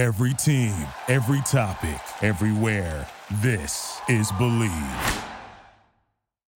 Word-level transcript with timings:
Every 0.00 0.32
team, 0.32 0.74
every 1.08 1.42
topic, 1.42 2.00
everywhere. 2.22 3.06
This 3.42 4.00
is 4.08 4.32
Blue 4.32 4.58
Wire. 4.58 5.24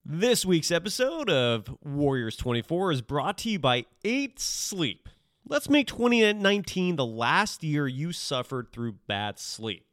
This 0.02 0.46
week's 0.46 0.70
episode 0.70 1.28
of 1.28 1.68
Warriors 1.84 2.36
24 2.36 2.92
is 2.92 3.02
brought 3.02 3.36
to 3.38 3.50
you 3.50 3.58
by 3.58 3.84
8 4.02 4.40
Sleep. 4.40 5.10
Let's 5.46 5.68
make 5.68 5.88
2019 5.88 6.96
the 6.96 7.04
last 7.04 7.62
year 7.62 7.86
you 7.86 8.12
suffered 8.12 8.72
through 8.72 8.94
bad 9.06 9.38
sleep. 9.38 9.84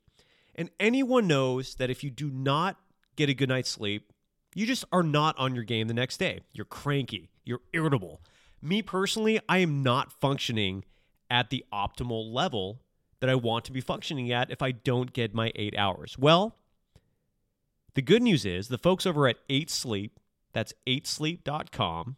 And 0.56 0.70
anyone 0.80 1.28
knows 1.28 1.76
that 1.76 1.90
if 1.90 2.06
you 2.06 2.10
do 2.10 2.32
not 2.32 2.78
get 3.18 3.28
a 3.28 3.34
good 3.34 3.50
night's 3.50 3.70
sleep, 3.70 4.14
you 4.56 4.66
just 4.66 4.86
are 4.94 5.04
not 5.04 5.38
on 5.38 5.56
your 5.56 5.66
game 5.66 5.90
the 5.90 5.94
next 5.94 6.20
day. 6.20 6.40
You're 6.54 6.64
cranky, 6.64 7.32
you're 7.44 7.60
irritable. 7.74 8.22
Me 8.62 8.82
personally, 8.82 9.42
I 9.50 9.58
am 9.58 9.84
not 9.84 10.14
functioning 10.14 10.86
at 11.30 11.50
the 11.50 11.66
optimal 11.74 12.32
level 12.34 12.80
that 13.22 13.30
I 13.30 13.36
want 13.36 13.64
to 13.66 13.72
be 13.72 13.80
functioning 13.80 14.32
at 14.32 14.52
if 14.52 14.62
I 14.62 14.72
don't 14.72 15.14
get 15.14 15.34
my 15.34 15.52
eight 15.56 15.78
hours. 15.78 16.18
Well, 16.18 16.58
the 17.94 18.02
good 18.02 18.22
news 18.22 18.46
is 18.46 18.68
the 18.68 18.78
folks 18.78 19.06
over 19.06 19.28
at 19.28 19.38
8 19.50 19.70
Sleep, 19.70 20.20
that's 20.54 20.74
8sleep.com, 20.88 22.18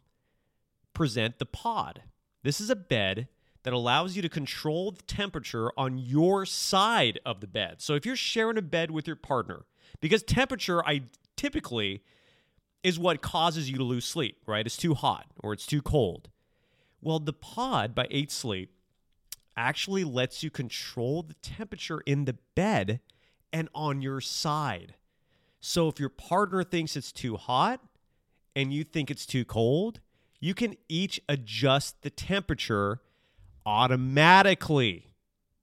present 0.92 1.38
the 1.38 1.46
pod. 1.46 2.02
This 2.42 2.60
is 2.60 2.70
a 2.70 2.76
bed 2.76 3.28
that 3.64 3.72
allows 3.72 4.16
you 4.16 4.22
to 4.22 4.28
control 4.28 4.92
the 4.92 5.02
temperature 5.02 5.70
on 5.76 5.98
your 5.98 6.46
side 6.46 7.18
of 7.24 7.40
the 7.40 7.46
bed. 7.46 7.80
So 7.80 7.94
if 7.94 8.04
you're 8.06 8.16
sharing 8.16 8.58
a 8.58 8.62
bed 8.62 8.90
with 8.90 9.06
your 9.06 9.16
partner, 9.16 9.64
because 10.00 10.22
temperature 10.22 10.84
I 10.86 11.02
typically 11.36 12.02
is 12.82 12.98
what 12.98 13.22
causes 13.22 13.70
you 13.70 13.78
to 13.78 13.84
lose 13.84 14.04
sleep, 14.04 14.38
right? 14.46 14.66
It's 14.66 14.76
too 14.76 14.94
hot 14.94 15.26
or 15.42 15.52
it's 15.52 15.66
too 15.66 15.82
cold. 15.82 16.28
Well, 17.00 17.18
the 17.18 17.32
pod 17.32 17.94
by 17.94 18.06
8 18.10 18.30
Sleep 18.30 18.70
actually 19.56 20.04
lets 20.04 20.42
you 20.42 20.50
control 20.50 21.22
the 21.22 21.34
temperature 21.34 22.00
in 22.06 22.24
the 22.24 22.36
bed 22.54 23.00
and 23.52 23.68
on 23.74 24.02
your 24.02 24.20
side. 24.20 24.94
So 25.60 25.88
if 25.88 25.98
your 25.98 26.08
partner 26.08 26.62
thinks 26.62 26.96
it's 26.96 27.12
too 27.12 27.36
hot 27.36 27.80
and 28.54 28.72
you 28.72 28.84
think 28.84 29.10
it's 29.10 29.26
too 29.26 29.44
cold, 29.44 30.00
you 30.40 30.54
can 30.54 30.76
each 30.88 31.20
adjust 31.28 32.02
the 32.02 32.10
temperature 32.10 33.00
automatically 33.64 35.13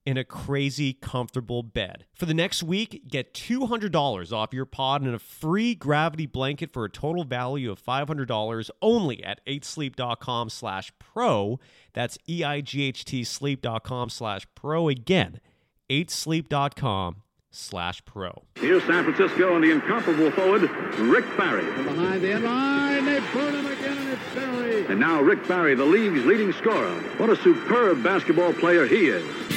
in 0.04 0.16
a 0.16 0.24
crazy 0.24 0.92
comfortable 0.92 1.62
bed. 1.62 2.06
For 2.14 2.26
the 2.26 2.34
next 2.34 2.62
week, 2.62 3.08
get 3.08 3.34
$200 3.34 4.32
off 4.32 4.52
your 4.52 4.64
pod 4.64 5.02
and 5.02 5.14
a 5.14 5.18
free 5.18 5.74
gravity 5.74 6.26
blanket 6.26 6.72
for 6.72 6.84
a 6.84 6.90
total 6.90 7.24
value 7.24 7.70
of 7.70 7.82
$500 7.82 8.70
only 8.80 9.22
at 9.22 9.44
8sleep.com 9.46 10.50
slash 10.50 10.92
pro. 10.98 11.60
That's 11.92 12.18
E-I-G-H-T 12.28 13.24
sleep.com 13.24 14.08
slash 14.08 14.46
pro. 14.54 14.88
Again, 14.88 15.40
8sleep.com 15.88 17.16
slash 17.52 18.04
pro. 18.04 18.42
Here's 18.56 18.82
San 18.84 19.04
Francisco 19.04 19.54
and 19.54 19.62
the 19.62 19.70
incomparable 19.70 20.30
forward, 20.32 20.62
Rick 20.98 21.24
Barry. 21.36 21.64
From 21.74 21.84
behind 21.84 22.22
the 22.22 22.32
end 22.32 22.44
line, 22.44 23.04
they 23.04 23.20
burn 23.32 23.54
him 23.54 23.66
again, 23.66 23.98
and 23.98 24.08
it's 24.10 24.34
Barry. 24.34 24.86
And 24.86 24.98
now 24.98 25.20
Rick 25.20 25.46
Barry, 25.46 25.74
the 25.74 25.84
league's 25.84 26.24
leading 26.24 26.52
scorer. 26.54 26.94
What 27.18 27.30
a 27.30 27.36
superb 27.36 28.02
basketball 28.02 28.52
player 28.54 28.86
he 28.86 29.08
is. 29.08 29.51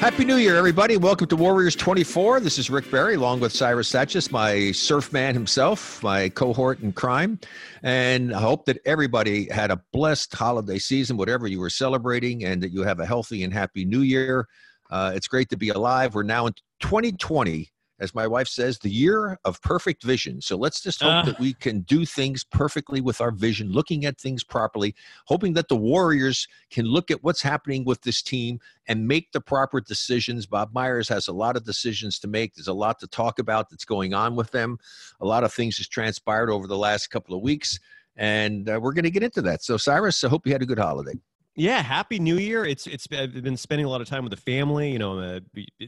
Happy 0.00 0.26
New 0.26 0.36
Year, 0.36 0.56
everybody. 0.56 0.98
Welcome 0.98 1.26
to 1.28 1.36
Warriors 1.36 1.74
24. 1.74 2.40
This 2.40 2.58
is 2.58 2.68
Rick 2.68 2.90
Barry, 2.90 3.14
along 3.14 3.40
with 3.40 3.50
Cyrus 3.50 3.90
Saatsaz, 3.90 4.30
my 4.30 4.70
surf 4.72 5.10
man 5.10 5.32
himself, 5.32 6.02
my 6.02 6.28
cohort 6.28 6.80
in 6.80 6.92
crime. 6.92 7.40
And 7.82 8.32
I 8.32 8.40
hope 8.40 8.66
that 8.66 8.78
everybody 8.84 9.48
had 9.50 9.70
a 9.70 9.82
blessed 9.92 10.34
holiday 10.34 10.78
season, 10.78 11.16
whatever 11.16 11.46
you 11.46 11.58
were 11.58 11.70
celebrating, 11.70 12.44
and 12.44 12.62
that 12.62 12.72
you 12.72 12.82
have 12.82 13.00
a 13.00 13.06
healthy 13.06 13.42
and 13.42 13.52
happy 13.52 13.86
New 13.86 14.02
Year. 14.02 14.46
Uh, 14.90 15.12
it's 15.14 15.28
great 15.28 15.48
to 15.48 15.56
be 15.56 15.70
alive. 15.70 16.14
We're 16.14 16.24
now 16.24 16.46
in 16.46 16.52
2020, 16.80 17.68
as 17.98 18.14
my 18.14 18.26
wife 18.26 18.48
says, 18.48 18.78
the 18.78 18.90
year 18.90 19.38
of 19.44 19.60
perfect 19.62 20.02
vision. 20.02 20.40
So 20.40 20.56
let's 20.56 20.82
just 20.82 21.00
hope 21.02 21.24
Uh. 21.24 21.26
that 21.26 21.40
we 21.40 21.54
can 21.54 21.80
do 21.80 22.04
things 22.04 22.44
perfectly 22.44 23.00
with 23.00 23.20
our 23.20 23.30
vision, 23.30 23.72
looking 23.72 24.04
at 24.04 24.18
things 24.20 24.44
properly, 24.44 24.94
hoping 25.26 25.54
that 25.54 25.68
the 25.68 25.76
Warriors 25.76 26.46
can 26.70 26.84
look 26.86 27.10
at 27.10 27.24
what's 27.24 27.42
happening 27.42 27.84
with 27.84 28.02
this 28.02 28.22
team 28.22 28.60
and 28.86 29.08
make 29.08 29.32
the 29.32 29.40
proper 29.40 29.80
decisions. 29.80 30.46
Bob 30.46 30.72
Myers 30.72 31.08
has 31.08 31.28
a 31.28 31.32
lot 31.32 31.56
of 31.56 31.64
decisions 31.64 32.18
to 32.18 32.28
make. 32.28 32.54
There's 32.54 32.68
a 32.68 32.72
lot 32.72 32.98
to 33.00 33.06
talk 33.06 33.38
about 33.38 33.70
that's 33.70 33.84
going 33.84 34.14
on 34.14 34.36
with 34.36 34.50
them. 34.50 34.78
A 35.20 35.26
lot 35.26 35.44
of 35.44 35.52
things 35.52 35.78
has 35.78 35.88
transpired 35.88 36.50
over 36.50 36.66
the 36.66 36.76
last 36.78 37.08
couple 37.08 37.34
of 37.34 37.42
weeks, 37.42 37.78
and 38.16 38.68
uh, 38.68 38.78
we're 38.80 38.92
going 38.92 39.04
to 39.04 39.10
get 39.10 39.22
into 39.22 39.42
that. 39.42 39.62
So, 39.62 39.76
Cyrus, 39.76 40.22
I 40.22 40.28
hope 40.28 40.46
you 40.46 40.52
had 40.52 40.62
a 40.62 40.66
good 40.66 40.78
holiday. 40.78 41.18
Yeah, 41.56 41.82
happy 41.82 42.18
New 42.18 42.36
Year! 42.36 42.66
It's 42.66 42.86
it's 42.86 43.08
I've 43.10 43.42
been 43.42 43.56
spending 43.56 43.86
a 43.86 43.88
lot 43.88 44.02
of 44.02 44.08
time 44.08 44.24
with 44.24 44.30
the 44.30 44.36
family. 44.36 44.92
You 44.92 44.98
know, 44.98 45.18
uh, 45.18 45.40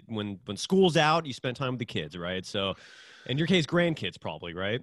when 0.07 0.41
when 0.47 0.57
school's 0.57 0.97
out, 0.97 1.27
you 1.27 1.35
spend 1.35 1.57
time 1.57 1.73
with 1.73 1.79
the 1.79 1.85
kids, 1.85 2.17
right? 2.17 2.45
So, 2.47 2.75
in 3.27 3.37
your 3.37 3.47
case, 3.47 3.67
grandkids 3.67 4.19
probably, 4.19 4.55
right? 4.55 4.81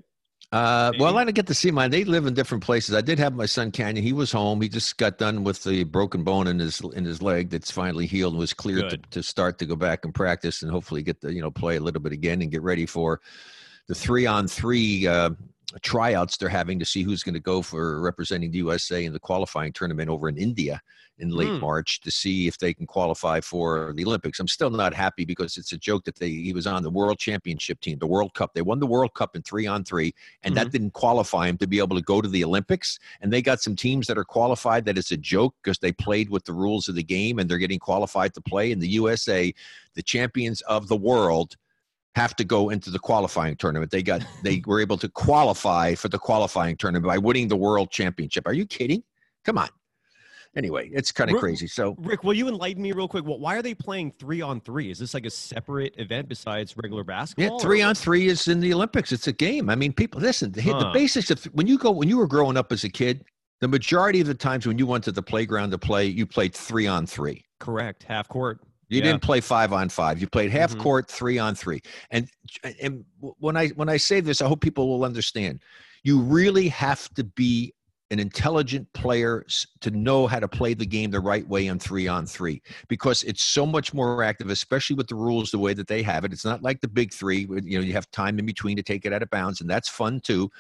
Uh, 0.52 0.94
well, 1.00 1.18
I 1.18 1.26
didn't 1.26 1.36
get 1.36 1.48
to 1.48 1.56
see 1.56 1.72
mine. 1.72 1.90
They 1.90 2.04
live 2.04 2.28
in 2.28 2.36
different 2.36 2.64
places. 2.64 2.94
I 2.94 3.02
did 3.02 3.18
have 3.18 3.34
my 3.34 3.48
son 3.48 3.72
Canyon. 3.72 4.06
He 4.06 4.14
was 4.14 4.32
home. 4.32 4.62
He 4.62 4.70
just 4.70 4.96
got 4.98 5.18
done 5.18 5.44
with 5.44 5.64
the 5.64 5.84
broken 5.86 6.24
bone 6.24 6.46
in 6.46 6.60
his 6.60 6.80
in 6.94 7.04
his 7.04 7.20
leg 7.20 7.50
that's 7.50 7.72
finally 7.72 8.06
healed 8.06 8.34
and 8.34 8.40
was 8.40 8.54
cleared 8.54 8.92
to, 8.92 8.98
to 8.98 9.24
start 9.24 9.58
to 9.60 9.66
go 9.66 9.76
back 9.76 10.06
and 10.06 10.14
practice 10.14 10.62
and 10.62 10.72
hopefully 10.72 11.02
get 11.02 11.20
the 11.20 11.34
you 11.34 11.42
know 11.42 11.50
play 11.50 11.78
a 11.78 11.82
little 11.82 12.02
bit 12.02 12.14
again 12.14 12.44
and 12.44 12.52
get 12.52 12.62
ready 12.62 12.86
for 12.86 13.22
the 13.88 13.96
three 13.96 14.28
on 14.28 14.48
three 14.48 15.08
uh, 15.08 15.32
tryouts 15.82 16.38
they're 16.38 16.50
having 16.50 16.80
to 16.80 16.86
see 16.86 17.04
who's 17.04 17.24
going 17.24 17.34
to 17.34 17.40
go 17.40 17.62
for 17.62 18.02
representing 18.02 18.52
the 18.52 18.58
USA 18.60 19.06
in 19.06 19.14
the 19.14 19.20
qualifying 19.20 19.74
tournament 19.74 20.10
over 20.10 20.30
in 20.30 20.38
India 20.38 20.82
in 21.18 21.30
late 21.30 21.50
Hmm. 21.50 21.60
March 21.60 22.02
to 22.02 22.12
see 22.12 22.48
if 22.48 22.58
they 22.58 22.74
can 22.74 22.86
qualify 22.86 23.40
for 23.40 23.94
the 23.96 24.04
Olympics. 24.06 24.40
I'm 24.40 24.48
still 24.48 24.70
not 24.70 24.94
happy 24.94 25.24
because 25.24 25.58
it's 25.58 25.72
a 25.72 25.78
joke 25.78 26.04
that 26.06 26.16
they 26.18 26.30
he 26.30 26.54
was 26.54 26.68
on 26.68 26.84
the 26.84 26.90
World 26.90 27.20
Championship 27.20 27.80
team, 27.80 28.00
the 28.00 28.08
World 28.08 28.34
Cup. 28.34 28.54
They 28.54 28.62
won 28.62 28.80
the 28.80 28.88
World 28.88 29.14
Cup 29.14 29.36
in 29.36 29.42
three 29.42 29.66
on 29.66 29.84
three, 29.84 30.14
and 30.44 30.56
that 30.58 30.72
didn't 30.72 30.92
qualify 30.92 31.48
him 31.48 31.58
to 31.60 31.68
be 31.68 31.80
able 31.80 31.96
to 31.96 32.02
go 32.02 32.22
to 32.22 32.28
the 32.28 32.44
Olympics. 32.44 33.00
And 33.22 33.32
they 33.32 33.42
got 33.42 33.62
some 33.62 33.76
teams 33.76 34.08
that 34.08 34.18
are 34.18 34.26
qualified 34.26 34.86
that 34.86 34.98
it's 34.98 35.12
a 35.12 35.18
joke 35.18 35.56
because 35.64 35.80
they 35.80 35.92
played 35.92 36.30
with 36.30 36.44
the 36.44 36.54
rules 36.54 36.90
of 36.90 36.96
the 36.96 37.04
game 37.04 37.40
and 37.40 37.50
they're 37.50 37.58
getting 37.58 37.80
qualified 37.80 38.34
to 38.34 38.42
play. 38.42 38.72
In 38.72 38.80
the 38.80 38.90
USA, 38.90 39.54
the 39.94 40.04
champions 40.04 40.62
of 40.62 40.88
the 40.88 40.98
world 40.98 41.56
have 42.16 42.36
to 42.38 42.44
go 42.44 42.70
into 42.70 42.90
the 42.90 43.00
qualifying 43.00 43.56
tournament. 43.58 43.92
They 43.92 44.04
got 44.04 44.26
they 44.44 44.62
were 44.68 44.80
able 44.80 44.98
to 44.98 45.10
qualify 45.10 45.96
for 45.96 46.08
the 46.08 46.20
qualifying 46.20 46.78
tournament 46.78 47.06
by 47.06 47.18
winning 47.18 47.48
the 47.48 47.58
world 47.58 47.92
championship. 47.92 48.48
Are 48.48 48.54
you 48.54 48.66
kidding? 48.66 49.04
Come 49.44 49.58
on. 49.58 49.70
Anyway, 50.58 50.90
it's 50.94 51.12
kind 51.12 51.30
of 51.30 51.36
crazy. 51.36 51.68
So 51.68 51.96
Rick, 52.00 52.24
will 52.24 52.34
you 52.34 52.48
enlighten 52.48 52.82
me 52.82 52.94
real 52.94 53.10
quick? 53.10 53.26
Well, 53.26 53.40
why 53.40 53.58
are 53.58 53.62
they 53.62 53.76
playing 53.76 54.12
three 54.12 54.42
on 54.42 54.62
three? 54.62 54.90
Is 54.90 55.00
this 55.00 55.14
like 55.14 55.26
a 55.26 55.30
separate 55.30 55.94
event 55.98 56.30
besides 56.30 56.78
regular 56.78 57.04
basketball? 57.04 57.58
yeah, 57.58 57.62
three 57.62 57.82
on 57.82 57.94
three 57.94 58.28
is 58.28 58.48
in 58.48 58.62
the 58.62 58.74
Olympics. 58.74 59.12
It's 59.12 59.28
a 59.28 59.34
game. 59.34 59.70
I 59.70 59.76
mean, 59.76 59.92
people 59.92 60.22
listen. 60.22 60.54
The, 60.54 60.62
the 60.62 60.92
basics 60.94 61.30
of 61.30 61.44
when 61.46 61.68
you 61.68 61.78
go 61.78 61.92
when 61.92 62.08
you 62.08 62.18
were 62.18 62.28
growing 62.28 62.56
up 62.56 62.72
as 62.72 62.86
a 62.86 62.90
kid, 62.90 63.26
the 63.60 63.68
majority 63.68 64.22
of 64.22 64.28
the 64.28 64.34
times 64.34 64.66
when 64.66 64.78
you 64.78 64.88
went 64.88 65.04
to 65.04 65.12
the 65.12 65.22
playground 65.22 65.72
to 65.72 65.78
play, 65.78 66.06
you 66.06 66.26
played 66.26 66.54
three 66.54 66.88
on 66.88 67.06
three. 67.06 67.44
Correct, 67.60 68.04
half 68.04 68.30
court. 68.30 68.62
You 68.90 69.00
Yeah. 69.00 69.06
didn't 69.06 69.24
play 69.24 69.42
five 69.42 69.74
on 69.74 69.90
five. 69.90 70.20
You 70.20 70.28
played 70.28 70.52
half 70.52 70.76
Mhm. 70.76 70.80
court, 70.80 71.10
three 71.10 71.38
on 71.38 71.56
three. 71.56 71.82
And 72.12 72.30
and 72.82 73.06
when 73.20 73.58
I 73.58 73.70
when 73.70 73.90
I 73.90 73.98
say 73.98 74.20
this, 74.22 74.42
I 74.42 74.48
hope 74.48 74.62
people 74.62 74.88
will 74.88 75.04
understand. 75.06 75.62
You 76.04 76.20
really 76.20 76.68
have 76.70 77.12
to 77.16 77.24
be 77.24 77.74
an 78.12 78.20
intelligent 78.20 78.88
player 78.94 79.44
to 79.82 79.90
know 79.90 80.28
how 80.28 80.40
to 80.40 80.48
play 80.48 80.76
the 80.76 80.86
game 80.86 81.10
the 81.10 81.20
right 81.20 81.48
way 81.50 81.66
in 81.66 81.80
three 81.80 82.08
on 82.08 82.28
three 82.28 82.62
because 82.88 83.24
it's 83.24 83.42
so 83.42 83.66
much 83.66 83.96
more 83.96 84.22
active, 84.22 84.52
especially 84.52 84.96
with 84.96 85.08
the 85.08 85.16
rules 85.16 85.50
the 85.50 85.58
way 85.58 85.74
that 85.74 85.88
they 85.88 86.04
have 86.04 86.24
it. 86.24 86.32
It's 86.32 86.46
not 86.46 86.62
like 86.62 86.82
the 86.82 86.88
big 86.88 87.12
three, 87.12 87.48
you 87.64 87.80
know, 87.80 87.84
you 87.84 87.94
have 87.94 88.10
time 88.12 88.38
in 88.38 88.46
between 88.46 88.78
to 88.78 88.84
take 88.84 89.06
it 89.06 89.12
out 89.14 89.24
of 89.24 89.32
bounds, 89.32 89.60
and 89.60 89.68
that's 89.68 89.90
fun 89.90 90.20
too. 90.20 90.52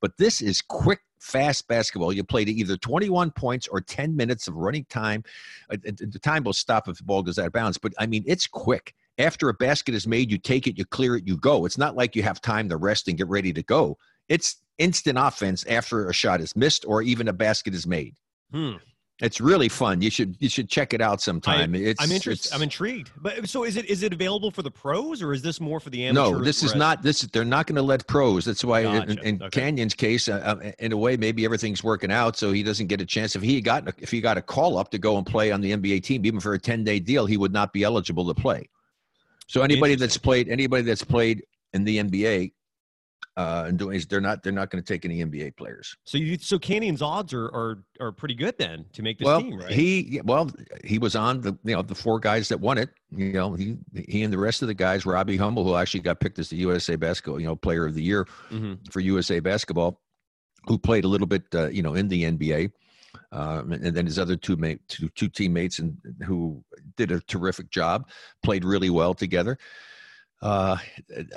But 0.00 0.16
this 0.16 0.40
is 0.40 0.60
quick, 0.60 1.00
fast 1.18 1.68
basketball. 1.68 2.12
You 2.12 2.24
play 2.24 2.44
to 2.44 2.52
either 2.52 2.76
21 2.76 3.30
points 3.32 3.68
or 3.68 3.80
10 3.80 4.16
minutes 4.16 4.48
of 4.48 4.54
running 4.54 4.86
time. 4.88 5.22
Uh, 5.70 5.76
The 5.82 6.20
time 6.22 6.44
will 6.44 6.52
stop 6.52 6.88
if 6.88 6.98
the 6.98 7.04
ball 7.04 7.22
goes 7.22 7.38
out 7.38 7.46
of 7.46 7.52
bounds, 7.52 7.78
but 7.78 7.92
I 7.98 8.06
mean, 8.06 8.24
it's 8.26 8.46
quick. 8.46 8.94
After 9.18 9.50
a 9.50 9.54
basket 9.54 9.94
is 9.94 10.06
made, 10.06 10.30
you 10.30 10.38
take 10.38 10.66
it, 10.66 10.78
you 10.78 10.86
clear 10.86 11.16
it, 11.16 11.26
you 11.26 11.36
go. 11.36 11.66
It's 11.66 11.76
not 11.76 11.94
like 11.94 12.16
you 12.16 12.22
have 12.22 12.40
time 12.40 12.68
to 12.70 12.76
rest 12.78 13.06
and 13.08 13.18
get 13.18 13.28
ready 13.28 13.52
to 13.52 13.62
go. 13.62 13.98
It's 14.28 14.56
instant 14.78 15.18
offense 15.18 15.64
after 15.66 16.08
a 16.08 16.14
shot 16.14 16.40
is 16.40 16.56
missed 16.56 16.86
or 16.86 17.02
even 17.02 17.28
a 17.28 17.32
basket 17.32 17.74
is 17.74 17.86
made. 17.86 18.14
Hmm. 18.50 18.76
It's 19.20 19.40
really 19.40 19.68
fun. 19.68 20.00
You 20.00 20.10
should 20.10 20.36
you 20.40 20.48
should 20.48 20.68
check 20.68 20.94
it 20.94 21.00
out 21.00 21.20
sometime. 21.20 21.74
it's, 21.74 22.02
I'm 22.02 22.10
interested. 22.10 22.52
I'm 22.54 22.62
intrigued. 22.62 23.10
But 23.18 23.48
so 23.48 23.64
is 23.64 23.76
it 23.76 23.84
is 23.86 24.02
it 24.02 24.12
available 24.12 24.50
for 24.50 24.62
the 24.62 24.70
pros 24.70 25.20
or 25.22 25.32
is 25.32 25.42
this 25.42 25.60
more 25.60 25.78
for 25.78 25.90
the 25.90 26.06
amateurs? 26.06 26.32
No, 26.32 26.44
this 26.44 26.62
is 26.62 26.74
not. 26.74 27.02
This 27.02 27.20
they're 27.22 27.44
not 27.44 27.66
going 27.66 27.76
to 27.76 27.82
let 27.82 28.06
pros. 28.06 28.44
That's 28.44 28.64
why 28.64 28.80
in, 28.80 29.06
Gotcha. 29.06 29.22
in 29.22 29.42
Okay. 29.42 29.60
Canyon's 29.60 29.94
case, 29.94 30.28
uh, 30.28 30.58
uh, 30.62 30.72
in 30.78 30.92
a 30.92 30.96
way, 30.96 31.16
maybe 31.16 31.44
everything's 31.44 31.84
working 31.84 32.10
out, 32.10 32.36
so 32.36 32.52
he 32.52 32.62
doesn't 32.62 32.86
get 32.86 33.00
a 33.00 33.06
chance. 33.06 33.36
If 33.36 33.42
he 33.42 33.60
got 33.60 33.86
if 33.98 34.10
he 34.10 34.20
got 34.20 34.38
a 34.38 34.42
call 34.42 34.78
up 34.78 34.90
to 34.92 34.98
go 34.98 35.18
and 35.18 35.26
play 35.26 35.50
on 35.50 35.60
the 35.60 35.72
NBA 35.72 36.02
team, 36.02 36.24
even 36.24 36.40
for 36.40 36.54
a 36.54 36.58
ten 36.58 36.82
day 36.84 36.98
deal, 36.98 37.26
he 37.26 37.36
would 37.36 37.52
not 37.52 37.72
be 37.72 37.82
eligible 37.82 38.26
to 38.32 38.40
play. 38.40 38.68
So 39.48 39.62
anybody 39.62 39.96
that's 39.96 40.16
played 40.16 40.48
anybody 40.48 40.82
that's 40.82 41.04
played 41.04 41.42
in 41.74 41.84
the 41.84 41.98
NBA 41.98 42.52
Uh, 43.36 43.64
and 43.68 43.78
doing 43.78 43.96
is 43.96 44.06
they're 44.06 44.20
not 44.20 44.42
they're 44.42 44.52
not 44.52 44.70
going 44.70 44.82
to 44.82 44.92
take 44.92 45.04
any 45.04 45.24
NBA 45.24 45.56
players. 45.56 45.96
So 46.04 46.18
you 46.18 46.36
so 46.36 46.58
Canyon's 46.58 47.00
odds 47.00 47.32
are 47.32 47.46
are 47.46 47.84
are 48.00 48.12
pretty 48.12 48.34
good 48.34 48.58
then 48.58 48.84
to 48.92 49.02
make 49.02 49.18
this 49.18 49.26
well, 49.26 49.40
team, 49.40 49.56
right? 49.56 49.70
he 49.70 50.20
well 50.24 50.50
he 50.84 50.98
was 50.98 51.14
on 51.14 51.40
the 51.40 51.56
you 51.64 51.76
know 51.76 51.82
the 51.82 51.94
four 51.94 52.18
guys 52.18 52.48
that 52.48 52.58
won 52.58 52.76
it. 52.76 52.90
You 53.10 53.32
know 53.32 53.54
he 53.54 53.78
he 53.94 54.24
and 54.24 54.32
the 54.32 54.38
rest 54.38 54.62
of 54.62 54.68
the 54.68 54.74
guys, 54.74 55.06
Robbie 55.06 55.36
Hummel, 55.36 55.64
who 55.64 55.76
actually 55.76 56.00
got 56.00 56.18
picked 56.18 56.38
as 56.40 56.50
the 56.50 56.56
USA 56.56 56.96
basketball 56.96 57.40
you 57.40 57.46
know 57.46 57.56
player 57.56 57.86
of 57.86 57.94
the 57.94 58.02
year 58.02 58.26
hmm 58.48 58.74
for 58.90 59.00
USA 59.00 59.38
basketball, 59.38 60.00
who 60.66 60.76
played 60.76 61.04
a 61.04 61.08
little 61.08 61.26
bit 61.26 61.44
uh, 61.54 61.68
you 61.68 61.82
know 61.82 61.94
in 61.94 62.08
the 62.08 62.24
NBA. 62.24 62.72
Um, 63.32 63.72
and 63.72 63.94
then 63.96 64.06
his 64.06 64.18
other 64.18 64.36
two 64.36 64.56
mate, 64.56 64.80
two, 64.88 65.08
two 65.10 65.28
teammates, 65.28 65.78
and 65.78 65.96
who 66.24 66.62
did 66.96 67.10
a 67.10 67.20
terrific 67.20 67.70
job, 67.70 68.08
played 68.42 68.64
really 68.64 68.90
well 68.90 69.14
together. 69.14 69.56
Uh, 70.42 70.76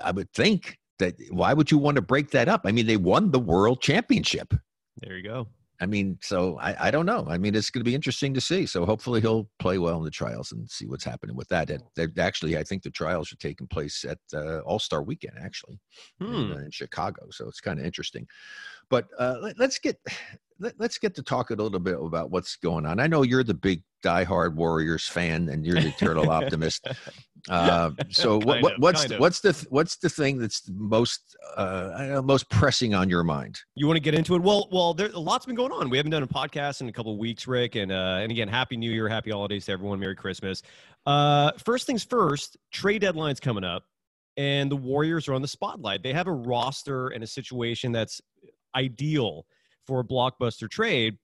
I 0.04 0.12
would 0.12 0.32
think 0.34 0.80
that 1.04 1.16
why 1.32 1.54
would 1.54 1.70
you 1.72 1.78
want 1.78 1.96
to 1.96 2.02
break 2.02 2.32
that 2.32 2.48
up? 2.48 2.62
I 2.66 2.72
mean, 2.72 2.88
they 2.88 2.98
won 2.98 3.32
the 3.32 3.40
world 3.40 3.82
championship. 3.82 4.54
There 5.02 5.18
you 5.18 5.24
go. 5.24 5.48
I 5.82 5.86
mean, 5.86 6.18
so 6.22 6.58
I, 6.60 6.88
I 6.88 6.92
don't 6.92 7.06
know. 7.06 7.26
I 7.28 7.38
mean, 7.38 7.56
it's 7.56 7.70
going 7.70 7.82
to 7.82 7.90
be 7.90 7.96
interesting 7.96 8.34
to 8.36 8.40
see. 8.42 8.66
So 8.66 8.86
hopefully 8.86 9.20
he'll 9.20 9.50
play 9.60 9.80
well 9.80 9.98
in 9.98 10.04
the 10.04 10.12
trials 10.12 10.52
and 10.54 10.70
see 10.70 10.86
what's 10.86 11.04
happening 11.04 11.36
with 11.36 11.50
that. 11.50 11.70
And 11.70 11.84
actually, 12.18 12.58
I 12.58 12.64
think 12.64 12.84
the 12.84 12.92
trials 12.92 13.34
are 13.34 13.38
taking 13.38 13.68
place 13.68 14.06
at 14.08 14.20
uh, 14.34 14.60
All 14.60 14.80
Star 14.80 15.04
Weekend, 15.04 15.34
actually, 15.44 15.80
in, 16.22 16.28
Hmm. 16.28 16.52
uh, 16.54 16.58
in 16.58 16.72
Chicago. 16.72 17.26
So 17.32 17.50
it's 17.50 17.60
kind 17.60 17.80
of 17.80 17.86
interesting. 17.86 18.26
But 18.90 19.08
uh, 19.20 19.38
let, 19.42 19.60
let's 19.60 19.80
get 19.80 19.98
let, 20.60 20.76
let's 20.80 20.98
get 21.00 21.16
to 21.16 21.24
talk 21.24 21.50
a 21.50 21.56
little 21.56 21.80
bit 21.80 21.98
about 22.00 22.32
what's 22.32 22.56
going 22.56 22.86
on. 22.86 23.00
I 23.00 23.08
know 23.08 23.24
you're 23.24 23.44
the 23.44 23.54
big 23.54 23.84
diehard 24.06 24.56
Warriors 24.56 25.08
fan, 25.08 25.50
and 25.50 25.66
you're 25.66 25.82
the 25.82 25.88
eternal 25.98 26.30
optimist. 26.30 26.88
Uh, 27.50 27.92
so 28.10 28.40
what, 28.40 28.62
what 28.62 28.80
what's 28.80 29.10
of. 29.12 29.20
what's 29.20 29.40
the 29.42 29.68
what's 29.70 29.98
the 29.98 30.10
thing 30.10 30.38
that's 30.38 30.70
most 30.74 31.36
uh, 31.58 31.92
know, 32.00 32.22
most 32.22 32.50
pressing 32.50 32.94
on 32.94 33.10
your 33.10 33.24
mind? 33.24 33.60
You 33.76 33.88
want 33.88 33.98
to 33.98 34.02
get 34.02 34.14
into 34.14 34.36
it? 34.36 34.42
Well, 34.42 34.70
well, 34.72 34.94
there 34.94 35.08
a 35.08 35.20
lot's 35.20 35.46
been 35.46 35.56
going 35.56 35.72
on. 35.72 35.90
We 35.90 35.98
haven't 35.98 36.12
done 36.12 36.24
a 36.24 36.28
podcast 36.28 36.82
in 36.82 36.90
a 36.90 36.94
couple 36.94 37.12
of 37.12 37.18
weeks, 37.18 37.48
Rick, 37.48 37.76
and 37.76 37.92
uh, 37.92 38.20
and 38.22 38.32
again, 38.32 38.48
happy 38.48 38.78
New 38.78 38.92
Year, 38.92 39.10
happy 39.10 39.32
holidays 39.32 39.66
to 39.66 39.74
everyone, 39.74 40.00
Merry 40.00 40.16
Christmas. 40.16 40.62
Uh, 41.06 41.52
first 41.64 41.86
things 41.86 42.04
first, 42.04 42.58
trade 42.72 43.02
deadline's 43.02 43.40
coming 43.40 43.64
up, 43.64 43.84
and 44.38 44.72
the 44.72 44.78
Warriors 44.78 45.28
are 45.28 45.34
on 45.34 45.42
the 45.42 45.48
spotlight. 45.48 46.04
They 46.04 46.14
have 46.14 46.28
a 46.28 46.32
roster 46.32 47.10
and 47.10 47.24
a 47.24 47.28
situation 47.28 47.92
that's 47.92 48.22
ideal 48.76 49.46
for 49.86 50.00
a 50.00 50.04
blockbuster 50.04 50.70
trade. 50.70 51.18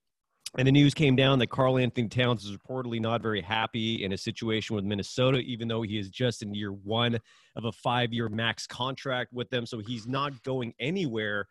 And 0.57 0.67
the 0.67 0.71
news 0.71 0.93
came 0.93 1.15
down 1.15 1.39
that 1.39 1.47
Karl 1.47 1.77
Anthony 1.77 2.07
Towns 2.07 2.43
is 2.43 2.57
reportedly 2.57 2.99
not 2.99 3.21
very 3.21 3.41
happy 3.41 4.03
in 4.03 4.13
a 4.13 4.17
situation 4.17 4.75
with 4.75 4.83
Minnesota, 4.83 5.39
even 5.39 5.67
though 5.67 5.83
he 5.83 5.99
is 5.99 6.09
just 6.09 6.41
in 6.41 6.55
year 6.55 6.71
one 6.71 7.19
of 7.55 7.65
a 7.65 7.71
five 7.71 8.11
year 8.11 8.29
max 8.29 8.65
contract 8.65 9.31
with 9.31 9.49
them. 9.51 9.65
So 9.65 9.79
he's 9.79 10.07
not 10.07 10.41
going 10.41 10.73
anywhere. 10.79 11.47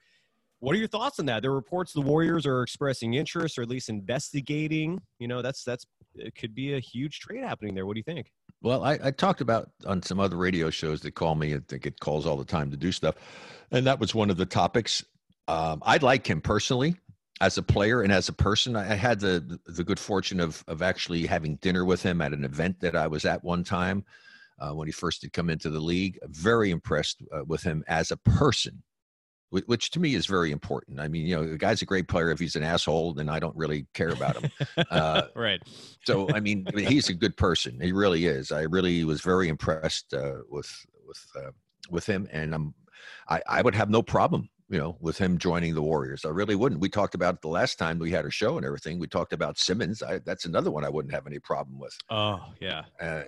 What 0.60 0.74
are 0.74 0.78
your 0.78 0.88
thoughts 0.88 1.20
on 1.20 1.26
that? 1.26 1.42
There 1.42 1.52
are 1.52 1.54
reports 1.54 1.92
the 1.92 2.00
Warriors 2.00 2.44
are 2.44 2.62
expressing 2.62 3.14
interest 3.14 3.56
or 3.58 3.62
at 3.62 3.68
least 3.68 3.88
investigating. 3.88 5.00
You 5.20 5.28
know, 5.28 5.42
that's 5.42 5.62
that's 5.62 5.86
it 6.16 6.34
could 6.34 6.52
be 6.52 6.74
a 6.74 6.80
huge 6.80 7.20
trade 7.20 7.44
happening 7.44 7.76
there. 7.76 7.86
What 7.86 7.94
do 7.94 8.00
you 8.00 8.04
think? 8.04 8.32
Well, 8.60 8.82
I, 8.82 8.98
I 9.00 9.10
talked 9.12 9.40
about 9.40 9.70
on 9.86 10.02
some 10.02 10.18
other 10.18 10.36
radio 10.36 10.70
shows 10.70 11.02
that 11.02 11.12
call 11.12 11.36
me. 11.36 11.54
I 11.54 11.60
think 11.68 11.86
it 11.86 12.00
calls 12.00 12.26
all 12.26 12.36
the 12.36 12.44
time 12.44 12.72
to 12.72 12.76
do 12.76 12.90
stuff, 12.90 13.14
and 13.70 13.86
that 13.86 14.00
was 14.00 14.16
one 14.16 14.30
of 14.30 14.36
the 14.36 14.46
topics. 14.46 15.04
Um, 15.46 15.80
I 15.86 15.98
like 15.98 16.28
him 16.28 16.40
personally 16.40 16.96
as 17.40 17.58
a 17.58 17.62
player 17.62 18.02
and 18.02 18.12
as 18.12 18.28
a 18.28 18.32
person. 18.32 18.76
I, 18.76 18.92
I 18.92 18.94
had 18.94 19.20
the 19.20 19.58
the 19.66 19.84
good 19.84 19.98
fortune 19.98 20.40
of 20.40 20.64
of 20.68 20.82
actually 20.82 21.26
having 21.26 21.56
dinner 21.56 21.84
with 21.84 22.02
him 22.02 22.20
at 22.20 22.32
an 22.32 22.44
event 22.44 22.80
that 22.80 22.96
I 22.96 23.06
was 23.06 23.24
at 23.24 23.44
one 23.44 23.64
time 23.64 24.04
uh, 24.58 24.72
when 24.72 24.88
he 24.88 24.92
first 24.92 25.22
had 25.22 25.32
come 25.32 25.50
into 25.50 25.70
the 25.70 25.80
league. 25.80 26.18
Very 26.24 26.70
impressed 26.70 27.22
uh, 27.32 27.44
with 27.44 27.62
him 27.62 27.84
as 27.86 28.10
a 28.10 28.16
person, 28.16 28.82
whi- 29.50 29.62
which 29.66 29.90
to 29.92 30.00
me 30.00 30.14
is 30.14 30.26
very 30.26 30.50
important. 30.50 31.00
I 31.00 31.08
mean, 31.08 31.26
you 31.26 31.36
know, 31.36 31.46
the 31.46 31.58
guy's 31.58 31.82
a 31.82 31.86
great 31.86 32.08
player. 32.08 32.30
If 32.30 32.38
he's 32.38 32.56
an 32.56 32.64
asshole, 32.64 33.14
then 33.14 33.28
I 33.28 33.38
don't 33.38 33.56
really 33.56 33.86
care 33.94 34.10
about 34.10 34.36
him. 34.36 34.50
Uh, 34.90 35.22
right. 35.34 35.60
so 36.04 36.28
I 36.34 36.40
mean, 36.40 36.66
I 36.72 36.76
mean, 36.76 36.86
he's 36.86 37.08
a 37.08 37.14
good 37.14 37.36
person. 37.36 37.80
He 37.80 37.92
really 37.92 38.26
is. 38.26 38.52
I 38.52 38.62
really 38.62 39.04
was 39.04 39.20
very 39.20 39.48
impressed 39.48 40.14
uh, 40.14 40.42
with 40.48 40.70
with 41.06 41.24
uh, 41.36 41.50
with 41.90 42.06
him, 42.06 42.28
and 42.32 42.54
I'm 42.54 42.74
I, 43.28 43.42
I 43.48 43.62
would 43.62 43.74
have 43.74 43.90
no 43.90 44.02
problem, 44.02 44.48
you 44.68 44.78
know, 44.78 44.96
with 45.00 45.16
him 45.18 45.38
joining 45.38 45.74
the 45.74 45.82
Warriors. 45.82 46.24
I 46.24 46.28
really 46.28 46.54
wouldn't. 46.54 46.80
We 46.80 46.88
talked 46.88 47.14
about 47.14 47.34
it 47.34 47.40
the 47.40 47.48
last 47.48 47.78
time 47.78 47.98
we 47.98 48.10
had 48.10 48.26
a 48.26 48.30
show 48.30 48.56
and 48.56 48.66
everything. 48.66 48.98
We 48.98 49.06
talked 49.06 49.32
about 49.32 49.58
Simmons. 49.58 50.02
I, 50.02 50.18
that's 50.18 50.44
another 50.44 50.70
one 50.70 50.84
I 50.84 50.90
wouldn't 50.90 51.14
have 51.14 51.26
any 51.26 51.38
problem 51.38 51.78
with. 51.78 51.96
Oh 52.10 52.40
yeah. 52.60 52.84
Uh, 53.00 53.22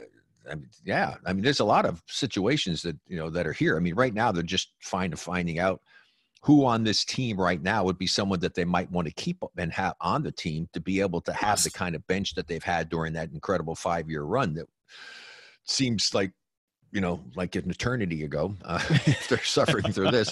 I 0.51 0.55
mean, 0.55 0.71
yeah, 0.85 1.15
I 1.27 1.33
mean, 1.33 1.43
there's 1.43 1.61
a 1.61 1.65
lot 1.65 1.85
of 1.85 2.03
situations 2.07 2.83
that 2.83 2.97
you 3.07 3.17
know 3.19 3.31
that 3.31 3.47
are 3.47 3.53
here. 3.53 3.77
I 3.77 3.81
mean, 3.81 3.95
right 3.95 4.15
now 4.15 4.33
they're 4.33 4.43
just 4.43 4.73
fine 4.81 5.11
to 5.11 5.17
finding 5.17 5.59
out 5.59 5.81
who 6.43 6.65
on 6.65 6.85
this 6.85 7.05
team 7.05 7.39
right 7.39 7.63
now 7.63 7.85
would 7.85 7.99
be 7.99 8.07
someone 8.07 8.41
that 8.41 8.55
they 8.55 8.65
might 8.65 8.91
want 8.91 9.07
to 9.07 9.13
keep 9.15 9.43
and 9.59 9.73
have 9.73 9.95
on 10.01 10.23
the 10.23 10.33
team 10.33 10.69
to 10.73 10.81
be 10.81 11.01
able 11.01 11.21
to 11.21 11.33
have 11.33 11.63
the 11.63 11.71
kind 11.71 11.95
of 11.95 12.07
bench 12.07 12.35
that 12.35 12.49
they've 12.49 12.63
had 12.63 12.89
during 12.89 13.13
that 13.13 13.31
incredible 13.33 13.75
five 13.75 14.09
year 14.09 14.23
run 14.23 14.55
that 14.55 14.67
seems 15.65 16.15
like 16.15 16.33
you 16.93 17.01
know 17.01 17.23
like 17.37 17.55
an 17.55 17.71
eternity 17.71 18.25
ago 18.25 18.55
uh, 18.65 18.81
if 19.07 19.29
they're 19.29 19.43
suffering 19.43 19.93
through 19.93 20.11
this 20.11 20.31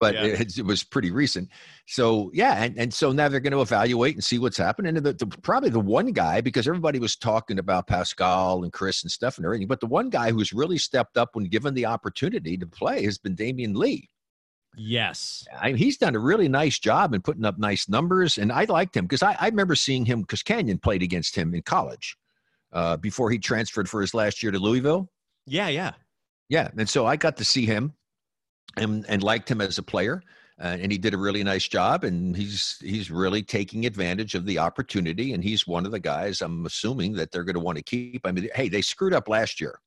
but 0.00 0.14
Yeah. 0.14 0.24
it, 0.24 0.58
it 0.58 0.64
was 0.64 0.82
pretty 0.82 1.10
recent 1.10 1.48
so 1.86 2.30
yeah 2.32 2.62
and, 2.62 2.78
and 2.78 2.92
so 2.92 3.12
now 3.12 3.28
they're 3.28 3.40
going 3.40 3.52
to 3.52 3.60
evaluate 3.60 4.14
and 4.14 4.24
see 4.24 4.38
what's 4.38 4.56
happening 4.56 4.96
and 4.96 5.04
the, 5.04 5.12
the, 5.12 5.26
probably 5.26 5.70
the 5.70 5.80
one 5.80 6.12
guy 6.12 6.40
because 6.40 6.66
everybody 6.66 6.98
was 6.98 7.16
talking 7.16 7.58
about 7.58 7.86
paschall 7.86 8.62
and 8.62 8.72
chriss 8.72 9.02
and 9.04 9.10
stuff 9.10 9.36
and 9.36 9.44
everything 9.44 9.66
but 9.66 9.80
the 9.80 9.86
one 9.86 10.08
guy 10.10 10.30
who's 10.30 10.52
really 10.52 10.78
stepped 10.78 11.16
up 11.16 11.30
when 11.34 11.44
given 11.44 11.74
the 11.74 11.86
opportunity 11.86 12.56
to 12.56 12.66
play 12.66 13.04
has 13.04 13.18
been 13.18 13.36
damion 13.36 13.76
lee 13.76 14.08
Yes. 14.76 15.46
I 15.60 15.68
mean, 15.68 15.76
he's 15.76 15.98
done 15.98 16.16
a 16.16 16.18
really 16.18 16.48
nice 16.48 16.78
job 16.78 17.14
in 17.14 17.22
putting 17.22 17.44
up 17.44 17.58
nice 17.58 17.88
numbers, 17.88 18.38
and 18.38 18.50
I 18.50 18.64
liked 18.64 18.96
him 18.96 19.04
because 19.04 19.22
I, 19.22 19.36
I 19.38 19.46
remember 19.46 19.74
seeing 19.74 20.04
him 20.04 20.22
because 20.22 20.42
Canyon 20.42 20.78
played 20.78 21.02
against 21.02 21.36
him 21.36 21.54
in 21.54 21.62
college 21.62 22.16
uh, 22.72 22.96
before 22.96 23.30
he 23.30 23.38
transferred 23.38 23.88
for 23.88 24.00
his 24.00 24.14
last 24.14 24.42
year 24.42 24.52
to 24.52 24.58
Louisville. 24.58 25.08
Yeah. 25.46 25.68
Yeah. 25.68 25.92
Yeah, 26.50 26.68
and 26.76 26.88
so 26.88 27.06
I 27.06 27.16
got 27.16 27.36
to 27.38 27.44
see 27.44 27.64
him 27.64 27.94
and 28.76 29.04
and 29.08 29.22
liked 29.22 29.50
him 29.50 29.60
as 29.62 29.78
a 29.78 29.82
player, 29.82 30.22
uh, 30.62 30.76
and 30.78 30.92
he 30.92 30.98
did 30.98 31.14
a 31.14 31.18
really 31.18 31.42
nice 31.42 31.66
job, 31.66 32.04
and 32.04 32.36
he's 32.36 32.76
he's 32.82 33.10
really 33.10 33.42
taking 33.42 33.86
advantage 33.86 34.34
of 34.34 34.44
the 34.44 34.58
opportunity, 34.58 35.32
and 35.32 35.42
he's 35.42 35.66
one 35.66 35.86
of 35.86 35.90
the 35.92 35.98
guys 35.98 36.42
I'm 36.42 36.66
assuming 36.66 37.14
that 37.14 37.32
they're 37.32 37.44
going 37.44 37.54
to 37.54 37.60
want 37.60 37.78
to 37.78 37.82
keep. 37.84 38.20
I 38.26 38.32
mean, 38.32 38.48
hey, 38.54 38.68
they 38.68 38.82
screwed 38.82 39.14
up 39.14 39.28
last 39.28 39.58
year 39.60 39.78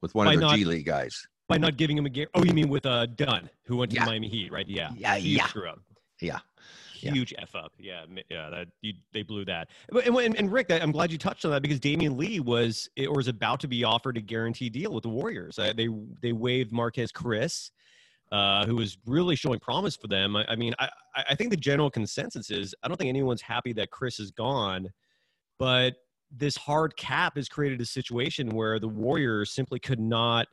with 0.00 0.14
one 0.14 0.26
By 0.26 0.34
of 0.34 0.40
their 0.40 0.48
not- 0.48 0.56
G 0.56 0.64
League 0.64 0.86
guys. 0.86 1.20
By 1.48 1.58
not 1.58 1.76
giving 1.76 1.98
him 1.98 2.06
a 2.06 2.10
game. 2.10 2.28
Oh, 2.34 2.44
you 2.44 2.52
mean 2.52 2.68
with 2.68 2.86
uh 2.86 3.06
Nunn, 3.18 3.50
who 3.64 3.78
went 3.78 3.90
to 3.90 3.96
Yeah. 3.96 4.04
the 4.04 4.10
Miami 4.12 4.28
Heat, 4.28 4.52
right? 4.52 4.68
Yeah. 4.68 4.90
Yeah, 4.96 5.16
Huge 5.16 5.38
yeah. 5.38 5.46
Screw 5.48 5.68
up. 6.98 7.04
Yeah. 7.04 7.12
Huge 7.12 7.34
f 7.38 7.54
up. 7.54 7.72
Yeah. 7.78 8.04
Yeah. 8.30 8.50
That 8.50 8.68
you, 8.82 8.94
they 9.12 9.22
blew 9.22 9.44
that. 9.46 9.68
And, 9.90 10.16
and, 10.16 10.36
and 10.36 10.52
Rick, 10.52 10.70
I'm 10.70 10.92
glad 10.92 11.10
you 11.12 11.18
touched 11.18 11.44
on 11.44 11.50
that 11.52 11.62
because 11.62 11.80
Damion 11.80 12.16
Lee 12.16 12.40
was 12.40 12.88
or 12.98 13.14
was 13.14 13.28
about 13.28 13.60
to 13.60 13.68
be 13.68 13.84
offered 13.84 14.16
a 14.16 14.20
guaranteed 14.20 14.72
deal 14.72 14.92
with 14.92 15.02
the 15.02 15.08
Warriors. 15.08 15.58
Uh, 15.58 15.72
they 15.76 15.88
they 16.22 16.32
waived 16.32 16.72
Marquese 16.72 17.12
Chriss. 17.12 17.70
Uh, 18.30 18.66
who 18.66 18.76
was 18.76 18.98
really 19.06 19.34
showing 19.34 19.58
promise 19.58 19.96
for 19.96 20.06
them. 20.06 20.36
I, 20.36 20.44
I 20.50 20.54
mean, 20.54 20.74
I 20.78 20.90
I 21.30 21.34
think 21.34 21.48
the 21.48 21.56
general 21.56 21.88
consensus 21.90 22.50
is 22.50 22.74
I 22.82 22.88
don't 22.88 22.98
think 22.98 23.08
anyone's 23.08 23.40
happy 23.40 23.72
that 23.72 23.88
Chriss 23.90 24.20
is 24.20 24.30
gone, 24.30 24.88
but 25.58 25.94
this 26.30 26.54
hard 26.54 26.94
cap 26.98 27.36
has 27.36 27.48
created 27.48 27.80
a 27.80 27.86
situation 27.86 28.50
where 28.50 28.78
the 28.78 28.86
Warriors 28.86 29.54
simply 29.54 29.78
could 29.80 29.98
not 29.98 30.46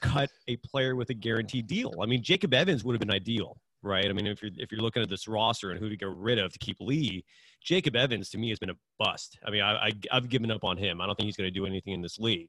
cut 0.00 0.30
a 0.46 0.56
player 0.58 0.94
with 0.94 1.10
a 1.10 1.14
guaranteed 1.14 1.66
deal. 1.66 1.94
I 2.00 2.06
mean, 2.06 2.22
Jacob 2.22 2.54
Evans 2.54 2.84
would 2.84 2.92
have 2.92 3.00
been 3.00 3.10
ideal, 3.10 3.56
right? 3.86 4.06
I 4.06 4.12
mean, 4.12 4.26
if 4.26 4.42
you're 4.42 4.50
if 4.56 4.70
you're 4.72 4.82
looking 4.82 5.02
at 5.02 5.08
this 5.08 5.26
roster 5.28 5.70
and 5.70 5.80
who 5.80 5.88
to 5.88 5.96
get 5.96 6.08
rid 6.08 6.38
of 6.38 6.52
to 6.52 6.58
keep 6.58 6.76
Lee, 6.80 7.24
Jacob 7.62 7.96
Evans 7.96 8.28
to 8.30 8.38
me 8.38 8.50
has 8.50 8.58
been 8.58 8.70
a 8.70 8.76
bust. 8.98 9.38
I 9.46 9.50
mean, 9.50 9.62
I, 9.62 9.86
I 9.86 9.92
I've 10.12 10.28
given 10.28 10.50
up 10.50 10.64
on 10.64 10.76
him. 10.76 11.00
I 11.00 11.06
don't 11.06 11.14
think 11.16 11.26
he's 11.26 11.36
going 11.36 11.48
to 11.48 11.58
do 11.60 11.66
anything 11.66 11.94
in 11.94 12.02
this 12.02 12.18
league. 12.18 12.48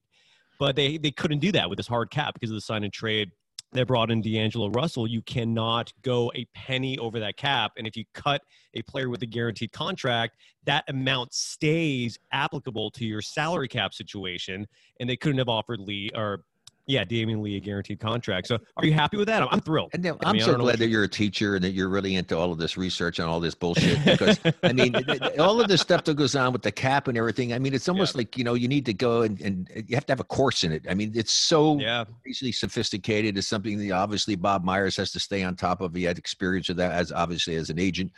But 0.59 0.75
they 0.75 0.97
they 0.97 1.11
couldn't 1.11 1.39
do 1.39 1.51
that 1.53 1.69
with 1.69 1.77
this 1.77 1.87
hard 1.87 2.09
cap 2.11 2.33
because 2.33 2.49
of 2.49 2.55
the 2.55 2.61
sign 2.61 2.83
and 2.83 2.91
trade. 2.91 3.31
that 3.73 3.85
brought 3.87 4.11
in 4.11 4.21
D'Angelo 4.21 4.69
Russell. 4.69 5.07
You 5.07 5.21
cannot 5.21 5.91
go 6.01 6.31
a 6.35 6.45
penny 6.55 6.97
over 6.97 7.19
that 7.19 7.37
cap. 7.37 7.73
And 7.77 7.85
if 7.85 7.95
you 7.95 8.05
cut 8.13 8.41
a 8.73 8.81
player 8.83 9.09
with 9.09 9.21
a 9.21 9.25
guaranteed 9.25 9.71
contract, 9.71 10.37
that 10.65 10.83
amount 10.87 11.33
stays 11.33 12.17
applicable 12.31 12.91
to 12.91 13.05
your 13.05 13.21
salary 13.21 13.67
cap 13.67 13.93
situation. 13.93 14.67
And 14.99 15.09
they 15.09 15.17
couldn't 15.17 15.37
have 15.37 15.49
offered 15.49 15.79
Lee 15.79 16.09
or 16.15 16.43
yeah, 16.87 17.03
Damion 17.03 17.41
Lee 17.41 17.57
a 17.57 17.59
guaranteed 17.59 17.99
contract. 17.99 18.47
So 18.47 18.57
are 18.77 18.85
you 18.85 18.93
happy 18.93 19.17
with 19.17 19.27
that? 19.27 19.41
I'm, 19.41 19.49
I'm 19.51 19.59
thrilled. 19.59 19.89
And 19.93 20.01
now, 20.03 20.17
I 20.23 20.29
I'm 20.29 20.37
mean, 20.37 20.45
so 20.45 20.55
glad 20.55 20.77
that 20.79 20.85
you- 20.85 20.91
you're 20.93 21.03
a 21.03 21.07
teacher 21.09 21.55
and 21.55 21.63
that 21.63 21.71
you're 21.71 21.89
really 21.89 22.15
into 22.15 22.37
all 22.37 22.51
of 22.51 22.57
this 22.57 22.77
research 22.77 23.19
and 23.19 23.27
all 23.27 23.39
this 23.41 23.53
bullshit. 23.53 24.03
Because 24.05 24.39
I 24.63 24.71
mean, 24.73 24.95
all 25.37 25.59
of 25.61 25.67
this 25.67 25.81
stuff 25.81 26.05
that 26.05 26.15
goes 26.15 26.35
on 26.35 26.53
with 26.53 26.61
the 26.61 26.71
cap 26.71 27.07
and 27.09 27.17
everything. 27.17 27.53
I 27.53 27.59
mean, 27.59 27.73
it's 27.73 27.89
almost 27.89 28.15
like 28.15 28.37
you 28.37 28.43
know 28.43 28.53
you 28.53 28.67
need 28.67 28.85
to 28.85 28.93
go 28.93 29.21
and, 29.23 29.39
and 29.41 29.69
you 29.87 29.95
have 29.95 30.05
to 30.07 30.11
have 30.13 30.19
a 30.21 30.23
course 30.23 30.63
in 30.63 30.71
it. 30.71 30.83
I 30.89 30.93
mean, 30.93 31.11
it's 31.13 31.33
so 31.33 31.77
Yeah. 31.79 32.05
crazy 32.23 32.51
sophisticated. 32.53 33.37
It's 33.37 33.47
something 33.47 33.77
that 33.79 33.91
obviously 33.91 34.35
Bob 34.35 34.63
Myers 34.63 34.95
has 34.97 35.11
to 35.11 35.19
stay 35.19 35.43
on 35.43 35.55
top 35.55 35.81
of. 35.81 35.93
He 35.93 36.03
had 36.03 36.17
experience 36.17 36.69
with 36.69 36.77
that 36.77 36.93
as 36.93 37.11
obviously 37.11 37.55
as 37.55 37.69
an 37.69 37.79
agent. 37.79 38.11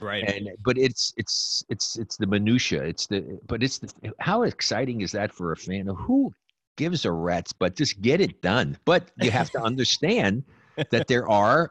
Right. 0.00 0.24
And 0.28 0.50
but 0.64 0.76
it's 0.76 1.14
it's 1.16 1.64
it's 1.70 1.98
it's 1.98 2.16
the 2.16 2.26
minutia. 2.26 2.82
It's 2.82 3.06
the 3.06 3.38
but 3.46 3.62
it's 3.62 3.78
the 3.78 3.90
how 4.18 4.42
exciting 4.42 5.00
is 5.00 5.12
that 5.12 5.32
for 5.32 5.52
a 5.52 5.56
fan? 5.56 5.86
Who 5.86 6.32
gives 6.76 7.04
a 7.04 7.12
rat's 7.12 7.52
but 7.52 7.76
just 7.76 8.00
get 8.00 8.20
it 8.20 8.40
done. 8.42 8.78
But 8.84 9.10
you 9.16 9.30
have 9.30 9.50
to 9.52 9.60
understand 9.62 10.44
that 10.90 11.06
there 11.08 11.28
are 11.28 11.70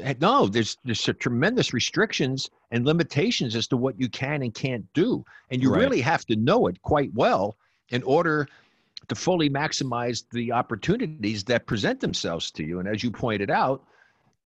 eh, 0.00 0.14
no 0.20 0.46
there's 0.46 0.76
there's 0.84 1.08
a 1.08 1.12
tremendous 1.12 1.72
restrictions 1.72 2.48
and 2.70 2.84
limitations 2.86 3.54
as 3.56 3.66
to 3.68 3.76
what 3.76 3.98
you 4.00 4.08
can 4.08 4.42
and 4.42 4.54
can't 4.54 4.86
do 4.94 5.24
and 5.50 5.62
you 5.62 5.70
Right. 5.70 5.80
really 5.80 6.00
have 6.00 6.24
to 6.26 6.36
know 6.36 6.66
it 6.66 6.80
quite 6.82 7.12
well 7.14 7.56
in 7.90 8.02
order 8.04 8.48
to 9.08 9.14
fully 9.14 9.48
maximize 9.48 10.24
the 10.32 10.52
opportunities 10.52 11.44
that 11.44 11.66
present 11.66 12.00
themselves 12.00 12.50
to 12.52 12.64
you 12.64 12.78
and 12.80 12.88
as 12.88 13.02
you 13.02 13.10
pointed 13.10 13.50
out 13.50 13.84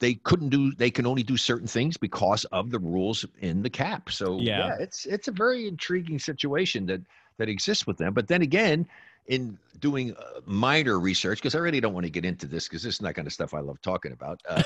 they 0.00 0.14
couldn't 0.14 0.48
do 0.50 0.72
they 0.74 0.90
can 0.90 1.06
only 1.06 1.22
do 1.22 1.36
certain 1.36 1.66
things 1.66 1.96
because 1.96 2.44
of 2.46 2.70
the 2.70 2.78
rules 2.78 3.24
in 3.40 3.62
the 3.62 3.70
cap 3.70 4.10
so 4.10 4.40
Yeah. 4.40 4.76
it's 4.78 5.06
it's 5.06 5.28
a 5.28 5.32
very 5.32 5.68
intriguing 5.68 6.18
situation 6.18 6.86
that 6.86 7.00
that 7.38 7.48
exists 7.48 7.86
with 7.86 7.98
them 7.98 8.12
but 8.14 8.28
then 8.28 8.42
again 8.42 8.86
in 9.30 9.56
doing 9.78 10.14
uh, 10.16 10.40
minor 10.44 11.00
research 11.00 11.38
because 11.38 11.54
i 11.54 11.58
really 11.58 11.80
don't 11.80 11.94
want 11.94 12.04
to 12.04 12.10
get 12.10 12.24
into 12.24 12.46
this 12.46 12.68
because 12.68 12.82
this 12.82 12.96
is 12.96 13.00
not 13.00 13.14
kind 13.14 13.26
of 13.26 13.32
stuff 13.32 13.54
i 13.54 13.60
love 13.60 13.80
talking 13.80 14.12
about 14.12 14.40
uh, 14.48 14.62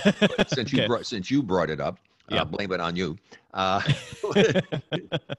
since 0.49 0.73
you 0.73 0.87
brought 0.88 1.06
since 1.06 1.30
you 1.30 1.42
brought 1.42 1.71
it 1.71 1.80
up 1.80 1.99
Yeah. 2.30 2.40
uh, 2.40 2.44
blame 2.47 2.73
it 2.73 2.80
on 2.80 2.97
you 2.97 3.16
uh, 3.52 3.80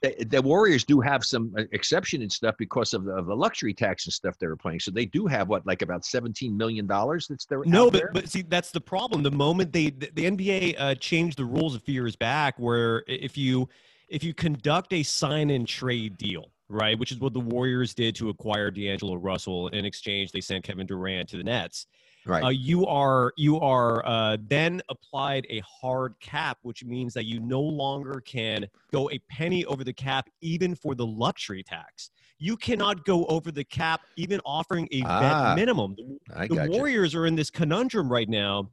the, 0.02 0.26
the 0.28 0.40
Warriors 0.40 0.84
do 0.84 1.00
have 1.00 1.22
some 1.24 1.54
uh, 1.58 1.64
exception 1.72 2.22
and 2.22 2.32
stuff 2.32 2.54
because 2.58 2.94
of 2.94 3.04
the, 3.04 3.12
of 3.12 3.26
the 3.26 3.36
luxury 3.36 3.74
tax 3.74 4.06
and 4.06 4.12
stuff 4.12 4.38
they 4.38 4.46
were 4.46 4.56
playing. 4.56 4.80
So 4.80 4.90
they 4.90 5.04
do 5.04 5.26
have 5.26 5.48
what, 5.48 5.66
like 5.66 5.82
about 5.82 6.04
seventeen 6.04 6.56
million 6.56 6.86
dollars 6.86 7.26
that's 7.28 7.44
there. 7.44 7.62
No, 7.66 7.90
but 7.90 7.98
there? 7.98 8.10
but 8.14 8.28
see 8.30 8.40
that's 8.42 8.70
the 8.70 8.80
problem. 8.80 9.22
The 9.22 9.30
moment 9.30 9.72
they 9.72 9.90
the, 9.90 10.10
the 10.14 10.24
NBA 10.30 10.76
uh, 10.78 10.94
changed 10.94 11.36
the 11.36 11.44
rules 11.44 11.74
a 11.76 11.80
few 11.80 11.92
years 11.92 12.16
back, 12.16 12.58
where 12.58 13.04
if 13.06 13.36
you 13.36 13.68
if 14.08 14.24
you 14.24 14.32
conduct 14.32 14.94
a 14.94 15.02
sign 15.02 15.50
and 15.50 15.68
trade 15.68 16.16
deal, 16.16 16.50
right, 16.68 16.98
which 16.98 17.12
is 17.12 17.18
what 17.18 17.32
the 17.32 17.40
Warriors 17.40 17.94
did 17.94 18.14
to 18.16 18.28
acquire 18.28 18.70
D'Angelo 18.70 19.14
Russell 19.16 19.68
in 19.68 19.84
exchange, 19.84 20.32
they 20.32 20.40
sent 20.40 20.64
Kevin 20.64 20.86
Durant 20.86 21.28
to 21.30 21.36
the 21.36 21.44
Nets. 21.44 21.86
right, 22.26 22.42
Uh, 22.44 22.48
you 22.48 22.86
are 22.86 23.32
you 23.36 23.60
are 23.60 24.04
uh, 24.06 24.36
then 24.48 24.82
applied 24.88 25.46
a 25.48 25.60
hard 25.60 26.14
cap, 26.20 26.58
which 26.62 26.84
means 26.84 27.14
that 27.14 27.24
you 27.24 27.40
no 27.40 27.60
longer 27.60 28.20
can 28.20 28.66
go 28.92 29.08
a 29.10 29.18
penny 29.30 29.64
over 29.66 29.84
the 29.84 29.92
cap, 29.92 30.28
even 30.40 30.74
for 30.74 30.94
the 30.94 31.06
luxury 31.06 31.62
tax. 31.62 32.10
You 32.38 32.56
cannot 32.56 33.04
go 33.04 33.24
over 33.26 33.50
the 33.50 33.64
cap, 33.64 34.02
even 34.16 34.40
offering 34.44 34.88
a 34.92 35.02
Ah, 35.06 35.20
vet 35.20 35.56
minimum. 35.56 35.94
The- 35.96 36.18
I 36.34 36.46
the 36.48 36.64
you. 36.64 36.70
Warriors 36.70 37.14
are 37.14 37.26
in 37.26 37.34
this 37.36 37.48
conundrum 37.50 38.10
right 38.12 38.28
now 38.28 38.70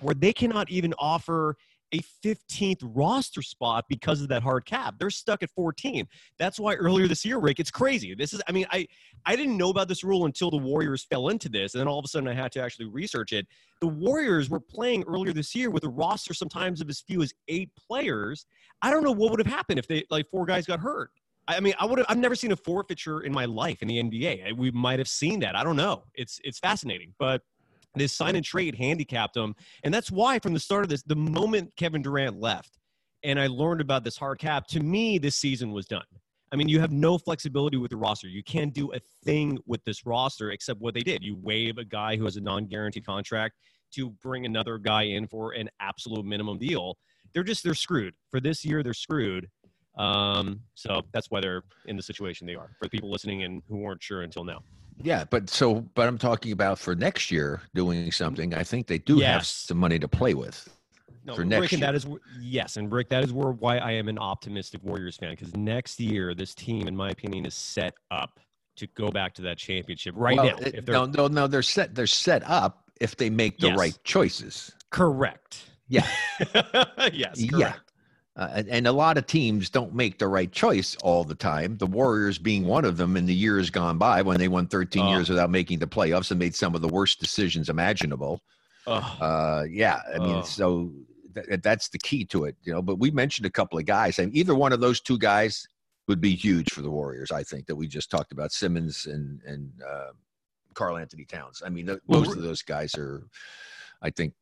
where 0.00 0.14
they 0.14 0.32
cannot 0.32 0.68
even 0.70 0.92
offer 0.98 1.56
a 1.92 2.00
15th 2.24 2.80
roster 2.82 3.42
spot 3.42 3.84
because 3.88 4.20
of 4.20 4.28
that 4.28 4.42
hard 4.42 4.64
cap. 4.64 4.94
They're 4.98 5.10
stuck 5.10 5.42
at 5.42 5.50
14. 5.50 6.06
That's 6.38 6.58
why 6.58 6.74
earlier 6.74 7.06
this 7.06 7.24
year, 7.24 7.38
Rick, 7.38 7.60
it's 7.60 7.70
crazy. 7.70 8.14
This 8.14 8.32
is, 8.32 8.42
I 8.48 8.52
mean, 8.52 8.66
I, 8.70 8.86
I 9.24 9.36
didn't 9.36 9.56
know 9.56 9.70
about 9.70 9.88
this 9.88 10.02
rule 10.02 10.26
until 10.26 10.50
the 10.50 10.56
Warriors 10.56 11.04
fell 11.04 11.28
into 11.28 11.48
this. 11.48 11.74
And 11.74 11.80
then 11.80 11.88
all 11.88 11.98
of 11.98 12.04
a 12.04 12.08
sudden 12.08 12.28
I 12.28 12.34
had 12.34 12.52
to 12.52 12.62
actually 12.62 12.86
research 12.86 13.32
it. 13.32 13.46
The 13.80 13.86
Warriors 13.86 14.50
were 14.50 14.60
playing 14.60 15.04
earlier 15.06 15.32
this 15.32 15.54
year 15.54 15.70
with 15.70 15.84
a 15.84 15.88
roster 15.88 16.34
sometimes 16.34 16.80
of 16.80 16.88
as 16.88 17.00
few 17.00 17.22
as 17.22 17.32
eight 17.48 17.70
players. 17.76 18.46
I 18.82 18.90
don't 18.90 19.02
know 19.02 19.12
what 19.12 19.30
would 19.30 19.40
have 19.40 19.52
happened 19.52 19.78
if 19.78 19.86
they, 19.86 20.04
like, 20.10 20.26
four 20.28 20.46
guys 20.46 20.66
got 20.66 20.80
hurt. 20.80 21.10
I 21.48 21.60
mean, 21.60 21.74
I 21.78 21.86
would 21.86 21.98
have. 21.98 22.06
I've 22.08 22.18
never 22.18 22.34
seen 22.34 22.52
a 22.52 22.56
forfeiture 22.56 23.20
in 23.20 23.32
my 23.32 23.44
life 23.44 23.80
in 23.80 23.88
the 23.88 24.02
NBA. 24.02 24.56
We 24.56 24.70
might 24.72 24.98
have 24.98 25.08
seen 25.08 25.40
that. 25.40 25.54
I 25.54 25.62
don't 25.62 25.76
know. 25.76 26.02
It's 26.14 26.40
it's 26.42 26.58
fascinating, 26.58 27.14
but 27.18 27.42
this 27.98 28.12
sign 28.12 28.36
and 28.36 28.44
trade 28.44 28.74
handicapped 28.74 29.34
them, 29.34 29.54
and 29.84 29.92
that's 29.92 30.10
why 30.10 30.38
from 30.38 30.54
the 30.54 30.60
start 30.60 30.84
of 30.84 30.88
this, 30.88 31.02
the 31.02 31.16
moment 31.16 31.72
Kevin 31.76 32.02
Durant 32.02 32.40
left, 32.40 32.78
and 33.22 33.40
I 33.40 33.46
learned 33.46 33.80
about 33.80 34.04
this 34.04 34.16
hard 34.16 34.38
cap, 34.38 34.66
to 34.68 34.80
me, 34.80 35.18
this 35.18 35.36
season 35.36 35.72
was 35.72 35.86
done. 35.86 36.04
I 36.52 36.56
mean, 36.56 36.68
you 36.68 36.78
have 36.80 36.92
no 36.92 37.18
flexibility 37.18 37.76
with 37.76 37.90
the 37.90 37.96
roster. 37.96 38.28
You 38.28 38.42
can't 38.42 38.72
do 38.72 38.92
a 38.92 39.00
thing 39.24 39.58
with 39.66 39.82
this 39.84 40.06
roster 40.06 40.52
except 40.52 40.80
what 40.80 40.94
they 40.94 41.00
did. 41.00 41.22
You 41.22 41.36
waive 41.42 41.78
a 41.78 41.84
guy 41.84 42.16
who 42.16 42.24
has 42.24 42.36
a 42.36 42.40
non-guaranteed 42.40 43.04
contract 43.04 43.56
to 43.94 44.10
bring 44.22 44.46
another 44.46 44.78
guy 44.78 45.02
in 45.02 45.26
for 45.26 45.52
an 45.52 45.68
absolute 45.80 46.24
minimum 46.24 46.58
deal. 46.58 46.98
They're 47.32 47.42
just 47.42 47.64
they're 47.64 47.74
screwed 47.74 48.14
for 48.30 48.40
this 48.40 48.64
year. 48.64 48.82
They're 48.82 48.94
screwed. 48.94 49.48
Um, 49.98 50.60
so 50.74 51.02
that's 51.12 51.30
why 51.30 51.40
they're 51.40 51.62
in 51.86 51.96
the 51.96 52.02
situation 52.02 52.46
they 52.46 52.54
are. 52.54 52.70
For 52.78 52.84
the 52.84 52.90
people 52.90 53.10
listening 53.10 53.42
and 53.42 53.62
who 53.68 53.78
weren't 53.78 54.02
sure 54.02 54.22
until 54.22 54.44
now. 54.44 54.62
Yeah, 55.02 55.24
but 55.30 55.50
so, 55.50 55.80
but 55.94 56.08
I'm 56.08 56.18
talking 56.18 56.52
about 56.52 56.78
for 56.78 56.94
next 56.94 57.30
year 57.30 57.62
doing 57.74 58.00
mm-hmm. 58.02 58.10
something. 58.10 58.54
I 58.54 58.62
think 58.62 58.86
they 58.86 58.98
do 58.98 59.18
have 59.20 59.46
some 59.46 59.78
money 59.78 59.98
to 59.98 60.08
play 60.08 60.34
with. 60.34 60.68
No, 61.24 61.34
For 61.34 61.44
next 61.44 61.72
and 61.72 61.82
that 61.82 61.88
year. 61.88 61.96
is 61.96 62.06
yes, 62.40 62.76
and 62.76 62.90
Rick, 62.92 63.08
that 63.08 63.24
is 63.24 63.32
where 63.32 63.50
why 63.50 63.78
I 63.78 63.90
am 63.92 64.08
an 64.08 64.16
optimistic 64.18 64.80
Warriors 64.84 65.16
fan 65.16 65.30
because 65.32 65.56
next 65.56 65.98
year 65.98 66.34
this 66.34 66.54
team, 66.54 66.86
in 66.86 66.94
my 66.96 67.10
opinion, 67.10 67.46
is 67.46 67.54
set 67.54 67.94
up 68.12 68.38
to 68.76 68.86
go 68.88 69.10
back 69.10 69.34
to 69.34 69.42
that 69.42 69.58
championship 69.58 70.14
right 70.16 70.36
Well, 70.36 70.46
now. 70.46 70.56
if 70.60 70.84
they're 70.86 70.94
no, 70.94 71.06
no, 71.06 71.26
no, 71.26 71.46
they're 71.48 71.62
set. 71.62 71.94
They're 71.96 72.06
set 72.06 72.42
up 72.46 72.84
if 73.00 73.16
they 73.16 73.28
make 73.28 73.58
the 73.58 73.68
Yes. 73.68 73.78
right 73.78 73.98
choices. 74.04 74.72
correct, 74.90 75.64
Yeah. 75.88 76.06
yes, 77.12 77.34
Yeah. 77.40 77.74
Uh, 78.36 78.62
and, 78.68 78.86
a 78.86 78.92
lot 78.92 79.16
of 79.16 79.26
teams 79.26 79.70
don't 79.70 79.94
make 79.94 80.18
the 80.18 80.28
right 80.28 80.52
choice 80.52 80.94
all 81.02 81.24
the 81.24 81.34
time. 81.34 81.78
The 81.78 81.86
Warriors 81.86 82.36
being 82.36 82.66
one 82.66 82.84
of 82.84 82.98
them 82.98 83.16
in 83.16 83.24
the 83.24 83.34
years 83.34 83.70
gone 83.70 83.96
by 83.96 84.20
when 84.20 84.36
they 84.38 84.48
won 84.48 84.66
13 84.66 85.02
Oh. 85.06 85.08
years 85.10 85.30
without 85.30 85.48
making 85.50 85.78
the 85.78 85.86
playoffs 85.86 86.30
and 86.30 86.38
made 86.38 86.54
some 86.54 86.74
of 86.74 86.82
the 86.82 86.88
worst 86.88 87.18
decisions 87.18 87.70
imaginable. 87.70 88.42
Ugh. 88.86 89.22
Uh, 89.22 89.64
yeah, 89.70 90.00
I 90.14 90.18
mean, 90.18 90.36
Oh. 90.36 90.42
so 90.42 90.92
th- 91.34 91.60
that's 91.62 91.88
the 91.88 91.98
key 91.98 92.26
to 92.26 92.44
it, 92.44 92.56
you 92.62 92.72
know. 92.74 92.82
But 92.82 92.96
we 92.98 93.10
mentioned 93.10 93.46
a 93.46 93.50
couple 93.50 93.78
of 93.78 93.86
guys, 93.86 94.18
and 94.18 94.34
either 94.36 94.54
one 94.54 94.72
of 94.74 94.80
those 94.80 95.00
two 95.00 95.16
guys 95.18 95.66
would 96.06 96.20
be 96.20 96.34
huge 96.36 96.70
for 96.72 96.82
the 96.82 96.90
Warriors. 96.90 97.30
I 97.32 97.42
think 97.42 97.66
that 97.66 97.74
we 97.76 97.88
just 97.88 98.10
talked 98.10 98.32
about 98.32 98.52
Simmons 98.52 99.06
and 99.06 99.40
and 99.44 99.72
uh, 99.82 100.12
Karl 100.74 100.98
Anthony 100.98 101.24
Towns. 101.24 101.62
I 101.64 101.70
mean, 101.70 101.86
th- 101.86 102.00
Well, 102.06 102.20
of 102.30 102.42
those 102.42 102.60
guys 102.62 102.94
are, 102.96 103.26
I 104.02 104.10
think, 104.10 104.34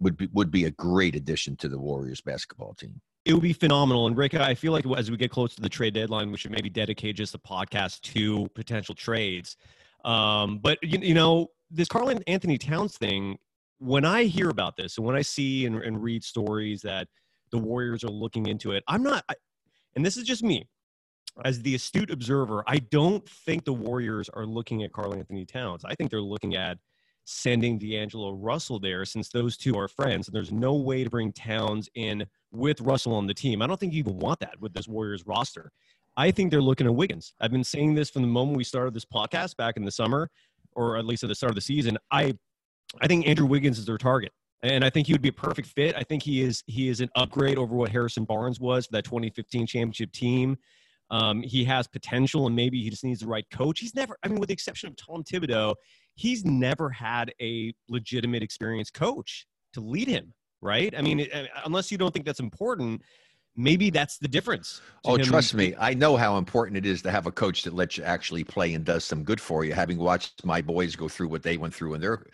would 0.00 0.16
be 0.16 0.28
would 0.32 0.50
be 0.50 0.64
a 0.64 0.70
great 0.70 1.14
addition 1.14 1.56
to 1.56 1.68
the 1.68 1.78
Warriors 1.78 2.20
basketball 2.20 2.74
team. 2.74 3.00
it 3.24 3.34
would 3.34 3.42
be 3.42 3.52
phenomenal. 3.52 4.06
And 4.06 4.16
Rick, 4.16 4.34
I 4.34 4.54
feel 4.54 4.72
like 4.72 4.84
as 4.96 5.10
we 5.10 5.16
get 5.16 5.30
close 5.30 5.54
to 5.54 5.60
the 5.60 5.68
trade 5.68 5.94
deadline, 5.94 6.30
we 6.30 6.38
should 6.38 6.50
maybe 6.50 6.70
dedicate 6.70 7.16
just 7.16 7.34
a 7.34 7.38
podcast 7.38 8.00
to 8.12 8.48
potential 8.54 8.94
trades. 8.94 9.56
Um, 10.04 10.58
but 10.58 10.78
you, 10.82 10.98
you 11.00 11.14
know, 11.14 11.48
this 11.70 11.88
Karl 11.88 12.12
Anthony 12.26 12.58
Towns 12.58 12.96
thing, 12.96 13.38
when 13.78 14.04
I 14.04 14.24
hear 14.24 14.48
about 14.48 14.76
this 14.76 14.96
and 14.96 15.06
when 15.06 15.16
I 15.16 15.22
see 15.22 15.66
and, 15.66 15.76
and 15.76 16.02
read 16.02 16.24
stories 16.24 16.82
that 16.82 17.08
the 17.50 17.58
Warriors 17.58 18.02
are 18.04 18.10
looking 18.10 18.46
into 18.46 18.72
it, 18.72 18.82
I'm 18.88 19.02
not, 19.02 19.24
I, 19.28 19.34
and 19.94 20.04
this 20.04 20.16
is 20.16 20.24
just 20.24 20.42
me 20.42 20.66
as 21.44 21.62
the 21.62 21.74
astute 21.74 22.10
observer, 22.10 22.64
I 22.66 22.78
don't 22.78 23.26
think 23.28 23.64
the 23.64 23.72
Warriors 23.72 24.28
are 24.30 24.46
looking 24.46 24.82
at 24.82 24.92
Karl 24.92 25.14
Anthony 25.14 25.44
Towns. 25.44 25.84
I 25.84 25.94
think 25.94 26.10
they're 26.10 26.20
looking 26.20 26.56
at 26.56 26.78
sending 27.24 27.78
D'Angelo 27.78 28.32
Russell 28.32 28.78
there 28.78 29.04
since 29.04 29.28
those 29.28 29.56
two 29.56 29.76
are 29.78 29.88
friends. 29.88 30.28
And 30.28 30.34
there's 30.34 30.52
no 30.52 30.74
way 30.74 31.04
to 31.04 31.10
bring 31.10 31.32
Towns 31.32 31.88
in 31.94 32.26
with 32.50 32.80
Russell 32.80 33.14
on 33.14 33.26
the 33.26 33.34
team. 33.34 33.62
I 33.62 33.66
don't 33.66 33.78
think 33.78 33.92
you 33.92 34.00
even 34.00 34.18
want 34.18 34.40
that 34.40 34.60
with 34.60 34.72
this 34.72 34.88
Warriors 34.88 35.26
roster. 35.26 35.70
I 36.16 36.30
think 36.30 36.50
they're 36.50 36.60
looking 36.60 36.86
at 36.86 36.94
Wiggins. 36.94 37.34
I've 37.40 37.52
been 37.52 37.64
saying 37.64 37.94
this 37.94 38.10
from 38.10 38.22
the 38.22 38.28
moment 38.28 38.56
we 38.56 38.64
started 38.64 38.94
this 38.94 39.04
podcast 39.04 39.56
back 39.56 39.76
in 39.76 39.84
the 39.84 39.92
summer, 39.92 40.28
or 40.72 40.96
at 40.96 41.04
least 41.04 41.22
at 41.22 41.28
the 41.28 41.34
start 41.34 41.50
of 41.50 41.54
the 41.54 41.60
season. 41.60 41.96
I 42.10 42.34
I 43.00 43.06
think 43.06 43.28
Andrew 43.28 43.46
Wiggins 43.46 43.78
is 43.78 43.86
their 43.86 43.98
target. 43.98 44.32
And 44.62 44.84
I 44.84 44.90
think 44.90 45.06
he 45.06 45.14
would 45.14 45.22
be 45.22 45.28
a 45.28 45.32
perfect 45.32 45.68
fit. 45.68 45.94
I 45.96 46.02
think 46.02 46.22
he 46.22 46.42
is 46.42 46.62
he 46.66 46.88
is 46.88 47.00
an 47.00 47.08
upgrade 47.16 47.56
over 47.56 47.74
what 47.74 47.90
Harrison 47.90 48.24
Barnes 48.24 48.60
was 48.60 48.86
for 48.86 48.92
that 48.92 49.04
2015 49.04 49.66
championship 49.66 50.12
team. 50.12 50.58
Um, 51.10 51.42
he 51.42 51.64
has 51.64 51.88
potential, 51.88 52.46
and 52.46 52.54
maybe 52.54 52.82
he 52.82 52.90
just 52.90 53.02
needs 53.02 53.20
the 53.20 53.26
right 53.26 53.46
coach. 53.50 53.80
He's 53.80 53.94
never, 53.94 54.16
I 54.22 54.28
mean, 54.28 54.38
with 54.38 54.48
the 54.48 54.52
exception 54.52 54.88
of 54.90 54.96
Tom 54.96 55.24
Thibodeau, 55.24 55.74
he's 56.20 56.44
never 56.44 56.90
had 56.90 57.32
a 57.40 57.72
legitimate, 57.88 58.42
experienced 58.42 58.92
coach 58.92 59.46
to 59.72 59.80
lead 59.80 60.06
him, 60.06 60.34
right? 60.60 60.94
I 60.96 61.00
mean, 61.00 61.20
it, 61.20 61.30
unless 61.64 61.90
you 61.90 61.96
don't 61.96 62.12
think 62.12 62.26
that's 62.26 62.40
important, 62.40 63.00
maybe 63.56 63.88
that's 63.88 64.18
the 64.18 64.28
difference. 64.28 64.82
Oh, 65.06 65.16
him- 65.16 65.24
trust 65.24 65.54
me, 65.54 65.74
I 65.78 65.94
know 65.94 66.16
how 66.16 66.36
important 66.36 66.76
it 66.76 66.84
is 66.84 67.00
to 67.02 67.10
have 67.10 67.26
a 67.26 67.32
coach 67.32 67.62
that 67.62 67.72
lets 67.72 67.96
you 67.96 68.04
actually 68.04 68.44
play 68.44 68.74
and 68.74 68.84
does 68.84 69.02
some 69.02 69.24
good 69.24 69.40
for 69.40 69.64
you. 69.64 69.72
Having 69.72 69.96
watched 69.96 70.44
my 70.44 70.60
boys 70.60 70.94
go 70.94 71.08
through 71.08 71.28
what 71.28 71.42
they 71.42 71.56
went 71.56 71.74
through 71.74 71.94
in 71.94 72.02
their 72.02 72.26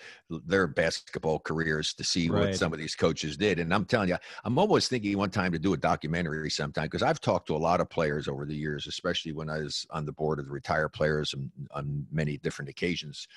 their 0.47 0.67
basketball 0.67 1.39
careers 1.39 1.95
to 1.95 2.03
see 2.03 2.29
Right. 2.29 2.41
what 2.41 2.57
some 2.57 2.73
of 2.73 2.81
these 2.81 2.97
coaches 2.97 3.37
did, 3.37 3.61
and 3.61 3.73
I'm 3.73 3.85
telling 3.85 4.09
you, 4.09 4.17
I'm 4.45 4.59
almost 4.59 4.91
thinking 4.91 5.17
one 5.17 5.31
time 5.31 5.53
to 5.53 5.61
do 5.61 5.75
a 5.75 5.77
documentary 5.77 6.51
sometime 6.51 6.87
because 6.87 7.05
I've 7.05 7.21
talked 7.21 7.47
to 7.49 7.55
a 7.55 7.65
lot 7.69 7.81
of 7.81 7.89
players 7.89 8.27
over 8.27 8.45
the 8.47 8.57
years, 8.57 8.89
especially 8.89 9.31
when 9.33 9.49
I 9.49 9.59
was 9.59 9.87
on 9.91 10.07
the 10.07 10.13
board 10.13 10.41
of 10.41 10.47
the 10.47 10.51
retired 10.53 10.93
players 10.93 11.33
on 11.71 12.05
many 12.11 12.37
different 12.39 12.69
occasions, 12.69 13.29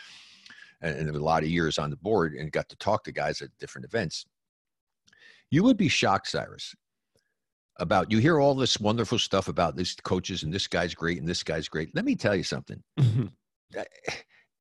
and, 0.82 1.10
a 1.10 1.20
lot 1.20 1.44
of 1.44 1.50
years 1.50 1.78
on 1.78 1.90
the 1.90 1.98
board, 1.98 2.34
and 2.34 2.52
got 2.52 2.70
to 2.70 2.76
talk 2.78 3.04
to 3.04 3.12
guys 3.12 3.42
at 3.42 3.50
different 3.60 3.86
events. 3.86 4.26
You 5.52 5.64
would 5.64 5.78
be 5.78 5.88
shocked, 5.88 6.28
Cyrus, 6.28 6.76
about 7.78 8.12
you 8.12 8.20
hear 8.20 8.40
all 8.40 8.56
this 8.56 8.80
wonderful 8.80 9.18
stuff 9.20 9.48
about 9.48 9.76
this 9.76 9.96
coaches 9.96 10.44
and 10.44 10.54
this 10.54 10.68
guy's 10.68 10.94
great 10.94 11.20
and 11.20 11.28
this 11.28 11.44
guy's 11.44 11.68
great. 11.68 11.94
Let 11.96 12.06
me 12.06 12.16
tell 12.16 12.36
you 12.36 12.44
something. 12.44 12.82
Uh, 13.78 13.84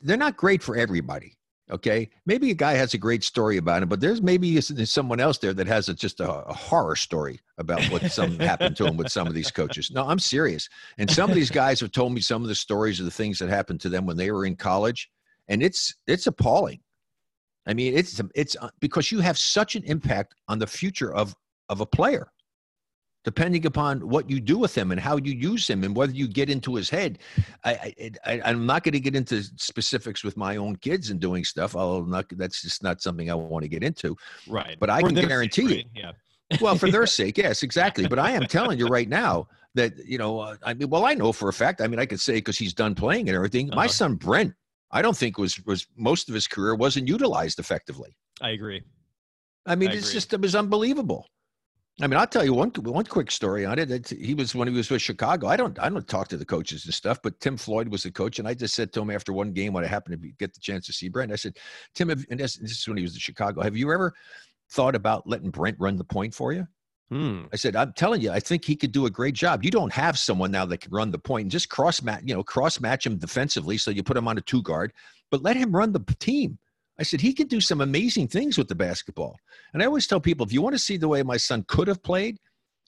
They're 0.00 0.16
not 0.16 0.36
great 0.36 0.62
for 0.62 0.76
everybody. 0.76 1.34
Okay, 1.70 2.08
maybe 2.24 2.50
a 2.50 2.54
guy 2.54 2.72
has 2.72 2.94
a 2.94 2.98
great 2.98 3.22
story 3.22 3.58
about 3.58 3.82
him, 3.82 3.90
but 3.90 4.00
there's 4.00 4.22
maybe 4.22 4.58
someone 4.60 5.20
else 5.20 5.36
there 5.36 5.52
that 5.52 5.66
has 5.66 5.90
a, 5.90 5.94
just 5.94 6.20
a, 6.20 6.46
a 6.46 6.54
horror 6.54 6.96
story 6.96 7.40
about 7.58 7.84
what 7.90 8.10
some 8.10 8.38
happened 8.38 8.74
to 8.76 8.86
him 8.86 8.96
with 8.96 9.12
some 9.12 9.26
of 9.26 9.34
these 9.34 9.50
coaches. 9.50 9.90
No, 9.90 10.06
I'm 10.08 10.18
serious. 10.18 10.66
And 10.96 11.10
some 11.10 11.28
of 11.28 11.36
these 11.36 11.50
guys 11.50 11.78
have 11.80 11.92
told 11.92 12.14
me 12.14 12.22
some 12.22 12.40
of 12.40 12.48
the 12.48 12.54
stories 12.54 13.00
of 13.00 13.04
the 13.04 13.10
things 13.10 13.38
that 13.38 13.50
happened 13.50 13.80
to 13.80 13.90
them 13.90 14.06
when 14.06 14.16
they 14.16 14.30
were 14.30 14.46
in 14.46 14.56
college, 14.56 15.10
and 15.48 15.62
it's 15.62 15.94
it's 16.06 16.26
appalling. 16.26 16.80
I 17.66 17.74
mean, 17.74 17.96
it's 17.96 18.20
it's 18.34 18.56
uh, 18.60 18.70
because 18.80 19.12
you 19.12 19.20
have 19.20 19.36
such 19.38 19.76
an 19.76 19.84
impact 19.84 20.34
on 20.48 20.58
the 20.58 20.66
future 20.66 21.12
of 21.14 21.34
of 21.68 21.80
a 21.80 21.86
player, 21.86 22.32
depending 23.24 23.66
upon 23.66 24.08
what 24.08 24.30
you 24.30 24.40
do 24.40 24.56
with 24.56 24.74
him 24.76 24.90
and 24.90 24.98
how 25.00 25.16
you 25.18 25.32
use 25.34 25.68
him 25.68 25.84
and 25.84 25.94
whether 25.94 26.12
you 26.12 26.26
get 26.28 26.48
into 26.48 26.74
his 26.74 26.88
head. 26.88 27.18
I, 27.64 27.94
I, 28.24 28.40
I 28.44 28.50
am 28.50 28.64
not 28.64 28.84
going 28.84 28.94
to 28.94 29.00
get 29.00 29.14
into 29.14 29.42
specifics 29.56 30.24
with 30.24 30.36
my 30.36 30.56
own 30.56 30.76
kids 30.76 31.10
and 31.10 31.20
doing 31.20 31.44
stuff. 31.44 31.76
I'll 31.76 32.04
not. 32.04 32.26
That's 32.30 32.62
just 32.62 32.82
not 32.82 33.02
something 33.02 33.30
I 33.30 33.34
want 33.34 33.64
to 33.64 33.68
get 33.68 33.82
into. 33.82 34.16
Right. 34.48 34.76
But 34.80 34.88
I 34.88 35.00
For 35.00 35.08
can 35.10 35.26
guarantee 35.28 35.68
sake, 35.68 35.70
you. 35.70 35.76
right? 35.76 35.86
Yeah. 35.94 36.12
Well, 36.62 36.76
for 36.76 36.90
their 36.90 37.04
sake, 37.20 37.36
yes, 37.36 37.62
exactly. 37.62 38.08
But 38.08 38.18
I 38.18 38.30
am 38.30 38.46
telling 38.46 38.78
you 38.78 38.86
right 38.88 39.06
now 39.10 39.48
that 39.74 39.92
you 40.06 40.16
know, 40.16 40.40
uh, 40.40 40.56
I 40.62 40.72
mean, 40.72 40.88
well, 40.88 41.04
I 41.04 41.12
know 41.12 41.30
for 41.30 41.50
a 41.50 41.52
fact. 41.52 41.82
I 41.82 41.86
mean, 41.88 41.98
I 42.00 42.06
could 42.06 42.20
say 42.20 42.36
because 42.36 42.56
he's 42.56 42.72
done 42.72 42.94
playing 42.94 43.28
and 43.28 43.36
everything. 43.36 43.68
My 43.68 43.84
Uh-huh. 43.84 43.88
son 43.88 44.14
Brent, 44.14 44.54
I 44.90 45.02
don't 45.02 45.16
think 45.16 45.38
was 45.38 45.64
was 45.66 45.86
most 45.96 46.28
of 46.28 46.34
his 46.34 46.46
career 46.46 46.74
wasn't 46.74 47.08
utilized 47.08 47.58
effectively. 47.58 48.16
I 48.40 48.50
agree. 48.50 48.82
I 49.66 49.74
mean, 49.74 49.90
I 49.90 49.92
it's 49.92 50.08
agree. 50.08 50.14
just 50.14 50.32
it 50.32 50.40
was 50.40 50.54
unbelievable. 50.54 51.26
I 52.00 52.06
mean, 52.06 52.18
I'll 52.18 52.28
tell 52.28 52.44
you 52.44 52.54
one 52.54 52.70
one 52.70 53.04
quick 53.04 53.30
story 53.30 53.66
on 53.66 53.78
it. 53.78 53.90
It's, 53.90 54.10
he 54.10 54.34
was 54.34 54.54
when 54.54 54.68
he 54.68 54.74
was 54.74 54.88
with 54.88 55.02
Chicago. 55.02 55.48
I 55.48 55.56
don't 55.56 55.78
I 55.80 55.88
don't 55.88 56.06
talk 56.06 56.28
to 56.28 56.36
the 56.36 56.44
coaches 56.44 56.84
and 56.84 56.94
stuff, 56.94 57.18
but 57.22 57.40
Tim 57.40 57.56
Floyd 57.56 57.88
was 57.88 58.04
the 58.04 58.12
coach, 58.12 58.38
and 58.38 58.46
I 58.46 58.54
just 58.54 58.74
said 58.74 58.92
to 58.92 59.00
him 59.00 59.10
after 59.10 59.32
one 59.32 59.52
game 59.52 59.72
when 59.72 59.84
I 59.84 59.88
happened 59.88 60.12
to 60.12 60.18
be, 60.18 60.32
get 60.38 60.54
the 60.54 60.60
chance 60.60 60.86
to 60.86 60.92
see 60.92 61.08
Brent, 61.08 61.32
I 61.32 61.36
said, 61.36 61.56
Tim, 61.94 62.08
have, 62.08 62.24
and 62.30 62.38
this, 62.38 62.56
this 62.56 62.70
is 62.70 62.86
when 62.86 62.98
he 62.98 63.02
was 63.02 63.14
in 63.14 63.20
Chicago. 63.20 63.62
Have 63.62 63.76
you 63.76 63.92
ever 63.92 64.14
thought 64.70 64.94
about 64.94 65.26
letting 65.26 65.50
Brent 65.50 65.76
run 65.80 65.96
the 65.96 66.04
point 66.04 66.34
for 66.34 66.52
you? 66.52 66.68
Hmm. 67.10 67.44
I 67.52 67.56
said, 67.56 67.74
I'm 67.74 67.94
telling 67.94 68.20
you, 68.20 68.30
I 68.30 68.40
think 68.40 68.64
he 68.64 68.76
could 68.76 68.92
do 68.92 69.06
a 69.06 69.10
great 69.10 69.34
job. 69.34 69.64
You 69.64 69.70
don't 69.70 69.92
have 69.92 70.18
someone 70.18 70.50
now 70.50 70.66
that 70.66 70.82
can 70.82 70.92
run 70.92 71.10
the 71.10 71.18
point 71.18 71.44
and 71.44 71.50
just 71.50 71.70
cross 71.70 72.02
match, 72.02 72.22
you 72.24 72.34
know, 72.34 72.42
cross 72.42 72.80
match 72.80 73.06
him 73.06 73.16
defensively. 73.16 73.78
So 73.78 73.90
you 73.90 74.02
put 74.02 74.16
him 74.16 74.28
on 74.28 74.36
a 74.36 74.42
two 74.42 74.62
guard, 74.62 74.92
but 75.30 75.42
let 75.42 75.56
him 75.56 75.74
run 75.74 75.92
the 75.92 76.04
team. 76.18 76.58
I 76.98 77.04
said, 77.04 77.20
he 77.20 77.32
could 77.32 77.48
do 77.48 77.60
some 77.60 77.80
amazing 77.80 78.28
things 78.28 78.58
with 78.58 78.68
the 78.68 78.74
basketball. 78.74 79.36
And 79.72 79.82
I 79.82 79.86
always 79.86 80.06
tell 80.06 80.20
people, 80.20 80.44
if 80.44 80.52
you 80.52 80.60
want 80.60 80.74
to 80.74 80.80
see 80.80 80.96
the 80.96 81.08
way 81.08 81.22
my 81.22 81.36
son 81.36 81.64
could 81.66 81.88
have 81.88 82.02
played 82.02 82.38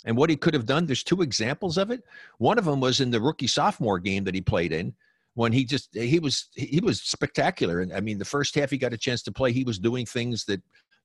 and 0.04 0.16
what 0.16 0.28
he 0.28 0.36
could 0.36 0.52
have 0.52 0.66
done, 0.66 0.84
there's 0.84 1.04
two 1.04 1.22
examples 1.22 1.78
of 1.78 1.90
it. 1.90 2.02
One 2.38 2.58
of 2.58 2.64
them 2.66 2.80
was 2.80 3.00
in 3.00 3.10
the 3.10 3.20
rookie 3.20 3.46
sophomore 3.46 4.00
game 4.00 4.24
that 4.24 4.34
he 4.34 4.40
played 4.40 4.72
in 4.72 4.94
when 5.34 5.52
he 5.52 5.64
just, 5.64 5.94
he 5.94 6.18
was, 6.18 6.48
he 6.54 6.80
was 6.82 7.00
spectacular. 7.00 7.80
And 7.80 7.92
I 7.92 8.00
mean, 8.00 8.18
the 8.18 8.24
first 8.24 8.54
half 8.54 8.70
he 8.70 8.78
got 8.78 8.92
a 8.92 8.98
chance 8.98 9.22
to 9.22 9.32
play, 9.32 9.52
he 9.52 9.64
was 9.64 9.78
doing 9.78 10.04
things 10.04 10.44
that 10.46 10.60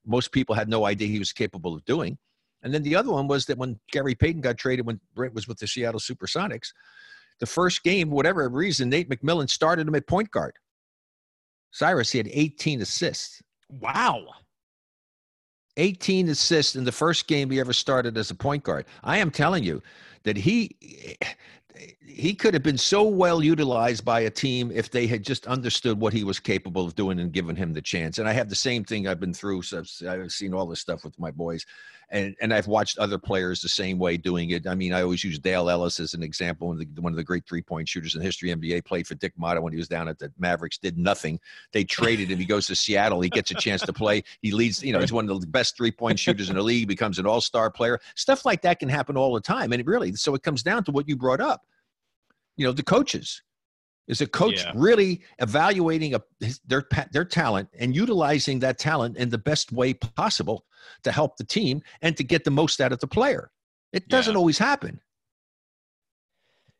most 0.05 0.31
people 0.31 0.55
had 0.55 0.67
no 0.67 0.85
idea 0.85 1.07
he 1.07 1.19
was 1.19 1.31
capable 1.31 1.75
of 1.75 1.85
doing. 1.85 2.17
And 2.65 2.73
then 2.73 2.81
the 2.81 2.95
other 2.95 3.11
one 3.11 3.27
was 3.27 3.45
that 3.45 3.59
when 3.59 3.79
Gary 3.91 4.15
Payton 4.15 4.41
got 4.41 4.57
traded, 4.57 4.87
when 4.87 4.99
Brent 5.13 5.35
was 5.35 5.47
with 5.47 5.59
the 5.59 5.67
Seattle 5.67 5.99
Supersonics, 5.99 6.73
the 7.39 7.45
first 7.45 7.83
game, 7.83 8.09
whatever 8.09 8.49
reason, 8.49 8.89
Nate 8.89 9.07
McMillan 9.07 9.47
started 9.47 9.87
him 9.87 9.93
at 9.93 10.07
point 10.07 10.31
guard. 10.31 10.57
Cyrus, 11.69 12.11
he 12.11 12.17
had 12.17 12.27
18 12.27 12.81
assists. 12.81 13.43
Wow. 13.69 14.25
18 15.77 16.29
assists 16.29 16.75
in 16.75 16.85
the 16.85 16.91
first 16.91 17.27
game 17.27 17.51
he 17.51 17.59
ever 17.59 17.73
started 17.73 18.17
as 18.17 18.31
a 18.31 18.35
point 18.35 18.63
guard. 18.63 18.85
I 19.03 19.19
am 19.19 19.29
telling 19.29 19.63
you 19.63 19.83
that 20.23 20.35
he 20.35 20.75
he 22.05 22.33
could 22.33 22.53
have 22.53 22.63
been 22.63 22.77
so 22.77 23.03
well 23.03 23.43
utilized 23.43 24.05
by 24.05 24.21
a 24.21 24.29
team 24.29 24.71
if 24.73 24.89
they 24.89 25.07
had 25.07 25.23
just 25.23 25.45
understood 25.47 25.99
what 25.99 26.13
he 26.13 26.23
was 26.23 26.39
capable 26.39 26.85
of 26.85 26.95
doing 26.95 27.19
and 27.19 27.31
given 27.31 27.55
him 27.55 27.73
the 27.73 27.81
chance. 27.81 28.17
And 28.17 28.27
I 28.27 28.33
have 28.33 28.49
the 28.49 28.55
same 28.55 28.83
thing 28.83 29.07
I've 29.07 29.19
been 29.19 29.33
through. 29.33 29.63
So 29.63 29.79
I've, 29.79 30.07
I've 30.07 30.31
seen 30.31 30.53
all 30.53 30.65
this 30.65 30.79
stuff 30.79 31.03
with 31.03 31.19
my 31.19 31.31
boys, 31.31 31.65
and 32.09 32.35
and 32.41 32.53
I've 32.53 32.67
watched 32.67 32.97
other 32.97 33.17
players 33.17 33.61
the 33.61 33.69
same 33.69 33.97
way 33.97 34.17
doing 34.17 34.51
it. 34.51 34.67
I 34.67 34.75
mean, 34.75 34.93
I 34.93 35.01
always 35.01 35.23
use 35.23 35.39
Dale 35.39 35.69
Ellis 35.69 35.99
as 35.99 36.13
an 36.13 36.23
example. 36.23 36.67
One 36.67 36.81
of 36.81 36.95
the, 36.95 37.01
one 37.01 37.13
of 37.13 37.17
the 37.17 37.23
great 37.23 37.45
three 37.47 37.61
point 37.61 37.87
shooters 37.87 38.15
in 38.15 38.21
history. 38.21 38.49
NBA 38.49 38.85
played 38.85 39.07
for 39.07 39.15
Dick 39.15 39.33
Motta 39.39 39.61
when 39.61 39.73
he 39.73 39.77
was 39.77 39.87
down 39.87 40.07
at 40.07 40.19
the 40.19 40.31
Mavericks. 40.37 40.77
Did 40.77 40.97
nothing. 40.97 41.39
They 41.71 41.83
traded 41.83 42.29
him. 42.29 42.39
He 42.39 42.45
goes 42.45 42.67
to 42.67 42.75
Seattle. 42.75 43.21
He 43.21 43.29
gets 43.29 43.51
a 43.51 43.55
chance 43.55 43.81
to 43.81 43.93
play. 43.93 44.23
He 44.41 44.51
leads. 44.51 44.83
You 44.83 44.93
know, 44.93 44.99
he's 44.99 45.13
one 45.13 45.29
of 45.29 45.41
the 45.41 45.47
best 45.47 45.77
three 45.77 45.91
point 45.91 46.19
shooters 46.19 46.49
in 46.49 46.55
the 46.55 46.63
league. 46.63 46.87
Becomes 46.87 47.19
an 47.19 47.25
all 47.25 47.41
star 47.41 47.71
player. 47.71 47.99
Stuff 48.15 48.45
like 48.45 48.61
that 48.61 48.79
can 48.79 48.89
happen 48.89 49.17
all 49.17 49.33
the 49.33 49.41
time. 49.41 49.71
And 49.71 49.79
it 49.79 49.87
really, 49.87 50.13
so 50.15 50.35
it 50.35 50.43
comes 50.43 50.63
down 50.63 50.83
to 50.85 50.91
what 50.91 51.07
you 51.07 51.15
brought 51.15 51.41
up. 51.41 51.65
You 52.57 52.65
know, 52.65 52.71
the 52.71 52.83
coaches. 52.83 53.41
Is 54.07 54.21
a 54.21 54.27
coach 54.27 54.63
Yeah. 54.63 54.71
really 54.75 55.21
evaluating 55.39 56.13
a, 56.13 56.21
his, 56.39 56.59
their 56.59 56.87
their 57.11 57.25
talent 57.25 57.69
and 57.79 57.95
utilizing 57.95 58.59
that 58.59 58.77
talent 58.77 59.17
in 59.17 59.29
the 59.29 59.37
best 59.39 59.71
way 59.71 59.93
possible 59.95 60.65
to 61.03 61.11
help 61.11 61.37
the 61.37 61.43
team 61.43 61.81
and 62.03 62.15
to 62.17 62.23
get 62.23 62.43
the 62.43 62.51
most 62.51 62.79
out 62.81 62.91
of 62.91 62.99
the 62.99 63.07
player? 63.07 63.49
It 63.93 64.07
doesn't 64.07 64.33
Yeah. 64.33 64.37
always 64.37 64.59
happen. 64.59 65.01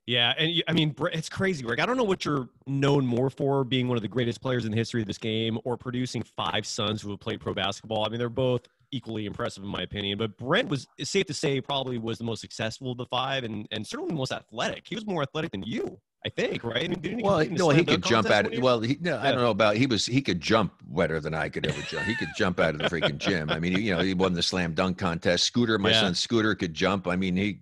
Yeah, 0.08 0.36
and 0.38 0.52
you- 0.52 0.64
I 0.68 0.74
mean, 0.74 0.94
it's 1.14 1.30
crazy, 1.30 1.66
Rick. 1.66 1.80
I 1.80 1.86
don't 1.88 1.98
know 1.98 2.04
what 2.04 2.26
you're 2.26 2.48
known 2.68 3.08
more 3.08 3.32
for, 3.32 3.64
being 3.64 3.88
one 3.88 3.98
of 3.98 4.04
the 4.04 4.08
greatest 4.08 4.40
players 4.40 4.64
in 4.66 4.70
the 4.72 4.78
history 4.78 5.02
of 5.02 5.08
this 5.08 5.18
game, 5.18 5.58
or 5.64 5.78
producing 5.78 6.22
five 6.22 6.68
sons 6.68 7.02
who 7.02 7.10
have 7.10 7.20
played 7.20 7.42
pro 7.42 7.56
basketball. 7.56 8.06
I 8.06 8.10
mean, 8.10 8.20
they're 8.20 8.30
both 8.30 8.68
equally 8.92 9.26
impressive 9.26 9.64
in 9.64 9.70
my 9.70 9.82
opinion. 9.82 10.20
But 10.20 10.38
Brent 10.38 10.70
was, 10.70 10.86
it's 11.00 11.10
safe 11.10 11.26
to 11.26 11.34
say, 11.34 11.60
probably 11.60 11.98
was 11.98 12.20
the 12.20 12.24
most 12.24 12.40
successful 12.42 12.92
of 12.92 13.00
the 13.00 13.08
five, 13.08 13.44
and 13.44 13.68
and 13.72 13.86
certainly 13.86 14.10
the 14.12 14.16
most 14.18 14.32
athletic. 14.32 14.88
He 14.88 14.94
was 14.94 15.08
more 15.08 15.24
athletic 15.24 15.52
than 15.52 15.64
you, 15.64 16.00
I 16.26 16.30
think, 16.30 16.64
right? 16.64 16.86
I 16.86 16.88
mean, 16.88 17.00
didn't 17.02 17.20
he 17.20 17.24
Well, 17.24 17.46
no, 17.52 17.70
he 17.70 17.86
could 17.86 18.04
jump 18.04 18.32
at 18.32 18.52
it. 18.52 18.60
Well, 18.60 18.80
he, 18.80 18.98
no, 19.00 19.20
I 19.20 19.32
don't 19.32 19.42
know 19.42 19.52
about 19.52 19.76
he 19.76 19.86
was 19.86 20.08
he 20.08 20.24
could 20.24 20.42
jump 20.42 20.74
better 20.88 21.20
than 21.20 21.36
I 21.36 21.50
could 21.50 21.68
ever 21.68 21.80
jump. 21.84 22.08
He 22.08 22.16
could 22.16 22.34
jump 22.36 22.60
out 22.60 22.74
of 22.74 22.82
the 22.82 22.86
freaking 22.90 23.20
gym. 23.20 23.52
I 23.52 23.60
mean, 23.60 23.74
you 23.74 23.96
know, 23.96 24.02
he 24.02 24.16
won 24.16 24.34
the 24.34 24.42
slam 24.42 24.74
dunk 24.74 24.98
contest. 24.98 25.44
Scooter, 25.44 25.78
my 25.78 25.92
Yeah. 25.92 26.02
son 26.02 26.16
Scooter, 26.16 26.56
could 26.56 26.74
jump. 26.74 27.08
I 27.08 27.16
mean, 27.16 27.36
he 27.36 27.60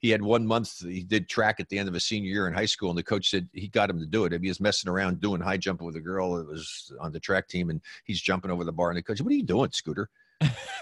he- 0.00 0.08
had 0.08 0.22
one 0.22 0.46
month. 0.46 0.80
He 0.80 1.02
did 1.02 1.28
track 1.28 1.60
at 1.60 1.68
the 1.68 1.78
end 1.78 1.86
of 1.86 1.92
his 1.94 2.04
senior 2.04 2.30
year 2.30 2.48
in 2.48 2.54
high 2.54 2.64
school, 2.64 2.88
and 2.88 2.98
the 2.98 3.02
coach 3.02 3.28
said 3.28 3.46
he 3.52 3.68
got 3.68 3.90
him 3.90 4.00
to 4.00 4.06
do 4.06 4.24
it. 4.24 4.32
He 4.32 4.48
was 4.48 4.58
messing 4.58 4.90
around 4.90 5.20
doing 5.20 5.42
high 5.42 5.58
jumping 5.58 5.86
with 5.86 5.96
a 5.96 6.00
girl 6.00 6.34
that 6.36 6.48
was 6.48 6.90
on 6.98 7.12
the 7.12 7.20
track 7.20 7.46
team, 7.46 7.68
and 7.68 7.82
he's 8.04 8.22
jumping 8.22 8.50
over 8.50 8.64
the 8.64 8.72
bar. 8.72 8.88
And 8.88 8.96
the 8.96 9.02
coach, 9.02 9.20
"What 9.20 9.30
are 9.32 9.36
you 9.36 9.42
doing, 9.42 9.70
Scooter?" 9.70 10.08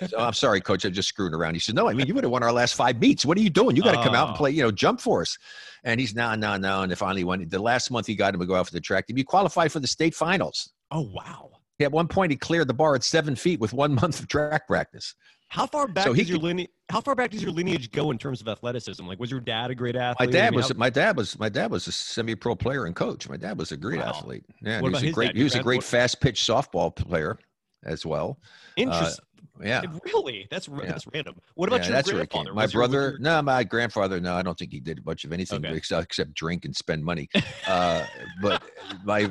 So, 0.09 0.19
I'm 0.19 0.33
sorry, 0.33 0.61
coach. 0.61 0.85
I'm 0.85 0.93
just 0.93 1.09
screwing 1.09 1.35
around. 1.35 1.55
He 1.55 1.61
said, 1.61 1.75
No, 1.75 1.89
I 1.89 1.93
mean, 1.95 2.07
you 2.07 2.15
would 2.15 2.25
have 2.25 2.31
won 2.31 2.43
our 2.43 2.53
last 2.53 2.75
five 2.75 2.99
meets. 3.01 3.25
What 3.25 3.37
are 3.37 3.41
you 3.43 3.51
doing? 3.51 3.77
You 3.77 3.83
got 3.83 3.93
to 3.97 4.03
come 4.03 4.15
out 4.15 4.29
and 4.29 4.35
Oh. 4.35 4.39
play, 4.39 4.51
you 4.53 4.63
know, 4.63 4.71
jump 4.71 5.01
for 5.01 5.21
us. 5.23 5.37
And 5.85 6.01
he's 6.01 6.15
no, 6.15 6.35
no, 6.35 6.57
no. 6.57 6.83
And 6.83 6.91
they 6.91 6.97
finally 6.97 7.25
went. 7.25 7.49
The 7.51 7.59
last 7.59 7.91
month 7.91 8.07
he 8.07 8.15
got 8.15 8.35
him 8.35 8.41
to 8.41 8.47
go 8.47 8.55
out 8.55 8.67
for 8.67 8.73
the 8.73 8.81
track 8.81 9.07
team. 9.07 9.17
He 9.17 9.25
qualified 9.25 9.73
for 9.73 9.81
the 9.81 9.87
state 9.89 10.15
finals. 10.15 10.71
Oh 10.91 11.03
wow! 11.15 11.51
He, 11.79 11.85
at 11.85 11.93
one 11.93 12.09
point, 12.09 12.31
he 12.33 12.37
cleared 12.37 12.69
the 12.69 12.75
bar 12.75 12.95
at 12.95 13.05
seven 13.05 13.35
feet 13.37 13.61
with 13.61 13.73
one 13.73 13.95
month 14.01 14.21
of 14.21 14.29
track 14.29 14.67
practice. 14.67 15.15
How 15.49 15.67
far 15.67 15.89
back 15.89 16.05
So 16.07 16.15
does 16.15 16.29
your 16.29 16.39
lineage? 16.39 16.69
How 16.91 17.01
far 17.01 17.15
back 17.15 17.31
does 17.33 17.43
your 17.43 17.51
lineage 17.51 17.91
go 17.91 18.11
in 18.13 18.19
terms 18.19 18.41
of 18.41 18.47
athleticism? 18.49 19.05
Like, 19.07 19.19
was 19.19 19.31
your 19.31 19.41
dad 19.41 19.71
a 19.71 19.75
great 19.75 19.95
My 19.97 20.03
athlete? 20.03 20.29
I 20.29 20.33
dad 20.33 20.51
mean, 20.51 20.57
was 20.59 20.69
how- 20.69 20.75
my 20.77 20.91
dad 20.91 21.17
was 21.17 21.39
my 21.39 21.49
dad 21.49 21.71
was 21.71 21.87
a 21.89 21.93
semi-pro 21.93 22.55
player 22.57 22.85
and 22.87 22.95
coach. 22.95 23.29
My 23.29 23.37
dad 23.37 23.59
was 23.59 23.73
a 23.73 23.77
great 23.77 23.99
Wow. 24.01 24.09
athlete. 24.17 24.45
Yeah, 24.63 24.81
he 24.81 24.89
was 24.89 25.03
a 25.03 25.11
great 25.11 25.27
dad? 25.29 25.37
he 25.37 25.43
was 25.43 25.55
a 25.57 25.63
great 25.63 25.83
fast 25.83 26.21
pitch 26.21 26.41
softball 26.43 26.95
player 26.95 27.39
as 27.85 28.05
well. 28.07 28.39
Uh, 28.43 28.83
interesting. 28.83 29.25
Yeah. 29.63 29.83
Really? 30.05 30.47
That's 30.51 30.69
Yeah. 30.69 30.87
that's 30.87 31.07
random. 31.13 31.37
What 31.55 31.69
about 31.69 31.81
yeah, 31.83 31.87
your 31.89 31.93
that's 31.97 32.13
where 32.13 32.23
it 32.23 32.31
came. 32.31 32.45
grandfather? 32.45 32.55
My 32.55 32.63
Was 32.65 32.73
brother, 32.73 33.01
your- 33.11 33.19
no, 33.19 33.43
my 33.43 33.63
grandfather, 33.65 34.21
no, 34.21 34.35
I 34.35 34.43
don't 34.43 34.59
think 34.59 34.73
he 34.73 34.81
did 34.81 35.05
much 35.05 35.25
of 35.25 35.33
anything 35.33 35.65
Okay. 35.65 35.77
except, 35.77 36.35
drink 36.35 36.65
and 36.65 36.75
spend 36.75 37.05
money. 37.05 37.29
Uh, 37.69 38.05
but 38.43 38.63
my, 39.05 39.31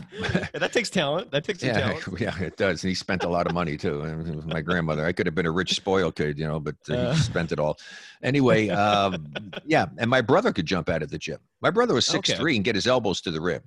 that 0.53 0.71
takes 0.71 0.89
talent. 0.89 1.29
That 1.31 1.43
takes 1.43 1.61
yeah, 1.61 1.79
talent. 1.79 2.03
yeah, 2.21 2.39
it 2.39 2.55
does. 2.55 2.83
And 2.83 2.89
he 2.89 2.95
spent 2.95 3.23
a 3.23 3.27
lot 3.27 3.47
of 3.47 3.53
money 3.53 3.75
too. 3.75 4.01
And 4.01 4.45
my 4.45 4.61
grandmother, 4.61 5.05
I 5.05 5.11
could 5.11 5.25
have 5.25 5.35
been 5.35 5.45
a 5.45 5.51
rich 5.51 5.73
spoiled 5.75 6.15
kid, 6.15 6.37
you 6.39 6.47
know, 6.47 6.59
but 6.59 6.75
uh, 6.89 6.93
Uh. 6.95 7.13
he 7.13 7.19
spent 7.19 7.51
it 7.51 7.59
all. 7.59 7.77
Anyway, 8.23 8.69
um, 8.69 9.33
yeah, 9.65 9.87
and 9.97 10.09
my 10.09 10.21
brother 10.21 10.53
could 10.53 10.65
jump 10.65 10.87
out 10.89 11.01
of 11.03 11.09
the 11.09 11.17
gym. 11.17 11.39
My 11.61 11.69
brother 11.69 11.93
was 11.93 12.05
six 12.05 12.29
Okay. 12.29 12.39
three 12.39 12.55
and 12.55 12.63
get 12.63 12.75
his 12.75 12.87
elbows 12.87 13.19
to 13.21 13.31
the 13.31 13.41
rim. 13.41 13.61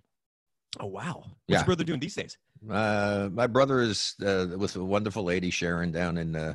Oh 0.80 0.86
wow! 0.86 1.16
What's 1.24 1.36
Yeah. 1.48 1.64
brother 1.64 1.84
doing 1.84 2.00
these 2.00 2.14
days? 2.14 2.38
Uh, 2.68 3.28
my 3.32 3.46
brother 3.46 3.80
is 3.80 4.14
uh, 4.24 4.46
with 4.56 4.76
a 4.76 4.84
wonderful 4.84 5.24
lady 5.24 5.50
Sharon 5.50 5.90
down 5.90 6.16
in 6.16 6.36
uh, 6.36 6.54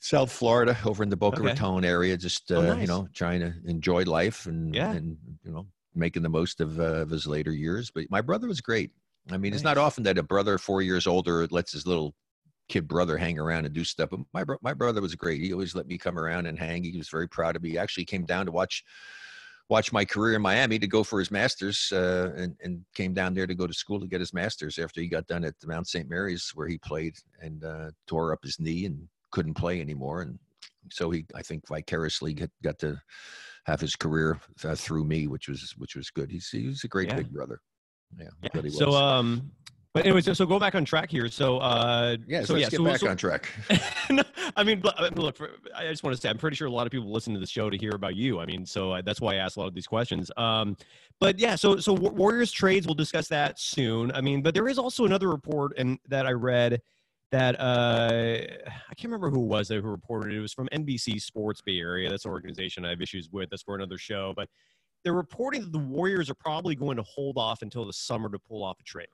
South 0.00 0.32
Florida, 0.32 0.76
over 0.84 1.02
in 1.02 1.10
the 1.10 1.16
Boca 1.16 1.42
Okay. 1.42 1.48
Raton 1.48 1.84
area, 1.84 2.16
just 2.16 2.50
uh, 2.50 2.56
Oh, 2.58 2.76
you 2.76 2.86
know 2.86 3.08
trying 3.14 3.40
to 3.40 3.54
enjoy 3.64 4.02
life 4.04 4.46
and 4.46 4.74
Yeah. 4.74 4.92
and 4.92 5.18
you 5.44 5.52
know 5.52 5.66
making 5.94 6.22
the 6.22 6.28
most 6.30 6.60
of, 6.60 6.80
uh, 6.80 7.02
of 7.02 7.10
his 7.10 7.26
later 7.26 7.52
years. 7.52 7.90
But 7.90 8.10
my 8.10 8.22
brother 8.22 8.48
was 8.48 8.60
great. 8.60 8.92
I 9.30 9.36
mean, 9.36 9.52
it's 9.54 9.62
not 9.62 9.78
often 9.78 10.04
that 10.04 10.18
a 10.18 10.22
brother 10.22 10.56
four 10.58 10.82
years 10.82 11.06
older 11.06 11.46
lets 11.48 11.72
his 11.72 11.86
little 11.86 12.14
kid 12.68 12.88
brother 12.88 13.18
hang 13.18 13.38
around 13.38 13.66
and 13.66 13.74
do 13.74 13.84
stuff. 13.84 14.10
But 14.10 14.20
my 14.32 14.44
bro- 14.44 14.58
my 14.62 14.74
brother 14.74 15.02
was 15.02 15.14
great. 15.14 15.42
He 15.42 15.52
always 15.52 15.74
let 15.74 15.86
me 15.86 15.98
come 15.98 16.18
around 16.18 16.46
and 16.46 16.58
hang. 16.58 16.84
He 16.84 16.96
was 16.96 17.08
very 17.10 17.28
proud 17.28 17.54
of 17.56 17.62
me. 17.62 17.70
He 17.70 17.78
actually 17.78 18.06
came 18.06 18.24
down 18.24 18.46
to 18.46 18.52
watch 18.52 18.82
watch 19.72 19.90
my 19.90 20.04
career 20.04 20.36
in 20.36 20.42
Miami 20.42 20.78
to 20.78 20.86
go 20.86 21.02
for 21.02 21.18
his 21.18 21.30
masters, 21.30 21.90
uh, 21.92 22.30
and 22.36 22.54
and 22.62 22.84
came 22.94 23.14
down 23.14 23.32
there 23.34 23.46
to 23.46 23.54
go 23.54 23.66
to 23.66 23.72
school 23.72 23.98
to 24.00 24.06
get 24.06 24.20
his 24.20 24.34
masters 24.34 24.78
after 24.78 25.00
he 25.00 25.08
got 25.08 25.26
done 25.26 25.44
at 25.44 25.54
Mount 25.64 25.88
St. 25.88 26.08
Mary's 26.08 26.52
where 26.54 26.68
he 26.68 26.76
played 26.78 27.14
and 27.40 27.64
uh, 27.64 27.90
tore 28.06 28.32
up 28.34 28.42
his 28.42 28.60
knee 28.60 28.84
and 28.84 29.08
couldn't 29.30 29.54
play 29.54 29.80
anymore. 29.80 30.20
And 30.22 30.38
so 30.90 31.10
he, 31.10 31.24
I 31.34 31.42
think, 31.42 31.66
vicariously 31.66 32.34
get, 32.34 32.50
got 32.62 32.78
to 32.80 33.00
have 33.64 33.80
his 33.80 33.96
career 33.96 34.38
uh, 34.62 34.74
through 34.74 35.04
me, 35.04 35.26
which 35.26 35.48
was 35.48 35.74
which 35.78 35.96
was 35.96 36.10
good. 36.10 36.30
He's 36.30 36.48
he 36.50 36.66
was 36.66 36.84
a 36.84 36.88
great 36.88 37.08
Yeah. 37.08 37.16
big 37.16 37.30
brother. 37.32 37.58
Yeah, 38.18 38.28
Yeah. 38.42 38.60
was. 38.60 38.78
So 38.78 38.92
um, 38.92 39.50
but 39.94 40.04
anyways, 40.06 40.24
so, 40.24 40.32
so 40.32 40.46
go 40.46 40.58
back 40.58 40.74
on 40.74 40.84
track 40.84 41.10
here. 41.10 41.28
So 41.28 41.58
uh, 41.58 42.16
yeah, 42.26 42.40
so, 42.40 42.46
so 42.46 42.54
let's 42.54 42.62
yeah, 42.62 42.70
get 42.70 42.76
so, 42.78 42.84
back 42.84 43.00
so- 43.00 43.08
on 43.08 43.16
track. 43.16 43.48
No, 44.10 44.22
I 44.56 44.64
mean, 44.64 44.82
I 44.98 45.04
mean, 45.04 45.14
look, 45.14 45.36
for, 45.36 45.50
I 45.74 45.88
just 45.88 46.02
want 46.02 46.14
to 46.14 46.20
say, 46.20 46.28
I'm 46.28 46.36
pretty 46.36 46.56
sure 46.56 46.66
a 46.66 46.70
lot 46.70 46.86
of 46.86 46.90
people 46.90 47.10
listen 47.10 47.32
to 47.32 47.40
the 47.40 47.46
show 47.46 47.70
to 47.70 47.78
hear 47.78 47.92
about 47.94 48.14
you. 48.14 48.40
I 48.40 48.46
mean, 48.46 48.66
so 48.66 48.92
uh, 48.92 49.02
that's 49.02 49.20
why 49.20 49.34
I 49.34 49.36
asked 49.36 49.56
a 49.56 49.60
lot 49.60 49.68
of 49.68 49.74
these 49.74 49.86
questions. 49.86 50.30
Um, 50.36 50.76
but 51.18 51.38
yeah, 51.38 51.54
so 51.54 51.76
so 51.76 51.92
Warriors 51.94 52.52
trades, 52.52 52.86
we'll 52.86 52.94
discuss 52.94 53.28
that 53.28 53.58
soon. 53.58 54.12
I 54.12 54.20
mean, 54.20 54.42
but 54.42 54.54
there 54.54 54.68
is 54.68 54.78
also 54.78 55.04
another 55.06 55.28
report 55.28 55.72
and 55.78 55.98
that 56.08 56.26
I 56.26 56.32
read 56.32 56.82
that 57.30 57.58
uh, 57.58 58.10
I 58.12 58.94
can't 58.94 59.04
remember 59.04 59.30
who 59.30 59.42
it 59.42 59.46
was 59.46 59.68
that 59.68 59.80
who 59.80 59.88
reported 59.88 60.32
it. 60.32 60.36
It 60.36 60.40
was 60.40 60.52
from 60.52 60.68
NBC 60.68 61.20
Sports 61.20 61.62
Bay 61.62 61.78
Area. 61.78 62.10
That's 62.10 62.26
an 62.26 62.30
organization 62.30 62.84
I 62.84 62.90
have 62.90 63.00
issues 63.00 63.30
with. 63.32 63.48
That's 63.50 63.62
for 63.62 63.74
another 63.74 63.96
show. 63.96 64.34
But 64.36 64.48
they're 65.02 65.14
reporting 65.14 65.62
that 65.62 65.72
the 65.72 65.78
Warriors 65.78 66.28
are 66.28 66.34
probably 66.34 66.74
going 66.74 66.98
to 66.98 67.02
hold 67.02 67.38
off 67.38 67.62
until 67.62 67.86
the 67.86 67.92
summer 67.92 68.28
to 68.28 68.38
pull 68.38 68.62
off 68.62 68.78
a 68.80 68.84
trade. 68.84 69.08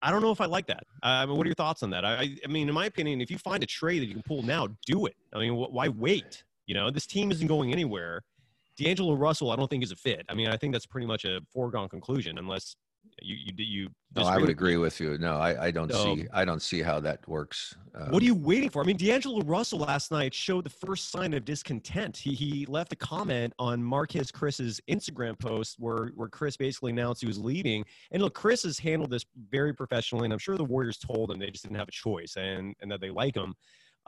I 0.00 0.10
don't 0.10 0.22
know 0.22 0.30
if 0.30 0.40
I 0.40 0.46
like 0.46 0.66
that. 0.68 0.84
I 1.02 1.26
mean, 1.26 1.36
what 1.36 1.46
are 1.46 1.48
your 1.48 1.54
thoughts 1.54 1.82
on 1.82 1.90
that? 1.90 2.04
I, 2.04 2.36
I 2.44 2.48
mean, 2.48 2.68
in 2.68 2.74
my 2.74 2.86
opinion, 2.86 3.20
if 3.20 3.30
you 3.30 3.38
find 3.38 3.62
a 3.62 3.66
trade 3.66 4.00
that 4.00 4.06
you 4.06 4.14
can 4.14 4.22
pull 4.22 4.42
now, 4.42 4.68
do 4.86 5.06
it. 5.06 5.16
I 5.32 5.38
mean, 5.38 5.54
wh- 5.54 5.72
why 5.72 5.88
wait? 5.88 6.44
You 6.66 6.74
know, 6.74 6.90
this 6.90 7.06
team 7.06 7.30
isn't 7.32 7.46
going 7.46 7.72
anywhere. 7.72 8.22
D'Angelo 8.76 9.14
Russell, 9.14 9.50
I 9.50 9.56
don't 9.56 9.68
think 9.68 9.82
is 9.82 9.90
a 9.90 9.96
fit. 9.96 10.24
I 10.28 10.34
mean, 10.34 10.48
I 10.48 10.56
think 10.56 10.72
that's 10.72 10.86
pretty 10.86 11.06
much 11.06 11.24
a 11.24 11.40
foregone 11.52 11.88
conclusion, 11.88 12.38
unless 12.38 12.76
you 13.22 13.36
you 13.36 13.52
you. 13.64 13.88
No, 14.16 14.22
I 14.24 14.38
would 14.38 14.48
agree 14.48 14.78
with 14.78 15.00
you. 15.00 15.18
No, 15.18 15.36
I, 15.36 15.66
I 15.66 15.70
don't 15.70 15.92
So- 15.92 16.16
see 16.16 16.26
I 16.32 16.44
don't 16.44 16.62
see 16.62 16.80
how 16.82 16.98
that 17.00 17.26
works. 17.28 17.76
Uh, 17.94 18.06
What 18.06 18.22
are 18.22 18.26
you 18.26 18.34
waiting 18.34 18.70
for? 18.70 18.82
I 18.82 18.86
mean, 18.86 18.96
D'Angelo 18.96 19.42
Russell 19.42 19.80
last 19.80 20.10
night 20.10 20.32
showed 20.32 20.64
the 20.64 20.70
first 20.70 21.10
sign 21.10 21.34
of 21.34 21.44
discontent. 21.44 22.16
He 22.16 22.34
he 22.34 22.66
left 22.66 22.92
a 22.92 22.96
comment 22.96 23.52
on 23.58 23.82
Marquese 23.82 24.32
Chriss's 24.32 24.80
Instagram 24.88 25.38
post 25.38 25.76
where 25.78 26.08
where 26.14 26.28
Chriss 26.28 26.56
basically 26.58 26.92
announced 26.92 27.20
he 27.20 27.26
was 27.26 27.38
leaving. 27.38 27.84
And 28.10 28.22
look, 28.22 28.34
Chriss 28.34 28.64
has 28.64 28.78
handled 28.78 29.10
this 29.10 29.24
very 29.50 29.74
professionally, 29.74 30.24
and 30.24 30.32
I'm 30.32 30.38
sure 30.38 30.56
the 30.56 30.64
Warriors 30.64 30.98
told 30.98 31.30
him 31.30 31.38
they 31.38 31.50
just 31.50 31.64
didn't 31.64 31.78
have 31.78 31.88
a 31.88 31.92
choice 31.92 32.36
and 32.36 32.74
and 32.80 32.90
that 32.90 33.00
they 33.00 33.10
like 33.10 33.36
him. 33.36 33.54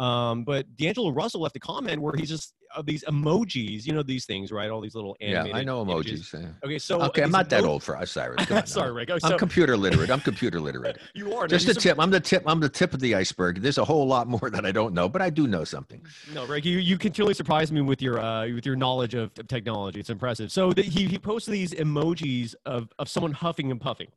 Um, 0.00 0.44
but 0.44 0.64
D'Angelo 0.78 1.10
Russell 1.10 1.42
left 1.42 1.56
a 1.56 1.60
comment 1.60 2.00
where 2.00 2.14
he's 2.16 2.30
just 2.30 2.54
uh, 2.74 2.80
these 2.80 3.04
emojis, 3.04 3.84
you 3.84 3.92
know, 3.92 4.02
these 4.02 4.24
things, 4.24 4.50
right? 4.50 4.70
All 4.70 4.80
these 4.80 4.94
little 4.94 5.14
yeah, 5.20 5.44
I 5.52 5.62
know 5.62 5.84
emojis. 5.84 6.32
yeah. 6.32 6.48
Okay, 6.64 6.78
so 6.78 7.02
okay, 7.02 7.22
I'm 7.22 7.30
not 7.30 7.50
that 7.50 7.64
old 7.64 7.82
for 7.82 7.98
us, 7.98 8.12
Cyrus. 8.12 8.36
Come 8.46 8.56
on 8.56 8.60
now. 8.62 8.64
Sorry, 8.64 8.92
Rick. 8.92 9.10
Oh, 9.12 9.18
I'm 9.22 9.38
computer 9.38 9.76
literate. 9.76 10.10
I'm 10.10 10.20
computer 10.20 10.58
literate. 10.58 10.98
you 11.14 11.34
are 11.34 11.46
Just 11.46 11.66
the 11.66 11.74
tip. 11.74 11.98
I'm 12.00 12.10
the 12.10 12.18
tip. 12.18 12.44
I'm 12.46 12.60
the 12.60 12.68
tip 12.70 12.94
of 12.94 13.00
the 13.00 13.14
iceberg. 13.14 13.60
There's 13.60 13.76
a 13.76 13.84
whole 13.84 14.06
lot 14.06 14.26
more 14.26 14.48
that 14.48 14.64
I 14.64 14.72
don't 14.72 14.94
know, 14.94 15.06
but 15.06 15.20
I 15.20 15.28
do 15.28 15.46
know 15.46 15.64
something. 15.64 16.00
No, 16.32 16.46
Rick, 16.46 16.64
you, 16.64 16.78
you 16.78 16.96
continually 16.96 17.34
surprise 17.34 17.70
me 17.70 17.82
with 17.82 18.00
your 18.00 18.20
uh, 18.20 18.48
with 18.48 18.64
your 18.64 18.76
knowledge 18.76 19.12
of, 19.12 19.32
of 19.38 19.48
technology. 19.48 20.00
It's 20.00 20.08
impressive. 20.08 20.50
So 20.50 20.72
the, 20.72 20.80
he 20.80 21.04
he 21.08 21.18
posted 21.18 21.52
these 21.52 21.74
emojis 21.74 22.54
of 22.64 22.88
of 22.98 23.10
someone 23.10 23.32
huffing 23.32 23.70
and 23.70 23.78
puffing, 23.78 24.08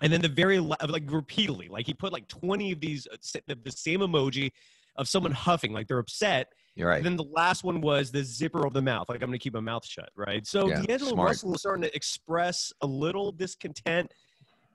and 0.00 0.12
then 0.12 0.20
the 0.20 0.28
very 0.28 0.58
like 0.58 1.04
repeatedly, 1.06 1.68
like 1.68 1.86
he 1.86 1.94
put 1.94 2.12
like 2.12 2.26
twenty 2.26 2.72
of 2.72 2.80
these 2.80 3.06
uh, 3.06 3.16
the 3.46 3.70
same 3.70 4.00
emoji 4.00 4.50
of 4.96 5.08
someone 5.08 5.32
huffing, 5.32 5.72
like 5.72 5.88
they're 5.88 5.98
upset. 5.98 6.48
You're 6.74 6.88
right. 6.88 6.96
And 6.96 7.04
then 7.04 7.16
the 7.16 7.24
last 7.24 7.64
one 7.64 7.80
was 7.80 8.10
the 8.10 8.24
zipper 8.24 8.66
of 8.66 8.72
the 8.72 8.82
mouth, 8.82 9.08
like 9.08 9.22
I'm 9.22 9.28
going 9.28 9.38
to 9.38 9.42
keep 9.42 9.54
my 9.54 9.60
mouth 9.60 9.84
shut, 9.84 10.08
right? 10.16 10.46
So 10.46 10.68
Yeah, 10.68 10.82
D'Angelo 10.82 11.12
smart. 11.12 11.28
Russell 11.28 11.50
was 11.50 11.60
starting 11.60 11.82
to 11.82 11.94
express 11.94 12.72
a 12.80 12.86
little 12.86 13.32
discontent, 13.32 14.12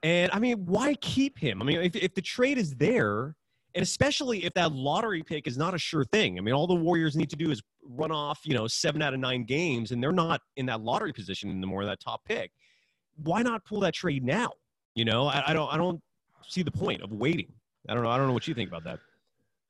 and 0.02 0.30
I 0.32 0.38
mean, 0.38 0.64
why 0.66 0.94
keep 0.94 1.38
him? 1.38 1.60
I 1.60 1.64
mean, 1.64 1.80
if 1.80 1.96
if 1.96 2.14
the 2.14 2.22
trade 2.22 2.58
is 2.58 2.74
there, 2.76 3.34
and 3.74 3.82
especially 3.82 4.44
if 4.44 4.54
that 4.54 4.72
lottery 4.72 5.22
pick 5.22 5.46
is 5.46 5.58
not 5.58 5.74
a 5.74 5.78
sure 5.78 6.04
thing. 6.04 6.38
I 6.38 6.40
mean, 6.40 6.54
all 6.54 6.66
the 6.66 6.74
Warriors 6.74 7.16
need 7.16 7.30
to 7.30 7.36
do 7.36 7.50
is 7.50 7.62
run 7.84 8.10
off, 8.10 8.40
you 8.44 8.54
know, 8.54 8.66
seven 8.66 9.02
out 9.02 9.14
of 9.14 9.20
nine 9.20 9.44
games, 9.44 9.92
and 9.92 10.02
they're 10.02 10.12
not 10.12 10.40
in 10.56 10.66
that 10.66 10.80
lottery 10.80 11.12
position 11.12 11.50
anymore, 11.50 11.84
that 11.84 12.00
top 12.00 12.24
pick. 12.24 12.50
Why 13.16 13.42
not 13.42 13.64
pull 13.64 13.80
that 13.80 13.94
trade 13.94 14.24
now? 14.24 14.50
You 14.94 15.04
know, 15.04 15.26
I, 15.26 15.50
I 15.50 15.52
don't, 15.52 15.72
I 15.72 15.76
don't 15.76 16.00
see 16.46 16.62
the 16.62 16.70
point 16.70 17.02
of 17.02 17.12
waiting. 17.12 17.52
I 17.88 17.94
don't 17.94 18.02
know. 18.02 18.10
I 18.10 18.16
don't 18.16 18.26
know 18.26 18.32
what 18.32 18.48
you 18.48 18.54
think 18.54 18.68
about 18.68 18.84
that. 18.84 18.98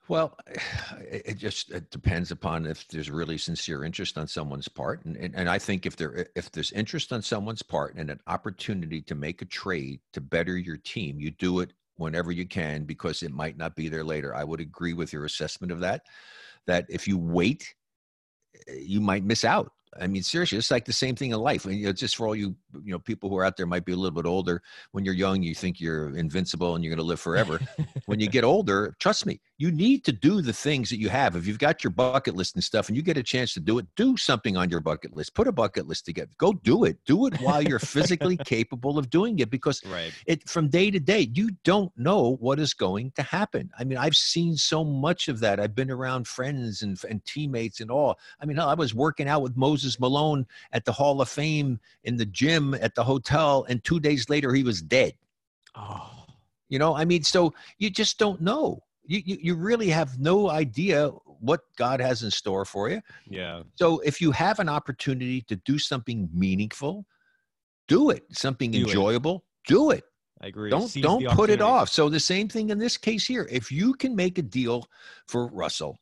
Well, 0.09 0.37
it 1.01 1.37
just 1.37 1.71
it 1.71 1.91
depends 1.91 2.31
upon 2.31 2.67
if 2.67 2.87
there's 2.89 3.11
really 3.11 3.39
sincere 3.39 3.85
interest 3.85 4.19
on 4.19 4.27
someone's 4.27 4.69
part, 4.69 5.05
and, 5.05 5.17
and 5.17 5.35
and 5.35 5.49
I 5.49 5.59
think 5.59 5.87
if 5.87 5.97
there 5.97 6.27
if 6.35 6.51
there's 6.51 6.73
interest 6.73 7.13
on 7.13 7.23
someone's 7.23 7.63
part 7.63 7.95
and 7.95 8.11
an 8.11 8.21
opportunity 8.27 9.03
to 9.03 9.15
make 9.15 9.43
a 9.43 9.47
trade 9.47 10.01
to 10.15 10.21
better 10.21 10.57
your 10.57 10.79
team, 10.79 11.21
you 11.21 11.31
do 11.31 11.61
it 11.61 11.73
whenever 11.97 12.33
you 12.33 12.47
can 12.47 12.85
because 12.85 13.23
it 13.23 13.33
might 13.33 13.57
not 13.59 13.77
be 13.77 13.89
there 13.89 14.05
later. 14.05 14.35
I 14.35 14.45
would 14.45 14.61
agree 14.61 14.95
with 14.95 15.13
your 15.13 15.25
assessment 15.25 15.73
of 15.73 15.81
that. 15.81 16.03
That 16.67 16.87
if 16.89 17.09
you 17.09 17.19
wait, 17.19 17.75
eh, 18.69 18.75
you 18.81 19.01
might 19.01 19.25
miss 19.25 19.45
out. 19.45 19.73
I 20.01 20.07
mean, 20.07 20.23
seriously, 20.23 20.59
it's 20.59 20.71
like 20.71 20.85
the 20.85 20.93
same 20.93 21.17
thing 21.17 21.31
in 21.33 21.39
life. 21.41 21.65
And 21.65 21.75
you 21.75 21.87
know, 21.87 21.93
just 21.93 22.17
for 22.17 22.27
all 22.27 22.37
you 22.37 22.55
you 22.85 22.93
know 22.93 22.99
people 22.99 23.29
who 23.29 23.37
are 23.37 23.45
out 23.45 23.57
there 23.57 23.67
might 23.67 23.85
be 23.85 23.93
a 23.93 23.97
little 23.97 24.15
bit 24.15 24.29
older. 24.29 24.63
When 24.93 25.05
you're 25.05 25.15
young, 25.15 25.43
you 25.43 25.55
think 25.55 25.81
you're 25.81 26.17
invincible 26.17 26.75
and 26.75 26.85
you're 26.85 26.91
going 26.91 27.05
to 27.05 27.09
live 27.09 27.21
forever 27.21 27.61
when 28.07 28.21
you 28.21 28.29
get 28.29 28.45
older, 28.45 28.95
trust 28.99 29.27
me, 29.27 29.41
you 29.59 29.71
need 29.71 30.05
to 30.05 30.13
do 30.13 30.41
the 30.41 30.53
things 30.53 30.91
that 30.91 30.99
you 30.99 31.09
have. 31.09 31.37
If 31.37 31.47
you've 31.47 31.59
got 31.59 31.83
your 31.83 31.91
bucket 31.91 32.35
list 32.35 32.55
and 32.55 32.65
stuff 32.65 32.89
and 32.89 32.97
you 32.97 33.03
get 33.03 33.17
a 33.17 33.23
chance 33.23 33.55
to 33.55 33.61
do 33.61 33.79
it, 33.79 33.87
do 33.97 34.17
something 34.17 34.57
on 34.57 34.71
your 34.71 34.81
bucket 34.81 35.17
list. 35.17 35.35
Put 35.35 35.49
a 35.49 35.53
bucket 35.53 35.87
list 35.87 36.05
together. 36.07 36.31
Go 36.39 36.53
do 36.53 36.85
it. 36.85 36.99
Do 37.07 37.27
it 37.27 37.41
while 37.41 37.63
you're 37.63 37.79
physically 37.79 38.37
capable 38.45 38.99
of 38.99 39.11
doing 39.11 39.39
it 39.39 39.51
because 39.51 39.83
Right. 39.85 40.13
it 40.27 40.49
from 40.49 40.69
day 40.69 40.91
to 40.91 41.01
day, 41.01 41.31
you 41.35 41.51
don't 41.65 41.93
know 41.97 42.37
what 42.41 42.59
is 42.59 42.75
going 42.75 43.13
to 43.17 43.23
happen. 43.23 43.71
I 43.79 43.85
mean, 43.85 43.99
I've 43.99 44.15
seen 44.15 44.57
so 44.57 44.85
much 44.85 45.29
of 45.29 45.41
that. 45.41 45.61
I've 45.61 45.75
been 45.75 45.91
around 45.91 46.27
friends 46.27 46.83
and, 46.83 46.99
and 47.09 47.25
teammates 47.25 47.81
and 47.81 47.91
all. 47.91 48.19
I 48.41 48.47
mean, 48.47 48.57
hell, 48.57 48.69
I 48.69 48.75
was 48.75 48.95
working 48.95 49.29
out 49.29 49.43
with 49.43 49.57
Moses 49.57 49.99
Malone 50.01 50.47
at 50.73 50.85
the 50.85 50.93
Hall 50.93 51.21
of 51.21 51.29
Fame 51.29 51.79
in 52.05 52.17
the 52.17 52.27
gym 52.27 52.58
at 52.75 52.95
the 52.95 53.05
hotel, 53.05 53.65
and 53.69 53.83
two 53.85 54.01
days 54.01 54.29
later, 54.29 54.53
he 54.55 54.63
was 54.63 54.81
dead. 54.83 55.15
Oh, 55.75 56.11
You 56.69 56.79
know, 56.79 56.95
I 56.97 57.05
mean, 57.05 57.23
so 57.23 57.53
you 57.79 57.91
just 57.91 58.19
don't 58.19 58.41
know. 58.41 58.81
You, 59.07 59.23
you 59.25 59.39
you 59.41 59.55
really 59.55 59.89
have 59.89 60.19
no 60.19 60.51
idea 60.51 61.09
what 61.41 61.61
God 61.77 62.01
has 62.01 62.23
in 62.23 62.31
store 62.31 62.65
for 62.65 62.91
you. 62.91 63.01
yeah. 63.29 63.63
So 63.77 64.01
if 64.01 64.21
you 64.21 64.33
have 64.33 64.59
an 64.59 64.69
opportunity 64.69 65.41
to 65.43 65.57
do 65.57 65.79
something 65.79 66.29
meaningful, 66.33 67.07
do 67.87 68.11
it. 68.11 68.25
Something 68.33 68.71
Do 68.73 68.79
it. 68.79 68.83
enjoyable, 68.83 69.45
do 69.67 69.91
it. 69.93 70.05
I 70.41 70.49
agree. 70.49 70.71
Don't 70.71 70.89
Seize 70.89 71.03
don't 71.03 71.27
put 71.31 71.49
it 71.51 71.61
off. 71.61 71.89
So 71.89 72.09
the 72.09 72.21
same 72.21 72.49
thing 72.49 72.71
in 72.71 72.79
this 72.79 72.97
case 72.97 73.27
here. 73.27 73.49
If 73.51 73.73
you 73.73 73.95
can 73.95 74.15
make 74.15 74.39
a 74.39 74.43
deal 74.43 74.87
for 75.27 75.47
Russell 75.49 75.99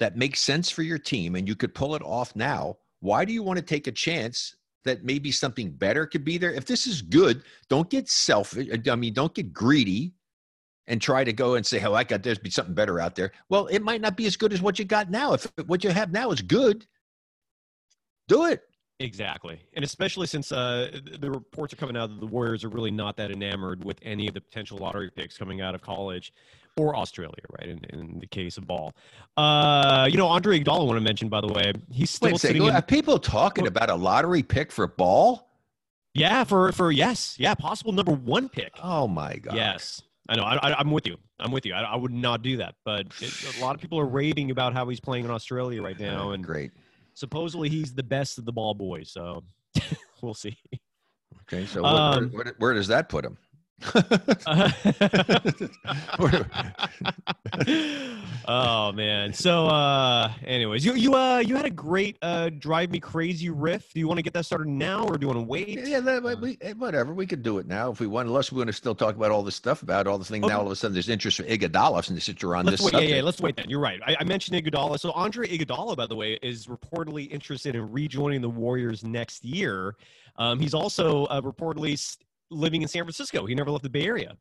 that 0.00 0.16
makes 0.16 0.40
sense 0.40 0.70
for 0.70 0.82
your 0.82 0.98
team 0.98 1.34
and 1.36 1.46
you 1.46 1.54
could 1.54 1.74
pull 1.74 1.94
it 1.94 2.02
off 2.02 2.34
now, 2.34 2.76
why 3.00 3.24
do 3.24 3.32
you 3.32 3.42
want 3.42 3.58
to 3.58 3.64
take 3.64 3.86
a 3.86 3.92
chance 3.92 4.56
that 4.84 5.04
maybe 5.04 5.32
something 5.32 5.70
better 5.70 6.06
could 6.06 6.24
be 6.24 6.38
there? 6.38 6.52
If 6.52 6.66
this 6.66 6.86
is 6.86 7.02
good, 7.02 7.42
don't 7.68 7.90
get 7.90 8.08
selfish. 8.08 8.68
I 8.88 8.96
mean, 8.96 9.14
don't 9.14 9.34
get 9.34 9.52
greedy 9.52 10.14
and 10.86 11.00
try 11.00 11.24
to 11.24 11.32
go 11.32 11.54
and 11.54 11.64
say, 11.64 11.82
"Oh, 11.82 11.94
I 11.94 12.04
got 12.04 12.22
there's 12.22 12.38
be 12.38 12.50
something 12.50 12.74
better 12.74 13.00
out 13.00 13.14
there." 13.14 13.32
Well, 13.48 13.66
it 13.66 13.82
might 13.82 14.00
not 14.00 14.16
be 14.16 14.26
as 14.26 14.36
good 14.36 14.52
as 14.52 14.60
what 14.60 14.78
you 14.78 14.84
got 14.84 15.10
now. 15.10 15.34
If 15.34 15.50
what 15.66 15.84
you 15.84 15.90
have 15.90 16.12
now 16.12 16.30
is 16.30 16.42
good, 16.42 16.86
do 18.28 18.46
it. 18.46 18.62
Exactly, 19.00 19.60
and 19.72 19.84
especially 19.84 20.28
since 20.28 20.52
uh, 20.52 21.00
the 21.18 21.30
reports 21.30 21.72
are 21.72 21.76
coming 21.76 21.96
out 21.96 22.10
that 22.10 22.20
the 22.20 22.26
Warriors 22.26 22.62
are 22.62 22.68
really 22.68 22.92
not 22.92 23.16
that 23.16 23.32
enamored 23.32 23.84
with 23.84 23.98
any 24.02 24.28
of 24.28 24.34
the 24.34 24.40
potential 24.40 24.78
lottery 24.78 25.10
picks 25.10 25.36
coming 25.36 25.60
out 25.60 25.74
of 25.74 25.82
college 25.82 26.32
or 26.76 26.96
Australia, 26.96 27.34
right? 27.58 27.68
In, 27.68 27.80
in 27.90 28.18
the 28.18 28.26
case 28.26 28.56
of 28.56 28.66
ball, 28.66 28.92
uh, 29.36 30.08
you 30.10 30.16
know, 30.16 30.26
Andre 30.26 30.58
Iguodala, 30.60 30.80
I 30.80 30.84
want 30.84 30.96
to 30.98 31.00
mention 31.04 31.28
by 31.28 31.40
the 31.40 31.48
way, 31.48 31.72
he's 31.90 32.10
still 32.10 32.32
Wait 32.32 32.40
second. 32.40 32.62
in, 32.62 32.74
Are 32.74 32.82
people 32.82 33.18
talking 33.18 33.66
about 33.66 33.90
a 33.90 33.94
lottery 33.94 34.42
pick 34.42 34.72
for 34.72 34.86
ball? 34.86 35.50
yeah, 36.14 36.44
for 36.44 36.72
for 36.72 36.90
yes, 36.92 37.36
yeah, 37.38 37.54
possible 37.54 37.92
number 37.92 38.12
one 38.12 38.48
pick. 38.48 38.72
Oh 38.82 39.06
my 39.08 39.36
god. 39.36 39.56
Yes, 39.56 40.02
I 40.28 40.36
know. 40.36 40.44
I, 40.44 40.56
I, 40.56 40.78
I'm 40.80 40.90
with 40.90 41.06
you. 41.06 41.16
I'm 41.40 41.50
with 41.50 41.66
you. 41.66 41.74
I, 41.74 41.82
I 41.82 41.96
would 41.96 42.12
not 42.12 42.42
do 42.42 42.56
that, 42.58 42.74
but 42.84 43.06
it, 43.20 43.56
a 43.58 43.60
lot 43.60 43.74
of 43.74 43.80
people 43.80 43.98
are 43.98 44.06
raving 44.06 44.50
about 44.50 44.72
how 44.72 44.88
he's 44.88 45.00
playing 45.00 45.24
in 45.24 45.30
Australia 45.30 45.82
right 45.82 45.98
now, 46.12 46.30
and 46.30 46.44
great. 46.44 46.70
supposedly 47.14 47.68
he's 47.68 47.92
the 47.94 48.02
best 48.04 48.38
of 48.38 48.44
the 48.44 48.52
ball 48.52 48.74
boys. 48.74 49.10
So 49.10 49.42
we'll 50.22 50.34
see. 50.34 50.56
Okay, 51.42 51.66
so 51.66 51.84
Um, 51.84 52.30
where, 52.30 52.44
where, 52.44 52.54
where 52.58 52.74
does 52.74 52.88
that 52.88 53.08
put 53.08 53.24
him? 53.24 53.36
Oh 58.48 58.92
man. 58.92 59.32
So 59.32 59.66
uh 59.66 60.32
anyways, 60.44 60.84
you 60.84 60.94
you 60.94 61.14
uh 61.14 61.38
you 61.38 61.56
had 61.56 61.64
a 61.64 61.70
great 61.70 62.16
uh 62.22 62.50
drive 62.58 62.90
me 62.90 63.00
crazy 63.00 63.50
riff. 63.50 63.92
Do 63.92 64.00
you 64.00 64.08
want 64.08 64.18
to 64.18 64.22
get 64.22 64.32
that 64.34 64.46
started 64.46 64.68
now 64.68 65.04
or 65.04 65.18
do 65.18 65.24
you 65.24 65.28
want 65.28 65.40
to 65.40 65.44
wait? 65.44 65.86
yeah, 65.86 66.00
that, 66.00 66.40
we, 66.40 66.56
eh, 66.60 66.72
whatever. 66.74 67.12
We 67.12 67.26
could 67.26 67.42
do 67.42 67.58
it 67.58 67.66
now 67.66 67.90
if 67.90 68.00
we 68.00 68.06
want. 68.06 68.28
Unless 68.28 68.52
we're 68.52 68.58
going 68.58 68.68
to 68.68 68.72
still 68.72 68.94
talk 68.94 69.16
about 69.16 69.30
all 69.30 69.42
this 69.42 69.56
stuff 69.56 69.82
about 69.82 70.06
all 70.06 70.18
this 70.18 70.28
thing. 70.28 70.44
Okay. 70.44 70.52
Now 70.52 70.60
all 70.60 70.66
of 70.66 70.72
a 70.72 70.76
sudden 70.76 70.94
there's 70.94 71.08
interest 71.08 71.38
for 71.38 71.44
Iguodala 71.44 72.08
and 72.08 72.22
since 72.22 72.42
you're 72.42 72.56
on 72.56 72.66
Let's 72.66 72.78
this 72.78 72.86
wait. 72.86 72.92
Yeah, 72.92 72.98
subject. 73.00 73.16
yeah, 73.16 73.22
let's 73.22 73.40
wait 73.40 73.56
then. 73.56 73.68
You're 73.68 73.80
right. 73.80 74.00
I, 74.06 74.16
I 74.20 74.24
mentioned 74.24 74.62
Iguodala. 74.62 74.98
So 75.00 75.10
Andre 75.12 75.46
Iguodala, 75.48 75.96
by 75.96 76.06
the 76.06 76.16
way, 76.16 76.38
is 76.42 76.66
reportedly 76.66 77.30
interested 77.30 77.74
in 77.74 77.90
rejoining 77.90 78.40
the 78.40 78.50
Warriors 78.50 79.04
next 79.04 79.44
year. 79.44 79.96
Um, 80.36 80.58
he's 80.58 80.74
also 80.74 81.24
uh, 81.26 81.40
reportedly 81.40 81.98
living 82.50 82.82
in 82.82 82.88
San 82.88 83.02
Francisco. 83.04 83.46
He 83.46 83.54
never 83.54 83.70
left 83.70 83.82
the 83.84 83.90
Bay 83.90 84.06
Area, 84.06 84.36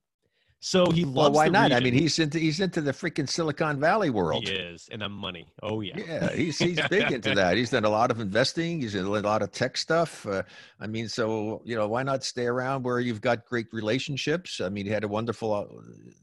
so 0.60 0.90
he 0.92 1.04
loves. 1.04 1.16
well, 1.16 1.32
why 1.34 1.50
not? 1.50 1.72
I 1.72 1.80
mean, 1.80 1.94
he's 1.94 2.20
into 2.20 2.40
he's 2.40 2.60
into 2.60 2.82
the 2.82 2.92
freaking 2.92 3.28
Silicon 3.30 3.80
Valley 3.80 4.10
world. 4.10 4.48
he 4.48 4.54
is, 4.54 4.88
and 4.92 5.02
the 5.02 5.10
money. 5.10 5.48
Oh 5.62 5.82
yeah. 5.82 5.98
Yeah, 5.98 6.32
he's 6.34 6.58
he's 6.58 6.80
big 6.90 7.12
into 7.12 7.36
that. 7.36 7.58
He's 7.58 7.70
done 7.72 7.86
a 7.86 7.90
lot 7.90 8.12
of 8.12 8.20
investing. 8.20 8.82
He's 8.82 8.94
done 8.94 9.06
a 9.06 9.10
lot 9.10 9.42
of 9.42 9.52
tech 9.52 9.78
stuff. 9.78 10.26
Uh, 10.26 10.44
I 10.80 10.88
mean, 10.88 11.10
so 11.10 11.62
you 11.66 11.76
know, 11.76 11.88
why 11.88 12.04
not 12.04 12.24
stay 12.24 12.46
around 12.46 12.84
where 12.84 13.00
you've 13.00 13.22
got 13.22 13.46
great 13.46 13.68
relationships? 13.74 14.62
I 14.62 14.70
mean, 14.70 14.86
he 14.86 14.92
had 14.92 15.04
a 15.04 15.08
wonderful. 15.10 15.54
Uh, 15.54 15.66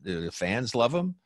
the 0.03 0.31
fans 0.33 0.75
love 0.75 0.95
him. 0.95 1.17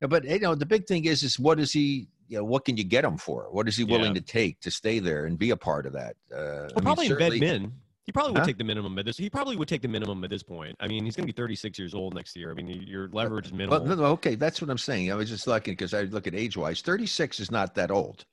But 0.00 0.24
you 0.24 0.40
know, 0.40 0.54
the 0.56 0.66
big 0.66 0.86
thing 0.86 1.04
is, 1.04 1.22
is 1.22 1.38
what 1.38 1.60
is 1.60 1.72
he? 1.72 2.08
You 2.28 2.38
know, 2.38 2.44
what 2.44 2.64
can 2.64 2.76
you 2.76 2.82
get 2.84 3.04
him 3.04 3.18
for? 3.18 3.48
What 3.52 3.68
is 3.68 3.76
he 3.76 3.84
willing 3.84 4.14
Yeah. 4.14 4.20
to 4.20 4.26
take 4.26 4.60
to 4.62 4.70
stay 4.70 4.98
there 5.00 5.26
and 5.26 5.38
be 5.38 5.50
a 5.50 5.56
part 5.56 5.86
of 5.86 5.92
that? 5.92 6.16
Uh, 6.34 6.62
I 6.64 6.74
mean, 6.74 6.82
probably 6.82 7.06
embed 7.06 7.08
certainly- 7.10 7.40
men. 7.40 7.72
He 8.04 8.10
probably 8.12 8.32
would 8.32 8.40
Huh? 8.40 8.46
take 8.46 8.58
the 8.58 8.64
minimum 8.64 8.98
at 8.98 9.04
this. 9.04 9.16
He 9.16 9.30
probably 9.30 9.56
would 9.56 9.68
take 9.68 9.82
the 9.82 9.88
minimum 9.88 10.24
at 10.24 10.30
this 10.30 10.42
point. 10.42 10.74
I 10.80 10.88
mean, 10.88 11.04
he's 11.04 11.14
going 11.14 11.26
to 11.26 11.32
be 11.32 11.36
36 11.36 11.78
years 11.78 11.94
old 11.94 12.14
next 12.14 12.34
year. 12.36 12.50
I 12.50 12.54
mean, 12.54 12.68
your 12.86 13.08
leverage 13.12 13.46
is 13.46 13.52
minimal. 13.52 13.84
Well, 13.84 13.96
no, 13.96 14.04
okay, 14.06 14.34
that's 14.34 14.60
what 14.60 14.70
I'm 14.70 14.78
saying. 14.78 15.12
I 15.12 15.14
was 15.14 15.28
just 15.30 15.46
looking 15.46 15.72
because 15.72 15.94
I 15.94 16.02
look 16.02 16.26
at 16.26 16.34
age 16.34 16.56
wise. 16.56 16.80
36 16.80 17.38
is 17.38 17.50
not 17.52 17.74
that 17.76 17.90
old. 17.92 18.24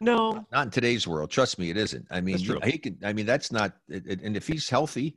no, 0.00 0.46
Not 0.52 0.66
in 0.66 0.70
today's 0.70 1.06
world. 1.06 1.30
Trust 1.30 1.58
me, 1.58 1.68
it 1.70 1.76
isn't. 1.76 2.06
I 2.10 2.20
mean, 2.22 2.36
That's 2.36 2.44
you- 2.44 2.58
true. 2.58 2.70
he 2.70 2.78
can. 2.78 2.96
I 3.04 3.12
mean, 3.12 3.26
that's 3.26 3.52
not. 3.52 3.76
And 3.90 4.36
if 4.36 4.46
he's 4.46 4.68
healthy, 4.68 5.16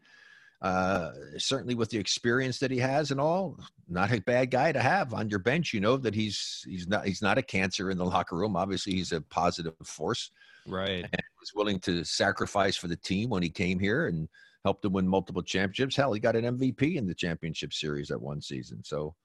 uh, 0.62 1.12
certainly 1.38 1.76
with 1.76 1.89
the 1.89 1.97
experience 1.97 2.60
that 2.60 2.69
he 2.71 2.80
has 2.80 3.12
and 3.12 3.19
all, 3.21 3.58
not 3.88 4.12
a 4.12 4.19
bad 4.21 4.52
guy 4.52 4.71
to 4.71 4.82
have 4.82 5.13
on 5.13 5.30
your 5.30 5.39
bench. 5.39 5.74
You 5.74 5.80
know 5.80 5.97
that 5.97 6.13
he's 6.13 6.65
he's 6.67 6.88
not 6.88 7.06
he's 7.06 7.21
not 7.21 7.38
a 7.38 7.41
cancer 7.41 7.91
in 7.91 7.97
the 7.97 8.06
locker 8.06 8.36
room. 8.36 8.56
Obviously, 8.56 8.93
he's 8.93 9.12
a 9.13 9.21
positive 9.21 9.74
force 9.84 10.32
right. 10.67 11.04
and 11.04 11.21
was 11.39 11.52
willing 11.56 11.80
to 11.82 12.04
sacrifice 12.04 12.76
for 12.76 12.88
the 12.88 12.95
team 12.97 13.30
when 13.30 13.43
he 13.43 13.50
came 13.50 13.80
here 13.80 14.08
and 14.08 14.28
helped 14.63 14.82
them 14.84 14.93
win 14.93 15.08
multiple 15.08 15.41
championships. 15.41 15.95
Hell, 15.95 16.13
he 16.13 16.19
got 16.19 16.36
an 16.36 16.43
MVP 16.58 16.95
in 16.95 17.08
the 17.08 17.15
championship 17.15 17.74
series 17.74 18.08
that 18.10 18.21
one 18.21 18.41
season. 18.41 18.84
So 18.84 19.15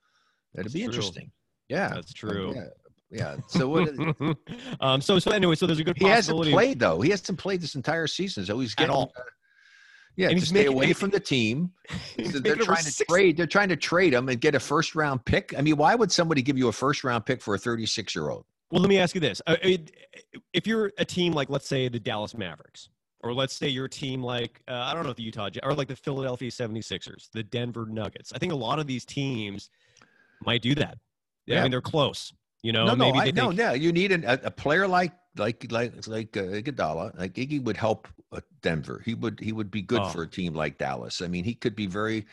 that'd 0.55 0.67
That's 0.67 0.73
be 0.75 0.81
true. 0.81 0.87
interesting. 0.87 1.31
Yeah, 1.69 1.89
That's 1.95 2.11
uh, 2.11 2.15
true. 2.17 2.55
Yeah, 2.55 2.67
yeah. 3.11 3.37
So 3.49 3.69
what? 3.69 4.37
um. 4.81 5.01
So 5.01 5.19
so 5.19 5.31
anyway, 5.33 5.55
so 5.57 5.67
there's 5.67 5.79
a 5.81 5.85
good 5.85 5.97
he 5.99 6.07
hasn't 6.07 6.41
played 6.45 6.79
though. 6.79 7.01
He 7.01 7.11
hasn't 7.11 7.39
played 7.39 7.61
this 7.61 7.75
entire 7.75 8.07
season, 8.07 8.45
so 8.47 8.59
he's 8.61 8.75
getting. 8.75 8.95
all. 8.95 9.13
uh, 9.17 9.23
yeah, 10.17 10.29
And 10.29 10.37
to 10.37 10.41
he's 10.41 10.49
stay 10.49 10.61
making- 10.61 10.73
away 10.73 10.93
from 10.95 11.11
the 11.11 11.21
team. 11.21 11.73
So 12.33 12.39
they're 12.39 12.57
trying 12.57 12.79
to 12.85 12.91
six- 12.91 13.07
trade. 13.13 13.37
They're 13.37 13.47
trying 13.47 13.69
to 13.69 13.77
trade 13.77 14.15
him 14.15 14.29
and 14.31 14.41
get 14.41 14.55
a 14.55 14.61
first 14.61 14.95
round 14.95 15.23
pick. 15.27 15.53
I 15.59 15.61
mean, 15.61 15.77
why 15.77 15.95
would 15.95 16.11
somebody 16.11 16.41
give 16.41 16.57
you 16.57 16.69
a 16.69 16.73
first 16.73 17.05
round 17.05 17.27
pick 17.27 17.43
for 17.43 17.55
a 17.55 17.59
36 17.59 18.15
year 18.15 18.31
old? 18.31 18.47
Well, 18.71 18.81
let 18.81 18.89
me 18.89 18.99
ask 18.99 19.15
you 19.15 19.21
this: 19.21 19.41
uh, 19.47 19.57
If 20.53 20.67
you're 20.67 20.93
a 20.99 21.05
team 21.05 21.33
like, 21.33 21.51
let's 21.51 21.69
say, 21.69 21.89
the 21.89 22.01
Dallas 22.01 22.37
Mavericks, 22.37 22.89
or 23.21 23.33
let's 23.33 23.55
say 23.55 23.69
you're 23.69 23.87
a 23.87 23.91
team 23.91 24.23
like, 24.23 24.61
uh, 24.69 24.75
I 24.75 24.95
don't 24.95 25.05
know, 25.05 25.13
the 25.13 25.23
Utah 25.23 25.51
or 25.63 25.75
like 25.75 25.89
the 25.89 25.97
Philadelphia 25.97 26.51
76ers, 26.51 27.29
the 27.33 27.43
Denver 27.43 27.87
Nuggets. 27.87 28.33
I 28.33 28.39
think 28.39 28.53
a 28.53 28.57
lot 28.57 28.79
of 28.79 28.87
these 28.87 29.05
teams 29.05 29.71
might 30.45 30.63
do 30.63 30.75
that. 30.77 30.99
Yeah. 31.47 31.61
I 31.61 31.63
mean, 31.63 31.71
they're 31.71 31.81
close. 31.81 32.33
You 32.63 32.73
know, 32.73 32.87
no, 32.87 32.95
no, 32.95 33.05
maybe 33.13 33.19
I, 33.21 33.31
no, 33.31 33.49
think, 33.49 33.59
no. 33.59 33.73
You 33.75 33.93
need 33.93 34.11
an, 34.11 34.25
a, 34.25 34.41
a 34.45 34.51
player 34.51 34.89
like 34.89 35.13
like 35.37 35.71
like 35.71 36.07
like 36.09 36.37
uh, 36.37 36.43
Iguodala. 36.43 37.17
Like 37.17 37.35
Iggy 37.35 37.63
would 37.63 37.77
help 37.77 38.09
uh, 38.33 38.41
Denver. 38.63 39.03
He 39.05 39.15
would 39.15 39.39
he 39.39 39.53
would 39.53 39.71
be 39.71 39.83
good 39.83 40.01
Oh. 40.03 40.09
for 40.09 40.23
a 40.23 40.27
team 40.29 40.55
like 40.55 40.77
Dallas. 40.79 41.23
I 41.23 41.29
mean, 41.29 41.45
he 41.45 41.55
could 41.55 41.77
be 41.77 41.87
very 41.87 42.27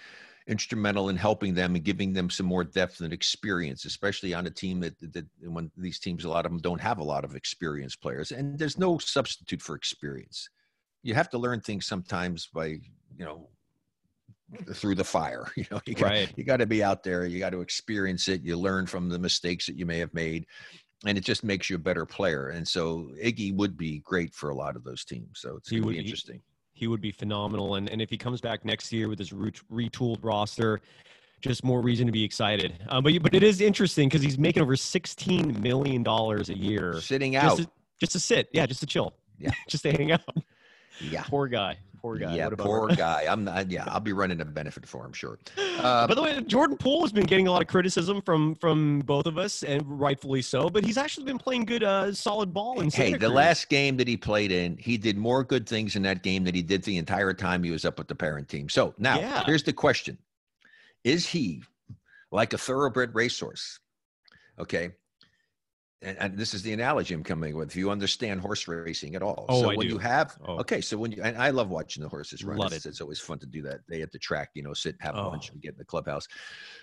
instrumental 0.47 1.09
in 1.09 1.15
helping 1.15 1.53
them 1.53 1.75
and 1.75 1.83
giving 1.83 2.13
them 2.13 2.29
some 2.29 2.45
more 2.45 2.63
depth 2.63 3.01
and 3.01 3.13
experience, 3.13 3.85
especially 3.85 4.33
on 4.33 4.45
a 4.47 4.51
team 4.51 4.79
that 4.81 4.95
that 5.13 5.25
when 5.41 5.71
these 5.77 5.99
teams 5.99 6.25
a 6.25 6.29
lot 6.29 6.45
of 6.45 6.51
them 6.51 6.61
don't 6.61 6.81
have 6.81 6.99
a 6.99 7.03
lot 7.03 7.23
of 7.23 7.35
experienced 7.35 8.01
players, 8.01 8.31
and 8.31 8.57
there's 8.59 8.77
no 8.77 8.97
substitute 8.97 9.61
for 9.61 9.75
experience. 9.75 10.49
You 11.03 11.13
have 11.13 11.29
to 11.31 11.37
learn 11.37 11.61
things 11.61 11.85
sometimes 11.85 12.47
by 12.47 12.65
you 13.17 13.25
know 13.25 13.49
through 14.73 14.95
the 14.95 15.03
fire. 15.03 15.45
You 15.55 15.65
know, 15.71 15.81
you 15.85 15.95
got, 15.95 16.03
Right. 16.03 16.29
you 16.35 16.43
got 16.43 16.57
to 16.57 16.65
be 16.65 16.83
out 16.83 17.03
there. 17.03 17.25
You 17.25 17.39
got 17.39 17.51
to 17.51 17.61
experience 17.61 18.27
it. 18.27 18.43
You 18.43 18.57
learn 18.57 18.85
from 18.85 19.09
the 19.09 19.19
mistakes 19.19 19.65
that 19.65 19.75
you 19.77 19.85
may 19.85 19.99
have 19.99 20.13
made, 20.13 20.45
and 21.05 21.17
it 21.17 21.23
just 21.23 21.43
makes 21.43 21.69
you 21.69 21.75
a 21.77 21.79
better 21.79 22.05
player. 22.05 22.49
And 22.49 22.67
so 22.67 23.09
Iggy 23.21 23.55
would 23.55 23.77
be 23.77 23.99
great 23.99 24.33
for 24.33 24.49
a 24.49 24.55
lot 24.55 24.75
of 24.75 24.83
those 24.83 25.05
teams. 25.05 25.39
So 25.39 25.55
it's 25.57 25.69
He 25.69 25.77
going 25.77 25.83
to 25.83 25.85
would 25.87 25.91
be 25.93 26.03
be. 26.03 26.05
interesting. 26.05 26.41
He 26.73 26.87
would 26.87 27.01
be 27.01 27.11
phenomenal. 27.11 27.75
And 27.75 27.89
and 27.89 28.01
if 28.01 28.09
he 28.09 28.17
comes 28.17 28.41
back 28.41 28.65
next 28.65 28.91
year 28.91 29.07
with 29.07 29.19
his 29.19 29.31
re- 29.31 29.51
retooled 29.71 30.19
roster, 30.23 30.81
just 31.41 31.63
more 31.63 31.81
reason 31.81 32.05
to 32.07 32.11
be 32.11 32.23
excited. 32.23 32.73
Um, 32.89 33.03
but 33.03 33.21
but 33.21 33.33
it 33.33 33.43
is 33.43 33.61
interesting 33.61 34.09
because 34.09 34.21
he's 34.21 34.37
making 34.37 34.63
over 34.63 34.75
16 34.75 35.61
million 35.61 36.03
dollars 36.03 36.49
a 36.49 36.57
year 36.57 36.99
Sitting 37.01 37.33
just 37.33 37.45
out. 37.45 37.57
to, 37.59 37.69
just 37.99 38.11
to 38.13 38.19
sit. 38.19 38.49
Yeah, 38.53 38.65
just 38.65 38.79
to 38.81 38.85
chill. 38.85 39.13
Yeah. 39.39 39.51
just 39.69 39.83
to 39.83 39.91
hang 39.91 40.11
out. 40.11 40.21
yeah. 41.01 41.23
Poor 41.23 41.47
guy. 41.47 41.77
Poor 42.03 42.17
guy. 42.17 42.35
Yeah, 42.35 42.43
What 42.43 42.53
about 42.53 42.65
poor 42.67 42.87
guy. 42.89 43.25
I'm 43.29 43.45
not. 43.45 43.71
Yeah, 43.71 43.85
I'll 43.87 44.01
be 44.01 44.11
running 44.11 44.41
a 44.41 44.45
benefit 44.45 44.85
for 44.85 45.05
him, 45.05 45.13
sure. 45.13 45.39
Uh, 45.57 45.61
Uh, 45.83 46.05
By 46.07 46.13
the 46.15 46.21
way, 46.21 46.39
Jordan 46.41 46.75
Poole 46.77 47.01
has 47.01 47.11
been 47.13 47.25
getting 47.25 47.47
a 47.47 47.51
lot 47.51 47.61
of 47.61 47.67
criticism 47.69 48.21
from 48.21 48.55
from 48.55 48.99
both 48.99 49.25
of 49.25 49.37
us, 49.37 49.63
and 49.63 49.81
rightfully 49.99 50.41
so. 50.41 50.69
But 50.69 50.83
he's 50.85 50.97
actually 50.97 51.25
been 51.25 51.37
playing 51.37 51.63
good, 51.65 51.81
uh, 51.83 52.13
solid 52.13 52.53
ball. 52.53 52.81
In 52.81 52.89
Hey, 52.91 53.13
the 53.13 53.29
last 53.29 53.69
game 53.69 53.95
that 53.97 54.07
he 54.07 54.17
played 54.17 54.51
in, 54.51 54.75
he 54.77 54.97
did 54.97 55.17
more 55.17 55.43
good 55.45 55.67
things 55.67 55.95
in 55.95 56.01
that 56.03 56.23
game 56.23 56.43
than 56.43 56.53
he 56.55 56.61
did 56.61 56.83
the 56.83 56.97
entire 56.97 57.33
time 57.33 57.63
he 57.63 57.71
was 57.71 57.85
up 57.85 57.97
with 57.97 58.07
the 58.09 58.15
parent 58.15 58.49
team. 58.49 58.67
So 58.69 58.93
now 58.97 59.17
Yeah. 59.19 59.43
here's 59.45 59.63
the 59.63 59.73
question 59.73 60.17
Is 61.05 61.25
he 61.27 61.63
like 62.31 62.51
a 62.53 62.57
thoroughbred 62.57 63.15
racehorse? 63.15 63.79
Okay. 64.59 64.91
And, 66.03 66.17
and 66.19 66.37
this 66.37 66.53
is 66.53 66.61
the 66.61 66.73
analogy 66.73 67.13
I'm 67.13 67.23
coming 67.23 67.55
with. 67.55 67.69
If 67.69 67.75
you 67.75 67.89
understand 67.89 68.41
horse 68.41 68.67
racing 68.67 69.15
at 69.15 69.23
all. 69.23 69.45
Oh, 69.47 69.61
so 69.61 69.71
I 69.71 69.75
when 69.75 69.87
do. 69.87 69.93
you 69.93 69.97
have, 69.99 70.37
Oh. 70.45 70.57
okay, 70.59 70.81
so 70.81 70.97
when 70.97 71.11
you, 71.11 71.23
and 71.23 71.37
I 71.37 71.49
love 71.49 71.69
watching 71.69 72.03
the 72.03 72.09
horses 72.09 72.43
run. 72.43 72.57
Love 72.57 72.73
it's, 72.73 72.85
it. 72.85 72.89
it's 72.89 73.01
always 73.01 73.19
fun 73.19 73.39
to 73.39 73.45
do 73.45 73.61
that. 73.63 73.79
They 73.87 74.01
at 74.01 74.11
the 74.11 74.19
track, 74.19 74.49
you 74.53 74.63
know, 74.63 74.73
sit, 74.73 74.95
have 74.99 75.15
Oh. 75.15 75.29
lunch, 75.29 75.49
and 75.51 75.61
get 75.61 75.71
in 75.73 75.77
the 75.77 75.85
clubhouse 75.85 76.27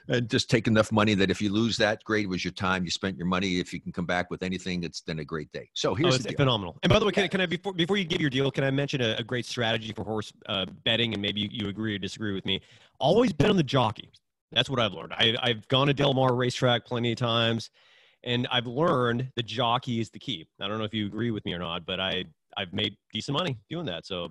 and 0.09 0.29
just 0.31 0.49
take 0.49 0.67
enough 0.67 0.91
money 0.91 1.15
that 1.15 1.31
if 1.31 1.43
you 1.43 1.53
lose 1.53 1.77
that, 1.77 2.03
great 2.05 2.25
it 2.25 2.29
was 2.29 2.45
your 2.45 2.53
time. 2.53 2.85
You 2.85 2.91
spent 2.91 3.17
your 3.19 3.27
money. 3.27 3.59
If 3.61 3.73
you 3.73 3.81
can 3.81 3.93
come 3.93 4.07
back 4.07 4.31
with 4.31 4.43
anything, 4.43 4.83
it's 4.85 5.03
then 5.03 5.19
a 5.19 5.25
great 5.25 5.53
day. 5.53 5.69
So 5.75 5.91
Oh, 5.91 5.95
here's 5.95 6.19
the 6.19 6.31
deal. 6.31 6.37
phenomenal. 6.39 6.79
And 6.83 6.91
by 6.91 6.99
the 6.99 7.05
way, 7.07 7.13
can, 7.13 7.25
I- 7.25 7.29
can 7.29 7.41
I 7.43 7.47
before 7.47 7.73
before 7.75 7.97
you 7.99 8.05
give 8.05 8.21
your 8.21 8.31
deal, 8.31 8.51
can 8.51 8.65
I 8.65 8.71
mention 8.71 9.01
a, 9.03 9.17
a 9.19 9.23
great 9.23 9.45
strategy 9.47 9.93
for 9.93 10.03
horse 10.05 10.33
uh, 10.49 10.67
betting? 10.85 11.13
And 11.13 11.21
maybe 11.21 11.41
you, 11.43 11.49
you 11.51 11.69
agree 11.69 11.95
or 11.95 11.99
disagree 11.99 12.33
with 12.33 12.47
me. 12.47 12.61
Always 12.99 13.33
bet 13.33 13.51
on 13.51 13.57
the 13.57 13.63
jockey. 13.63 14.11
That's 14.53 14.69
what 14.71 14.81
I've 14.81 14.93
learned. 14.93 15.13
I, 15.13 15.37
I've 15.43 15.69
gone 15.69 15.87
to 15.89 15.95
Del 15.95 16.13
Mar 16.15 16.35
racetrack 16.35 16.85
plenty 16.85 17.13
of 17.13 17.19
times, 17.19 17.71
and 18.25 18.47
I've 18.51 18.67
learned 18.67 19.31
the 19.37 19.43
jockey 19.43 20.01
is 20.01 20.11
the 20.11 20.19
key. 20.19 20.47
I 20.61 20.69
don't 20.69 20.79
know 20.79 20.85
if 20.85 20.95
you 20.95 21.07
agree 21.07 21.31
with 21.31 21.45
me 21.45 21.53
or 21.55 21.59
not, 21.59 21.87
but 21.87 22.01
I 22.01 22.25
I've 22.57 22.73
made 22.73 22.97
decent 23.13 23.37
money 23.39 23.59
doing 23.69 23.87
that. 23.87 24.07
So 24.07 24.29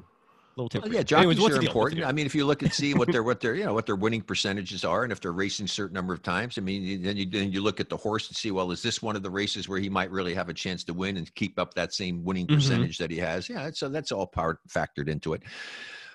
little 0.58 0.70
tip. 0.70 0.84
Oh, 0.84 0.88
yeah, 0.88 1.04
jockeys 1.04 1.18
Anyways, 1.24 1.40
what's 1.40 1.56
are 1.56 1.60
the 1.60 1.68
deal? 1.68 1.74
What's 1.80 1.94
the 1.94 2.00
important. 2.00 2.06
I 2.06 2.12
mean, 2.12 2.26
if 2.26 2.36
you 2.36 2.46
look 2.46 2.62
and 2.62 2.72
see 2.72 2.94
what 2.94 3.12
their 3.12 3.24
what 3.30 3.40
their 3.40 3.56
you 3.56 3.66
know 3.66 3.74
what 3.74 3.86
their 3.86 3.96
winning 3.96 4.22
percentages 4.22 4.84
are, 4.84 5.04
and 5.04 5.12
if 5.12 5.22
they're 5.22 5.32
racing 5.32 5.66
a 5.66 5.70
certain 5.70 5.94
number 5.94 6.14
of 6.14 6.22
times, 6.22 6.58
I 6.58 6.62
mean, 6.62 7.02
then 7.02 7.18
you 7.18 7.26
then 7.26 7.52
you 7.52 7.62
look 7.62 7.80
at 7.80 7.90
the 7.90 7.98
horse 7.98 8.28
and 8.28 8.36
see, 8.36 8.52
well, 8.52 8.72
is 8.72 8.82
this 8.82 9.02
one 9.02 9.16
of 9.16 9.24
the 9.24 9.30
races 9.32 9.70
where 9.70 9.80
he 9.80 9.90
might 9.90 10.12
really 10.12 10.34
have 10.34 10.50
a 10.50 10.54
chance 10.54 10.84
to 10.86 10.94
win 10.94 11.18
and 11.18 11.34
keep 11.36 11.58
up 11.58 11.74
that 11.76 11.94
same 11.94 12.24
winning 12.24 12.48
Mhm. 12.48 12.56
percentage 12.56 12.98
that 12.98 13.10
he 13.10 13.18
has? 13.18 13.50
Yeah, 13.50 13.72
so 13.74 13.90
that's 13.90 14.12
all 14.12 14.28
part 14.28 14.60
factored 14.68 15.08
into 15.08 15.34
it. 15.34 15.44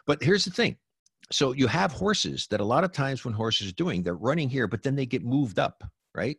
But 0.06 0.22
here's 0.22 0.44
the 0.44 0.50
thing. 0.50 0.76
So 1.32 1.52
you 1.52 1.66
have 1.68 1.90
horses 1.92 2.46
that 2.48 2.60
a 2.60 2.64
lot 2.64 2.84
of 2.84 2.92
times 2.92 3.24
when 3.24 3.32
horses 3.32 3.68
are 3.70 3.74
doing, 3.74 4.02
they're 4.02 4.14
running 4.14 4.50
here, 4.50 4.68
but 4.68 4.82
then 4.82 4.94
they 4.94 5.06
get 5.06 5.24
moved 5.24 5.58
up, 5.58 5.82
right? 6.14 6.36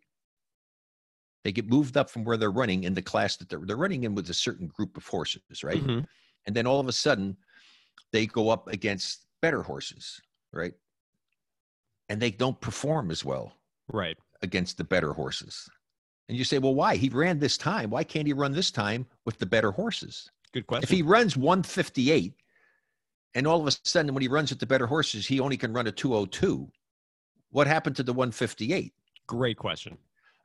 They 1.46 1.52
get 1.52 1.70
moved 1.70 1.96
up 1.96 2.10
from 2.10 2.24
where 2.24 2.38
they're 2.38 2.50
running 2.52 2.86
in 2.86 2.96
the 2.96 3.04
class 3.04 3.38
that 3.38 3.50
they're, 3.50 3.60
they're 3.64 3.78
running 3.78 4.04
in 4.04 4.16
with 4.16 4.28
a 4.32 4.34
certain 4.34 4.66
group 4.66 4.98
of 4.98 5.06
horses, 5.06 5.64
right? 5.64 5.82
Mhm. 5.82 6.08
and 6.48 6.56
then 6.56 6.66
all 6.68 6.80
of 6.80 6.88
a 6.88 6.92
sudden 6.92 7.38
they 8.12 8.26
go 8.26 8.50
up 8.50 8.68
against 8.68 9.26
better 9.42 9.62
horses 9.64 10.22
right 10.52 10.74
and 12.10 12.22
they 12.22 12.30
don't 12.32 12.60
perform 12.62 13.10
as 13.12 13.24
well 13.26 13.54
Right. 13.88 14.18
against 14.44 14.78
the 14.78 14.84
better 14.84 15.12
horses 15.14 15.68
and 16.30 16.38
you 16.38 16.44
say 16.44 16.60
well 16.60 16.76
why 16.76 16.96
he 16.98 17.10
ran 17.10 17.40
this 17.40 17.58
time 17.58 17.90
why 17.90 18.04
can't 18.04 18.28
he 18.28 18.34
run 18.34 18.52
this 18.54 18.70
time 18.72 19.08
with 19.26 19.38
the 19.40 19.46
better 19.48 19.72
horses 19.72 20.30
Good 20.52 20.68
question. 20.68 20.84
if 20.84 20.90
he 20.90 21.02
runs 21.02 21.36
158 21.36 22.34
and 23.34 23.48
all 23.48 23.60
of 23.60 23.68
a 23.68 23.72
sudden 23.84 24.14
when 24.14 24.22
he 24.22 24.28
runs 24.28 24.52
with 24.52 24.60
the 24.60 24.68
better 24.68 24.86
horses 24.88 25.26
he 25.28 25.40
only 25.40 25.58
can 25.58 25.74
run 25.74 25.88
a 25.88 25.92
202 25.92 26.72
what 27.50 27.66
happened 27.68 27.96
to 27.96 28.04
the 28.04 28.14
158 28.14 28.94
Great 29.28 29.58
question. 29.58 29.98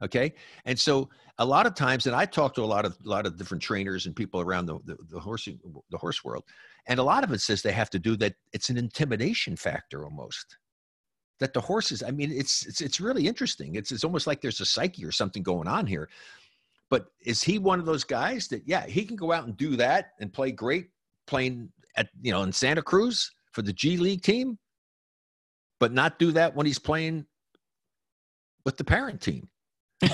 Okay? 0.03 0.33
And 0.65 0.79
so 0.79 1.09
a 1.39 1.45
lot 1.45 1.67
of 1.67 1.75
times 1.75 2.07
and 2.07 2.15
i 2.15 2.25
talk 2.27 2.55
to 2.55 2.63
a 2.63 2.65
lot 2.65 2.85
of 2.85 2.97
a 3.05 3.09
lot 3.09 3.27
of 3.27 3.37
different 3.37 3.63
trainers 3.63 4.07
and 4.07 4.15
people 4.15 4.41
around 4.41 4.67
the, 4.67 4.79
the, 4.85 4.97
the 5.09 5.19
horse 5.19 5.49
the 5.91 5.99
horse 5.99 6.23
world 6.23 6.45
and 6.87 7.01
a 7.01 7.03
lot 7.03 7.25
of 7.25 7.33
it 7.33 7.41
says 7.41 7.63
they 7.63 7.73
have 7.73 7.91
to 7.91 7.99
do 7.99 8.15
that 8.17 8.35
it's 8.53 8.71
an 8.71 8.77
intimidation 8.77 9.57
factor 9.57 10.05
almost. 10.05 10.59
That 11.41 11.55
the 11.55 11.61
horses 11.61 12.03
i 12.03 12.11
mean 12.11 12.31
it's 12.31 12.67
it's, 12.67 12.81
it's 12.83 13.01
really 13.01 13.27
interesting. 13.27 13.75
It's, 13.75 13.91
it's 13.91 14.05
almost 14.05 14.27
like 14.27 14.43
there's 14.43 14.61
a 14.61 14.67
psyche 14.67 15.05
or 15.05 15.13
something 15.13 15.43
going 15.43 15.67
on 15.67 15.87
here. 15.87 16.09
But 16.91 17.07
is 17.25 17.43
he 17.43 17.59
one 17.59 17.79
of 17.81 17.87
those 17.87 18.05
guys 18.05 18.47
that 18.49 18.63
yeah 18.67 18.87
he 18.87 19.05
can 19.05 19.17
go 19.17 19.33
out 19.33 19.47
and 19.47 19.57
do 19.57 19.77
that 19.77 20.11
and 20.21 20.33
play 20.33 20.53
great 20.53 20.89
playing 21.27 21.71
at 21.97 22.09
you 22.21 22.33
know 22.33 22.43
in 22.43 22.53
santa 22.53 22.83
cruz 22.83 23.31
for 23.53 23.63
the 23.63 23.73
g 23.73 23.97
league 23.97 24.23
team 24.23 24.59
but 25.79 25.93
not 25.93 26.19
do 26.19 26.33
that 26.33 26.55
when 26.55 26.67
he's 26.67 26.79
playing 26.79 27.25
with 28.65 28.77
the 28.77 28.85
parent 28.85 29.21
team 29.21 29.49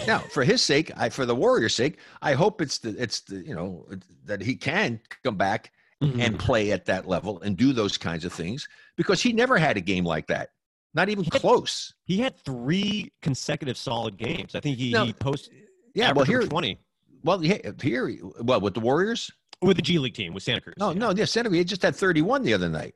now 0.06 0.18
for 0.18 0.42
his 0.44 0.62
sake 0.62 0.90
i 0.96 1.08
for 1.08 1.24
the 1.26 1.34
warriors 1.34 1.74
sake 1.74 1.98
i 2.22 2.32
hope 2.32 2.60
it's 2.60 2.78
the 2.78 2.90
it's 3.00 3.20
the 3.20 3.36
you 3.36 3.54
know 3.54 3.86
that 4.24 4.40
he 4.42 4.54
can 4.56 5.00
come 5.24 5.36
back 5.36 5.72
Mhm. 6.02 6.20
and 6.20 6.38
play 6.38 6.72
at 6.72 6.84
that 6.84 7.08
level 7.08 7.40
and 7.40 7.56
do 7.56 7.72
those 7.72 7.96
kinds 7.96 8.26
of 8.26 8.32
things 8.34 8.68
because 8.98 9.22
he 9.22 9.32
never 9.32 9.56
had 9.56 9.78
a 9.78 9.80
game 9.80 10.04
like 10.04 10.26
that 10.26 10.50
not 10.92 11.08
even 11.08 11.24
He 11.24 11.30
had- 11.32 11.40
close 11.40 11.94
he 12.04 12.18
had 12.18 12.36
three 12.36 13.10
consecutive 13.22 13.78
solid 13.78 14.18
games. 14.18 14.54
I 14.54 14.60
think 14.60 14.76
he, 14.76 14.90
No, 14.92 15.06
he 15.06 15.14
posted 15.14 15.54
yeah 15.94 16.12
well 16.12 16.26
here 16.26 16.42
20 16.42 16.78
well 17.24 17.38
here, 17.38 17.60
here 17.82 18.14
well 18.42 18.60
with 18.60 18.74
the 18.74 18.80
warriors 18.80 19.30
with 19.62 19.76
the 19.78 19.82
G 19.82 19.98
League 19.98 20.12
team 20.12 20.34
with 20.34 20.42
Santa 20.42 20.60
Cruz. 20.60 20.74
no 20.78 20.90
yeah. 20.90 20.98
no 20.98 21.10
yeah 21.12 21.24
Senator, 21.24 21.54
he 21.54 21.64
just 21.64 21.80
had 21.80 21.96
31 21.96 22.42
the 22.42 22.52
other 22.52 22.68
night 22.68 22.94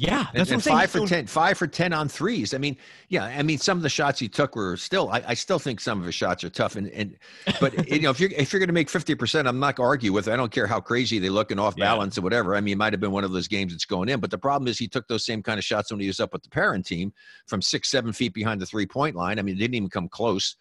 Yeah, 0.00 0.28
And, 0.32 0.40
that's 0.40 0.50
and 0.50 0.50
what 0.50 0.54
I'm 0.54 0.60
saying. 0.62 0.76
five 0.78 0.92
He's 0.92 0.92
for 0.92 1.00
ten, 1.02 1.26
five 1.26 1.58
for 1.58 1.66
ten 1.66 1.92
on 1.92 2.08
threes. 2.08 2.54
I 2.54 2.58
mean, 2.58 2.78
yeah, 3.10 3.24
I 3.24 3.42
mean, 3.42 3.58
some 3.58 3.76
of 3.76 3.82
the 3.82 3.90
shots 3.90 4.18
he 4.18 4.28
took 4.28 4.56
were 4.56 4.78
still. 4.78 5.10
I, 5.10 5.22
I 5.26 5.34
still 5.34 5.58
think 5.58 5.78
some 5.78 6.00
of 6.00 6.06
his 6.06 6.14
shots 6.14 6.42
are 6.42 6.48
tough, 6.48 6.76
and 6.76 6.88
and 6.88 7.18
but 7.60 7.86
you 7.90 8.00
know, 8.00 8.10
if 8.10 8.18
you're 8.18 8.30
if 8.30 8.50
you're 8.50 8.60
going 8.60 8.68
to 8.68 8.72
make 8.72 8.88
fifty 8.88 9.14
percent, 9.14 9.46
I'm 9.46 9.58
not 9.60 9.76
going 9.76 9.84
to 9.84 9.88
argue 9.90 10.12
with. 10.14 10.26
it. 10.26 10.32
I 10.32 10.36
don't 10.36 10.50
care 10.50 10.66
how 10.66 10.80
crazy 10.80 11.18
they 11.18 11.28
look 11.28 11.50
and 11.50 11.60
off 11.60 11.74
Yeah. 11.76 11.84
balance 11.84 12.16
or 12.16 12.22
whatever. 12.22 12.56
I 12.56 12.62
mean, 12.62 12.72
it 12.72 12.78
might 12.78 12.94
have 12.94 13.00
been 13.00 13.10
one 13.12 13.24
of 13.24 13.32
those 13.32 13.46
games 13.46 13.72
that's 13.74 13.84
going 13.84 14.08
in, 14.08 14.20
but 14.20 14.30
the 14.30 14.38
problem 14.38 14.68
is 14.68 14.78
he 14.78 14.88
took 14.88 15.06
those 15.06 15.26
same 15.26 15.42
kind 15.42 15.58
of 15.58 15.64
shots 15.64 15.90
when 15.90 16.00
he 16.00 16.06
was 16.06 16.18
up 16.18 16.32
with 16.32 16.42
the 16.44 16.48
parent 16.50 16.86
team 16.86 17.12
from 17.46 17.60
six, 17.60 17.90
seven 17.90 18.12
feet 18.14 18.32
behind 18.32 18.58
the 18.58 18.66
three 18.66 18.86
point 18.86 19.14
line. 19.16 19.38
I 19.38 19.42
mean, 19.42 19.54
it 19.56 19.58
didn't 19.58 19.74
even 19.74 19.90
come 19.90 20.08
close. 20.08 20.56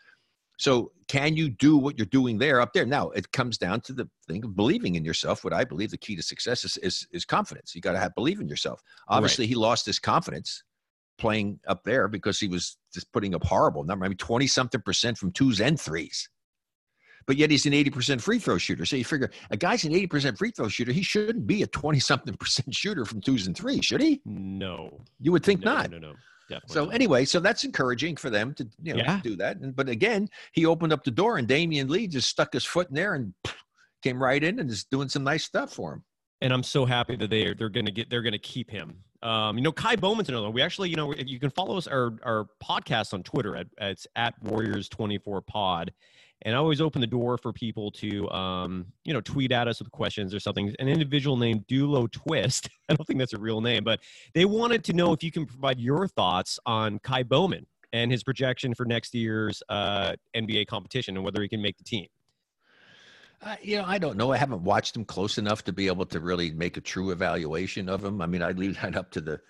So, 0.60 0.92
can 1.08 1.38
you 1.38 1.50
do 1.50 1.78
what 1.78 1.98
you're 1.98 2.06
doing 2.06 2.38
there 2.38 2.60
up 2.60 2.74
there? 2.74 2.86
Now, 2.86 3.10
it 3.12 3.32
comes 3.32 3.58
down 3.58 3.80
to 3.82 3.94
the 3.94 4.10
thing 4.28 4.44
of 4.44 4.56
believing 4.58 4.96
in 4.96 5.06
yourself. 5.06 5.44
What 5.44 5.54
I 5.54 5.64
believe 5.64 5.90
the 5.90 5.98
key 5.98 6.18
to 6.18 6.22
success 6.22 6.66
is 6.66 6.78
is, 6.78 7.08
is 7.12 7.26
confidence. 7.26 7.74
You 7.74 7.82
got 7.82 7.94
to 7.94 8.00
have 8.00 8.14
believe 8.14 8.42
in 8.42 8.50
yourself. 8.50 8.84
Obviously, 9.08 9.48
he 9.48 9.56
lost 9.56 9.86
his 9.86 10.00
confidence 10.00 10.64
playing 11.18 11.60
up 11.68 11.84
there 11.86 12.10
because 12.10 12.40
he 12.40 12.50
was 12.50 12.78
just 12.94 13.12
putting 13.14 13.34
up 13.34 13.44
horrible 13.44 13.86
number. 13.86 14.06
I 14.06 14.10
mean, 14.10 14.18
20 14.18 14.48
something 14.48 14.82
percent 14.82 15.18
from 15.18 15.32
twos 15.32 15.62
and 15.62 15.80
threes. 15.80 16.30
But 17.26 17.38
yet 17.38 17.52
he's 17.52 17.66
an 17.66 17.74
80% 17.74 18.20
free 18.22 18.40
throw 18.40 18.58
shooter. 18.58 18.86
So 18.86 18.96
you 18.96 19.06
figure 19.06 19.30
a 19.52 19.58
guy's 19.58 19.86
an 19.86 19.94
80% 19.94 20.38
free 20.38 20.52
throw 20.52 20.68
shooter. 20.68 20.92
He 20.92 21.04
shouldn't 21.04 21.48
be 21.48 21.64
a 21.64 21.68
20 21.68 22.00
something 22.00 22.34
percent 22.34 22.74
shooter 22.76 23.06
from 23.06 23.22
twos 23.22 23.48
and 23.48 23.56
threes, 23.56 23.86
should 23.86 24.02
he? 24.02 24.22
no, 24.26 25.06
You 25.22 25.32
would 25.32 25.44
think 25.44 25.64
no, 25.64 25.74
not. 25.74 25.92
No, 25.92 26.00
no, 26.00 26.10
no, 26.10 26.16
definitely. 26.50 26.74
So 26.74 26.90
anyway, 26.90 27.26
so 27.26 27.40
that's 27.40 27.64
encouraging 27.64 28.16
for 28.18 28.30
them 28.30 28.54
to 28.56 28.68
you 28.82 28.94
know 28.96 29.04
Yeah. 29.04 29.20
do 29.24 29.36
that. 29.38 29.58
And, 29.58 29.76
but 29.76 29.88
again, 29.90 30.28
he 30.54 30.66
opened 30.66 30.92
up 30.94 31.04
the 31.04 31.12
door, 31.12 31.38
and 31.38 31.48
Damion 31.48 31.90
Lee 31.90 32.08
just 32.08 32.28
stuck 32.30 32.54
his 32.54 32.66
foot 32.66 32.90
in 32.90 32.96
there 32.96 33.14
and 33.16 33.34
came 34.04 34.22
right 34.22 34.44
in 34.44 34.60
and 34.60 34.70
is 34.70 34.84
doing 34.86 35.10
some 35.10 35.24
nice 35.24 35.44
stuff 35.44 35.74
for 35.74 35.94
him. 35.94 36.04
and 36.42 36.54
I'm 36.54 36.64
so 36.64 36.86
happy 36.86 37.16
that 37.18 37.30
they're 37.30 37.54
they're 37.54 37.70
gonna 37.70 37.92
get 37.92 38.10
they're 38.10 38.22
gonna 38.22 38.38
keep 38.40 38.70
him. 38.72 39.04
Um, 39.22 39.58
you 39.58 39.64
know, 39.64 39.74
Ky 39.74 39.98
Bowman's 39.98 40.30
another 40.30 40.46
one. 40.46 40.54
We 40.54 40.62
actually, 40.62 40.90
you 40.90 40.96
know, 40.96 41.14
you 41.14 41.40
can 41.40 41.50
follow 41.50 41.78
us 41.78 41.88
our 41.88 42.14
our 42.24 42.48
podcast 42.64 43.14
on 43.14 43.24
Twitter 43.24 43.56
at 43.58 43.68
it's 43.80 44.08
at 44.16 44.42
Warriors 44.42 44.88
twenty 44.88 45.18
four 45.18 45.42
Pod, 45.42 45.92
and 46.44 46.56
I 46.56 46.58
always 46.58 46.80
open 46.80 47.02
the 47.02 47.08
door 47.08 47.38
for 47.38 47.52
people 47.52 47.92
to 47.92 48.30
um, 48.30 48.86
you 49.04 49.14
know, 49.14 49.22
tweet 49.22 49.52
at 49.52 49.68
us 49.68 49.80
with 49.80 49.92
questions 49.92 50.34
or 50.34 50.40
something. 50.40 50.74
An 50.80 50.88
individual 50.88 51.38
named 51.38 51.68
Dulo 51.68 52.10
Twist, 52.10 52.70
I 52.90 52.94
don't 52.94 53.06
think 53.06 53.20
that's 53.20 53.34
a 53.34 53.40
real 53.40 53.62
name, 53.62 53.84
but 53.84 54.00
they 54.34 54.46
wanted 54.46 54.84
to 54.86 54.94
know 54.94 55.14
if 55.14 55.24
you 55.24 55.32
can 55.32 55.46
provide 55.46 55.80
your 55.80 56.08
thoughts 56.08 56.60
on 56.66 57.00
Ky 57.00 57.24
Bowman 57.24 57.66
and 57.92 58.12
his 58.12 58.24
projection 58.24 58.74
for 58.74 58.86
next 58.86 59.14
year's 59.14 59.64
uh, 59.70 60.16
NBA 60.36 60.68
competition 60.68 61.16
and 61.16 61.26
whether 61.26 61.42
he 61.42 61.50
can 61.50 61.62
make 61.62 61.78
the 61.78 61.84
team. 61.84 62.08
Uh, 63.42 63.56
you 63.62 63.78
know, 63.78 63.86
I 63.86 63.98
don't 63.98 64.18
know. 64.18 64.34
I 64.34 64.38
haven't 64.38 64.64
watched 64.64 64.96
him 64.96 65.06
close 65.06 65.38
enough 65.38 65.64
to 65.64 65.74
be 65.74 65.88
able 65.88 66.06
to 66.08 66.20
really 66.20 66.52
make 66.52 66.76
a 66.76 66.82
true 66.82 67.12
evaluation 67.12 67.88
of 67.88 68.04
him. 68.04 68.22
I 68.22 68.26
mean, 68.26 68.42
I 68.42 68.52
leave 68.52 68.80
that 68.82 68.96
up 68.96 69.12
to 69.12 69.22
the 69.22 69.42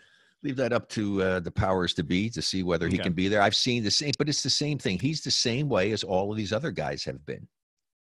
leave 0.44 0.56
that 0.58 0.74
up 0.74 0.88
to 0.90 1.22
uh, 1.22 1.40
the 1.40 1.52
powers 1.52 1.94
to 1.96 2.04
be 2.04 2.30
to 2.30 2.42
see 2.42 2.64
whether 2.64 2.88
he 2.88 2.96
Okay. 2.96 3.04
can 3.04 3.14
be 3.14 3.28
there. 3.28 3.42
I've 3.42 3.56
seen 3.56 3.84
the 3.84 3.92
same, 3.92 4.12
but 4.18 4.30
it's 4.30 4.44
the 4.44 4.50
same 4.50 4.78
thing. 4.78 5.00
He's 5.00 5.22
the 5.22 5.32
same 5.32 5.70
way 5.70 5.92
as 5.92 6.04
all 6.04 6.32
of 6.32 6.38
these 6.38 6.54
other 6.54 6.72
guys 6.72 7.04
have 7.04 7.26
been. 7.26 7.48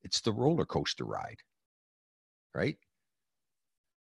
It's 0.03 0.21
the 0.21 0.33
roller 0.33 0.65
coaster 0.65 1.05
ride, 1.05 1.39
right? 2.55 2.77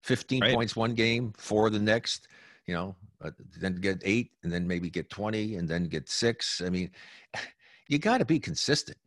Fifteen 0.04 0.42
Right. 0.42 0.54
points 0.54 0.76
one 0.76 0.96
game, 0.96 1.34
four 1.38 1.70
the 1.70 1.80
next. 1.80 2.28
You 2.68 2.74
know, 2.76 2.96
uh, 3.24 3.32
then 3.60 3.76
get 3.76 4.02
eight, 4.04 4.32
and 4.44 4.52
then 4.52 4.68
maybe 4.68 4.90
get 4.90 5.10
twenty, 5.10 5.56
and 5.58 5.68
then 5.70 5.86
get 5.86 6.10
six. 6.10 6.62
I 6.62 6.70
mean, 6.70 6.92
you 7.88 8.00
got 8.00 8.18
to 8.20 8.26
be 8.26 8.40
consistent. 8.40 8.98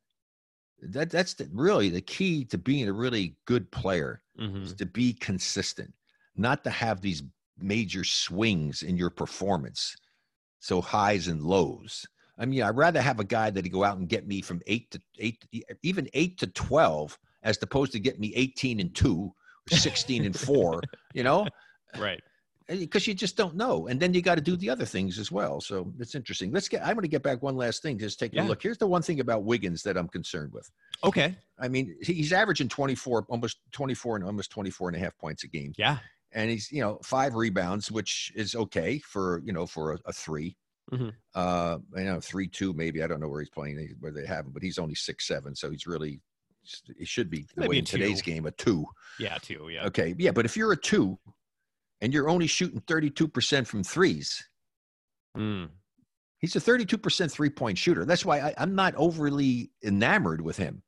That 0.81 1.11
that's 1.11 1.35
the, 1.35 1.49
really 1.53 1.89
the 1.89 2.01
key 2.01 2.45
to 2.47 2.59
being 2.59 2.89
a 2.89 2.93
really 2.93 3.37
good 3.47 3.71
player 3.73 4.23
Mm-hmm. 4.39 4.65
is 4.65 4.75
to 4.75 4.87
be 4.87 5.13
consistent, 5.15 5.93
not 6.37 6.63
to 6.65 6.71
have 6.71 7.01
these 7.01 7.23
major 7.59 8.05
swings 8.05 8.83
in 8.83 8.97
your 8.97 9.11
performance, 9.11 9.95
so 10.61 10.81
highs 10.81 11.29
and 11.29 11.43
lows. 11.43 12.07
I 12.39 12.47
mean, 12.47 12.63
I'd 12.63 12.77
rather 12.77 13.01
have 13.01 13.21
a 13.21 13.25
guy 13.25 13.51
that 13.51 13.65
he 13.65 13.71
go 13.71 13.85
out 13.85 13.99
and 13.99 14.09
get 14.09 14.27
me 14.27 14.41
from 14.41 14.61
eight 14.67 14.91
to 14.91 15.01
eight, 15.19 15.45
even 15.83 16.09
eight 16.15 16.39
to 16.39 16.49
twelve, 16.49 17.17
as 17.43 17.59
opposed 17.63 17.93
to 17.93 18.01
get 18.01 18.19
me 18.19 18.33
eighteen 18.35 18.81
and 18.81 18.95
two, 18.95 19.33
or 19.71 19.77
sixteen 19.77 20.25
and 20.25 20.39
four. 20.39 20.81
You 21.13 21.23
know, 21.23 21.47
Right. 21.99 22.21
because 22.67 23.07
you 23.07 23.15
just 23.15 23.37
don't 23.37 23.55
know. 23.55 23.87
And 23.87 24.01
then 24.01 24.13
you 24.15 24.21
got 24.21 24.35
to 24.35 24.41
do 24.41 24.57
the 24.57 24.69
other 24.69 24.85
things 24.85 25.17
as 25.21 25.31
well. 25.31 25.61
So 25.61 25.93
it's 26.01 26.17
interesting. 26.17 26.51
Let's 26.51 26.69
get. 26.69 26.81
I'm 26.83 26.95
going 26.95 27.03
to 27.03 27.09
get 27.09 27.23
back 27.23 27.41
one 27.41 27.57
last 27.57 27.83
thing. 27.83 27.99
Just 27.99 28.19
take 28.19 28.33
Yeah. 28.35 28.45
a 28.45 28.49
look. 28.49 28.61
Here's 28.61 28.79
the 28.79 28.87
one 28.89 29.03
thing 29.03 29.21
about 29.21 29.45
Wiggins 29.45 29.83
that 29.85 29.97
I'm 29.97 30.09
concerned 30.09 30.53
with. 30.53 30.69
Okay. 31.05 31.37
I 31.61 31.69
mean, 31.69 31.95
he's 32.03 32.33
averaging 32.33 32.69
24, 32.69 33.27
almost 33.29 33.59
24 33.71 34.17
and 34.17 34.25
almost 34.25 34.51
24 34.51 34.89
and 34.89 34.97
a 34.97 35.01
half 35.01 35.17
points 35.19 35.45
a 35.45 35.47
game. 35.47 35.73
Yeah. 35.79 35.99
And 36.35 36.51
he's, 36.51 36.71
you 36.73 36.81
know, 36.81 36.99
five 37.05 37.35
rebounds, 37.35 37.91
which 37.93 38.33
is 38.35 38.55
okay 38.55 38.99
for, 38.99 39.41
you 39.45 39.53
know, 39.53 39.67
for 39.67 39.93
a, 39.95 39.99
a 40.07 40.13
3 40.13 40.57
Mhm. 40.93 41.15
Uh, 41.35 41.79
I 41.97 42.03
know 42.03 42.21
three, 42.21 42.47
two, 42.47 42.75
maybe. 42.75 43.03
I 43.03 43.07
don't 43.07 43.19
know 43.19 43.29
where 43.29 43.41
he's 43.41 43.49
playing, 43.49 43.97
where 44.01 44.13
they 44.13 44.27
have 44.27 44.45
him, 44.45 44.53
but 44.53 44.63
he's 44.63 44.79
only 44.79 44.95
six, 44.95 45.27
seven. 45.27 45.55
So 45.57 45.71
he's 45.71 45.87
really, 45.87 46.21
he 46.99 47.07
should 47.07 47.31
be 47.31 47.47
the 47.57 47.67
way 47.67 47.79
in 47.79 47.87
today's 47.87 48.21
two. 48.21 48.31
game, 48.33 48.45
a 48.45 48.51
two. 48.51 48.85
Yeah. 49.19 49.39
two. 49.41 49.71
Yeah. 49.71 49.87
Okay. 49.87 50.15
Yeah. 50.19 50.33
But 50.33 50.45
if 50.45 50.59
you're 50.59 50.73
a 50.73 50.77
two 50.77 51.19
and 52.03 52.13
you're 52.13 52.29
only 52.29 52.47
shooting 52.47 52.81
32% 52.83 53.67
from 53.67 53.83
threes, 53.83 54.47
Mm. 55.37 55.71
he's 56.39 56.55
a 56.55 56.61
32% 56.61 57.33
three 57.33 57.51
point 57.51 57.79
shooter. 57.79 58.05
That's 58.05 58.25
why 58.27 58.41
I, 58.41 58.55
I'm 58.59 58.75
not 58.75 58.95
overly 58.97 59.71
enamored 59.83 60.43
with 60.43 60.59
him. 60.59 60.83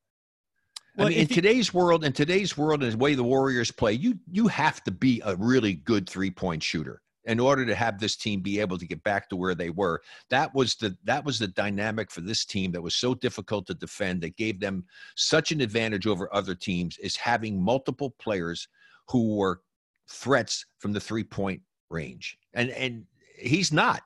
Well, 0.96 1.08
I 1.08 1.10
mean, 1.10 1.18
in 1.20 1.26
today's 1.26 1.74
world, 1.74 2.04
in 2.04 2.12
today's 2.12 2.56
world, 2.56 2.82
and 2.82 2.92
the 2.92 2.96
way 2.96 3.14
the 3.14 3.22
Warriors 3.22 3.70
play, 3.70 3.92
you 3.92 4.18
you 4.30 4.48
have 4.48 4.82
to 4.84 4.90
be 4.90 5.20
a 5.24 5.36
really 5.36 5.74
good 5.74 6.08
three 6.08 6.30
point 6.30 6.62
shooter 6.62 7.02
in 7.26 7.40
order 7.40 7.66
to 7.66 7.74
have 7.74 7.98
this 7.98 8.16
team 8.16 8.40
be 8.40 8.60
able 8.60 8.78
to 8.78 8.86
get 8.86 9.02
back 9.02 9.28
to 9.28 9.36
where 9.36 9.54
they 9.54 9.70
were. 9.70 10.00
That 10.30 10.54
was 10.54 10.76
the 10.76 10.96
that 11.04 11.24
was 11.24 11.38
the 11.38 11.48
dynamic 11.48 12.10
for 12.10 12.22
this 12.22 12.44
team 12.44 12.72
that 12.72 12.80
was 12.80 12.94
so 12.94 13.14
difficult 13.14 13.66
to 13.66 13.74
defend. 13.74 14.22
That 14.22 14.36
gave 14.36 14.58
them 14.58 14.84
such 15.16 15.52
an 15.52 15.60
advantage 15.60 16.06
over 16.06 16.32
other 16.34 16.54
teams 16.54 16.96
is 16.98 17.16
having 17.16 17.60
multiple 17.60 18.14
players 18.18 18.66
who 19.08 19.36
were 19.36 19.60
threats 20.08 20.64
from 20.78 20.92
the 20.92 21.00
three 21.00 21.24
point 21.24 21.60
range, 21.90 22.38
and 22.54 22.70
and 22.70 23.04
he's 23.38 23.72
not. 23.72 24.02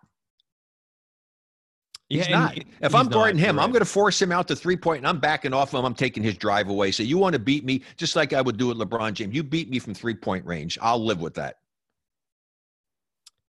He's 2.10 2.28
Yeah, 2.28 2.38
not. 2.40 2.58
if 2.82 2.94
I'm 2.94 3.06
guarding 3.08 3.38
him, 3.38 3.54
you're 3.54 3.62
I'm 3.64 3.70
going 3.70 3.80
to 3.80 3.86
force 3.86 4.20
him 4.20 4.32
out 4.32 4.48
to 4.48 4.56
three 4.56 4.76
point, 4.76 4.98
and 4.98 5.06
I'm 5.06 5.20
backing 5.20 5.52
off 5.54 5.72
him. 5.72 5.84
I'm 5.84 5.94
taking 5.94 6.22
his 6.24 6.36
drive 6.36 6.68
away. 6.68 6.90
So 6.90 7.02
you 7.04 7.16
want 7.16 7.32
to 7.34 7.38
beat 7.38 7.64
me, 7.64 7.82
just 7.96 8.16
like 8.16 8.32
I 8.32 8.40
would 8.42 8.56
do 8.56 8.66
with 8.66 8.78
LeBron 8.78 9.14
James. 9.14 9.34
You 9.34 9.44
beat 9.44 9.70
me 9.70 9.78
from 9.78 9.94
three 9.94 10.14
point 10.14 10.44
range. 10.44 10.76
I'll 10.82 11.02
live 11.02 11.20
with 11.20 11.34
that. 11.34 11.56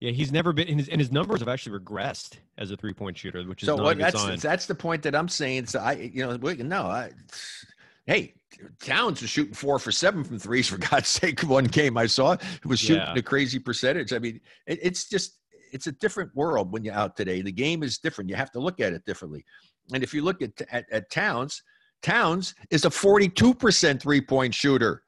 Yeah, 0.01 0.11
he's 0.11 0.31
never 0.31 0.53
been, 0.53 0.67
and 0.69 0.79
his, 0.79 0.89
and 0.89 0.99
his 1.01 1.11
numbers 1.11 1.39
have 1.39 1.49
actually 1.49 1.77
regressed 1.79 2.37
as 2.57 2.71
a 2.71 2.77
three 2.77 2.93
point 2.93 3.17
shooter, 3.17 3.43
which 3.43 3.63
is 3.63 3.67
So 3.67 3.75
not 3.77 3.83
what, 3.83 3.91
a 3.91 3.95
good 3.95 4.03
that's 4.05 4.21
sign. 4.21 4.37
that's 4.39 4.65
the 4.65 4.75
point 4.75 5.03
that 5.03 5.15
I'm 5.15 5.27
saying. 5.29 5.67
So 5.67 5.79
I, 5.79 5.93
you 5.93 6.25
know, 6.25 6.35
we- 6.37 6.55
no, 6.55 6.83
I, 6.83 7.11
hey, 8.05 8.33
Towns 8.81 9.21
was 9.21 9.29
shooting 9.29 9.53
four 9.53 9.77
for 9.79 9.91
seven 9.91 10.23
from 10.23 10.37
threes 10.39 10.67
for 10.67 10.77
God's 10.77 11.07
sake. 11.09 11.41
One 11.41 11.65
game 11.65 11.97
I 11.97 12.07
saw, 12.07 12.37
he 12.37 12.67
was 12.67 12.79
shooting 12.79 13.03
Yeah. 13.03 13.13
a 13.15 13.21
crazy 13.21 13.59
percentage. 13.59 14.11
I 14.13 14.19
mean, 14.19 14.39
it, 14.67 14.79
it's 14.81 15.07
just 15.07 15.37
it's 15.71 15.87
a 15.87 15.91
different 15.93 16.35
world 16.35 16.71
when 16.71 16.83
you're 16.83 16.93
out 16.93 17.15
today. 17.15 17.41
The 17.41 17.51
game 17.51 17.83
is 17.83 17.97
different. 17.97 18.29
You 18.29 18.35
have 18.35 18.51
to 18.51 18.59
look 18.59 18.79
at 18.79 18.93
it 18.93 19.05
differently. 19.05 19.43
And 19.93 20.03
if 20.03 20.13
you 20.13 20.23
look 20.23 20.41
at 20.41 20.51
at, 20.71 20.85
at 20.91 21.09
Towns, 21.09 21.63
Towns 22.01 22.55
is 22.69 22.85
a 22.85 22.89
42 22.89 23.53
percent 23.53 24.01
three 24.01 24.21
point 24.21 24.53
shooter, 24.53 25.03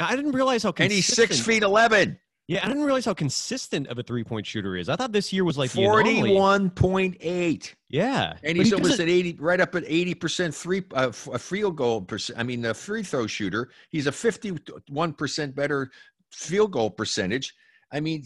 I 0.00 0.16
didn't 0.16 0.32
realize 0.32 0.62
how 0.62 0.72
consistent. 0.72 0.92
and 0.92 0.92
he's 0.92 1.06
six 1.06 1.40
feet 1.40 1.62
eleven. 1.62 2.18
Yeah, 2.48 2.60
I 2.64 2.66
didn't 2.66 2.82
realize 2.82 3.04
how 3.04 3.14
consistent 3.14 3.86
of 3.86 3.98
a 3.98 4.02
three 4.02 4.24
point 4.24 4.44
shooter 4.46 4.76
is. 4.76 4.88
I 4.88 4.96
thought 4.96 5.12
this 5.12 5.32
year 5.32 5.44
was 5.44 5.56
like. 5.56 5.70
Forty-one 5.70 6.70
point 6.70 7.16
eight, 7.20 7.74
Yeah, 7.88 8.34
and 8.42 8.58
he's 8.58 8.68
he 8.68 8.74
almost 8.74 8.98
at 8.98 9.08
eighty, 9.08 9.36
right 9.38 9.60
up 9.60 9.74
at 9.76 9.84
eighty 9.86 10.12
percent 10.12 10.54
three, 10.54 10.82
uh, 10.92 11.12
a 11.32 11.38
field 11.38 11.76
goal 11.76 12.02
percent. 12.02 12.38
I 12.38 12.42
mean, 12.42 12.64
a 12.64 12.74
free 12.74 13.04
throw 13.04 13.26
shooter. 13.28 13.70
He's 13.90 14.08
a 14.08 14.12
fifty-one 14.12 15.12
percent 15.14 15.54
better 15.54 15.90
field 16.32 16.72
goal 16.72 16.90
percentage. 16.90 17.54
I 17.92 18.00
mean, 18.00 18.24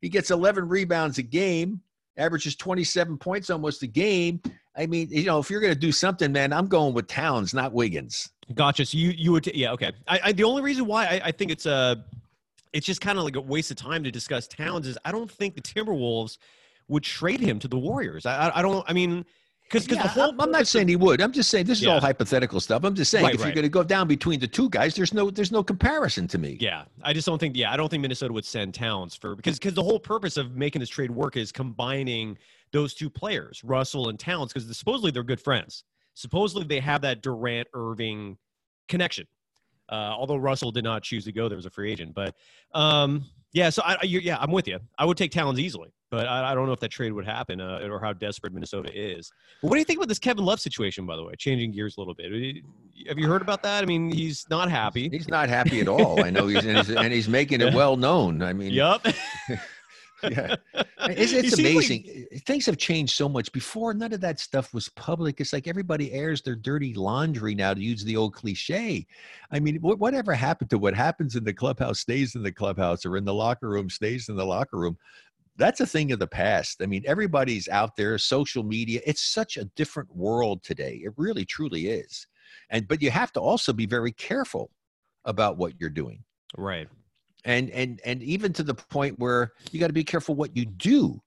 he 0.00 0.08
gets 0.08 0.30
eleven 0.30 0.68
rebounds 0.68 1.18
a 1.18 1.22
game, 1.22 1.80
averages 2.16 2.56
twenty-seven 2.56 3.18
points 3.18 3.50
almost 3.50 3.82
a 3.82 3.86
game. 3.86 4.40
I 4.76 4.86
mean, 4.86 5.08
you 5.10 5.24
know, 5.24 5.38
if 5.40 5.50
you're 5.50 5.60
going 5.60 5.74
to 5.74 5.78
do 5.78 5.90
something, 5.90 6.30
man, 6.30 6.52
I'm 6.52 6.66
going 6.66 6.94
with 6.94 7.08
Towns, 7.08 7.52
not 7.52 7.72
Wiggins. 7.72 8.30
Gotcha. 8.54 8.86
So 8.86 8.96
you 8.96 9.10
you 9.10 9.32
would 9.32 9.44
t- 9.44 9.52
yeah 9.54 9.72
okay. 9.72 9.92
I, 10.06 10.20
I 10.24 10.32
the 10.32 10.44
only 10.44 10.62
reason 10.62 10.86
why 10.86 11.06
I, 11.06 11.20
I 11.24 11.32
think 11.32 11.50
it's 11.50 11.66
a 11.66 12.04
it's 12.72 12.86
just 12.86 13.00
kind 13.00 13.18
of 13.18 13.24
like 13.24 13.36
a 13.36 13.40
waste 13.40 13.70
of 13.70 13.76
time 13.76 14.04
to 14.04 14.10
discuss 14.10 14.46
Towns 14.46 14.86
is 14.86 14.96
I 15.04 15.12
don't 15.12 15.30
think 15.30 15.54
the 15.54 15.60
Timberwolves 15.60 16.38
would 16.88 17.02
trade 17.02 17.40
him 17.40 17.58
to 17.58 17.68
the 17.68 17.78
Warriors. 17.78 18.24
I, 18.24 18.50
I 18.54 18.62
don't. 18.62 18.88
I 18.88 18.92
mean, 18.92 19.24
because 19.68 19.86
Yeah, 19.86 20.02
the 20.02 20.08
whole 20.08 20.34
I'm, 20.40 20.50
not 20.50 20.66
saying 20.66 20.88
he 20.88 20.96
would. 20.96 21.20
I'm 21.20 21.32
just 21.32 21.50
saying 21.50 21.66
this 21.66 21.78
is 21.78 21.84
Yeah. 21.84 21.94
all 21.94 22.00
hypothetical 22.00 22.58
stuff. 22.60 22.84
I'm 22.84 22.94
just 22.94 23.10
saying 23.10 23.24
Right, 23.24 23.34
if 23.34 23.40
you're 23.40 23.52
going 23.52 23.64
to 23.64 23.68
go 23.68 23.82
down 23.82 24.08
between 24.08 24.40
the 24.40 24.46
two 24.48 24.70
guys, 24.70 24.94
there's 24.94 25.12
no 25.12 25.30
there's 25.30 25.52
no 25.52 25.62
comparison 25.62 26.26
to 26.28 26.38
me. 26.38 26.56
Yeah, 26.60 26.84
I 27.02 27.12
just 27.12 27.26
don't 27.26 27.38
think. 27.38 27.56
Yeah, 27.56 27.72
I 27.72 27.76
don't 27.76 27.88
think 27.88 28.00
Minnesota 28.02 28.32
would 28.32 28.44
send 28.44 28.74
Towns 28.74 29.14
for 29.14 29.36
because 29.36 29.58
because 29.58 29.74
the 29.74 29.82
whole 29.82 30.00
purpose 30.00 30.36
of 30.36 30.56
making 30.56 30.80
this 30.80 30.88
trade 30.88 31.10
work 31.10 31.36
is 31.36 31.52
combining 31.52 32.38
those 32.72 32.94
two 32.94 33.10
players, 33.10 33.62
Russell 33.64 34.08
and 34.08 34.18
Towns, 34.18 34.52
because 34.52 34.76
supposedly 34.76 35.10
they're 35.10 35.22
good 35.22 35.40
friends. 35.40 35.84
Supposedly 36.14 36.64
they 36.66 36.80
have 36.80 37.02
that 37.02 37.22
Durant 37.22 37.68
Irving 37.74 38.36
connection. 38.88 39.26
Uh, 39.90 40.12
although 40.16 40.36
Russell 40.36 40.70
did 40.70 40.84
not 40.84 41.02
choose 41.02 41.24
to 41.24 41.32
go 41.32 41.48
there 41.48 41.56
was 41.56 41.64
a 41.66 41.70
free 41.70 41.90
agent, 41.90 42.14
but 42.14 42.34
um, 42.74 43.24
yeah. 43.52 43.70
So 43.70 43.82
I, 43.84 43.94
I, 43.94 44.04
you- 44.04 44.20
yeah, 44.20 44.36
I'm 44.38 44.50
with 44.50 44.68
you. 44.68 44.80
I 44.98 45.04
would 45.06 45.16
take 45.16 45.30
Towns 45.30 45.58
easily, 45.58 45.92
but 46.10 46.26
I, 46.26 46.52
I 46.52 46.54
don't 46.54 46.66
know 46.66 46.72
if 46.72 46.80
that 46.80 46.90
trade 46.90 47.12
would 47.12 47.26
happen 47.26 47.60
uh, 47.60 47.86
or 47.90 48.00
how 48.00 48.12
desperate 48.12 48.52
Minnesota 48.52 48.90
is. 48.94 49.30
But 49.60 49.68
what 49.68 49.74
do 49.74 49.78
you 49.80 49.84
think 49.84 49.98
about 49.98 50.08
this 50.08 50.18
Kevin 50.18 50.44
Love 50.44 50.60
situation? 50.60 51.06
By 51.06 51.16
the 51.16 51.24
way, 51.24 51.34
changing 51.38 51.72
gears 51.72 51.96
a 51.96 52.00
little 52.00 52.14
bit. 52.14 52.32
Have 53.08 53.18
you 53.18 53.28
heard 53.28 53.42
about 53.42 53.62
that? 53.62 53.82
I 53.82 53.86
mean, 53.86 54.10
he's 54.10 54.46
not 54.48 54.70
happy. 54.70 55.08
He's 55.08 55.28
not 55.28 55.48
happy 55.48 55.80
at 55.80 55.88
all. 55.88 56.24
I 56.24 56.30
know 56.30 56.46
he's 56.46 56.64
and 56.64 56.78
he's, 56.78 56.90
and 56.90 57.12
he's 57.12 57.28
making 57.28 57.60
it 57.60 57.74
well 57.74 57.96
known. 57.96 58.42
I 58.42 58.52
mean, 58.52 58.72
Yup. 58.72 59.06
yeah. 60.22 60.56
It's, 61.00 61.32
it's 61.32 61.54
seems 61.54 61.58
like- 61.58 61.72
amazing. 61.72 62.26
Things 62.46 62.66
have 62.66 62.76
changed 62.76 63.14
so 63.14 63.28
much. 63.28 63.52
Before, 63.52 63.94
none 63.94 64.12
of 64.12 64.20
that 64.20 64.40
stuff 64.40 64.74
was 64.74 64.88
public. 64.90 65.40
It's 65.40 65.52
like 65.52 65.68
everybody 65.68 66.12
airs 66.12 66.42
their 66.42 66.56
dirty 66.56 66.94
laundry 66.94 67.54
now, 67.54 67.74
to 67.74 67.80
use 67.80 68.02
the 68.02 68.16
old 68.16 68.34
cliche. 68.34 69.06
I 69.50 69.60
mean, 69.60 69.76
what, 69.76 69.98
whatever 69.98 70.34
happened 70.34 70.70
to 70.70 70.78
what 70.78 70.94
happens 70.94 71.36
in 71.36 71.44
the 71.44 71.52
clubhouse 71.52 72.00
stays 72.00 72.34
in 72.34 72.42
the 72.42 72.52
clubhouse, 72.52 73.06
or 73.06 73.16
in 73.16 73.24
the 73.24 73.34
locker 73.34 73.68
room 73.68 73.88
stays 73.88 74.28
in 74.28 74.36
the 74.36 74.44
locker 74.46 74.78
room. 74.78 74.96
That's 75.58 75.80
a 75.80 75.86
thing 75.86 76.12
of 76.12 76.20
the 76.20 76.26
past. 76.26 76.80
I 76.82 76.86
mean, 76.86 77.02
everybody's 77.06 77.68
out 77.68 77.96
there, 77.96 78.16
social 78.16 78.62
media. 78.62 79.00
It's 79.04 79.22
such 79.22 79.56
a 79.56 79.64
different 79.76 80.14
world 80.14 80.62
today. 80.62 81.00
It 81.04 81.12
really, 81.16 81.44
truly 81.44 81.88
is. 81.88 82.26
And 82.70 82.86
but 82.88 83.02
you 83.02 83.10
have 83.10 83.32
to 83.32 83.40
also 83.40 83.72
be 83.72 83.86
very 83.86 84.12
careful 84.12 84.70
about 85.24 85.58
what 85.58 85.74
you're 85.78 85.90
doing 85.90 86.24
right. 86.56 86.88
and 87.44 87.70
and 87.70 88.00
and 88.04 88.22
even 88.22 88.52
to 88.54 88.62
the 88.62 88.74
point 88.74 89.18
where 89.18 89.52
you 89.70 89.78
got 89.78 89.88
to 89.88 89.92
be 89.92 90.04
careful 90.04 90.34
what 90.34 90.56
you 90.56 90.64
do 90.64 91.20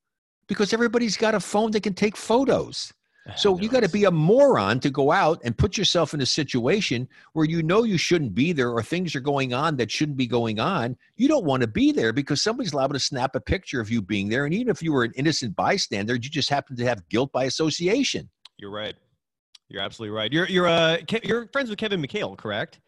because 0.47 0.73
everybody's 0.73 1.17
got 1.17 1.35
a 1.35 1.39
phone 1.39 1.71
that 1.71 1.83
can 1.83 1.93
take 1.93 2.17
photos 2.17 2.91
so 3.35 3.57
you 3.59 3.69
got 3.69 3.83
to 3.83 3.89
be 3.89 4.05
a 4.05 4.11
moron 4.11 4.79
to 4.79 4.89
go 4.89 5.11
out 5.11 5.39
and 5.43 5.57
put 5.57 5.77
yourself 5.77 6.13
in 6.13 6.21
a 6.21 6.25
situation 6.25 7.07
where 7.33 7.45
you 7.45 7.61
know 7.61 7.83
you 7.83 7.97
shouldn't 7.97 8.33
be 8.33 8.51
there 8.51 8.71
or 8.71 8.81
things 8.81 9.15
are 9.15 9.21
going 9.21 9.53
on 9.53 9.77
that 9.77 9.91
shouldn't 9.91 10.17
be 10.17 10.27
going 10.27 10.59
on 10.59 10.97
you 11.15 11.27
don't 11.27 11.45
want 11.45 11.61
to 11.61 11.67
be 11.67 11.91
there 11.91 12.11
because 12.11 12.41
somebody's 12.41 12.73
liable 12.73 12.93
to 12.93 12.99
snap 12.99 13.35
a 13.35 13.39
picture 13.39 13.79
of 13.79 13.89
you 13.91 14.01
being 14.01 14.27
there 14.27 14.45
and 14.45 14.53
even 14.53 14.69
if 14.69 14.81
you 14.81 14.91
were 14.91 15.03
an 15.03 15.11
innocent 15.15 15.55
bystander 15.55 16.13
you 16.15 16.19
just 16.19 16.49
happen 16.49 16.75
to 16.75 16.85
have 16.85 17.07
guilt 17.09 17.31
by 17.31 17.45
association 17.45 18.29
You're 18.57 18.71
right. 18.71 18.95
You're 19.69 19.81
absolutely 19.81 20.15
right. 20.15 20.33
You're 20.33 20.47
you're 20.47 20.67
uh 20.67 20.97
Ke- 21.07 21.23
you're 21.23 21.47
friends 21.53 21.69
with 21.69 21.79
Kevin 21.79 22.01
McHale, 22.01 22.37
correct? 22.37 22.79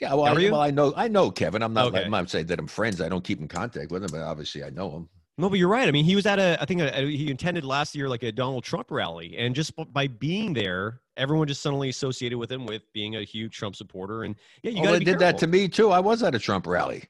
yeah 0.00 0.14
well, 0.14 0.24
I, 0.24 0.32
well 0.32 0.60
I 0.60 0.70
know 0.70 0.92
i 0.96 1.06
know 1.06 1.30
kevin 1.30 1.62
i'm 1.62 1.74
not 1.74 1.88
Okay. 1.88 2.04
I'm 2.04 2.10
not 2.10 2.30
saying 2.30 2.46
that 2.46 2.58
i'm 2.58 2.66
friends 2.66 3.00
i 3.00 3.08
don't 3.08 3.22
keep 3.22 3.40
in 3.40 3.46
contact 3.46 3.92
with 3.92 4.02
him 4.02 4.10
but 4.10 4.22
obviously 4.22 4.64
i 4.64 4.70
know 4.70 4.90
him 4.90 5.08
No, 5.38 5.48
but 5.48 5.58
you're 5.58 5.68
right. 5.68 5.88
I 5.88 5.90
mean, 5.90 6.04
he 6.04 6.14
was 6.14 6.26
at 6.26 6.38
a 6.38 6.60
I 6.60 6.66
think 6.66 6.82
a, 6.82 7.06
he 7.06 7.30
intended 7.30 7.64
last 7.64 7.94
year 7.94 8.08
like 8.08 8.22
a 8.22 8.32
Donald 8.32 8.64
Trump 8.64 8.90
rally, 8.90 9.36
and 9.38 9.54
just 9.54 9.74
b- 9.76 9.86
by 9.90 10.06
being 10.06 10.52
there, 10.52 11.00
everyone 11.16 11.48
just 11.48 11.62
suddenly 11.62 11.88
associated 11.88 12.38
with 12.38 12.52
him 12.52 12.66
with 12.66 12.82
being 12.92 13.16
a 13.16 13.22
huge 13.22 13.56
Trump 13.56 13.74
supporter. 13.74 14.24
And 14.24 14.36
yeah, 14.62 14.72
you 14.72 14.88
oh, 14.88 14.98
to 14.98 15.04
did 15.04 15.18
that 15.20 15.38
to 15.38 15.46
me 15.46 15.68
too 15.68 15.90
i 15.90 16.00
was 16.00 16.22
at 16.22 16.34
a 16.34 16.38
trump 16.38 16.66
rally 16.66 17.04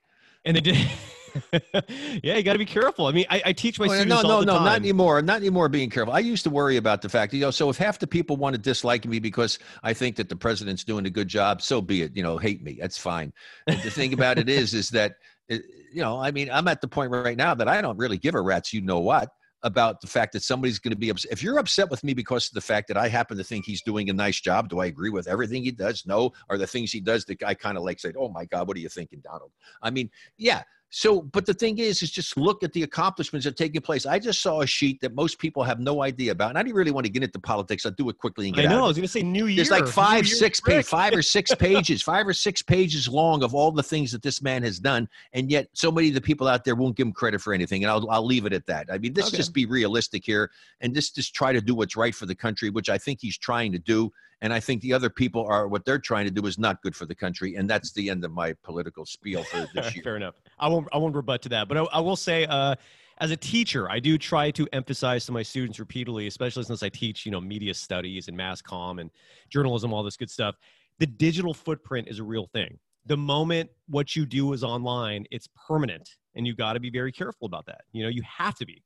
and 0.44 0.56
they 0.56 0.60
did. 0.60 0.76
yeah, 2.22 2.36
you 2.36 2.42
got 2.42 2.52
to 2.52 2.58
be 2.58 2.66
careful. 2.66 3.06
I 3.06 3.12
mean, 3.12 3.24
I, 3.30 3.42
I 3.46 3.52
teach 3.52 3.78
my 3.78 3.86
Oh, 3.86 3.92
yeah, 3.92 4.00
students 4.00 4.22
no, 4.22 4.28
no, 4.28 4.40
no, 4.40 4.54
time. 4.56 4.64
not 4.64 4.76
anymore. 4.76 5.22
Not 5.22 5.36
anymore. 5.36 5.68
Being 5.68 5.88
careful. 5.88 6.12
I 6.12 6.18
used 6.18 6.44
to 6.44 6.50
worry 6.50 6.76
about 6.76 7.00
the 7.00 7.08
fact, 7.08 7.32
you 7.32 7.40
know, 7.40 7.50
so 7.50 7.70
if 7.70 7.76
half 7.76 7.98
the 7.98 8.06
people 8.06 8.36
want 8.36 8.54
to 8.54 8.60
dislike 8.60 9.06
me 9.06 9.18
because 9.18 9.58
I 9.82 9.94
think 9.94 10.16
that 10.16 10.28
the 10.28 10.36
president's 10.36 10.84
doing 10.84 11.06
a 11.06 11.10
good 11.10 11.28
job, 11.28 11.62
so 11.62 11.80
be 11.80 12.02
it. 12.02 12.16
You 12.16 12.22
know, 12.22 12.36
hate 12.36 12.62
me. 12.62 12.78
That's 12.80 12.98
fine. 12.98 13.32
And 13.66 13.80
the 13.82 13.90
thing 13.90 14.12
about 14.12 14.38
it 14.38 14.48
is, 14.48 14.74
is 14.74 14.90
that, 14.90 15.16
uh, 15.50 15.56
you 15.92 16.02
know, 16.02 16.18
I 16.18 16.30
mean, 16.30 16.50
I'm 16.50 16.68
at 16.68 16.80
the 16.80 16.88
point 16.88 17.10
right 17.10 17.36
now 17.36 17.54
that 17.54 17.68
I 17.68 17.80
don't 17.80 17.98
really 17.98 18.18
give 18.18 18.34
a 18.34 18.40
rat's 18.40 18.72
you 18.72 18.80
know 18.80 19.00
what 19.00 19.28
about 19.62 20.00
the 20.00 20.06
fact 20.06 20.32
that 20.32 20.42
somebody's 20.42 20.78
going 20.78 20.92
to 20.92 20.98
be 20.98 21.08
upset. 21.08 21.30
If 21.30 21.42
you're 21.42 21.58
upset 21.58 21.90
with 21.90 22.02
me 22.02 22.14
because 22.14 22.48
of 22.48 22.54
the 22.54 22.60
fact 22.60 22.88
that 22.88 22.96
I 22.96 23.08
happen 23.08 23.36
to 23.38 23.44
think 23.44 23.64
he's 23.64 23.82
doing 23.82 24.10
a 24.10 24.12
nice 24.12 24.40
job, 24.40 24.68
do 24.68 24.80
I 24.80 24.86
agree 24.86 25.10
with 25.10 25.28
everything 25.28 25.62
he 25.62 25.70
does? 25.70 26.04
No. 26.04 26.32
Are 26.50 26.58
the 26.58 26.66
things 26.66 26.90
he 26.90 27.00
does 27.00 27.24
that 27.26 27.42
I 27.44 27.54
kind 27.54 27.76
of 27.76 27.84
like 27.84 28.00
say, 28.00 28.12
oh 28.18 28.28
my 28.28 28.44
God, 28.46 28.66
what 28.66 28.76
are 28.76 28.80
you 28.80 28.88
thinking, 28.88 29.20
Donald? 29.22 29.52
I 29.80 29.90
mean, 29.90 30.10
yeah. 30.36 30.62
So, 30.94 31.22
but 31.22 31.46
the 31.46 31.54
thing 31.54 31.78
is, 31.78 32.02
is 32.02 32.10
just 32.10 32.36
look 32.36 32.62
at 32.62 32.74
the 32.74 32.82
accomplishments 32.82 33.44
that 33.44 33.52
are 33.52 33.56
taking 33.56 33.80
place. 33.80 34.04
I 34.04 34.18
just 34.18 34.42
saw 34.42 34.60
a 34.60 34.66
sheet 34.66 35.00
that 35.00 35.14
most 35.14 35.38
people 35.38 35.62
have 35.62 35.80
no 35.80 36.02
idea 36.02 36.32
about, 36.32 36.50
and 36.50 36.58
I 36.58 36.62
didn't 36.62 36.76
really 36.76 36.90
want 36.90 37.06
to 37.06 37.10
get 37.10 37.22
into 37.22 37.38
politics. 37.38 37.86
I'll 37.86 37.92
do 37.92 38.10
it 38.10 38.18
quickly 38.18 38.48
and 38.48 38.58
I 38.58 38.62
get 38.62 38.70
out. 38.72 38.74
know. 38.76 38.76
I 38.76 38.80
of 38.80 38.84
it. 38.84 38.88
was 38.88 38.96
going 38.98 39.02
to 39.04 39.08
say 39.08 39.22
New 39.22 39.46
Year. 39.46 39.56
There's 39.56 39.70
like 39.70 39.86
five, 39.86 40.28
six, 40.28 40.60
page, 40.60 40.84
five 40.84 41.14
or 41.14 41.22
six 41.22 41.54
pages, 41.54 42.02
five 42.02 42.28
or 42.28 42.34
six 42.34 42.60
pages 42.60 43.08
long 43.08 43.42
of 43.42 43.54
all 43.54 43.72
the 43.72 43.82
things 43.82 44.12
that 44.12 44.20
this 44.20 44.42
man 44.42 44.62
has 44.64 44.78
done, 44.78 45.08
and 45.32 45.50
yet 45.50 45.68
so 45.72 45.90
many 45.90 46.08
of 46.08 46.14
the 46.14 46.20
people 46.20 46.46
out 46.46 46.62
there 46.62 46.74
won't 46.74 46.94
give 46.94 47.06
him 47.06 47.12
credit 47.14 47.40
for 47.40 47.54
anything. 47.54 47.84
And 47.84 47.90
I'll, 47.90 48.10
I'll 48.10 48.26
leave 48.26 48.44
it 48.44 48.52
at 48.52 48.66
that. 48.66 48.88
I 48.92 48.98
mean, 48.98 49.14
let's 49.14 49.28
Okay. 49.28 49.38
just 49.38 49.54
be 49.54 49.64
realistic 49.64 50.26
here, 50.26 50.50
and 50.82 50.94
just 50.94 51.14
just 51.14 51.34
try 51.34 51.54
to 51.54 51.62
do 51.62 51.74
what's 51.74 51.96
right 51.96 52.14
for 52.14 52.26
the 52.26 52.34
country, 52.34 52.68
which 52.68 52.90
I 52.90 52.98
think 52.98 53.20
he's 53.22 53.38
trying 53.38 53.72
to 53.72 53.78
do. 53.78 54.12
And 54.42 54.52
I 54.52 54.58
think 54.58 54.82
the 54.82 54.92
other 54.92 55.08
people 55.08 55.46
are 55.46 55.68
what 55.68 55.84
they're 55.84 56.00
trying 56.00 56.26
to 56.26 56.30
do 56.32 56.46
is 56.46 56.58
not 56.58 56.82
good 56.82 56.96
for 56.96 57.06
the 57.06 57.14
country, 57.14 57.54
and 57.54 57.70
that's 57.70 57.92
the 57.92 58.10
end 58.10 58.24
of 58.24 58.32
my 58.32 58.52
political 58.64 59.06
spiel 59.06 59.44
for 59.44 59.68
this 59.72 59.94
year. 59.94 60.02
Fair 60.02 60.16
enough. 60.16 60.34
I 60.58 60.68
won't. 60.68 60.88
I 60.92 60.98
won't 60.98 61.14
rebut 61.14 61.42
to 61.42 61.48
that, 61.50 61.68
but 61.68 61.78
I, 61.78 61.82
I 61.84 62.00
will 62.00 62.16
say, 62.16 62.44
uh, 62.46 62.74
as 63.18 63.30
a 63.30 63.36
teacher, 63.36 63.88
I 63.88 64.00
do 64.00 64.18
try 64.18 64.50
to 64.50 64.68
emphasize 64.72 65.26
to 65.26 65.32
my 65.32 65.44
students 65.44 65.78
repeatedly, 65.78 66.26
especially 66.26 66.64
since 66.64 66.82
I 66.82 66.88
teach, 66.88 67.24
you 67.24 67.30
know, 67.30 67.40
media 67.40 67.72
studies 67.72 68.26
and 68.26 68.36
mass 68.36 68.60
comm 68.60 69.00
and 69.00 69.10
journalism, 69.48 69.92
all 69.92 70.02
this 70.02 70.16
good 70.16 70.30
stuff. 70.30 70.56
The 70.98 71.06
digital 71.06 71.54
footprint 71.54 72.08
is 72.08 72.18
a 72.18 72.24
real 72.24 72.48
thing. 72.52 72.80
The 73.06 73.16
moment 73.16 73.70
what 73.88 74.16
you 74.16 74.26
do 74.26 74.52
is 74.54 74.64
online, 74.64 75.24
it's 75.30 75.48
permanent, 75.68 76.10
and 76.34 76.48
you 76.48 76.56
got 76.56 76.72
to 76.72 76.80
be 76.80 76.90
very 76.90 77.12
careful 77.12 77.46
about 77.46 77.64
that. 77.66 77.82
You 77.92 78.02
know, 78.02 78.08
you 78.08 78.22
have 78.26 78.56
to 78.56 78.66
be. 78.66 78.82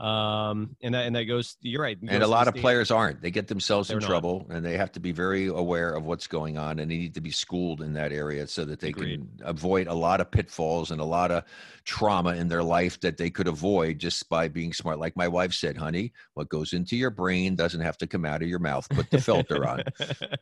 Um, 0.00 0.76
and 0.82 0.94
that 0.94 1.04
and 1.04 1.14
that 1.14 1.24
goes. 1.24 1.56
You're 1.60 1.82
right. 1.82 1.98
And 2.08 2.22
a 2.22 2.26
lot 2.26 2.48
of 2.48 2.54
players 2.54 2.90
aren't. 2.90 3.20
They 3.20 3.30
get 3.30 3.48
themselves 3.48 3.90
in 3.90 3.98
not. 3.98 4.06
trouble, 4.06 4.46
and 4.48 4.64
they 4.64 4.78
have 4.78 4.90
to 4.92 5.00
be 5.00 5.12
very 5.12 5.48
aware 5.48 5.92
of 5.92 6.06
what's 6.06 6.26
going 6.26 6.56
on, 6.56 6.78
and 6.78 6.90
they 6.90 6.96
need 6.96 7.14
to 7.14 7.20
be 7.20 7.30
schooled 7.30 7.82
in 7.82 7.92
that 7.92 8.10
area 8.10 8.46
so 8.46 8.64
that 8.64 8.80
they 8.80 8.88
Agreed. 8.88 9.20
can 9.20 9.46
avoid 9.46 9.88
a 9.88 9.94
lot 9.94 10.22
of 10.22 10.30
pitfalls 10.30 10.90
and 10.90 11.02
a 11.02 11.04
lot 11.04 11.30
of 11.30 11.44
trauma 11.84 12.34
in 12.34 12.48
their 12.48 12.62
life 12.62 12.98
that 13.00 13.18
they 13.18 13.28
could 13.28 13.46
avoid 13.46 13.98
just 13.98 14.26
by 14.30 14.48
being 14.48 14.72
smart. 14.72 14.98
Like 14.98 15.16
my 15.16 15.28
wife 15.28 15.52
said, 15.52 15.76
"Honey, 15.76 16.14
what 16.32 16.48
goes 16.48 16.72
into 16.72 16.96
your 16.96 17.10
brain 17.10 17.54
doesn't 17.54 17.82
have 17.82 17.98
to 17.98 18.06
come 18.06 18.24
out 18.24 18.40
of 18.42 18.48
your 18.48 18.58
mouth. 18.58 18.88
Put 18.88 19.10
the 19.10 19.20
filter 19.20 19.66
on." 19.68 19.82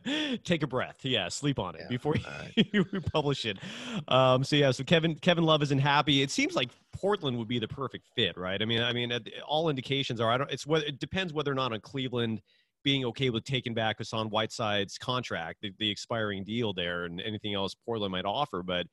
Take 0.45 0.63
a 0.63 0.69
breath. 0.69 1.05
Yeah, 1.05 1.29
sleep 1.31 1.59
on 1.59 1.75
it 1.75 1.81
Yeah, 1.81 1.89
before 1.89 2.15
you, 2.55 2.65
you 2.73 2.85
publish 3.13 3.45
it. 3.45 3.59
Um, 4.07 4.45
so 4.45 4.55
yeah, 4.55 4.71
so 4.71 4.85
Kevin 4.85 5.17
Kevin 5.17 5.43
Love 5.43 5.63
isn't 5.65 5.81
happy. 5.81 6.23
It 6.23 6.31
seems 6.31 6.55
like 6.55 6.71
Portland 6.93 7.39
would 7.39 7.49
be 7.49 7.59
the 7.59 7.69
perfect 7.69 8.07
fit, 8.15 8.37
right? 8.37 8.61
I 8.61 8.65
mean, 8.65 8.83
I 8.83 8.93
mean, 8.93 9.13
all 9.49 9.69
indications 9.69 10.21
are. 10.21 10.31
I 10.31 10.39
don't. 10.39 10.51
It's 10.51 10.67
whether 10.67 10.85
it 10.87 10.99
depends 10.99 11.33
whether 11.33 11.51
or 11.51 11.55
not 11.57 11.73
on 11.73 11.81
Cleveland 11.81 12.41
being 12.85 13.05
okay 13.07 13.31
with 13.31 13.45
taking 13.45 13.75
back 13.75 13.99
Hassan 13.99 14.29
Whiteside's 14.31 14.99
contract, 14.99 15.59
the, 15.63 15.73
the 15.79 15.91
expiring 15.91 16.45
deal 16.45 16.73
there, 16.73 17.05
and 17.05 17.21
anything 17.21 17.55
else 17.55 17.75
Portland 17.85 18.13
might 18.13 18.25
offer. 18.25 18.63
But 18.63 18.87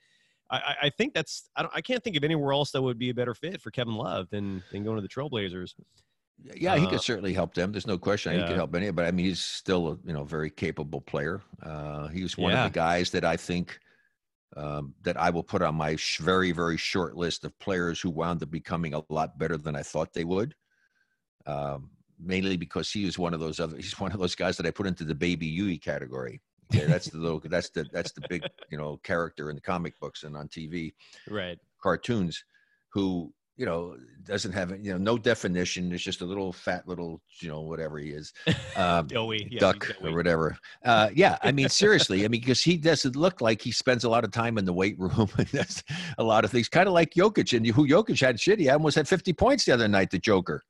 I, 0.50 0.76
I- 0.84 0.90
think 0.90 1.14
that's. 1.14 1.50
I, 1.56 1.62
don't, 1.64 1.72
I 1.76 1.82
can't 1.82 2.04
think 2.04 2.16
of 2.18 2.24
anywhere 2.24 2.54
else 2.54 2.72
that 2.72 2.82
would 2.82 2.98
be 3.00 3.10
a 3.10 3.14
better 3.14 3.34
fit 3.34 3.62
for 3.62 3.72
Kevin 3.72 3.96
Love 3.96 4.30
than 4.32 4.64
than 4.72 4.84
going 4.84 4.96
to 4.98 5.02
the 5.02 5.08
Trailblazers. 5.10 5.74
Yeah, 6.54 6.76
he 6.78 6.86
Uh, 6.86 6.90
could 6.90 7.02
certainly 7.02 7.34
help 7.34 7.54
them. 7.54 7.72
There's 7.72 7.88
no 7.88 7.98
question. 7.98 8.34
yeah. 8.34 8.42
He 8.42 8.48
could 8.48 8.58
help 8.58 8.76
any, 8.76 8.92
but 8.92 9.06
I 9.06 9.12
mean, 9.12 9.26
he's 9.26 9.40
still 9.42 9.88
a 9.88 9.98
you 10.08 10.14
know 10.14 10.24
very 10.24 10.50
capable 10.50 11.02
player. 11.02 11.42
Uh, 11.64 12.08
he 12.08 12.24
was 12.24 12.38
one 12.38 12.52
Yeah. 12.52 12.66
of 12.66 12.74
the 12.74 12.76
guys 12.76 13.10
that 13.12 13.24
I 13.24 13.38
think 13.38 13.80
um, 14.56 14.94
that 15.04 15.18
I 15.20 15.30
will 15.30 15.44
put 15.44 15.62
on 15.62 15.76
my 15.76 15.96
sh- 15.96 16.20
very 16.20 16.52
very 16.52 16.78
short 16.78 17.16
list 17.16 17.44
of 17.44 17.58
players 17.60 18.00
who 18.00 18.10
wound 18.10 18.42
up 18.44 18.52
becoming 18.52 18.94
a 18.94 19.02
lot 19.10 19.38
better 19.38 19.58
than 19.58 19.76
I 19.76 19.84
thought 19.84 20.14
they 20.14 20.24
would. 20.24 20.56
Um, 21.46 21.90
mainly 22.20 22.58
because 22.58 22.92
he 22.92 23.06
was 23.06 23.20
one 23.20 23.34
of 23.34 23.40
those 23.40 23.60
other. 23.60 23.76
He's 23.86 24.00
one 24.00 24.12
of 24.12 24.20
those 24.20 24.36
guys 24.36 24.58
that 24.58 24.66
I 24.66 24.72
put 24.72 24.88
into 24.88 25.04
the 25.04 25.16
baby 25.16 25.48
Huey 25.48 25.78
category. 25.78 26.42
Yeah, 26.72 26.86
that's 26.86 27.10
the 27.10 27.18
little. 27.18 27.42
That's 27.44 27.70
the 27.70 27.86
that's 27.92 28.12
the 28.14 28.26
big 28.30 28.44
you 28.72 28.78
know 28.78 28.98
character 29.04 29.50
in 29.50 29.56
the 29.56 29.62
comic 29.62 30.00
books 30.00 30.24
and 30.24 30.36
on 30.36 30.48
TV 30.48 30.94
Right. 31.30 31.60
cartoons 31.82 32.44
who 32.92 33.32
you 33.58 33.66
know 33.66 33.96
doesn't 34.24 34.54
have 34.54 34.72
you 34.84 34.92
know 34.92 34.98
no 34.98 35.18
definition 35.18 35.92
it's 35.92 36.04
just 36.04 36.22
a 36.22 36.26
little 36.26 36.52
fat 36.52 36.88
little 36.88 37.22
you 37.40 37.48
know 37.48 37.62
whatever 37.62 37.98
he 38.00 38.10
is 38.10 38.34
um, 38.76 39.08
Doughy. 39.08 39.48
Yeah, 39.52 39.60
duck 39.60 39.86
he's 39.86 39.96
or 40.08 40.16
whatever 40.16 40.58
uh, 40.84 41.10
yeah 41.14 41.38
i 41.44 41.52
mean 41.52 41.70
seriously 41.70 42.26
i 42.26 42.28
mean 42.28 42.42
because 42.42 42.62
he 42.62 42.78
doesn't 42.78 43.16
look 43.16 43.42
like 43.42 43.62
he 43.62 43.72
spends 43.72 44.04
a 44.04 44.10
lot 44.10 44.24
of 44.24 44.32
time 44.32 44.58
in 44.58 44.66
the 44.66 44.74
weight 44.74 44.98
room 45.00 45.30
and 45.38 45.48
that's 45.48 45.84
a 46.18 46.24
lot 46.24 46.44
of 46.44 46.52
things 46.52 46.68
kind 46.68 46.88
of 46.88 46.94
like 46.94 47.14
Jokic 47.14 47.56
and 47.56 47.66
who 47.68 47.88
Jokic 47.88 48.20
had 48.20 48.40
shit 48.40 48.60
he 48.60 48.70
almost 48.70 48.96
had 48.96 49.08
50 49.08 49.34
points 49.34 49.66
the 49.66 49.74
other 49.74 49.88
night 49.88 50.10
the 50.12 50.20
joker 50.20 50.64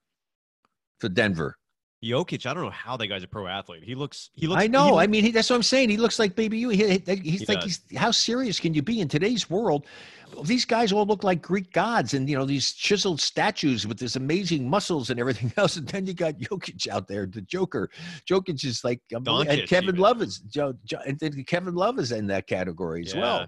for 1.00 1.10
denver 1.10 1.58
Jokic, 2.06 2.46
I 2.46 2.54
don't 2.54 2.64
know 2.64 2.70
how 2.70 2.96
that 2.98 3.08
guy's 3.08 3.24
a 3.24 3.28
pro 3.28 3.48
athlete. 3.48 3.84
He 3.84 3.96
looks. 3.96 4.30
He 4.36 4.48
looks. 4.48 4.62
I 4.62 4.68
know. 4.68 4.92
look- 4.92 5.00
I 5.02 5.08
mean, 5.08 5.24
he, 5.24 5.32
that's 5.32 5.50
what 5.50 5.56
I'm 5.56 5.64
saying. 5.64 5.90
He 5.90 5.98
looks 5.98 6.20
like 6.20 6.36
Baby 6.36 6.58
Huey. 6.60 6.76
He, 6.78 6.84
he- 7.06 7.16
he's 7.16 7.40
He 7.42 7.46
like, 7.48 7.62
does. 7.62 7.82
he's, 7.90 7.98
how 7.98 8.12
serious 8.12 8.60
can 8.60 8.74
you 8.74 8.82
be 8.82 9.02
in 9.02 9.08
today's 9.08 9.50
world? 9.50 9.86
These 10.44 10.66
guys 10.66 10.92
all 10.92 11.06
look 11.06 11.24
like 11.24 11.42
Greek 11.42 11.72
gods, 11.72 12.14
and 12.14 12.28
you 12.30 12.38
know 12.38 12.46
these 12.46 12.74
chiseled 12.74 13.22
statues 13.22 13.88
with 13.88 13.98
this 14.00 14.16
amazing 14.18 14.70
muscles 14.70 15.10
and 15.10 15.20
everything 15.20 15.54
else. 15.58 15.78
And 15.78 15.88
then 15.88 16.06
you 16.06 16.14
got 16.14 16.36
Jokic 16.40 16.88
out 16.90 17.08
there, 17.08 17.26
the 17.26 17.42
Joker. 17.42 17.90
Jokic 18.30 18.64
is 18.66 18.84
like, 18.84 19.00
um, 19.16 19.20
unbelievable. 19.20 19.60
and 19.60 19.70
Kevin 19.70 19.90
even. 19.90 20.02
Love 20.02 20.22
is, 20.22 20.40
Joe, 20.40 20.74
Joe, 20.84 20.98
and 21.08 21.18
then 21.20 21.42
Kevin 21.46 21.76
Love 21.76 22.00
is 22.00 22.12
in 22.12 22.28
that 22.28 22.48
category 22.48 23.06
as 23.06 23.16
well. 23.16 23.48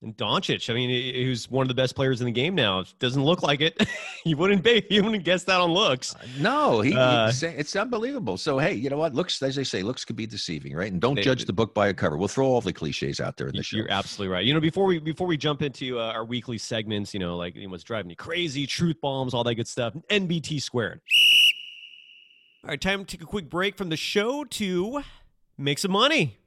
And 0.00 0.16
Doncic, 0.16 0.70
I 0.70 0.74
mean, 0.74 1.12
who's 1.12 1.50
one 1.50 1.62
of 1.64 1.68
the 1.68 1.74
best 1.74 1.96
players 1.96 2.20
in 2.20 2.26
the 2.26 2.30
game 2.32 2.54
now. 2.54 2.84
Doesn't 3.00 3.24
look 3.24 3.42
like 3.42 3.60
it. 3.60 3.84
you 4.24 4.36
wouldn't 4.36 4.62
be, 4.62 4.86
you 4.88 5.02
wouldn't 5.02 5.24
guess 5.24 5.42
that 5.42 5.60
on 5.60 5.72
looks. 5.72 6.14
No, 6.38 6.80
he, 6.80 6.94
Uh, 6.94 7.26
he's 7.26 7.38
saying- 7.38 7.56
it's 7.58 7.74
unbelievable. 7.74 8.36
So 8.36 8.58
hey, 8.58 8.74
you 8.74 8.90
know 8.90 8.96
what? 8.96 9.14
Looks, 9.14 9.42
as 9.42 9.56
they 9.56 9.64
say, 9.64 9.82
looks 9.82 10.04
could 10.04 10.14
be 10.14 10.24
deceiving, 10.24 10.76
right? 10.76 10.92
And 10.92 11.00
don't 11.00 11.16
They- 11.16 11.22
judge 11.22 11.46
the 11.46 11.52
book 11.52 11.74
by 11.74 11.88
a 11.88 11.94
cover. 11.94 12.16
We'll 12.16 12.28
throw 12.28 12.46
all 12.46 12.60
the 12.60 12.72
cliches 12.72 13.18
out 13.20 13.36
there 13.36 13.48
in 13.48 13.56
the 13.56 13.62
show. 13.64 13.76
You're 13.76 13.90
absolutely 13.90 14.32
right. 14.32 14.44
You 14.44 14.54
know, 14.54 14.60
before 14.60 14.84
we 14.84 15.00
before 15.00 15.26
we 15.26 15.36
jump 15.36 15.62
into 15.62 15.98
uh, 15.98 16.12
our 16.12 16.24
weekly 16.24 16.58
segments, 16.58 17.12
you 17.12 17.18
know, 17.18 17.36
like 17.36 17.56
you 17.56 17.64
know, 17.64 17.70
what's 17.72 17.82
driving 17.82 18.06
me 18.08 18.14
crazy, 18.14 18.68
truth 18.68 19.00
bombs, 19.02 19.34
all 19.34 19.42
that 19.42 19.56
good 19.56 19.66
stuff. 19.66 19.94
NBT 20.10 20.62
squared. 20.62 21.00
All 22.62 22.70
right, 22.70 22.80
time 22.80 23.04
to 23.04 23.16
take 23.16 23.22
a 23.22 23.26
quick 23.26 23.50
break 23.50 23.76
from 23.76 23.88
the 23.88 23.96
show 23.96 24.44
to 24.44 25.02
make 25.56 25.80
some 25.80 25.90
money. 25.90 26.37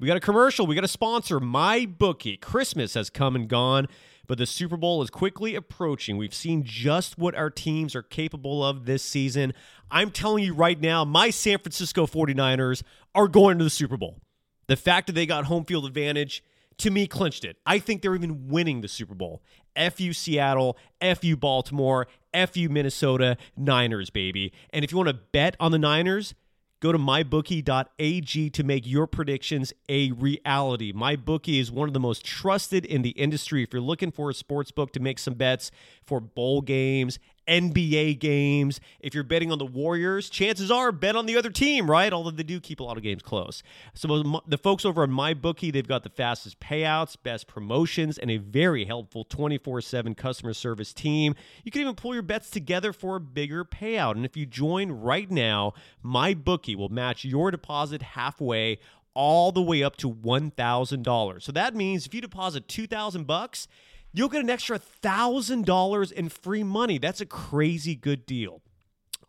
We 0.00 0.06
got 0.06 0.16
a 0.16 0.20
commercial. 0.20 0.64
We 0.64 0.76
got 0.76 0.84
a 0.84 0.88
sponsor, 0.88 1.40
My 1.40 1.84
Bookie. 1.84 2.36
Christmas 2.36 2.94
has 2.94 3.10
come 3.10 3.34
and 3.34 3.48
gone, 3.48 3.88
but 4.28 4.38
the 4.38 4.46
Super 4.46 4.76
Bowl 4.76 5.02
is 5.02 5.10
quickly 5.10 5.56
approaching. 5.56 6.16
We've 6.16 6.32
seen 6.32 6.62
just 6.62 7.18
what 7.18 7.34
our 7.34 7.50
teams 7.50 7.96
are 7.96 8.02
capable 8.02 8.64
of 8.64 8.84
this 8.84 9.02
season. 9.02 9.54
I'm 9.90 10.12
telling 10.12 10.44
you 10.44 10.54
right 10.54 10.80
now, 10.80 11.04
my 11.04 11.30
San 11.30 11.58
Francisco 11.58 12.06
49ers 12.06 12.84
are 13.12 13.26
going 13.26 13.58
to 13.58 13.64
the 13.64 13.70
Super 13.70 13.96
Bowl. 13.96 14.20
The 14.68 14.76
fact 14.76 15.08
that 15.08 15.14
they 15.14 15.26
got 15.26 15.46
home 15.46 15.64
field 15.64 15.84
advantage 15.84 16.44
to 16.76 16.92
me 16.92 17.08
clinched 17.08 17.44
it. 17.44 17.56
I 17.66 17.80
think 17.80 18.00
they're 18.02 18.14
even 18.14 18.46
winning 18.46 18.82
the 18.82 18.88
Super 18.88 19.16
Bowl. 19.16 19.42
FU 19.76 20.12
Seattle, 20.12 20.78
FU 21.02 21.36
Baltimore, 21.36 22.06
FU 22.32 22.68
Minnesota, 22.68 23.36
Niners, 23.56 24.10
baby. 24.10 24.52
And 24.70 24.84
if 24.84 24.92
you 24.92 24.96
want 24.96 25.08
to 25.08 25.14
bet 25.14 25.56
on 25.58 25.72
the 25.72 25.78
Niners, 25.78 26.34
go 26.80 26.92
to 26.92 26.98
mybookie.ag 26.98 28.50
to 28.50 28.64
make 28.64 28.86
your 28.86 29.06
predictions 29.06 29.72
a 29.88 30.12
reality. 30.12 30.92
MyBookie 30.92 31.60
is 31.60 31.70
one 31.70 31.88
of 31.88 31.94
the 31.94 32.00
most 32.00 32.24
trusted 32.24 32.84
in 32.84 33.02
the 33.02 33.10
industry. 33.10 33.62
If 33.62 33.72
you're 33.72 33.82
looking 33.82 34.10
for 34.10 34.30
a 34.30 34.34
sports 34.34 34.70
book 34.70 34.92
to 34.92 35.00
make 35.00 35.18
some 35.18 35.34
bets 35.34 35.70
for 36.04 36.20
bowl 36.20 36.60
games, 36.60 37.18
NBA 37.48 38.20
games, 38.20 38.80
if 39.00 39.14
you're 39.14 39.24
betting 39.24 39.50
on 39.50 39.58
the 39.58 39.66
Warriors, 39.66 40.28
chances 40.28 40.70
are 40.70 40.92
bet 40.92 41.16
on 41.16 41.26
the 41.26 41.36
other 41.36 41.50
team, 41.50 41.90
right? 41.90 42.12
Although 42.12 42.30
they 42.30 42.42
do 42.42 42.60
keep 42.60 42.80
a 42.80 42.84
lot 42.84 42.96
of 42.96 43.02
games 43.02 43.22
close. 43.22 43.62
So 43.94 44.40
the 44.46 44.58
folks 44.58 44.84
over 44.84 45.02
at 45.02 45.08
MyBookie, 45.08 45.72
they've 45.72 45.88
got 45.88 46.02
the 46.02 46.10
fastest 46.10 46.60
payouts, 46.60 47.16
best 47.22 47.46
promotions, 47.46 48.18
and 48.18 48.30
a 48.30 48.36
very 48.36 48.84
helpful 48.84 49.24
24/7 49.24 50.14
customer 50.14 50.52
service 50.52 50.92
team. 50.92 51.34
You 51.64 51.72
can 51.72 51.80
even 51.80 51.94
pull 51.94 52.14
your 52.14 52.22
bets 52.22 52.50
together 52.50 52.92
for 52.92 53.16
a 53.16 53.20
bigger 53.20 53.64
payout. 53.64 54.12
And 54.12 54.24
if 54.24 54.36
you 54.36 54.46
join 54.46 54.90
right 54.90 55.30
now, 55.30 55.72
MyBookie 56.04 56.76
will 56.76 56.90
match 56.90 57.24
your 57.24 57.50
deposit 57.50 58.02
halfway 58.02 58.78
all 59.14 59.50
the 59.50 59.62
way 59.62 59.82
up 59.82 59.96
to 59.96 60.08
$1,000. 60.08 61.42
So 61.42 61.50
that 61.50 61.74
means 61.74 62.06
if 62.06 62.14
you 62.14 62.20
deposit 62.20 62.68
2000 62.68 63.26
bucks, 63.26 63.66
you'll 64.12 64.28
get 64.28 64.42
an 64.42 64.50
extra 64.50 64.78
$1,000 64.78 66.12
in 66.12 66.28
free 66.28 66.62
money. 66.62 66.98
That's 66.98 67.20
a 67.20 67.26
crazy 67.26 67.94
good 67.94 68.26
deal. 68.26 68.62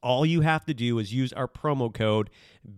All 0.01 0.25
you 0.25 0.41
have 0.41 0.65
to 0.65 0.73
do 0.73 0.97
is 0.99 1.13
use 1.13 1.33
our 1.33 1.47
promo 1.47 1.93
code 1.93 2.29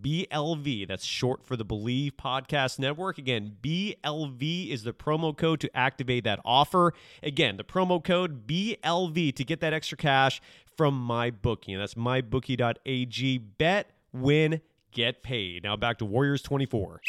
BLV. 0.02 0.88
That's 0.88 1.06
short 1.06 1.45
for 1.45 1.56
the 1.56 1.66
Bleav 1.66 2.14
Podcast 2.14 2.80
Network. 2.80 3.20
Again, 3.20 3.58
BLV 3.62 4.72
is 4.72 4.84
the 4.84 4.93
promo 4.93 5.38
code 5.38 5.60
to 5.60 5.78
activate 5.78 6.24
that 6.24 6.39
offer. 6.43 6.93
Again, 7.22 7.58
the 7.58 7.64
promo 7.64 8.04
code 8.04 8.47
BLV 8.47 9.36
to 9.36 9.43
get 9.43 9.60
that 9.60 9.72
extra 9.72 9.97
cash 9.97 10.41
from 10.76 11.08
MyBookie. 11.08 11.74
And 11.74 11.82
that's 11.82 11.93
mybookie.ag. 11.93 13.38
Bet, 13.38 13.91
win, 14.12 14.62
get 14.91 15.22
paid. 15.22 15.64
Now 15.64 15.76
back 15.76 15.99
to 15.99 16.06
Warriors 16.06 16.41
24. 16.41 17.02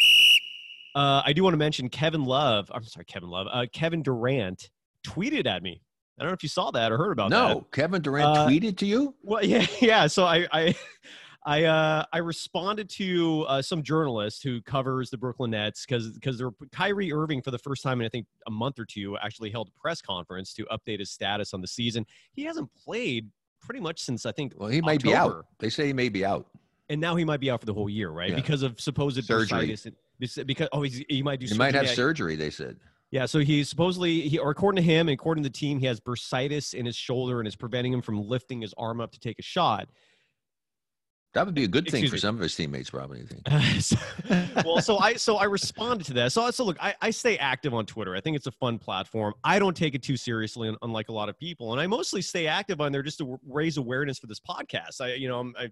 Uh, 0.94 1.22
I 1.24 1.32
do 1.32 1.42
want 1.42 1.54
to 1.54 1.58
mention 1.58 1.88
Kevin 1.88 2.24
Love. 2.24 2.70
I'm 2.74 2.84
sorry, 2.84 3.06
Kevin 3.06 3.30
Love. 3.30 3.46
Uh, 3.50 3.64
Kevin 3.72 4.02
Durant 4.02 4.68
tweeted 5.06 5.46
at 5.46 5.62
me. 5.62 5.82
I 6.18 6.22
don't 6.22 6.30
know 6.30 6.34
if 6.34 6.42
you 6.42 6.48
saw 6.48 6.70
that 6.72 6.92
or 6.92 6.98
heard 6.98 7.12
about 7.12 7.30
that. 7.30 7.36
no, 7.54 7.66
Kevin 7.72 8.02
Durant 8.02 8.36
Uh, 8.38 8.46
tweeted 8.46 8.76
to 8.78 8.86
you. 8.86 9.14
Well, 9.22 9.44
yeah, 9.44 9.66
yeah. 9.80 10.06
So 10.06 10.24
I, 10.24 10.46
I, 10.52 10.74
I, 11.44 11.64
uh, 11.64 12.04
I 12.12 12.18
responded 12.18 12.88
to 12.90 13.42
uh, 13.48 13.62
some 13.62 13.82
journalist 13.82 14.42
who 14.44 14.60
covers 14.62 15.10
the 15.10 15.16
Brooklyn 15.16 15.50
Nets 15.52 15.84
because 15.84 16.10
because 16.10 16.42
Kyrie 16.70 17.12
Irving 17.12 17.42
for 17.42 17.50
the 17.50 17.58
first 17.58 17.82
time 17.82 18.00
in 18.00 18.06
I 18.06 18.10
think 18.10 18.26
a 18.46 18.50
month 18.50 18.78
or 18.78 18.84
two 18.84 19.16
actually 19.18 19.50
held 19.50 19.68
a 19.68 19.80
press 19.80 20.00
conference 20.02 20.52
to 20.54 20.66
update 20.66 21.00
his 21.00 21.10
status 21.10 21.52
on 21.54 21.60
the 21.60 21.66
season. 21.66 22.06
He 22.34 22.44
hasn't 22.44 22.68
played 22.74 23.28
pretty 23.60 23.80
much 23.80 24.00
since 24.00 24.26
I 24.26 24.32
think 24.32 24.52
Well, 24.56 24.68
he 24.68 24.80
may 24.82 24.98
be 24.98 25.14
out. 25.14 25.46
They 25.58 25.70
say 25.70 25.86
he 25.86 25.92
may 25.92 26.08
be 26.10 26.24
out. 26.24 26.46
and 26.88 27.00
now 27.00 27.16
he 27.16 27.24
might 27.24 27.40
be 27.40 27.50
out 27.50 27.58
for 27.60 27.66
the 27.66 27.74
whole 27.74 27.88
year, 27.88 28.10
right? 28.10 28.30
Yeah. 28.30 28.36
Because 28.36 28.62
of 28.62 28.80
supposed 28.80 29.22
Surgery. 29.24 29.68
bursitis. 29.68 30.46
Because 30.46 30.68
oh, 30.72 30.82
he's, 30.82 31.02
he 31.08 31.22
might 31.22 31.40
do. 31.40 31.46
He 31.46 31.56
might 31.58 31.74
have 31.74 31.88
surgery. 31.88 32.36
They 32.36 32.50
said. 32.50 32.76
Yeah, 33.12 33.26
so 33.26 33.40
he 33.40 33.62
supposedly 33.62 34.22
he 34.22 34.38
or 34.38 34.50
according 34.50 34.82
to 34.82 34.90
him 34.90 35.06
and 35.08 35.14
according 35.14 35.44
to 35.44 35.50
the 35.50 35.52
team, 35.52 35.78
he 35.78 35.84
has 35.84 36.00
bursitis 36.00 36.72
in 36.72 36.86
his 36.86 36.96
shoulder 36.96 37.38
and 37.40 37.46
is 37.46 37.54
preventing 37.54 37.92
him 37.92 38.00
from 38.00 38.26
lifting 38.26 38.62
his 38.62 38.74
arm 38.78 39.02
up 39.02 39.12
to 39.12 39.20
take 39.20 39.38
a 39.38 39.42
shot. 39.42 39.86
That 41.34 41.44
would 41.44 41.54
be 41.54 41.64
a 41.64 41.68
good 41.68 41.84
thing 41.84 42.02
Excuse 42.02 42.10
for 42.10 42.16
me. 42.16 42.20
some 42.20 42.34
of 42.36 42.40
his 42.40 42.54
teammates, 42.54 42.90
probably. 42.90 43.22
I 43.22 43.24
think. 43.26 44.64
Well, 44.64 44.80
so 44.80 44.98
I 44.98 45.14
so 45.14 45.36
I 45.36 45.44
responded 45.44 46.04
to 46.06 46.14
that. 46.14 46.32
So 46.32 46.50
so 46.50 46.64
look, 46.64 46.78
I, 46.82 46.94
I 47.02 47.10
stay 47.10 47.36
active 47.36 47.74
on 47.74 47.84
Twitter. 47.84 48.16
I 48.16 48.20
think 48.22 48.34
it's 48.34 48.46
a 48.46 48.52
fun 48.52 48.78
platform. 48.78 49.34
I 49.44 49.58
don't 49.58 49.76
take 49.76 49.94
it 49.94 50.02
too 50.02 50.16
seriously, 50.16 50.74
unlike 50.80 51.10
a 51.10 51.12
lot 51.12 51.28
of 51.28 51.38
people, 51.38 51.72
and 51.72 51.80
I 51.80 51.86
mostly 51.86 52.22
stay 52.22 52.46
active 52.46 52.80
on 52.80 52.92
there 52.92 53.02
just 53.02 53.18
to 53.18 53.38
raise 53.46 53.76
awareness 53.76 54.18
for 54.18 54.26
this 54.26 54.40
podcast. 54.40 55.02
I 55.02 55.14
you 55.14 55.28
know 55.28 55.38
I'm, 55.38 55.54
I 55.58 55.68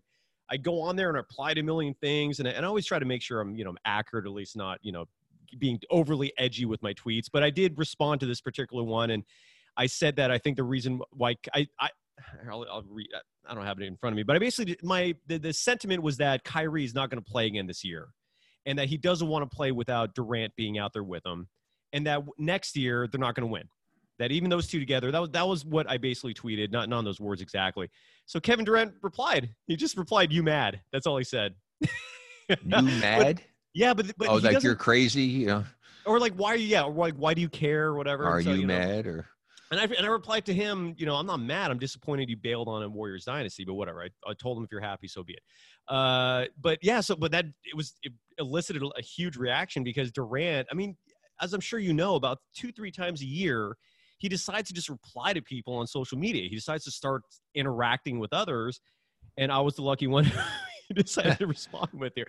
I 0.50 0.58
go 0.58 0.82
on 0.82 0.94
there 0.94 1.08
and 1.08 1.16
I 1.16 1.20
apply 1.20 1.54
to 1.54 1.60
a 1.60 1.64
million 1.64 1.94
things, 2.02 2.38
and 2.38 2.48
I, 2.48 2.50
and 2.52 2.66
I 2.66 2.68
always 2.68 2.84
try 2.84 2.98
to 2.98 3.06
make 3.06 3.22
sure 3.22 3.40
I'm 3.40 3.56
you 3.56 3.64
know 3.64 3.70
I'm 3.70 3.78
accurate, 3.86 4.26
at 4.26 4.32
least 4.32 4.56
not 4.56 4.78
you 4.82 4.92
know 4.92 5.06
being 5.58 5.80
overly 5.90 6.32
edgy 6.38 6.64
with 6.64 6.82
my 6.82 6.94
tweets. 6.94 7.26
But 7.32 7.42
I 7.42 7.50
did 7.50 7.78
respond 7.78 8.20
to 8.20 8.26
this 8.26 8.40
particular 8.40 8.82
one, 8.82 9.10
and 9.10 9.24
I 9.76 9.86
said 9.86 10.16
that 10.16 10.30
I 10.30 10.38
think 10.38 10.56
the 10.56 10.64
reason 10.64 11.00
why 11.12 11.36
I 11.54 11.66
I 11.78 11.90
I'll, 12.50 12.66
I'll 12.70 12.84
read. 12.88 13.08
I 13.48 13.54
don't 13.54 13.64
have 13.64 13.80
it 13.80 13.84
in 13.84 13.96
front 13.96 14.12
of 14.12 14.16
me, 14.16 14.22
but 14.22 14.36
I 14.36 14.38
basically 14.38 14.76
my 14.82 15.14
the, 15.26 15.38
the 15.38 15.52
sentiment 15.52 16.02
was 16.02 16.18
that 16.18 16.44
Kyrie 16.44 16.84
is 16.84 16.94
not 16.94 17.10
going 17.10 17.22
to 17.22 17.30
play 17.30 17.46
again 17.46 17.66
this 17.66 17.84
year, 17.84 18.08
and 18.66 18.78
that 18.78 18.88
he 18.88 18.96
doesn't 18.96 19.28
want 19.28 19.48
to 19.48 19.54
play 19.54 19.72
without 19.72 20.14
Durant 20.14 20.54
being 20.56 20.78
out 20.78 20.92
there 20.92 21.04
with 21.04 21.24
him, 21.24 21.48
and 21.92 22.06
that 22.06 22.22
next 22.38 22.76
year 22.76 23.08
they're 23.10 23.20
not 23.20 23.34
going 23.34 23.48
to 23.48 23.52
win. 23.52 23.68
That 24.18 24.32
even 24.32 24.50
those 24.50 24.66
two 24.66 24.78
together, 24.78 25.10
that 25.10 25.18
was 25.18 25.30
that 25.30 25.48
was 25.48 25.64
what 25.64 25.88
I 25.88 25.96
basically 25.96 26.34
tweeted, 26.34 26.70
not 26.70 26.88
not 26.88 27.04
those 27.04 27.20
words 27.20 27.40
exactly. 27.40 27.88
So 28.26 28.38
Kevin 28.38 28.64
Durant 28.64 28.92
replied. 29.02 29.48
He 29.66 29.76
just 29.76 29.96
replied, 29.96 30.30
"You 30.32 30.42
mad?" 30.42 30.80
That's 30.92 31.06
all 31.06 31.16
he 31.16 31.24
said. 31.24 31.54
You 32.66 32.82
mad? 32.82 33.42
Yeah, 33.74 33.94
but 33.94 34.12
but 34.16 34.28
oh, 34.28 34.36
like 34.36 34.62
you're 34.62 34.74
crazy. 34.74 35.22
You 35.22 35.46
know, 35.46 35.64
or 36.06 36.18
like 36.18 36.34
why 36.34 36.52
are 36.52 36.56
you 36.56 36.66
yeah 36.66 36.82
or 36.82 36.92
like 36.92 37.14
why 37.14 37.34
do 37.34 37.40
you 37.40 37.48
care 37.48 37.86
or 37.86 37.94
whatever. 37.94 38.24
are 38.24 38.42
So, 38.42 38.52
you, 38.52 38.66
know, 38.66 38.78
mad 38.78 39.06
or? 39.06 39.26
And 39.70 39.78
I 39.78 39.84
and 39.84 40.04
I 40.04 40.08
replied 40.08 40.44
to 40.46 40.54
him, 40.54 40.94
you 40.98 41.06
know, 41.06 41.14
I'm 41.14 41.26
not 41.26 41.38
mad. 41.38 41.70
I'm 41.70 41.78
disappointed 41.78 42.28
you 42.28 42.36
bailed 42.36 42.66
on 42.66 42.82
a 42.82 42.88
Warriors 42.88 43.24
dynasty, 43.24 43.64
but 43.64 43.74
whatever. 43.74 44.02
I, 44.02 44.08
I 44.28 44.34
told 44.34 44.58
him 44.58 44.64
if 44.64 44.72
you're 44.72 44.80
happy, 44.80 45.06
so 45.06 45.22
be 45.22 45.34
it. 45.34 45.42
Uh, 45.86 46.46
but 46.60 46.78
yeah, 46.82 47.00
so 47.00 47.14
but 47.14 47.30
that 47.30 47.44
it 47.64 47.76
was 47.76 47.94
it 48.02 48.12
elicited 48.38 48.82
a 48.82 49.02
huge 49.02 49.36
reaction 49.36 49.84
because 49.84 50.10
Durant. 50.10 50.66
I 50.70 50.74
mean, 50.74 50.96
as 51.40 51.54
I'm 51.54 51.60
sure 51.60 51.78
you 51.78 51.92
know, 51.92 52.16
about 52.16 52.38
two 52.56 52.72
three 52.72 52.90
times 52.90 53.22
a 53.22 53.26
year, 53.26 53.76
he 54.18 54.28
decides 54.28 54.68
to 54.68 54.74
just 54.74 54.88
reply 54.88 55.32
to 55.32 55.42
people 55.42 55.76
on 55.76 55.86
social 55.86 56.18
media. 56.18 56.48
He 56.48 56.56
decides 56.56 56.84
to 56.84 56.90
start 56.90 57.22
interacting 57.54 58.18
with 58.18 58.32
others, 58.32 58.80
and 59.36 59.52
I 59.52 59.60
was 59.60 59.76
the 59.76 59.82
lucky 59.82 60.08
one. 60.08 60.30
decided 60.94 61.38
to 61.38 61.46
respond 61.48 61.88
with 61.92 62.12
here. 62.14 62.26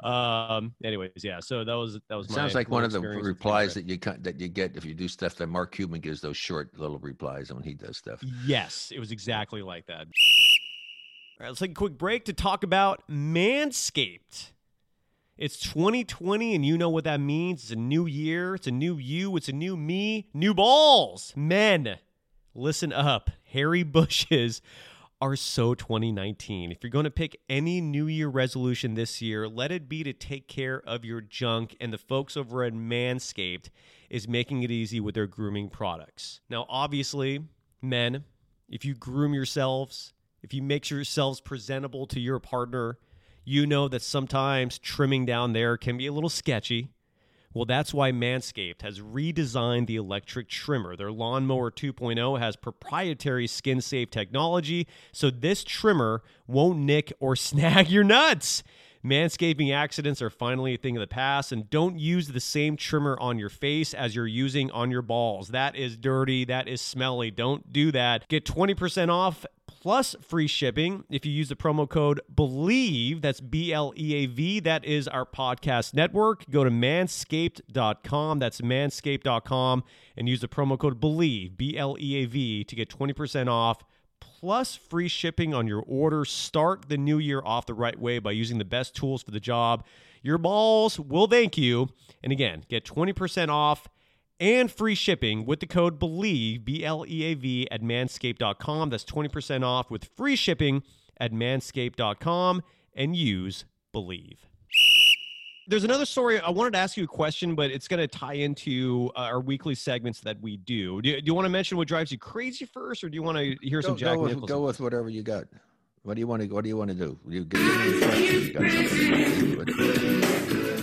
Um. 0.00 0.74
Anyways, 0.84 1.12
yeah. 1.22 1.40
So 1.40 1.64
that 1.64 1.74
was 1.74 1.98
that 2.08 2.16
was. 2.16 2.28
my 2.28 2.34
Sounds 2.34 2.54
like 2.54 2.68
one 2.68 2.84
of 2.84 2.92
the 2.92 3.00
replies 3.00 3.74
that 3.74 3.88
you 3.88 3.98
that 4.20 4.40
you 4.40 4.48
get 4.48 4.76
if 4.76 4.84
you 4.84 4.94
do 4.94 5.08
stuff 5.08 5.36
that 5.36 5.46
Mark 5.46 5.74
Cuban 5.74 6.00
gives 6.00 6.20
those 6.20 6.36
short 6.36 6.76
little 6.78 6.98
replies 6.98 7.52
when 7.52 7.62
he 7.62 7.74
does 7.74 7.96
stuff. 7.96 8.20
Yes, 8.44 8.92
it 8.94 8.98
was 8.98 9.12
exactly 9.12 9.62
like 9.62 9.86
that. 9.86 10.00
All 10.00 10.06
right, 11.40 11.48
let's 11.48 11.60
take 11.60 11.72
a 11.72 11.74
quick 11.74 11.96
break 11.98 12.26
to 12.26 12.32
talk 12.32 12.62
about 12.62 13.02
Manscaped. 13.10 14.52
It's 15.38 15.58
2020, 15.58 16.54
and 16.54 16.64
you 16.64 16.76
know 16.76 16.90
what 16.90 17.04
that 17.04 17.18
means. 17.18 17.62
It's 17.62 17.72
a 17.72 17.76
new 17.76 18.06
year, 18.06 18.54
it's 18.54 18.66
a 18.66 18.70
new 18.70 18.96
you, 18.96 19.36
it's 19.36 19.48
a 19.48 19.52
new 19.52 19.76
me, 19.76 20.28
new 20.34 20.52
balls. 20.54 21.32
Men, 21.34 21.96
listen 22.54 22.92
up. 22.92 23.30
Hairy 23.44 23.82
bushes 23.82 24.60
are 25.22 25.36
so 25.36 25.72
2019. 25.72 26.72
If 26.72 26.82
you're 26.82 26.90
going 26.90 27.04
to 27.04 27.10
pick 27.10 27.36
any 27.48 27.80
New 27.80 28.08
Year 28.08 28.26
resolution 28.26 28.94
this 28.94 29.22
year, 29.22 29.46
let 29.46 29.70
it 29.70 29.88
be 29.88 30.02
to 30.02 30.12
take 30.12 30.48
care 30.48 30.82
of 30.84 31.04
your 31.04 31.20
junk. 31.20 31.76
And 31.80 31.92
the 31.92 31.98
folks 31.98 32.36
over 32.36 32.64
at 32.64 32.72
Manscaped 32.72 33.68
is 34.10 34.26
making 34.26 34.64
it 34.64 34.72
easy 34.72 34.98
with 34.98 35.14
their 35.14 35.28
grooming 35.28 35.68
products. 35.68 36.40
Now, 36.50 36.66
obviously, 36.68 37.38
men, 37.80 38.24
if 38.68 38.84
you 38.84 38.96
groom 38.96 39.32
yourselves, 39.32 40.12
if 40.42 40.52
you 40.52 40.60
make 40.60 40.90
yourselves 40.90 41.40
presentable 41.40 42.08
to 42.08 42.18
your 42.18 42.40
partner, 42.40 42.98
you 43.44 43.64
know 43.64 43.86
that 43.86 44.02
sometimes 44.02 44.76
trimming 44.76 45.24
down 45.24 45.52
there 45.52 45.76
can 45.76 45.96
be 45.96 46.08
a 46.08 46.12
little 46.12 46.30
sketchy. 46.30 46.88
Well, 47.54 47.66
that's 47.66 47.92
why 47.92 48.12
Manscaped 48.12 48.82
has 48.82 49.00
redesigned 49.00 49.86
the 49.86 49.96
electric 49.96 50.48
trimmer. 50.48 50.96
Their 50.96 51.12
Lawnmower 51.12 51.70
2.0 51.70 52.38
has 52.38 52.56
proprietary 52.56 53.46
skin 53.46 53.80
safe 53.80 54.10
technology, 54.10 54.86
so 55.12 55.30
this 55.30 55.62
trimmer 55.62 56.22
won't 56.46 56.78
nick 56.78 57.12
or 57.20 57.36
snag 57.36 57.90
your 57.90 58.04
nuts. 58.04 58.62
Manscaping 59.04 59.74
accidents 59.74 60.22
are 60.22 60.30
finally 60.30 60.74
a 60.74 60.76
thing 60.76 60.96
of 60.96 61.00
the 61.00 61.08
past, 61.08 61.50
and 61.50 61.68
don't 61.68 61.98
use 61.98 62.28
the 62.28 62.40
same 62.40 62.76
trimmer 62.76 63.18
on 63.20 63.36
your 63.36 63.48
face 63.48 63.94
as 63.94 64.14
you're 64.14 64.28
using 64.28 64.70
on 64.70 64.92
your 64.92 65.02
balls. 65.02 65.48
That 65.48 65.74
is 65.74 65.96
dirty. 65.96 66.44
That 66.44 66.68
is 66.68 66.80
smelly. 66.80 67.32
Don't 67.32 67.72
do 67.72 67.90
that. 67.90 68.28
Get 68.28 68.44
20% 68.44 69.08
off 69.08 69.44
plus 69.66 70.14
free 70.20 70.46
shipping 70.46 71.02
if 71.10 71.26
you 71.26 71.32
use 71.32 71.48
the 71.48 71.56
promo 71.56 71.88
code 71.88 72.20
BELIEVE. 72.28 73.20
That's 73.20 73.40
B 73.40 73.72
L 73.72 73.92
E 73.96 74.14
A 74.14 74.26
V. 74.26 74.60
That 74.60 74.84
is 74.84 75.08
our 75.08 75.26
podcast 75.26 75.94
network. 75.94 76.48
Go 76.48 76.62
to 76.62 76.70
manscaped.com. 76.70 78.38
That's 78.38 78.60
manscaped.com 78.60 79.84
and 80.16 80.28
use 80.28 80.40
the 80.40 80.48
promo 80.48 80.78
code 80.78 81.00
BELIEVE, 81.00 81.56
B 81.56 81.76
L 81.76 81.96
E 81.98 82.22
A 82.22 82.26
V, 82.26 82.62
to 82.62 82.76
get 82.76 82.88
20% 82.88 83.48
off 83.48 83.82
plus 84.22 84.76
free 84.76 85.08
shipping 85.08 85.52
on 85.52 85.66
your 85.66 85.82
order. 85.86 86.24
Start 86.24 86.88
the 86.88 86.96
new 86.96 87.18
year 87.18 87.42
off 87.44 87.66
the 87.66 87.74
right 87.74 87.98
way 87.98 88.18
by 88.18 88.30
using 88.30 88.58
the 88.58 88.64
best 88.64 88.94
tools 88.94 89.22
for 89.22 89.32
the 89.32 89.40
job. 89.40 89.84
Your 90.22 90.38
balls 90.38 90.98
will 91.00 91.26
thank 91.26 91.58
you. 91.58 91.88
And 92.22 92.32
again, 92.32 92.62
get 92.68 92.84
20% 92.84 93.48
off 93.48 93.88
and 94.38 94.70
free 94.70 94.94
shipping 94.94 95.44
with 95.44 95.60
the 95.60 95.66
code 95.66 95.98
BELIEVE, 95.98 96.64
B 96.64 96.84
L 96.84 97.04
E 97.06 97.24
A 97.24 97.34
V, 97.34 97.68
at 97.70 97.82
manscaped.com. 97.82 98.90
That's 98.90 99.04
20% 99.04 99.64
off 99.64 99.90
with 99.90 100.04
free 100.16 100.36
shipping 100.36 100.82
at 101.18 101.32
manscaped.com 101.32 102.62
and 102.94 103.16
use 103.16 103.64
BELIEVE. 103.92 104.51
There's 105.68 105.84
another 105.84 106.04
story. 106.04 106.40
I 106.40 106.50
wanted 106.50 106.72
to 106.72 106.78
ask 106.78 106.96
you 106.96 107.04
a 107.04 107.08
question, 107.08 107.54
but 107.54 107.70
it's 107.70 107.86
going 107.86 108.00
to 108.00 108.08
tie 108.08 108.34
into 108.34 109.10
uh, 109.14 109.20
our 109.20 109.40
weekly 109.40 109.74
segments 109.74 110.20
that 110.20 110.40
we 110.40 110.56
do. 110.56 111.00
Do 111.02 111.10
you, 111.10 111.20
do 111.20 111.26
you 111.26 111.34
want 111.34 111.44
to 111.46 111.50
mention 111.50 111.76
what 111.76 111.86
drives 111.86 112.10
you 112.10 112.18
crazy 112.18 112.64
first, 112.64 113.04
or 113.04 113.08
do 113.08 113.14
you 113.14 113.22
want 113.22 113.38
to 113.38 113.56
hear 113.62 113.80
some 113.80 113.92
Go, 113.92 113.98
Jack 113.98 114.14
go, 114.16 114.22
with, 114.22 114.32
Nicholson? 114.32 114.56
go 114.56 114.66
with 114.66 114.80
whatever 114.80 115.08
you 115.08 115.22
got. 115.22 115.44
What 116.02 116.14
do 116.14 116.20
you 116.20 116.26
want 116.26 116.42
to? 116.42 116.48
What 116.48 116.64
do 116.64 116.68
you 116.68 116.76
want 116.76 116.90
to 116.90 116.96
do? 116.96 117.16
You 117.28 117.44
give 117.44 117.60
me 117.60 117.68
a 117.68 118.06
question, 118.06 119.46
you 119.46 119.56
got. 119.56 119.66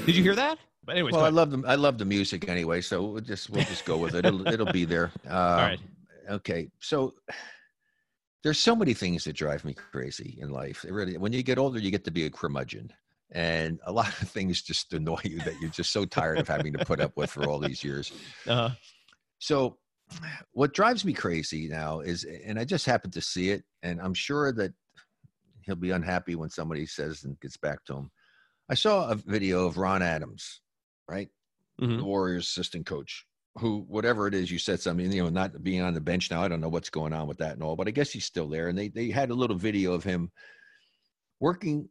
Did 0.05 0.15
you 0.15 0.23
hear 0.23 0.35
that? 0.35 0.57
But 0.85 0.95
anyways, 0.95 1.13
Well, 1.13 1.25
I 1.25 1.29
love 1.29 1.51
the 1.51 1.61
I 1.67 1.75
love 1.75 1.97
the 1.97 2.05
music 2.05 2.47
anyway, 2.47 2.79
so 2.81 3.03
we'll 3.03 3.21
just 3.21 3.49
we'll 3.49 3.65
just 3.65 3.83
go 3.85 3.97
with 3.97 4.15
it. 4.15 4.25
It'll 4.25 4.47
it'll 4.47 4.71
be 4.71 4.85
there. 4.85 5.11
Uh, 5.29 5.33
All 5.33 5.57
right. 5.57 5.79
Okay, 6.29 6.69
so 6.79 7.13
there's 8.43 8.59
so 8.59 8.75
many 8.75 8.93
things 8.93 9.25
that 9.25 9.33
drive 9.33 9.65
me 9.65 9.73
crazy 9.73 10.37
in 10.41 10.51
life. 10.51 10.85
It 10.85 10.93
really, 10.93 11.17
when 11.17 11.33
you 11.33 11.43
get 11.43 11.57
older, 11.57 11.79
you 11.79 11.91
get 11.91 12.05
to 12.05 12.11
be 12.11 12.25
a 12.25 12.29
curmudgeon, 12.29 12.93
and 13.31 13.79
a 13.85 13.91
lot 13.91 14.07
of 14.21 14.29
things 14.29 14.61
just 14.61 14.93
annoy 14.93 15.19
you 15.23 15.39
that 15.39 15.59
you're 15.61 15.69
just 15.69 15.91
so 15.91 16.05
tired 16.05 16.39
of 16.39 16.47
having 16.47 16.73
to 16.73 16.85
put 16.85 16.99
up 16.99 17.13
with 17.15 17.29
for 17.31 17.47
all 17.47 17.59
these 17.59 17.83
years. 17.83 18.11
uh, 18.47 18.71
So, 19.39 19.77
what 20.53 20.73
drives 20.73 21.05
me 21.05 21.13
crazy 21.13 21.67
now 21.67 21.99
is, 21.99 22.23
and 22.23 22.59
I 22.59 22.65
just 22.65 22.85
happened 22.85 23.13
to 23.13 23.21
see 23.21 23.51
it, 23.51 23.63
and 23.83 24.01
I'm 24.01 24.13
sure 24.15 24.51
that 24.53 24.73
he'll 25.61 25.75
be 25.75 25.91
unhappy 25.91 26.35
when 26.35 26.49
somebody 26.49 26.85
says 26.85 27.23
and 27.23 27.39
gets 27.39 27.57
back 27.57 27.85
to 27.85 27.95
him. 27.95 28.11
I 28.69 28.73
saw 28.73 29.09
a 29.09 29.15
video 29.15 29.65
of 29.67 29.77
Ron 29.77 30.01
Adams, 30.01 30.61
right? 31.07 31.29
mhm. 31.81 31.97
the 31.97 32.03
Warriors 32.03 32.45
assistant 32.47 32.85
coach, 32.85 33.25
who 33.57 33.85
whatever 33.87 34.27
it 34.27 34.33
is, 34.33 34.51
you 34.51 34.59
said 34.59 34.79
something, 34.79 35.11
you 35.11 35.23
know, 35.23 35.29
not 35.29 35.63
being 35.63 35.81
on 35.81 35.93
the 35.93 36.01
bench 36.01 36.29
now. 36.29 36.43
I 36.43 36.47
don't 36.47 36.61
know 36.61 36.69
what's 36.69 36.89
going 36.89 37.13
on 37.13 37.27
with 37.27 37.37
that 37.37 37.53
and 37.53 37.63
all, 37.63 37.75
but 37.75 37.87
I 37.87 37.91
guess 37.91 38.11
he's 38.11 38.25
still 38.25 38.47
there. 38.49 38.67
And 38.67 38.77
they 38.77 38.89
they 38.89 39.09
had 39.09 39.29
a 39.29 39.33
little 39.35 39.55
video 39.55 39.93
of 39.93 40.03
him 40.03 40.31
working 41.39 41.87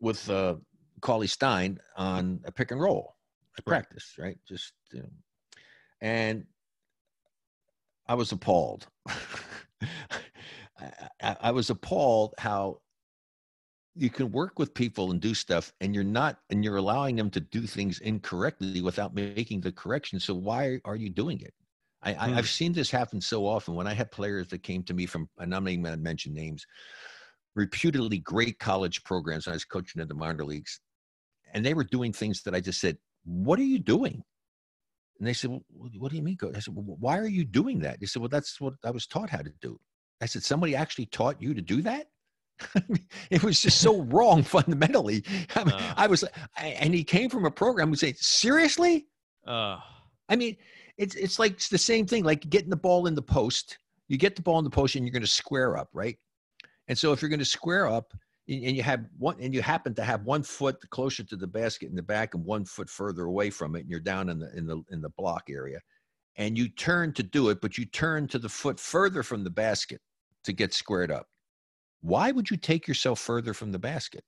with 0.00 0.28
uh 0.30 0.56
Cauley 1.00 1.26
Stein 1.26 1.78
on 1.96 2.40
a 2.44 2.52
pick 2.52 2.70
and 2.70 2.80
roll 2.80 3.16
at 3.58 3.64
Right. 3.66 3.84
practice, 3.84 4.14
right? 4.18 4.38
Just 4.46 4.74
you 4.92 5.00
know, 5.00 5.10
and 6.00 6.46
I 8.06 8.14
was 8.14 8.32
appalled. 8.32 8.88
I, 10.78 11.36
I, 11.40 11.50
was 11.50 11.68
appalled 11.70 12.34
how 12.38 12.80
you 13.94 14.08
can 14.08 14.30
work 14.32 14.58
with 14.58 14.72
people 14.74 15.10
and 15.10 15.20
do 15.20 15.34
stuff 15.34 15.72
and 15.80 15.94
you're 15.94 16.04
not 16.04 16.40
and 16.50 16.64
you're 16.64 16.76
allowing 16.76 17.16
them 17.16 17.30
to 17.30 17.40
do 17.40 17.66
things 17.66 18.00
incorrectly 18.00 18.80
without 18.80 19.14
making 19.14 19.60
the 19.60 19.72
correction 19.72 20.18
so 20.20 20.34
why 20.34 20.80
are 20.84 20.96
you 20.96 21.10
doing 21.10 21.40
it 21.40 21.52
I, 22.02 22.14
I 22.14 22.32
Hmm. 22.32 22.34
i've 22.36 22.48
seen 22.48 22.72
this 22.72 22.90
happen 22.90 23.20
so 23.20 23.46
often 23.46 23.74
when 23.74 23.86
i 23.86 23.92
had 23.92 24.10
players 24.10 24.48
that 24.48 24.62
came 24.62 24.82
to 24.84 24.94
me 24.94 25.06
from 25.06 25.28
and 25.38 25.54
i'm 25.54 25.64
not 25.64 25.70
even 25.70 25.84
going 25.84 25.96
to 25.96 26.00
mention 26.02 26.32
names 26.32 26.64
reputedly 27.54 28.18
great 28.18 28.58
college 28.58 29.02
programs 29.04 29.48
i 29.48 29.52
was 29.52 29.64
coaching 29.64 30.00
in 30.00 30.08
the 30.08 30.14
minor 30.14 30.44
leagues 30.44 30.80
and 31.52 31.64
they 31.64 31.74
were 31.74 31.84
doing 31.84 32.12
things 32.12 32.42
that 32.42 32.54
i 32.54 32.60
just 32.60 32.80
said 32.80 32.96
what 33.24 33.58
are 33.58 33.64
you 33.64 33.78
doing 33.78 34.22
and 35.18 35.28
they 35.28 35.32
said 35.32 35.50
well, 35.50 35.62
what 35.98 36.10
do 36.10 36.16
you 36.16 36.22
mean 36.22 36.38
i 36.54 36.58
said 36.58 36.74
well, 36.74 36.96
why 36.98 37.18
are 37.18 37.26
you 37.26 37.44
doing 37.44 37.80
that 37.80 38.00
they 38.00 38.06
said 38.06 38.20
well 38.20 38.28
that's 38.28 38.60
what 38.60 38.74
i 38.84 38.90
was 38.90 39.06
taught 39.06 39.30
how 39.30 39.42
to 39.42 39.52
do 39.60 39.78
i 40.20 40.26
said 40.26 40.42
somebody 40.42 40.76
actually 40.76 41.06
taught 41.06 41.40
you 41.42 41.54
to 41.54 41.62
do 41.62 41.82
that 41.82 42.06
it 43.30 43.42
was 43.42 43.60
just 43.60 43.80
so 43.80 44.02
wrong 44.12 44.42
fundamentally. 44.42 45.24
I, 45.54 45.64
mean, 45.64 45.74
Uh. 45.74 45.94
I 45.96 46.06
was, 46.06 46.24
I, 46.56 46.66
and 46.78 46.94
he 46.94 47.04
came 47.04 47.30
from 47.30 47.44
a 47.44 47.50
program 47.50 47.88
who 47.88 47.96
say, 47.96 48.14
seriously? 48.18 49.06
uh, 49.46 49.78
I 50.28 50.36
mean, 50.36 50.56
it's 50.96 51.14
it's 51.14 51.38
like 51.38 51.52
it's 51.52 51.68
the 51.68 51.78
same 51.78 52.06
thing, 52.06 52.24
like 52.24 52.48
getting 52.50 52.70
the 52.70 52.76
ball 52.76 53.06
in 53.06 53.14
the 53.14 53.22
post. 53.22 53.78
You 54.08 54.18
get 54.18 54.36
the 54.36 54.42
ball 54.42 54.58
in 54.58 54.64
the 54.64 54.70
post, 54.70 54.94
and 54.94 55.04
you're 55.04 55.12
going 55.12 55.22
to 55.22 55.28
square 55.28 55.76
up, 55.76 55.88
right? 55.92 56.18
And 56.90 56.98
so 56.98 57.12
if 57.12 57.22
you're 57.22 57.28
going 57.28 57.38
to 57.38 57.44
square 57.44 57.86
up, 57.86 58.12
and 58.48 58.76
you 58.76 58.82
have 58.82 59.04
one, 59.16 59.36
and 59.40 59.54
you 59.54 59.62
happen 59.62 59.94
to 59.94 60.02
have 60.02 60.24
one 60.24 60.42
foot 60.42 60.76
closer 60.90 61.22
to 61.22 61.36
the 61.36 61.46
basket 61.46 61.88
in 61.88 61.94
the 61.94 62.02
back, 62.02 62.34
and 62.34 62.44
one 62.44 62.64
foot 62.64 62.90
further 62.90 63.26
away 63.26 63.48
from 63.48 63.76
it, 63.76 63.82
and 63.82 63.88
you're 63.88 64.00
down 64.00 64.28
in 64.28 64.40
the 64.40 64.52
in 64.56 64.66
the 64.66 64.82
in 64.90 65.00
the 65.00 65.10
block 65.10 65.44
area, 65.48 65.78
and 66.34 66.58
you 66.58 66.68
turn 66.68 67.12
to 67.12 67.22
do 67.22 67.48
it, 67.50 67.60
but 67.60 67.78
you 67.78 67.84
turn 67.84 68.26
to 68.26 68.40
the 68.40 68.48
foot 68.48 68.80
further 68.80 69.22
from 69.22 69.44
the 69.44 69.50
basket 69.50 70.00
to 70.42 70.52
get 70.52 70.74
squared 70.74 71.12
up. 71.12 71.28
Why 72.00 72.32
would 72.32 72.50
you 72.50 72.56
take 72.56 72.88
yourself 72.88 73.20
further 73.20 73.54
from 73.54 73.70
the 73.70 73.78
basket? 73.78 74.24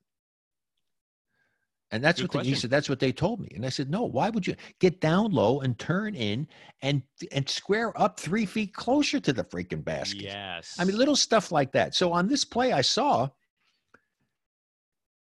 And 1.92 2.02
that's 2.02 2.22
Good 2.22 2.32
what 2.32 2.44
the, 2.44 2.48
he 2.48 2.56
said. 2.56 2.70
That's 2.70 2.88
what 2.88 3.00
they 3.00 3.12
told 3.12 3.38
me. 3.38 3.50
And 3.54 3.66
I 3.66 3.68
said, 3.68 3.90
no. 3.90 4.04
Why 4.04 4.30
would 4.30 4.46
you 4.46 4.56
get 4.80 5.00
down 5.00 5.30
low 5.30 5.60
and 5.60 5.78
turn 5.78 6.14
in 6.14 6.48
and 6.80 7.02
and 7.30 7.46
square 7.48 7.92
up 8.00 8.18
three 8.18 8.46
feet 8.46 8.74
closer 8.74 9.20
to 9.20 9.32
the 9.32 9.44
freaking 9.44 9.84
basket? 9.84 10.22
yes. 10.22 10.74
I 10.78 10.84
mean, 10.84 10.96
little 10.96 11.16
stuff 11.16 11.52
like 11.52 11.72
that. 11.72 11.94
So 11.94 12.12
on 12.12 12.28
this 12.28 12.46
play, 12.46 12.72
I 12.72 12.80
saw 12.80 13.28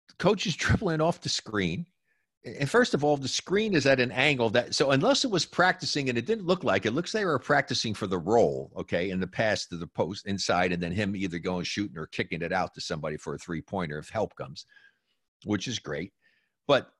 the 0.07 0.15
coach 0.17 0.47
is 0.47 0.55
dribbling 0.57 1.01
off 1.01 1.19
the 1.19 1.29
screen. 1.29 1.85
And 2.45 2.69
first 2.69 2.93
of 2.93 3.05
all, 3.05 3.15
the 3.15 3.27
screen 3.27 3.73
is 3.73 3.85
at 3.85 4.01
an 4.01 4.11
angle 4.11 4.49
that, 4.49 4.75
so 4.75 4.91
unless 4.91 5.23
it 5.23 5.31
was 5.31 5.45
practicing 5.45 6.09
and 6.09 6.17
it 6.17 6.25
didn't 6.25 6.45
look 6.45 6.65
like 6.65 6.85
it, 6.85 6.91
looks 6.91 7.13
like 7.13 7.21
they 7.21 7.25
were 7.25 7.39
practicing 7.39 7.93
for 7.93 8.05
the 8.05 8.19
roll, 8.19 8.69
okay, 8.75 9.11
in 9.11 9.21
the 9.21 9.27
pass 9.27 9.65
to 9.67 9.77
the 9.77 9.87
post 9.87 10.27
inside, 10.27 10.73
and 10.73 10.83
then 10.83 10.91
him 10.91 11.15
either 11.15 11.39
going 11.39 11.63
shooting 11.63 11.97
or 11.97 12.05
kicking 12.05 12.41
it 12.41 12.51
out 12.51 12.73
to 12.73 12.81
somebody 12.81 13.15
for 13.15 13.35
a 13.35 13.37
three 13.37 13.61
pointer 13.61 13.97
if 13.97 14.09
help 14.09 14.35
comes, 14.35 14.65
which 15.45 15.69
is 15.69 15.79
great. 15.79 16.11
But 16.67 16.91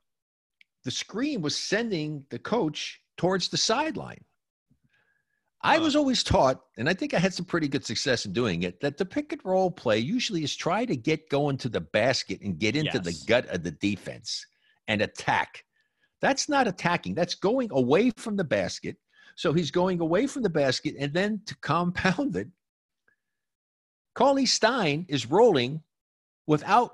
the 0.84 0.91
screen 0.91 1.41
was 1.41 1.57
sending 1.57 2.26
the 2.30 2.39
coach 2.39 2.99
towards 3.18 3.49
the 3.49 3.57
sideline. 3.57 4.24
I 5.66 5.78
was 5.78 5.95
always 5.95 6.24
taught, 6.24 6.59
and 6.78 6.89
I 6.89 6.93
think 6.93 7.14
I 7.14 7.20
had 7.20 7.34
some 7.34 7.45
pretty 7.45 7.70
good 7.70 7.86
success 7.86 8.26
in 8.26 8.34
doing 8.34 8.64
it, 8.64 8.82
that 8.82 8.97
the 8.97 9.05
pick 9.05 9.32
and 9.32 9.39
roll 9.45 9.72
play 9.72 9.97
usually 9.97 10.43
is 10.43 10.53
try 10.53 10.84
to 10.84 10.95
get 10.95 11.30
going 11.30 11.55
to 11.59 11.70
the 11.70 11.80
basket 11.80 12.41
and 12.41 12.59
get 12.59 12.76
into 12.76 12.99
the 12.99 13.18
gut 13.28 13.45
of 13.45 13.64
the 13.64 13.72
defense 13.72 14.45
and 14.89 15.01
attack. 15.01 15.64
That's 16.20 16.49
not 16.49 16.68
attacking. 16.68 17.16
That's 17.16 17.36
going 17.36 17.70
away 17.72 18.11
from 18.18 18.36
the 18.36 18.43
basket. 18.43 18.97
So 19.36 19.53
he's 19.53 19.72
going 19.72 20.01
away 20.01 20.28
from 20.28 20.43
the 20.43 20.49
basket, 20.49 20.95
and 20.99 21.14
then 21.14 21.41
to 21.45 21.55
compound 21.61 22.36
it, 22.36 22.49
Cauley 24.16 24.45
Stein 24.45 25.05
is 25.07 25.32
rolling 25.32 25.82
without 26.45 26.91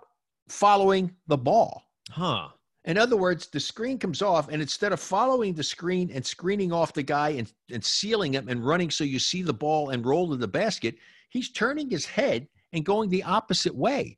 following 0.48 1.16
the 1.28 1.38
ball. 1.38 1.84
huh? 2.12 2.50
In 2.90 2.98
other 2.98 3.16
words, 3.16 3.46
the 3.46 3.60
screen 3.60 4.00
comes 4.00 4.24
off, 4.24 4.50
and 4.50 4.64
instead 4.64 4.92
of 4.94 5.00
following 5.00 5.54
the 5.54 5.64
screen 5.64 6.10
and 6.12 6.26
screening 6.26 6.74
off 6.74 6.92
the 6.92 7.04
guy 7.04 7.30
and, 7.30 7.54
and 7.72 7.86
sealing 7.86 8.34
him 8.34 8.50
and 8.50 8.66
running 8.66 8.90
so 8.90 9.04
you 9.04 9.20
see 9.20 9.44
the 9.44 9.54
ball 9.54 9.92
and 9.92 10.04
roll 10.04 10.28
to 10.32 10.36
the 10.36 10.48
basket, 10.48 10.96
he's 11.30 11.52
turning 11.52 11.88
his 11.88 12.08
head 12.08 12.48
and 12.74 12.84
going 12.84 13.08
the 13.12 13.22
opposite 13.22 13.76
way. 13.76 14.18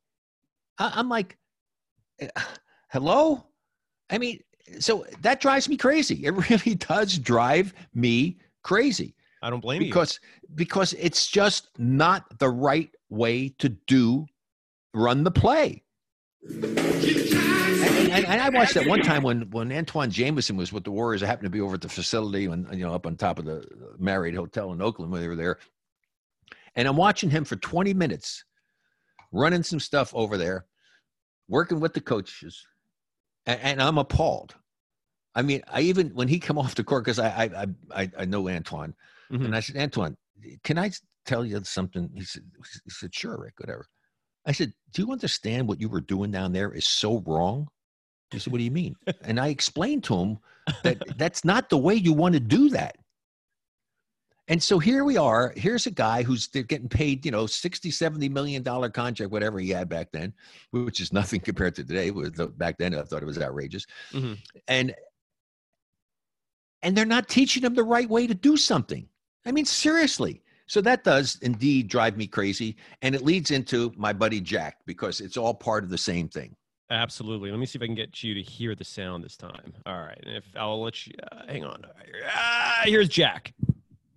I, 0.78 0.94
I'm 0.96 1.10
like, 1.10 1.38
eh, 2.22 2.30
hello? 2.92 3.44
I 4.10 4.18
mean, 4.18 4.40
so 4.80 5.06
that 5.22 5.42
drives 5.42 5.68
me 5.68 5.76
crazy. 5.76 6.26
It 6.26 6.32
really 6.50 6.76
does 6.76 7.18
drive 7.18 7.74
me 7.94 8.38
crazy 8.64 9.16
I 9.42 9.50
don't 9.50 9.60
blame 9.60 9.82
you. 9.82 9.90
because 9.90 10.18
because 10.56 10.94
it's 10.94 11.28
just 11.28 11.68
not 11.78 12.40
the 12.40 12.50
right 12.50 12.90
way 13.10 13.50
to 13.60 13.68
do 13.68 14.28
run 14.94 15.26
the 15.26 15.32
play. 15.32 15.84
And, 18.12 18.26
and, 18.26 18.42
I 18.42 18.50
watched 18.50 18.74
that 18.76 18.86
one 18.88 19.02
time 19.02 19.24
when 19.24 19.50
when 19.52 19.72
Antawn 19.72 20.10
Jamison 20.12 20.58
was 20.58 20.72
with 20.74 20.84
the 20.84 20.92
Warriors. 20.92 21.24
I 21.24 21.28
happened 21.28 21.46
to 21.46 21.50
be 21.50 21.62
over 21.62 21.76
at 21.76 21.82
the 21.82 21.90
facility 21.90 22.48
when 22.48 22.68
you 22.72 22.86
know 22.86 22.94
up 22.94 23.06
on 23.06 23.16
top 23.16 23.40
of 23.40 23.46
the 23.46 23.64
Marriott 23.98 24.36
Hotel 24.36 24.72
in 24.74 24.82
Oakland 24.82 25.12
when 25.12 25.22
they 25.22 25.28
were 25.28 25.36
there, 25.36 25.60
and 26.76 26.88
I'm 26.88 26.98
watching 26.98 27.30
him 27.30 27.44
for 27.46 27.56
20 27.56 27.94
minutes, 27.94 28.44
running 29.32 29.64
some 29.64 29.80
stuff 29.80 30.14
over 30.16 30.38
there, 30.38 30.66
working 31.48 31.80
with 31.80 31.94
the 31.94 32.02
coaches, 32.02 32.66
and, 33.46 33.60
and 33.62 33.82
I'm 33.82 33.98
appalled. 33.98 34.56
I 35.34 35.42
mean, 35.42 35.62
I 35.72 35.82
even 35.82 36.10
when 36.10 36.28
he 36.28 36.40
come 36.40 36.58
off 36.58 36.76
the 36.76 36.84
court 36.84 37.06
because 37.06 37.20
I, 37.20 37.50
I 37.56 37.68
I 38.04 38.12
I- 38.18 38.26
know 38.26 38.48
Antawn, 38.50 38.94
Mhm. 39.32 39.46
and 39.46 39.56
I 39.56 39.62
said, 39.62 39.78
Antoine, 39.78 40.18
can 40.64 40.78
I 40.78 40.92
tell 41.26 41.46
you 41.46 41.64
something? 41.64 42.10
He 42.14 42.26
said, 42.26 42.44
he 42.84 42.90
said, 42.90 43.16
sure, 43.16 43.38
Rick, 43.40 43.60
whatever. 43.60 43.86
I 44.46 44.52
said, 44.54 44.74
Do 44.92 45.04
you 45.04 45.12
understand 45.12 45.68
what 45.68 45.80
you 45.80 45.88
were 45.88 46.02
doing 46.02 46.32
down 46.32 46.52
there 46.52 46.74
is 46.74 46.86
so 46.88 47.24
wrong? 47.26 47.68
He 48.32 48.40
said, 48.40 48.52
What 48.52 48.60
do 48.60 48.64
you 48.64 48.72
mean? 48.72 48.96
and 49.24 49.40
I 49.40 49.48
explained 49.48 50.04
to 50.06 50.16
him 50.18 50.40
that 50.84 51.02
that's 51.18 51.44
not 51.44 51.70
the 51.70 51.78
way 51.78 51.96
you 51.96 52.14
want 52.14 52.34
to 52.34 52.40
do 52.40 52.70
that. 52.70 52.98
And 54.48 54.62
so 54.62 54.80
here 54.80 55.06
we 55.06 55.18
are. 55.18 55.54
Here's 55.56 55.86
a 55.86 55.92
guy 55.92 56.24
who's 56.24 56.48
getting 56.48 56.90
paid, 56.90 57.26
you 57.26 57.32
know, 57.32 57.46
60, 57.46 57.90
70 57.90 58.28
million 58.30 58.64
dollar 58.64 58.90
contract, 58.90 59.32
whatever 59.32 59.60
he 59.60 59.70
had 59.70 59.88
back 59.88 60.12
then, 60.12 60.34
which 60.72 61.00
is 61.00 61.14
nothing 61.14 61.40
compared 61.46 61.76
to 61.76 61.84
today. 61.84 62.12
Back 62.58 62.78
then, 62.78 62.96
I 62.96 63.04
thought 63.04 63.22
it 63.22 63.28
was 63.28 63.40
outrageous. 63.40 63.86
Mm-hmm. 64.12 64.34
And 64.68 64.94
and 66.84 66.98
they're 66.98 67.06
not 67.06 67.30
teaching 67.30 67.64
him 67.64 67.76
the 67.76 67.84
right 67.84 68.10
way 68.10 68.26
to 68.28 68.34
do 68.34 68.58
something. 68.58 69.08
I 69.46 69.52
mean, 69.52 69.66
seriously. 69.66 70.42
So 70.66 70.82
that 70.82 71.04
does 71.04 71.38
indeed 71.42 71.90
drive 71.90 72.18
me 72.18 72.28
crazy. 72.28 72.76
And 73.02 73.14
it 73.14 73.24
leads 73.24 73.52
into 73.52 73.94
my 73.96 74.14
buddy 74.14 74.42
Jack 74.42 74.78
because 74.86 75.22
it's 75.22 75.38
all 75.38 75.54
part 75.54 75.84
of 75.84 75.90
the 75.90 75.98
same 75.98 76.28
thing. 76.28 76.56
Absolutely. 76.92 77.52
Let 77.52 77.60
me 77.60 77.66
see 77.66 77.80
if 77.80 77.84
I 77.84 77.86
can 77.86 77.96
get 77.96 78.22
you 78.22 78.34
to 78.34 78.42
hear 78.42 78.76
the 78.76 78.84
sound 78.84 79.24
this 79.24 79.38
time. 79.38 79.74
All 79.86 80.02
right. 80.02 80.20
And 80.26 80.36
if 80.36 80.46
I'll 80.58 80.82
let 80.82 81.08
you, 81.08 81.14
uh, 81.32 81.46
hang 81.48 81.64
on. 81.64 81.86
Ah, 82.36 82.82
here's 82.84 83.08
Jack. 83.08 83.54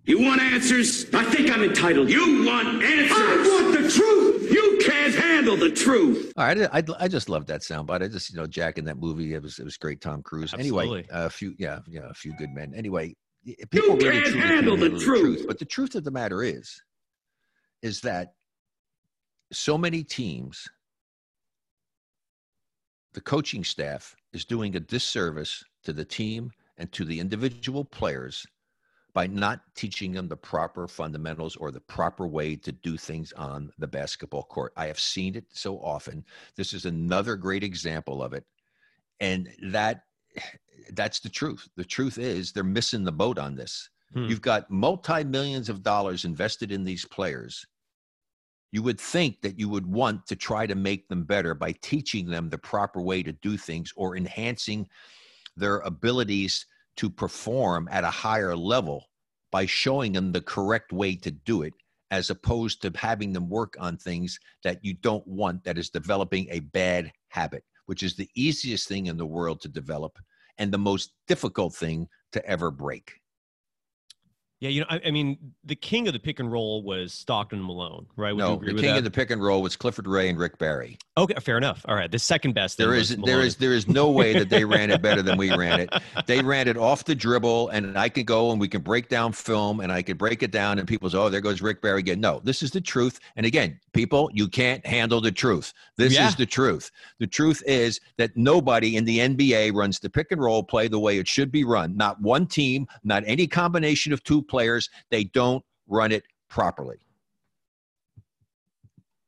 You 0.03 0.21
want 0.21 0.41
answers? 0.41 1.05
I 1.13 1.23
think 1.23 1.49
I'm 1.49 1.63
entitled. 1.63 2.09
You 2.09 2.45
want 2.45 2.83
answers? 2.83 3.11
I 3.17 3.61
want 3.61 3.81
the 3.81 3.89
truth. 3.89 4.51
You 4.51 4.77
can't 4.85 5.15
handle 5.15 5.55
the 5.55 5.71
truth. 5.71 6.33
All 6.37 6.45
right, 6.45 6.61
I, 6.61 6.79
I, 6.79 6.83
I 6.99 7.07
just 7.07 7.29
love 7.29 7.47
that 7.47 7.61
soundbite. 7.61 8.03
I 8.03 8.07
just 8.09 8.29
you 8.29 8.37
know 8.37 8.45
Jack 8.45 8.77
in 8.77 8.85
that 8.85 8.97
movie. 8.97 9.33
It 9.33 9.41
was 9.41 9.57
it 9.57 9.63
was 9.63 9.77
great. 9.77 10.01
Tom 10.01 10.21
Cruise. 10.21 10.53
Absolutely. 10.53 10.99
Anyway, 10.99 11.05
a 11.09 11.29
few 11.29 11.55
yeah 11.57 11.79
yeah 11.87 12.09
a 12.09 12.13
few 12.13 12.35
good 12.37 12.51
men. 12.51 12.73
Anyway, 12.75 13.15
people 13.71 13.99
you 13.99 14.09
really 14.09 14.21
can't 14.21 14.35
handle, 14.35 14.75
the, 14.75 14.83
handle 14.83 14.99
truth. 14.99 14.99
the 14.99 15.05
truth. 15.05 15.47
But 15.47 15.59
the 15.59 15.65
truth 15.65 15.95
of 15.95 16.03
the 16.03 16.11
matter 16.11 16.43
is, 16.43 16.79
is 17.81 18.01
that 18.01 18.33
so 19.51 19.77
many 19.77 20.03
teams, 20.03 20.67
the 23.15 23.21
coaching 23.21 23.63
staff 23.63 24.13
is 24.33 24.43
doing 24.43 24.75
a 24.75 24.79
disservice 24.79 25.63
to 25.85 25.93
the 25.93 26.03
team 26.03 26.51
and 26.77 26.91
to 26.91 27.05
the 27.05 27.19
individual 27.19 27.85
players 27.85 28.45
by 29.13 29.25
not 29.25 29.61
teaching 29.73 30.11
them 30.11 30.27
the 30.27 30.35
proper 30.35 30.85
fundamentals 30.85 31.55
or 31.55 31.71
the 31.71 31.79
proper 31.79 32.27
way 32.27 32.57
to 32.57 32.73
do 32.73 32.97
things 32.97 33.31
on 33.33 33.71
the 33.79 33.87
basketball 33.87 34.43
court. 34.43 34.73
I 34.75 34.87
have 34.87 34.99
seen 34.99 35.35
it 35.35 35.45
so 35.53 35.77
often. 35.77 36.25
This 36.57 36.73
is 36.73 36.85
another 36.85 37.37
great 37.37 37.63
example 37.63 38.21
of 38.21 38.33
it. 38.33 38.43
And 39.21 39.49
that 39.63 40.03
that's 40.91 41.21
the 41.21 41.29
truth. 41.29 41.69
The 41.77 41.85
truth 41.85 42.17
is 42.17 42.51
they're 42.51 42.65
missing 42.65 43.05
the 43.05 43.13
boat 43.13 43.39
on 43.39 43.55
this. 43.55 43.89
Hmm. 44.13 44.25
You've 44.25 44.41
got 44.41 44.69
multi 44.69 45.23
millions 45.23 45.69
of 45.69 45.83
dollars 45.83 46.25
invested 46.25 46.69
in 46.69 46.83
these 46.83 47.05
players. 47.05 47.65
You 48.71 48.83
would 48.83 48.99
think 48.99 49.41
that 49.41 49.59
you 49.59 49.69
would 49.69 49.85
want 49.85 50.27
to 50.27 50.35
try 50.35 50.67
to 50.67 50.75
make 50.75 51.07
them 51.07 51.23
better 51.23 51.53
by 51.53 51.73
teaching 51.81 52.27
them 52.29 52.49
the 52.49 52.57
proper 52.57 53.01
way 53.01 53.23
to 53.23 53.31
do 53.31 53.57
things 53.57 53.93
or 53.95 54.17
enhancing 54.17 54.87
their 55.55 55.79
abilities 55.79 56.65
to 56.97 57.09
perform 57.09 57.87
at 57.91 58.03
a 58.03 58.09
higher 58.09 58.55
level 58.55 59.05
by 59.51 59.65
showing 59.65 60.13
them 60.13 60.31
the 60.31 60.41
correct 60.41 60.91
way 60.91 61.15
to 61.15 61.31
do 61.31 61.61
it 61.61 61.73
as 62.11 62.29
opposed 62.29 62.81
to 62.81 62.91
having 62.95 63.33
them 63.33 63.49
work 63.49 63.75
on 63.79 63.97
things 63.97 64.39
that 64.63 64.83
you 64.83 64.93
don't 64.93 65.25
want 65.27 65.63
that 65.63 65.77
is 65.77 65.89
developing 65.89 66.47
a 66.49 66.59
bad 66.59 67.11
habit 67.29 67.63
which 67.85 68.03
is 68.03 68.15
the 68.15 68.29
easiest 68.35 68.87
thing 68.87 69.07
in 69.07 69.17
the 69.17 69.25
world 69.25 69.61
to 69.61 69.67
develop 69.67 70.17
and 70.57 70.71
the 70.71 70.77
most 70.77 71.13
difficult 71.27 71.73
thing 71.73 72.07
to 72.31 72.45
ever 72.45 72.71
break 72.71 73.13
yeah, 74.61 74.69
you 74.69 74.81
know, 74.81 74.87
I, 74.89 75.01
I, 75.07 75.11
mean, 75.11 75.37
the 75.65 75.75
king 75.75 76.07
of 76.07 76.13
the 76.13 76.19
pick 76.19 76.39
and 76.39 76.49
roll 76.49 76.81
was 76.81 77.13
Stockton 77.13 77.59
and 77.59 77.67
Malone, 77.67 78.05
right? 78.15 78.33
Would 78.33 78.39
no, 78.39 78.55
the 78.55 78.73
king 78.73 78.93
that? 78.93 78.99
of 78.99 79.03
the 79.03 79.11
pick 79.11 79.29
and 79.29 79.43
roll 79.43 79.61
was 79.61 79.75
Clifford 79.75 80.07
Ray 80.07 80.29
and 80.29 80.39
Rick 80.39 80.57
Barry. 80.59 80.97
Okay, 81.17 81.33
fair 81.41 81.57
enough. 81.57 81.83
All 81.89 81.95
right, 81.95 82.09
the 82.09 82.19
second 82.19 82.53
best. 82.53 82.77
There 82.77 82.93
is 82.93 83.17
there 83.17 83.41
is 83.41 83.57
there 83.57 83.73
is 83.73 83.89
no 83.89 84.09
way 84.09 84.31
that 84.33 84.49
they 84.49 84.63
ran 84.63 84.91
it 84.91 85.01
better 85.01 85.21
than 85.21 85.37
we 85.37 85.53
ran 85.53 85.81
it. 85.81 85.89
They 86.25 86.41
ran 86.41 86.69
it 86.69 86.77
off 86.77 87.03
the 87.03 87.15
dribble, 87.15 87.69
and 87.69 87.97
I 87.97 88.07
could 88.07 88.25
go 88.25 88.51
and 88.51 88.59
we 88.59 88.69
can 88.69 88.81
break 88.81 89.09
down 89.09 89.33
film, 89.33 89.81
and 89.81 89.91
I 89.91 90.01
could 90.01 90.17
break 90.17 90.41
it 90.41 90.51
down, 90.51 90.79
and 90.79 90.87
people 90.87 91.09
say, 91.09 91.17
"Oh, 91.17 91.29
there 91.29 91.41
goes 91.41 91.61
Rick 91.61 91.81
Barry 91.81 91.99
again." 91.99 92.21
No, 92.21 92.39
this 92.43 92.63
is 92.63 92.71
the 92.71 92.81
truth. 92.81 93.19
And 93.35 93.45
again, 93.45 93.77
people, 93.93 94.29
you 94.33 94.47
can't 94.47 94.85
handle 94.85 95.19
the 95.19 95.31
truth. 95.31 95.73
This 95.97 96.13
yeah. 96.13 96.27
is 96.27 96.35
the 96.35 96.45
truth. 96.45 96.91
The 97.19 97.27
truth 97.27 97.61
is 97.65 97.99
that 98.17 98.35
nobody 98.35 98.95
in 98.95 99.03
the 99.03 99.19
NBA 99.19 99.73
runs 99.73 99.99
the 99.99 100.09
pick 100.09 100.31
and 100.31 100.41
roll 100.41 100.63
play 100.63 100.87
the 100.87 100.99
way 100.99 101.17
it 101.17 101.27
should 101.27 101.51
be 101.51 101.65
run. 101.65 101.95
Not 101.97 102.21
one 102.21 102.47
team, 102.47 102.87
not 103.03 103.23
any 103.25 103.47
combination 103.47 104.13
of 104.13 104.23
two 104.23 104.41
players, 104.47 104.89
they 105.09 105.25
don't 105.25 105.63
run 105.87 106.11
it 106.11 106.23
properly. 106.49 106.97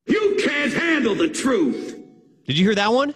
You 0.05 0.37
can't 0.39 0.73
handle 0.73 1.15
the 1.15 1.29
truth. 1.29 1.99
Did 2.45 2.57
you 2.57 2.63
hear 2.63 2.75
that 2.75 2.91
one? 2.91 3.13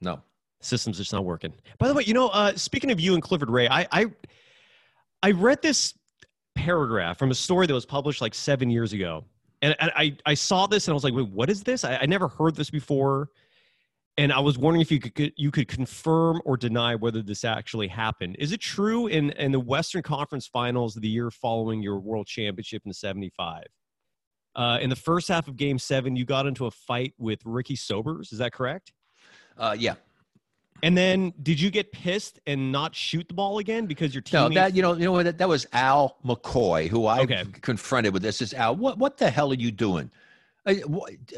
No. 0.00 0.20
System's 0.60 0.98
just 0.98 1.12
not 1.12 1.24
working. 1.24 1.52
By 1.78 1.88
the 1.88 1.94
way, 1.94 2.02
you 2.04 2.12
know, 2.12 2.28
uh, 2.28 2.54
speaking 2.56 2.90
of 2.90 3.00
you 3.00 3.14
and 3.14 3.22
Clifford 3.22 3.50
Ray, 3.50 3.68
I, 3.68 3.86
I 3.92 4.06
I 5.22 5.30
read 5.30 5.62
this 5.62 5.94
paragraph 6.54 7.18
from 7.18 7.30
a 7.30 7.34
story 7.34 7.66
that 7.66 7.74
was 7.74 7.86
published 7.86 8.20
like 8.20 8.34
seven 8.34 8.70
years 8.70 8.92
ago. 8.92 9.24
And 9.62 9.74
I, 9.80 10.16
I 10.26 10.34
saw 10.34 10.66
this 10.66 10.86
and 10.86 10.92
I 10.92 10.94
was 10.94 11.02
like, 11.02 11.14
wait, 11.14 11.28
what 11.28 11.48
is 11.48 11.62
this? 11.62 11.82
I, 11.82 11.96
I 11.96 12.06
never 12.06 12.28
heard 12.28 12.54
this 12.54 12.68
before 12.68 13.30
and 14.18 14.32
I 14.32 14.40
was 14.40 14.56
wondering 14.56 14.80
if 14.80 14.90
you 14.90 14.98
could 14.98 15.32
you 15.36 15.50
could 15.50 15.68
confirm 15.68 16.40
or 16.44 16.56
deny 16.56 16.94
whether 16.94 17.22
this 17.22 17.44
actually 17.44 17.88
happened. 17.88 18.36
Is 18.38 18.52
it 18.52 18.60
true 18.60 19.06
in 19.06 19.30
in 19.32 19.52
the 19.52 19.60
Western 19.60 20.02
Conference 20.02 20.46
Finals 20.46 20.94
the 20.94 21.08
year 21.08 21.30
following 21.30 21.82
your 21.82 21.98
World 21.98 22.26
Championship 22.26 22.82
in 22.86 22.92
'75? 22.92 23.64
Uh, 24.54 24.78
in 24.80 24.88
the 24.88 24.96
first 24.96 25.28
half 25.28 25.48
of 25.48 25.56
Game 25.56 25.78
Seven, 25.78 26.16
you 26.16 26.24
got 26.24 26.46
into 26.46 26.64
a 26.64 26.70
fight 26.70 27.12
with 27.18 27.40
Ricky 27.44 27.76
Sobers. 27.76 28.32
Is 28.32 28.38
that 28.38 28.52
correct? 28.52 28.92
Uh, 29.58 29.76
yeah. 29.78 29.94
And 30.82 30.96
then, 30.96 31.32
did 31.42 31.58
you 31.58 31.70
get 31.70 31.90
pissed 31.90 32.38
and 32.46 32.70
not 32.70 32.94
shoot 32.94 33.28
the 33.28 33.34
ball 33.34 33.58
again 33.58 33.86
because 33.86 34.14
your 34.14 34.20
team? 34.22 34.40
No, 34.40 34.48
that 34.50 34.74
you 34.74 34.82
know, 34.82 34.94
you 34.94 35.04
know 35.04 35.22
that 35.22 35.38
that 35.38 35.48
was 35.48 35.66
Al 35.72 36.16
McCoy 36.24 36.88
who 36.88 37.06
I 37.06 37.20
okay. 37.20 37.44
confronted 37.60 38.12
with 38.12 38.22
this. 38.22 38.40
Is 38.40 38.54
Al? 38.54 38.76
What 38.76 38.98
what 38.98 39.18
the 39.18 39.30
hell 39.30 39.50
are 39.52 39.54
you 39.54 39.70
doing? 39.70 40.10
I, 40.66 40.82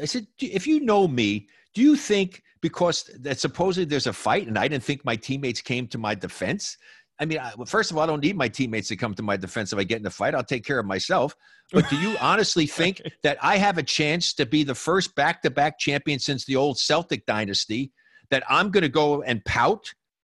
I 0.01 0.05
said, 0.05 0.27
if 0.39 0.65
you 0.65 0.79
know 0.79 1.07
me, 1.07 1.47
do 1.79 1.85
you 1.85 1.95
think 1.95 2.43
because 2.59 3.09
that 3.21 3.39
supposedly 3.39 3.85
there's 3.85 4.05
a 4.05 4.11
fight 4.11 4.47
and 4.47 4.57
I 4.57 4.67
didn't 4.67 4.83
think 4.83 5.05
my 5.05 5.15
teammates 5.15 5.61
came 5.61 5.87
to 5.87 5.97
my 5.97 6.13
defense? 6.13 6.77
I 7.17 7.23
mean, 7.23 7.39
I, 7.39 7.53
well, 7.55 7.65
first 7.65 7.89
of 7.89 7.95
all, 7.95 8.03
I 8.03 8.05
don't 8.05 8.21
need 8.21 8.35
my 8.35 8.49
teammates 8.49 8.89
to 8.89 8.97
come 8.97 9.13
to 9.13 9.23
my 9.23 9.37
defense 9.37 9.71
if 9.71 9.79
I 9.79 9.85
get 9.85 10.01
in 10.01 10.05
a 10.05 10.09
fight. 10.09 10.35
I'll 10.35 10.43
take 10.43 10.65
care 10.65 10.77
of 10.77 10.85
myself. 10.85 11.33
But 11.71 11.89
do 11.89 11.95
you 11.95 12.17
honestly 12.21 12.65
think 12.65 13.01
that 13.23 13.37
I 13.41 13.55
have 13.55 13.77
a 13.77 13.83
chance 13.83 14.33
to 14.33 14.45
be 14.45 14.65
the 14.65 14.75
first 14.75 15.15
back 15.15 15.41
to 15.43 15.49
back 15.49 15.79
champion 15.79 16.19
since 16.19 16.43
the 16.43 16.57
old 16.57 16.77
Celtic 16.77 17.25
dynasty? 17.25 17.93
That 18.29 18.43
I'm 18.49 18.71
going 18.71 18.81
to 18.81 18.89
go 18.89 19.21
and 19.21 19.43
pout 19.45 19.93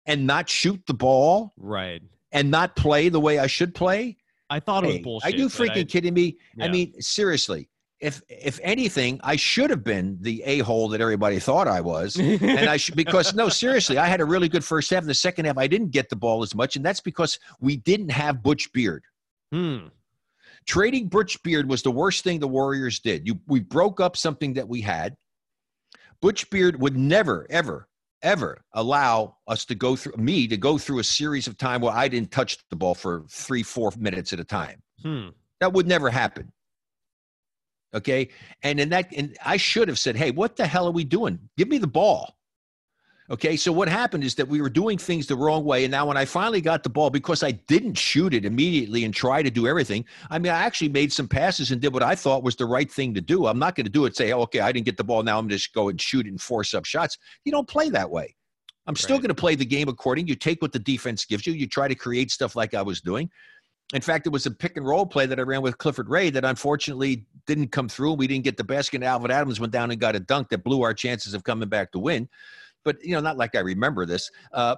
and 0.05 0.27
not 0.27 0.47
shoot 0.47 0.79
the 0.85 0.93
ball? 0.93 1.53
Right. 1.57 2.03
And 2.31 2.51
not 2.51 2.75
play 2.75 3.09
the 3.09 3.19
way 3.19 3.39
I 3.39 3.47
should 3.47 3.73
play? 3.73 4.17
I 4.47 4.59
thought 4.59 4.83
it 4.83 4.87
was 4.89 4.99
bullshit. 4.99 5.33
Are 5.33 5.35
you 5.35 5.47
freaking 5.47 5.81
I, 5.81 5.83
kidding 5.85 6.13
me? 6.13 6.37
Yeah. 6.55 6.65
I 6.65 6.67
mean, 6.67 6.93
seriously, 7.01 7.67
if 8.01 8.21
if 8.27 8.59
anything, 8.63 9.19
I 9.23 9.35
should 9.35 9.69
have 9.69 9.83
been 9.83 10.17
the 10.21 10.41
a 10.43 10.59
hole 10.59 10.89
that 10.89 11.01
everybody 11.01 11.39
thought 11.39 11.67
I 11.67 11.81
was, 11.81 12.17
and 12.17 12.67
I 12.69 12.77
should 12.77 12.95
because 12.95 13.35
no, 13.35 13.47
seriously, 13.63 13.97
I 13.99 14.07
had 14.07 14.21
a 14.21 14.25
really 14.25 14.49
good 14.49 14.65
first 14.65 14.89
half. 14.89 15.03
In 15.03 15.07
the 15.07 15.13
second 15.13 15.45
half, 15.45 15.57
I 15.57 15.67
didn't 15.67 15.91
get 15.91 16.09
the 16.09 16.15
ball 16.15 16.41
as 16.41 16.55
much, 16.55 16.75
and 16.75 16.83
that's 16.83 16.99
because 16.99 17.37
we 17.59 17.77
didn't 17.77 18.09
have 18.09 18.41
Butch 18.41 18.73
Beard. 18.73 19.03
Hmm. 19.51 19.87
Trading 20.67 21.07
Butch 21.07 21.41
Beard 21.43 21.69
was 21.69 21.83
the 21.83 21.91
worst 21.91 22.23
thing 22.23 22.39
the 22.39 22.47
Warriors 22.47 22.99
did. 22.99 23.27
You 23.27 23.39
we 23.47 23.59
broke 23.59 23.99
up 23.99 24.17
something 24.17 24.53
that 24.53 24.67
we 24.67 24.81
had. 24.81 25.15
Butch 26.21 26.49
Beard 26.49 26.79
would 26.81 26.97
never, 26.97 27.47
ever, 27.49 27.87
ever 28.23 28.63
allow 28.73 29.37
us 29.47 29.63
to 29.65 29.75
go 29.75 29.95
through 29.95 30.13
me 30.17 30.47
to 30.47 30.57
go 30.57 30.77
through 30.77 30.99
a 30.99 31.03
series 31.03 31.47
of 31.47 31.57
time 31.57 31.81
where 31.81 31.93
I 31.93 32.07
didn't 32.07 32.31
touch 32.31 32.57
the 32.69 32.75
ball 32.75 32.95
for 32.95 33.25
three, 33.29 33.63
four 33.63 33.91
minutes 33.97 34.33
at 34.33 34.39
a 34.39 34.43
time. 34.43 34.81
Hmm. 35.03 35.29
That 35.59 35.73
would 35.73 35.87
never 35.87 36.09
happen. 36.09 36.51
Okay. 37.93 38.29
And 38.63 38.79
in 38.79 38.89
that, 38.89 39.11
and 39.15 39.37
I 39.43 39.57
should 39.57 39.87
have 39.87 39.99
said, 39.99 40.15
Hey, 40.15 40.31
what 40.31 40.55
the 40.55 40.65
hell 40.65 40.87
are 40.87 40.91
we 40.91 41.03
doing? 41.03 41.39
Give 41.57 41.67
me 41.67 41.77
the 41.77 41.87
ball. 41.87 42.35
Okay. 43.29 43.55
So 43.55 43.71
what 43.71 43.87
happened 43.87 44.25
is 44.25 44.35
that 44.35 44.47
we 44.47 44.61
were 44.61 44.69
doing 44.69 44.97
things 44.97 45.25
the 45.25 45.37
wrong 45.37 45.63
way. 45.63 45.85
And 45.85 45.91
now 45.91 46.05
when 46.05 46.17
I 46.17 46.25
finally 46.25 46.59
got 46.59 46.83
the 46.83 46.89
ball, 46.89 47.09
because 47.09 47.43
I 47.43 47.51
didn't 47.51 47.93
shoot 47.93 48.33
it 48.33 48.43
immediately 48.43 49.05
and 49.05 49.13
try 49.13 49.41
to 49.41 49.49
do 49.49 49.67
everything, 49.67 50.03
I 50.29 50.37
mean, 50.37 50.51
I 50.51 50.63
actually 50.63 50.89
made 50.89 51.13
some 51.13 51.29
passes 51.29 51.71
and 51.71 51.79
did 51.79 51.93
what 51.93 52.03
I 52.03 52.13
thought 52.13 52.43
was 52.43 52.57
the 52.57 52.65
right 52.65 52.91
thing 52.91 53.13
to 53.13 53.21
do. 53.21 53.47
I'm 53.47 53.59
not 53.59 53.75
going 53.75 53.85
to 53.85 53.91
do 53.91 54.05
it, 54.05 54.17
say, 54.17 54.33
oh, 54.33 54.41
okay, 54.41 54.59
I 54.59 54.71
didn't 54.73 54.85
get 54.85 54.97
the 54.97 55.05
ball. 55.05 55.23
Now 55.23 55.39
I'm 55.39 55.47
just 55.47 55.73
go 55.73 55.87
and 55.87 55.99
shoot 55.99 56.25
it 56.25 56.29
and 56.29 56.41
force 56.41 56.73
up 56.73 56.85
shots. 56.85 57.17
You 57.45 57.53
don't 57.53 57.67
play 57.67 57.89
that 57.89 58.09
way. 58.09 58.35
I'm 58.87 58.95
still 58.95 59.15
right. 59.15 59.21
going 59.21 59.29
to 59.29 59.35
play 59.35 59.55
the 59.55 59.65
game 59.65 59.87
according. 59.87 60.27
You 60.27 60.35
take 60.35 60.61
what 60.61 60.73
the 60.73 60.79
defense 60.79 61.23
gives 61.23 61.45
you. 61.45 61.53
You 61.53 61.67
try 61.67 61.87
to 61.87 61.95
create 61.95 62.31
stuff 62.31 62.55
like 62.55 62.73
I 62.73 62.81
was 62.81 62.99
doing. 62.99 63.29
In 63.93 64.01
fact, 64.01 64.25
it 64.25 64.29
was 64.29 64.45
a 64.45 64.51
pick 64.51 64.77
and 64.77 64.85
roll 64.85 65.05
play 65.05 65.25
that 65.25 65.39
I 65.39 65.43
ran 65.43 65.61
with 65.61 65.77
Clifford 65.77 66.09
Ray 66.09 66.29
that 66.31 66.45
unfortunately 66.45 67.25
didn't 67.45 67.69
come 67.69 67.89
through. 67.89 68.13
We 68.13 68.27
didn't 68.27 68.43
get 68.43 68.57
the 68.57 68.63
basket. 68.63 69.03
Alvan 69.03 69.31
Adams 69.31 69.59
went 69.59 69.73
down 69.73 69.91
and 69.91 69.99
got 69.99 70.15
a 70.15 70.19
dunk 70.19 70.49
that 70.49 70.63
blew 70.63 70.81
our 70.81 70.93
chances 70.93 71.33
of 71.33 71.43
coming 71.43 71.69
back 71.69 71.91
to 71.91 71.99
win. 71.99 72.27
but 72.83 73.03
you 73.03 73.13
know, 73.13 73.21
not 73.21 73.37
like 73.37 73.55
I 73.55 73.59
remember 73.59 74.05
this. 74.05 74.29
Uh, 74.53 74.75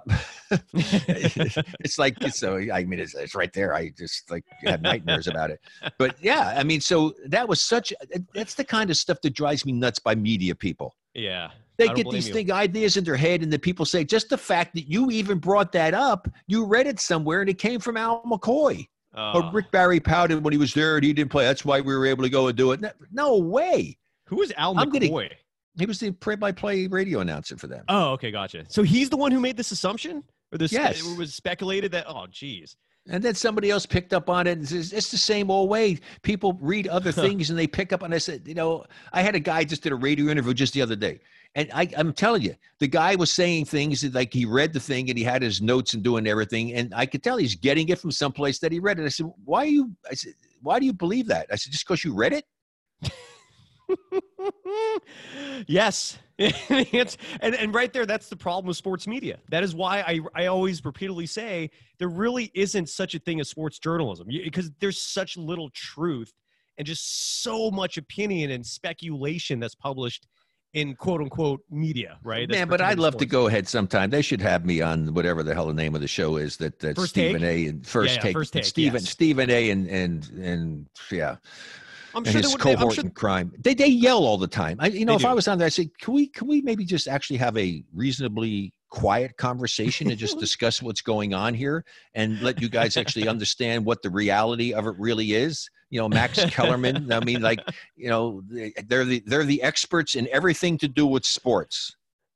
it's 0.74 1.98
like 1.98 2.16
so. 2.30 2.58
I 2.72 2.84
mean, 2.84 3.00
it's, 3.00 3.14
it's 3.14 3.34
right 3.34 3.52
there. 3.52 3.74
I 3.74 3.90
just 3.96 4.30
like 4.30 4.44
had 4.64 4.82
nightmares 4.82 5.26
about 5.26 5.50
it. 5.50 5.60
But 5.98 6.16
yeah, 6.22 6.54
I 6.56 6.64
mean, 6.64 6.80
so 6.80 7.14
that 7.26 7.48
was 7.48 7.60
such. 7.60 7.92
That's 8.34 8.54
the 8.54 8.64
kind 8.64 8.90
of 8.90 8.96
stuff 8.96 9.20
that 9.22 9.34
drives 9.34 9.64
me 9.64 9.72
nuts 9.72 9.98
by 9.98 10.14
media 10.14 10.54
people. 10.54 10.94
Yeah. 11.14 11.50
They 11.76 11.88
get 11.88 12.08
these 12.08 12.30
thing 12.30 12.52
ideas 12.52 12.96
in 12.96 13.02
their 13.02 13.16
head, 13.16 13.42
and 13.42 13.52
the 13.52 13.58
people 13.58 13.84
say 13.84 14.04
just 14.04 14.28
the 14.28 14.38
fact 14.38 14.74
that 14.74 14.88
you 14.88 15.10
even 15.10 15.38
brought 15.38 15.72
that 15.72 15.92
up, 15.92 16.28
you 16.46 16.64
read 16.64 16.86
it 16.86 17.00
somewhere, 17.00 17.40
and 17.40 17.50
it 17.50 17.58
came 17.58 17.80
from 17.80 17.96
Al 17.96 18.22
McCoy. 18.22 18.86
Uh, 19.16 19.32
or 19.32 19.50
Rick 19.52 19.70
Barry 19.70 20.00
pouted 20.00 20.42
when 20.42 20.52
he 20.52 20.58
was 20.58 20.74
there 20.74 20.96
and 20.96 21.04
he 21.04 21.12
didn't 21.12 21.30
play. 21.30 21.44
That's 21.44 21.64
why 21.64 21.80
we 21.80 21.96
were 21.96 22.06
able 22.06 22.24
to 22.24 22.30
go 22.30 22.48
and 22.48 22.56
do 22.56 22.72
it. 22.72 22.80
No, 22.80 22.90
no 23.12 23.38
way. 23.38 23.96
Who 24.26 24.36
was 24.36 24.52
Al 24.56 24.76
I'm 24.78 24.90
McCoy? 24.90 25.10
Gonna, 25.10 25.28
he 25.78 25.86
was 25.86 26.00
the 26.00 26.10
play-by-play 26.10 26.88
radio 26.88 27.20
announcer 27.20 27.56
for 27.56 27.66
them. 27.66 27.84
Oh, 27.88 28.10
okay, 28.12 28.30
gotcha. 28.30 28.64
So 28.68 28.82
he's 28.82 29.10
the 29.10 29.16
one 29.16 29.30
who 29.32 29.40
made 29.40 29.56
this 29.56 29.70
assumption, 29.70 30.24
or 30.52 30.58
this 30.58 30.72
yes. 30.72 31.00
it 31.00 31.18
was 31.18 31.34
speculated 31.34 31.92
that. 31.92 32.06
Oh, 32.08 32.26
geez. 32.30 32.76
And 33.06 33.22
then 33.22 33.34
somebody 33.34 33.70
else 33.70 33.84
picked 33.84 34.14
up 34.14 34.30
on 34.30 34.46
it. 34.46 34.72
It's, 34.72 34.92
it's 34.92 35.10
the 35.10 35.18
same 35.18 35.50
old 35.50 35.68
way. 35.68 35.98
People 36.22 36.56
read 36.60 36.88
other 36.88 37.12
things 37.12 37.50
and 37.50 37.58
they 37.58 37.66
pick 37.66 37.92
up 37.92 38.02
on. 38.02 38.14
I 38.14 38.18
said, 38.18 38.48
you 38.48 38.54
know, 38.54 38.86
I 39.12 39.20
had 39.20 39.34
a 39.34 39.40
guy 39.40 39.64
just 39.64 39.82
did 39.82 39.92
a 39.92 39.96
radio 39.96 40.28
interview 40.30 40.54
just 40.54 40.72
the 40.72 40.80
other 40.80 40.96
day, 40.96 41.20
and 41.54 41.70
I, 41.72 41.88
I'm 41.96 42.12
telling 42.12 42.42
you, 42.42 42.54
the 42.80 42.88
guy 42.88 43.14
was 43.14 43.32
saying 43.32 43.66
things 43.66 44.00
that, 44.00 44.14
like 44.14 44.32
he 44.32 44.44
read 44.44 44.72
the 44.72 44.80
thing 44.80 45.08
and 45.08 45.16
he 45.16 45.24
had 45.24 45.42
his 45.42 45.62
notes 45.62 45.94
and 45.94 46.02
doing 46.02 46.26
everything, 46.26 46.72
and 46.72 46.92
I 46.94 47.06
could 47.06 47.22
tell 47.22 47.36
he's 47.36 47.54
getting 47.54 47.88
it 47.88 47.98
from 47.98 48.10
someplace 48.10 48.58
that 48.58 48.72
he 48.72 48.80
read 48.80 48.98
it. 48.98 49.04
I 49.04 49.08
said, 49.08 49.30
why 49.44 49.60
are 49.60 49.66
you? 49.66 49.94
I 50.10 50.14
said, 50.14 50.34
why 50.62 50.80
do 50.80 50.86
you 50.86 50.92
believe 50.92 51.28
that? 51.28 51.46
I 51.52 51.56
said, 51.56 51.72
just 51.72 51.86
because 51.86 52.04
you 52.04 52.14
read 52.14 52.32
it. 52.32 52.44
yes. 55.66 56.18
and, 56.38 57.54
and 57.54 57.74
right 57.74 57.92
there, 57.92 58.06
that's 58.06 58.28
the 58.28 58.36
problem 58.36 58.66
with 58.66 58.76
sports 58.76 59.06
media. 59.06 59.38
That 59.50 59.62
is 59.62 59.74
why 59.74 60.00
I, 60.00 60.20
I 60.34 60.46
always 60.46 60.84
repeatedly 60.84 61.26
say 61.26 61.70
there 61.98 62.08
really 62.08 62.50
isn't 62.54 62.88
such 62.88 63.14
a 63.14 63.18
thing 63.20 63.40
as 63.40 63.48
sports 63.48 63.78
journalism 63.78 64.26
because 64.26 64.70
there's 64.80 65.00
such 65.00 65.36
little 65.36 65.70
truth 65.70 66.32
and 66.78 66.86
just 66.86 67.42
so 67.42 67.70
much 67.70 67.98
opinion 67.98 68.50
and 68.50 68.66
speculation 68.66 69.60
that's 69.60 69.76
published 69.76 70.26
in 70.74 70.94
quote 70.96 71.20
unquote 71.20 71.60
media, 71.70 72.18
right? 72.22 72.48
Man, 72.48 72.68
but 72.68 72.80
I'd 72.80 72.98
love 72.98 73.12
sports. 73.12 73.22
to 73.22 73.26
go 73.26 73.46
ahead 73.46 73.66
sometime. 73.66 74.10
They 74.10 74.22
should 74.22 74.42
have 74.42 74.66
me 74.66 74.82
on 74.82 75.14
whatever 75.14 75.42
the 75.42 75.54
hell 75.54 75.66
the 75.66 75.74
name 75.74 75.94
of 75.94 76.00
the 76.00 76.08
show 76.08 76.36
is 76.36 76.56
that 76.58 76.80
that 76.80 76.96
first 76.96 77.10
Stephen 77.10 77.40
take? 77.40 77.66
A 77.66 77.70
and 77.70 77.86
first 77.86 78.16
yeah, 78.16 78.22
take, 78.22 78.32
first 78.34 78.52
take 78.52 78.64
Stephen 78.64 79.00
yes. 79.00 79.10
Stephen 79.10 79.50
A 79.50 79.70
and 79.70 79.88
and 79.88 80.28
and 80.30 80.86
yeah. 81.10 81.36
I'm 82.16 82.24
sure 82.24 82.42
his 82.42 82.54
cohort 82.54 82.94
sure, 82.94 83.04
in 83.04 83.10
crime. 83.10 83.52
They 83.58 83.74
they 83.74 83.88
yell 83.88 84.24
all 84.24 84.38
the 84.38 84.48
time. 84.48 84.76
I, 84.80 84.88
you 84.88 85.04
know, 85.04 85.14
if 85.14 85.22
do. 85.22 85.28
I 85.28 85.32
was 85.32 85.48
on 85.48 85.58
there, 85.58 85.66
I 85.66 85.70
say, 85.70 85.90
can 86.00 86.14
we 86.14 86.28
can 86.28 86.46
we 86.46 86.60
maybe 86.60 86.84
just 86.84 87.08
actually 87.08 87.38
have 87.38 87.56
a 87.56 87.82
reasonably 87.92 88.72
quiet 88.88 89.36
conversation 89.36 90.08
and 90.10 90.18
just 90.18 90.38
discuss 90.40 90.82
what's 90.82 91.02
going 91.02 91.34
on 91.34 91.54
here 91.54 91.84
and 92.14 92.40
let 92.40 92.60
you 92.60 92.68
guys 92.68 92.96
actually 92.96 93.26
understand 93.26 93.84
what 93.84 94.02
the 94.02 94.10
reality 94.10 94.72
of 94.72 94.86
it 94.86 94.94
really 94.98 95.32
is? 95.32 95.68
You 95.94 96.00
know, 96.00 96.08
Max 96.08 96.44
Kellerman. 96.50 97.12
I 97.12 97.20
mean, 97.20 97.40
like, 97.40 97.60
you 97.94 98.08
know, 98.08 98.42
they're 98.48 99.04
the 99.04 99.22
they're 99.26 99.44
the 99.44 99.62
experts 99.62 100.16
in 100.16 100.26
everything 100.32 100.76
to 100.78 100.88
do 100.88 101.06
with 101.06 101.24
sports. 101.24 101.94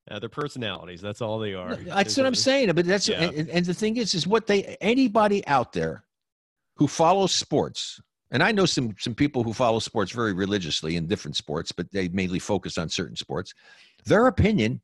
Uh, 0.09 0.21
their 0.21 0.29
personalities. 0.29 1.01
That's 1.01 1.21
all 1.21 1.41
they 1.41 1.55
are. 1.55 1.75
That's 1.75 2.17
what 2.17 2.25
I'm 2.25 2.37
saying. 2.37 2.73
But 2.73 2.87
that's 2.87 3.09
yeah. 3.09 3.23
and, 3.23 3.49
and 3.49 3.67
the 3.67 3.75
thing 3.75 3.97
is, 3.97 4.15
is 4.15 4.29
what 4.29 4.47
they 4.47 4.77
anybody 4.81 5.45
out 5.49 5.73
there 5.73 6.05
who 6.77 6.87
follows 6.87 7.33
sports 7.33 8.01
and 8.31 8.45
I 8.45 8.53
know 8.53 8.65
some 8.65 8.95
some 8.97 9.17
people 9.17 9.43
who 9.43 9.53
follow 9.53 9.81
sports 9.81 10.13
very 10.13 10.33
religiously 10.33 10.95
in 10.95 11.09
different 11.09 11.37
sports, 11.37 11.73
but 11.73 11.91
they 11.91 12.07
mainly 12.09 12.39
focus 12.39 12.79
on 12.79 12.89
certain 12.89 13.17
sports. 13.17 13.55
Their 14.05 14.29
opinion 14.29 14.81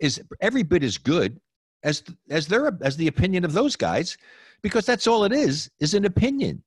is 0.00 0.22
every 0.40 0.62
bit 0.62 0.82
as 0.82 0.96
good 0.96 1.38
as 1.82 2.02
as 2.30 2.46
their 2.46 2.78
as 2.80 2.96
the 2.96 3.08
opinion 3.08 3.44
of 3.44 3.52
those 3.52 3.76
guys, 3.76 4.16
because 4.62 4.86
that's 4.86 5.06
all 5.06 5.24
it 5.24 5.32
is 5.32 5.70
is 5.80 5.92
an 5.92 6.06
opinion 6.06 6.62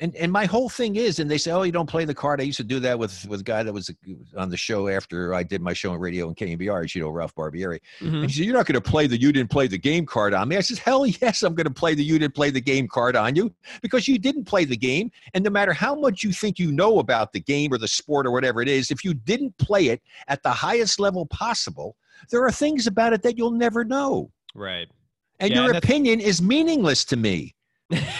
and 0.00 0.14
and 0.14 0.30
my 0.30 0.44
whole 0.44 0.68
thing 0.68 0.96
is, 0.96 1.18
and 1.18 1.30
they 1.30 1.38
say, 1.38 1.50
oh, 1.50 1.62
you 1.62 1.72
don't 1.72 1.88
play 1.88 2.04
the 2.04 2.14
card. 2.14 2.40
I 2.40 2.44
used 2.44 2.58
to 2.58 2.64
do 2.64 2.78
that 2.80 2.98
with 2.98 3.26
with 3.26 3.40
a 3.40 3.44
guy 3.44 3.62
that 3.64 3.72
was 3.72 3.90
on 4.36 4.48
the 4.48 4.56
show 4.56 4.88
after 4.88 5.34
I 5.34 5.42
did 5.42 5.60
my 5.60 5.72
show 5.72 5.92
on 5.92 5.98
radio 5.98 6.28
in 6.28 6.34
KNBR, 6.34 6.84
as 6.84 6.94
you 6.94 7.02
know, 7.02 7.08
Ralph 7.08 7.34
Barbieri. 7.34 7.80
Mm-hmm. 8.00 8.14
And 8.14 8.30
he 8.30 8.36
said, 8.36 8.44
you're 8.46 8.54
not 8.54 8.66
going 8.66 8.80
to 8.80 8.90
play 8.90 9.08
the 9.08 9.20
you 9.20 9.32
didn't 9.32 9.50
play 9.50 9.66
the 9.66 9.78
game 9.78 10.06
card 10.06 10.34
on 10.34 10.48
me. 10.48 10.56
I 10.56 10.60
said, 10.60 10.78
hell 10.78 11.04
yes, 11.22 11.42
I'm 11.42 11.54
going 11.54 11.66
to 11.66 11.72
play 11.72 11.94
the 11.94 12.04
you 12.04 12.18
didn't 12.18 12.34
play 12.34 12.50
the 12.50 12.60
game 12.60 12.86
card 12.86 13.16
on 13.16 13.34
you 13.34 13.52
because 13.82 14.06
you 14.06 14.18
didn't 14.18 14.44
play 14.44 14.64
the 14.64 14.76
game. 14.76 15.10
And 15.34 15.42
no 15.42 15.50
matter 15.50 15.72
how 15.72 15.96
much 15.96 16.22
you 16.22 16.32
think 16.32 16.58
you 16.58 16.70
know 16.70 17.00
about 17.00 17.32
the 17.32 17.40
game 17.40 17.72
or 17.72 17.78
the 17.78 17.88
sport 17.88 18.26
or 18.26 18.30
whatever 18.30 18.62
it 18.62 18.68
is, 18.68 18.90
if 18.90 19.04
you 19.04 19.14
didn't 19.14 19.56
play 19.58 19.88
it 19.88 20.00
at 20.28 20.42
the 20.44 20.50
highest 20.50 21.00
level 21.00 21.26
possible, 21.26 21.96
there 22.30 22.44
are 22.44 22.52
things 22.52 22.86
about 22.86 23.12
it 23.12 23.22
that 23.22 23.36
you'll 23.36 23.50
never 23.50 23.84
know. 23.84 24.30
Right. 24.54 24.88
And 25.40 25.50
yeah, 25.50 25.66
your 25.66 25.76
opinion 25.76 26.20
is 26.20 26.42
meaningless 26.42 27.04
to 27.06 27.16
me. 27.16 27.54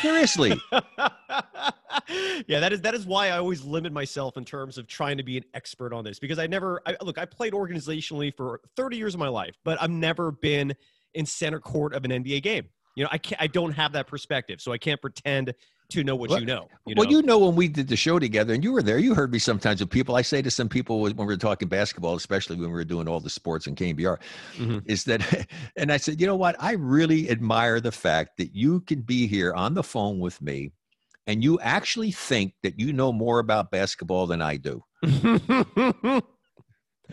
Seriously. 0.00 0.60
yeah, 2.46 2.60
that 2.60 2.72
is 2.72 2.80
that 2.82 2.94
is 2.94 3.06
why 3.06 3.28
I 3.28 3.38
always 3.38 3.64
limit 3.64 3.92
myself 3.92 4.36
in 4.36 4.44
terms 4.44 4.78
of 4.78 4.86
trying 4.86 5.16
to 5.18 5.22
be 5.22 5.36
an 5.36 5.44
expert 5.54 5.92
on 5.92 6.04
this 6.04 6.18
because 6.18 6.38
I 6.38 6.46
never 6.46 6.80
I, 6.86 6.96
look. 7.02 7.18
I 7.18 7.24
played 7.24 7.52
organizationally 7.52 8.34
for 8.34 8.60
30 8.76 8.96
years 8.96 9.14
of 9.14 9.20
my 9.20 9.28
life, 9.28 9.56
but 9.64 9.80
I've 9.80 9.90
never 9.90 10.32
been 10.32 10.74
in 11.14 11.26
center 11.26 11.60
court 11.60 11.94
of 11.94 12.04
an 12.04 12.10
NBA 12.10 12.42
game. 12.42 12.68
You 12.96 13.04
know, 13.04 13.10
I 13.12 13.18
can't, 13.18 13.40
I 13.40 13.46
don't 13.46 13.72
have 13.72 13.92
that 13.92 14.06
perspective, 14.06 14.60
so 14.60 14.72
I 14.72 14.78
can't 14.78 15.00
pretend 15.00 15.54
to 15.90 16.04
know 16.04 16.14
what 16.14 16.30
well, 16.30 16.40
you 16.40 16.46
know. 16.46 16.68
You 16.86 16.94
well, 16.96 17.06
you 17.06 17.22
know, 17.22 17.38
when 17.38 17.54
we 17.54 17.68
did 17.68 17.88
the 17.88 17.96
show 17.96 18.18
together 18.18 18.52
and 18.52 18.62
you 18.62 18.72
were 18.72 18.82
there, 18.82 18.98
you 18.98 19.14
heard 19.14 19.32
me 19.32 19.38
sometimes 19.38 19.80
with 19.80 19.90
people. 19.90 20.16
I 20.16 20.22
say 20.22 20.42
to 20.42 20.50
some 20.50 20.68
people 20.68 21.00
when 21.00 21.16
we 21.16 21.24
were 21.24 21.36
talking 21.36 21.68
basketball, 21.68 22.14
especially 22.14 22.56
when 22.56 22.66
we 22.66 22.74
were 22.74 22.84
doing 22.84 23.08
all 23.08 23.20
the 23.20 23.30
sports 23.30 23.66
in 23.66 23.74
KNBR, 23.74 24.18
mm-hmm. 24.56 24.78
is 24.84 25.04
that, 25.04 25.46
and 25.76 25.90
I 25.90 25.96
said, 25.96 26.20
you 26.20 26.26
know 26.26 26.36
what? 26.36 26.56
I 26.58 26.72
really 26.72 27.30
admire 27.30 27.80
the 27.80 27.92
fact 27.92 28.36
that 28.38 28.54
you 28.54 28.80
can 28.80 29.00
be 29.00 29.26
here 29.26 29.54
on 29.54 29.74
the 29.74 29.82
phone 29.82 30.18
with 30.18 30.40
me 30.42 30.72
and 31.28 31.44
you 31.44 31.60
actually 31.60 32.10
think 32.10 32.54
that 32.62 32.80
you 32.80 32.92
know 32.92 33.12
more 33.12 33.38
about 33.38 33.70
basketball 33.70 34.26
than 34.26 34.40
I 34.40 34.56
do. 34.56 34.82
I, 35.04 36.22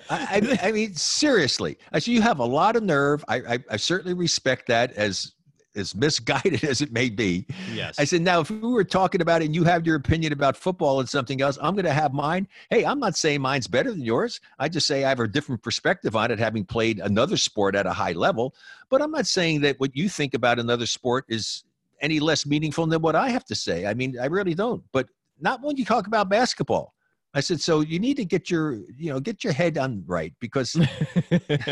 I, 0.10 0.60
I, 0.64 0.72
mean, 0.72 0.94
seriously. 0.96 1.78
I 1.92 2.00
said 2.00 2.14
you 2.14 2.22
have 2.22 2.40
a 2.40 2.46
lot 2.46 2.76
of 2.76 2.84
nerve. 2.84 3.24
I, 3.28 3.36
I, 3.36 3.60
I 3.72 3.78
certainly 3.78 4.14
respect 4.14 4.68
that 4.68 4.94
as 4.94 5.34
as 5.76 5.96
misguided 5.96 6.64
as 6.64 6.82
it 6.82 6.92
may 6.92 7.10
be. 7.10 7.46
Yes. 7.74 8.00
I 8.00 8.06
said, 8.06 8.22
now 8.22 8.42
if 8.42 8.50
we 8.50 8.60
were 8.60 8.84
talking 8.84 9.22
about 9.22 9.42
it 9.42 9.46
and 9.46 9.56
you 9.56 9.64
have 9.64 9.86
your 9.86 9.96
opinion 9.96 10.34
about 10.34 10.56
football 10.58 11.00
and 11.00 11.08
something 11.08 11.42
else, 11.42 11.58
I'm 11.62 11.76
going 11.76 11.86
to 11.86 11.94
have 11.94 12.14
mine. 12.14 12.48
Hey, 12.70 12.86
I'm 12.86 13.00
not 13.00 13.16
saying 13.16 13.42
mine's 13.42 13.68
better 13.68 13.92
than 13.92 14.02
yours. 14.02 14.40
I 14.60 14.70
just 14.70 14.88
say 14.88 15.04
I 15.04 15.10
have 15.10 15.20
a 15.20 15.28
different 15.28 15.62
perspective 15.62 16.16
on 16.16 16.32
it, 16.32 16.40
having 16.40 16.66
played 16.66 17.00
another 17.00 17.38
sport 17.38 17.76
at 17.76 17.86
a 17.86 17.94
high 17.94 18.14
level. 18.14 18.56
But 18.90 19.02
I'm 19.02 19.12
not 19.12 19.28
saying 19.28 19.62
that 19.62 19.80
what 19.80 19.96
you 19.96 20.10
think 20.10 20.34
about 20.34 20.60
another 20.60 20.86
sport 20.86 21.26
is 21.28 21.64
any 22.02 22.20
less 22.20 22.46
meaningful 22.46 22.88
than 22.88 23.02
what 23.02 23.16
I 23.16 23.30
have 23.30 23.46
to 23.46 23.56
say. 23.56 23.86
I 23.86 23.94
mean, 23.94 24.18
I 24.20 24.26
really 24.26 24.54
don't. 24.54 24.84
But 24.92 25.08
not 25.40 25.62
when 25.62 25.78
you 25.78 25.86
talk 25.86 26.08
about 26.08 26.30
basketball. 26.30 26.95
I 27.36 27.42
said, 27.42 27.60
so 27.60 27.82
you 27.82 28.00
need 28.00 28.16
to 28.16 28.24
get 28.24 28.50
your, 28.50 28.76
you 28.98 29.12
know, 29.12 29.20
get 29.20 29.44
your 29.44 29.52
head 29.52 29.78
on 29.78 30.06
right 30.08 30.34
because, 30.40 30.74
you 31.32 31.68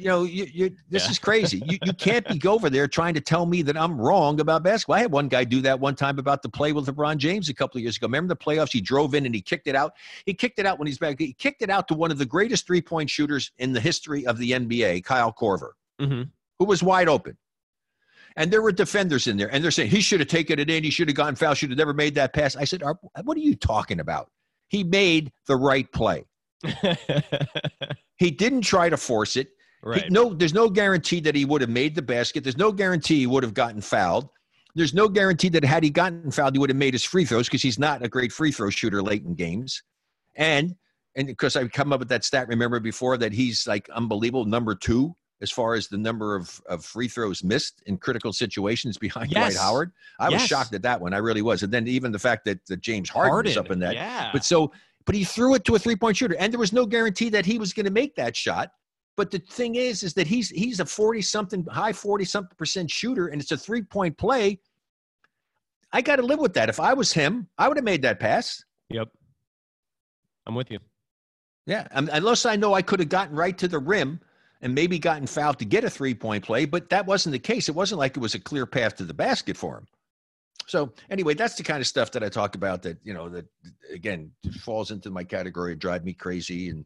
know, 0.00 0.24
you, 0.24 0.46
you 0.50 0.70
this 0.88 1.04
yeah. 1.04 1.10
is 1.10 1.18
crazy. 1.18 1.62
You, 1.66 1.76
you 1.84 1.92
can't 1.92 2.26
be 2.26 2.48
over 2.48 2.70
there 2.70 2.88
trying 2.88 3.12
to 3.14 3.20
tell 3.20 3.44
me 3.44 3.60
that 3.60 3.76
I'm 3.76 4.00
wrong 4.00 4.40
about 4.40 4.62
basketball. 4.62 4.96
I 4.96 5.00
had 5.00 5.12
one 5.12 5.28
guy 5.28 5.44
do 5.44 5.60
that 5.60 5.78
one 5.78 5.94
time 5.94 6.18
about 6.18 6.40
the 6.40 6.48
play 6.48 6.72
with 6.72 6.86
LeBron 6.86 7.18
James 7.18 7.50
a 7.50 7.54
couple 7.54 7.76
of 7.76 7.82
years 7.82 7.98
ago. 7.98 8.06
Remember 8.06 8.32
the 8.32 8.38
playoffs? 8.38 8.72
He 8.72 8.80
drove 8.80 9.14
in 9.14 9.26
and 9.26 9.34
he 9.34 9.42
kicked 9.42 9.66
it 9.66 9.76
out. 9.76 9.92
He 10.24 10.32
kicked 10.32 10.58
it 10.58 10.64
out 10.64 10.78
when 10.78 10.86
he's 10.86 10.98
back. 10.98 11.16
He 11.18 11.34
kicked 11.34 11.60
it 11.60 11.68
out 11.68 11.86
to 11.88 11.94
one 11.94 12.10
of 12.10 12.16
the 12.16 12.24
greatest 12.24 12.66
three 12.66 12.80
point 12.80 13.10
shooters 13.10 13.52
in 13.58 13.74
the 13.74 13.80
history 13.80 14.26
of 14.26 14.38
the 14.38 14.52
NBA, 14.52 15.04
Kyle 15.04 15.34
Korver, 15.34 15.72
mm-hmm. 16.00 16.22
who 16.58 16.64
was 16.64 16.82
wide 16.82 17.10
open. 17.10 17.36
And 18.36 18.50
there 18.50 18.62
were 18.62 18.72
defenders 18.72 19.26
in 19.26 19.36
there, 19.36 19.52
and 19.52 19.62
they're 19.62 19.70
saying 19.70 19.90
he 19.90 20.00
should 20.00 20.20
have 20.20 20.28
taken 20.28 20.58
it 20.58 20.70
in. 20.70 20.82
He 20.82 20.90
should 20.90 21.08
have 21.08 21.16
gotten 21.16 21.36
foul. 21.36 21.52
Should 21.54 21.70
have 21.70 21.78
never 21.78 21.94
made 21.94 22.14
that 22.14 22.32
pass. 22.32 22.56
I 22.56 22.64
said, 22.64 22.82
"What 22.82 23.36
are 23.36 23.40
you 23.40 23.54
talking 23.54 24.00
about?" 24.00 24.30
He 24.68 24.84
made 24.84 25.32
the 25.46 25.56
right 25.56 25.90
play. 25.92 26.24
he 28.16 28.30
didn't 28.30 28.62
try 28.62 28.88
to 28.88 28.96
force 28.96 29.36
it. 29.36 29.48
Right. 29.82 30.04
He, 30.04 30.10
no, 30.10 30.34
there's 30.34 30.54
no 30.54 30.68
guarantee 30.68 31.20
that 31.20 31.34
he 31.34 31.44
would 31.44 31.60
have 31.60 31.70
made 31.70 31.94
the 31.94 32.02
basket. 32.02 32.42
There's 32.42 32.56
no 32.56 32.72
guarantee 32.72 33.20
he 33.20 33.26
would 33.26 33.42
have 33.42 33.54
gotten 33.54 33.80
fouled. 33.80 34.28
There's 34.74 34.94
no 34.94 35.08
guarantee 35.08 35.48
that 35.50 35.64
had 35.64 35.84
he 35.84 35.90
gotten 35.90 36.30
fouled, 36.30 36.54
he 36.54 36.58
would 36.58 36.70
have 36.70 36.76
made 36.76 36.92
his 36.92 37.04
free 37.04 37.24
throws 37.24 37.46
because 37.46 37.62
he's 37.62 37.78
not 37.78 38.04
a 38.04 38.08
great 38.08 38.32
free 38.32 38.52
throw 38.52 38.68
shooter 38.68 39.02
late 39.02 39.24
in 39.24 39.34
games. 39.34 39.82
And 40.34 40.74
and 41.14 41.26
because 41.26 41.56
I've 41.56 41.72
come 41.72 41.94
up 41.94 42.00
with 42.00 42.10
that 42.10 42.24
stat, 42.24 42.46
remember 42.48 42.78
before 42.78 43.16
that 43.16 43.32
he's 43.32 43.66
like 43.66 43.88
unbelievable 43.88 44.44
number 44.44 44.74
two 44.74 45.16
as 45.42 45.50
far 45.50 45.74
as 45.74 45.88
the 45.88 45.98
number 45.98 46.34
of, 46.34 46.60
of 46.68 46.84
free 46.84 47.08
throws 47.08 47.44
missed 47.44 47.82
in 47.86 47.98
critical 47.98 48.32
situations 48.32 48.96
behind 49.06 49.30
yes. 49.30 49.54
Dwight 49.54 49.62
Howard. 49.62 49.92
I 50.18 50.28
yes. 50.28 50.40
was 50.40 50.48
shocked 50.48 50.74
at 50.74 50.82
that 50.82 51.00
one. 51.00 51.12
I 51.14 51.18
really 51.18 51.42
was. 51.42 51.62
And 51.62 51.72
then 51.72 51.86
even 51.86 52.12
the 52.12 52.18
fact 52.18 52.44
that, 52.46 52.64
that 52.66 52.80
James 52.80 53.10
Harden, 53.10 53.32
Harden 53.32 53.50
was 53.50 53.56
up 53.56 53.70
in 53.70 53.78
that. 53.80 53.94
Yeah. 53.94 54.30
But 54.32 54.44
so, 54.44 54.72
but 55.04 55.14
he 55.14 55.24
threw 55.24 55.54
it 55.54 55.64
to 55.64 55.74
a 55.74 55.78
three 55.78 55.96
point 55.96 56.16
shooter, 56.16 56.36
and 56.38 56.52
there 56.52 56.58
was 56.58 56.72
no 56.72 56.84
guarantee 56.84 57.28
that 57.30 57.46
he 57.46 57.58
was 57.58 57.72
going 57.72 57.86
to 57.86 57.92
make 57.92 58.16
that 58.16 58.36
shot. 58.36 58.72
But 59.16 59.30
the 59.30 59.38
thing 59.38 59.76
is, 59.76 60.02
is 60.02 60.12
that 60.14 60.26
he's 60.26 60.50
he's 60.50 60.80
a 60.80 60.84
forty 60.84 61.22
something, 61.22 61.64
high 61.66 61.92
forty 61.92 62.24
something 62.24 62.54
percent 62.58 62.90
shooter, 62.90 63.28
and 63.28 63.40
it's 63.40 63.52
a 63.52 63.56
three 63.56 63.82
point 63.82 64.18
play. 64.18 64.58
I 65.92 66.02
got 66.02 66.16
to 66.16 66.22
live 66.22 66.40
with 66.40 66.52
that. 66.54 66.68
If 66.68 66.80
I 66.80 66.92
was 66.92 67.12
him, 67.12 67.48
I 67.56 67.68
would 67.68 67.76
have 67.76 67.84
made 67.84 68.02
that 68.02 68.18
pass. 68.18 68.62
Yep, 68.90 69.08
I'm 70.46 70.54
with 70.54 70.70
you. 70.70 70.80
Yeah, 71.66 71.86
unless 71.92 72.44
I 72.44 72.56
know 72.56 72.74
I 72.74 72.82
could 72.82 73.00
have 73.00 73.08
gotten 73.08 73.34
right 73.34 73.56
to 73.58 73.68
the 73.68 73.78
rim 73.78 74.20
and 74.62 74.74
maybe 74.74 74.98
gotten 74.98 75.26
fouled 75.26 75.58
to 75.58 75.64
get 75.64 75.84
a 75.84 75.90
three 75.90 76.14
point 76.14 76.44
play, 76.44 76.64
but 76.64 76.88
that 76.90 77.06
wasn't 77.06 77.32
the 77.32 77.38
case. 77.38 77.68
It 77.68 77.74
wasn't 77.74 77.98
like 77.98 78.16
it 78.16 78.20
was 78.20 78.34
a 78.34 78.40
clear 78.40 78.66
path 78.66 78.96
to 78.96 79.04
the 79.04 79.14
basket 79.14 79.56
for 79.56 79.78
him. 79.78 79.86
So 80.66 80.92
anyway, 81.10 81.34
that's 81.34 81.54
the 81.54 81.62
kind 81.62 81.80
of 81.80 81.86
stuff 81.86 82.10
that 82.12 82.24
I 82.24 82.28
talk 82.28 82.56
about 82.56 82.82
that, 82.82 82.98
you 83.04 83.14
know, 83.14 83.28
that 83.28 83.46
again 83.92 84.32
falls 84.60 84.90
into 84.90 85.10
my 85.10 85.22
category 85.22 85.72
of 85.72 85.78
drive 85.78 86.04
me 86.04 86.12
crazy 86.12 86.70
and 86.70 86.84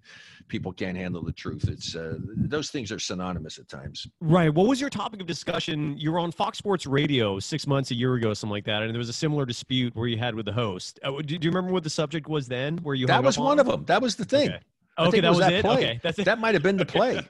people 0.48 0.70
can't 0.70 0.96
handle 0.96 1.22
the 1.22 1.32
truth. 1.32 1.66
It's 1.66 1.96
uh, 1.96 2.18
those 2.36 2.70
things 2.70 2.92
are 2.92 2.98
synonymous 2.98 3.58
at 3.58 3.68
times. 3.68 4.06
Right. 4.20 4.52
What 4.52 4.66
was 4.66 4.80
your 4.80 4.90
topic 4.90 5.20
of 5.20 5.26
discussion? 5.26 5.96
You 5.96 6.12
were 6.12 6.18
on 6.18 6.30
Fox 6.30 6.58
Sports 6.58 6.86
Radio 6.86 7.38
six 7.38 7.66
months, 7.66 7.90
a 7.90 7.94
year 7.94 8.14
ago, 8.14 8.34
something 8.34 8.52
like 8.52 8.66
that, 8.66 8.82
and 8.82 8.90
there 8.90 8.98
was 8.98 9.08
a 9.08 9.14
similar 9.14 9.46
dispute 9.46 9.96
where 9.96 10.08
you 10.08 10.18
had 10.18 10.34
with 10.34 10.44
the 10.44 10.52
host. 10.52 11.00
Uh, 11.02 11.12
do, 11.12 11.38
do 11.38 11.46
you 11.46 11.50
remember 11.50 11.72
what 11.72 11.84
the 11.84 11.90
subject 11.90 12.28
was 12.28 12.48
then? 12.48 12.76
Where 12.78 12.94
you 12.94 13.06
that 13.06 13.22
was 13.22 13.38
one 13.38 13.52
on? 13.52 13.60
of 13.60 13.66
them. 13.66 13.84
That 13.86 14.02
was 14.02 14.16
the 14.16 14.26
thing. 14.26 14.50
Okay. 14.50 14.60
Okay, 14.98 15.20
that 15.20 15.30
was, 15.30 15.38
that 15.38 15.52
it. 15.52 15.64
Play. 15.64 15.74
Okay, 15.74 16.00
that's 16.02 16.18
it. 16.18 16.24
That 16.24 16.40
might 16.40 16.54
have 16.54 16.62
been 16.62 16.76
the 16.76 16.84
play 16.84 17.20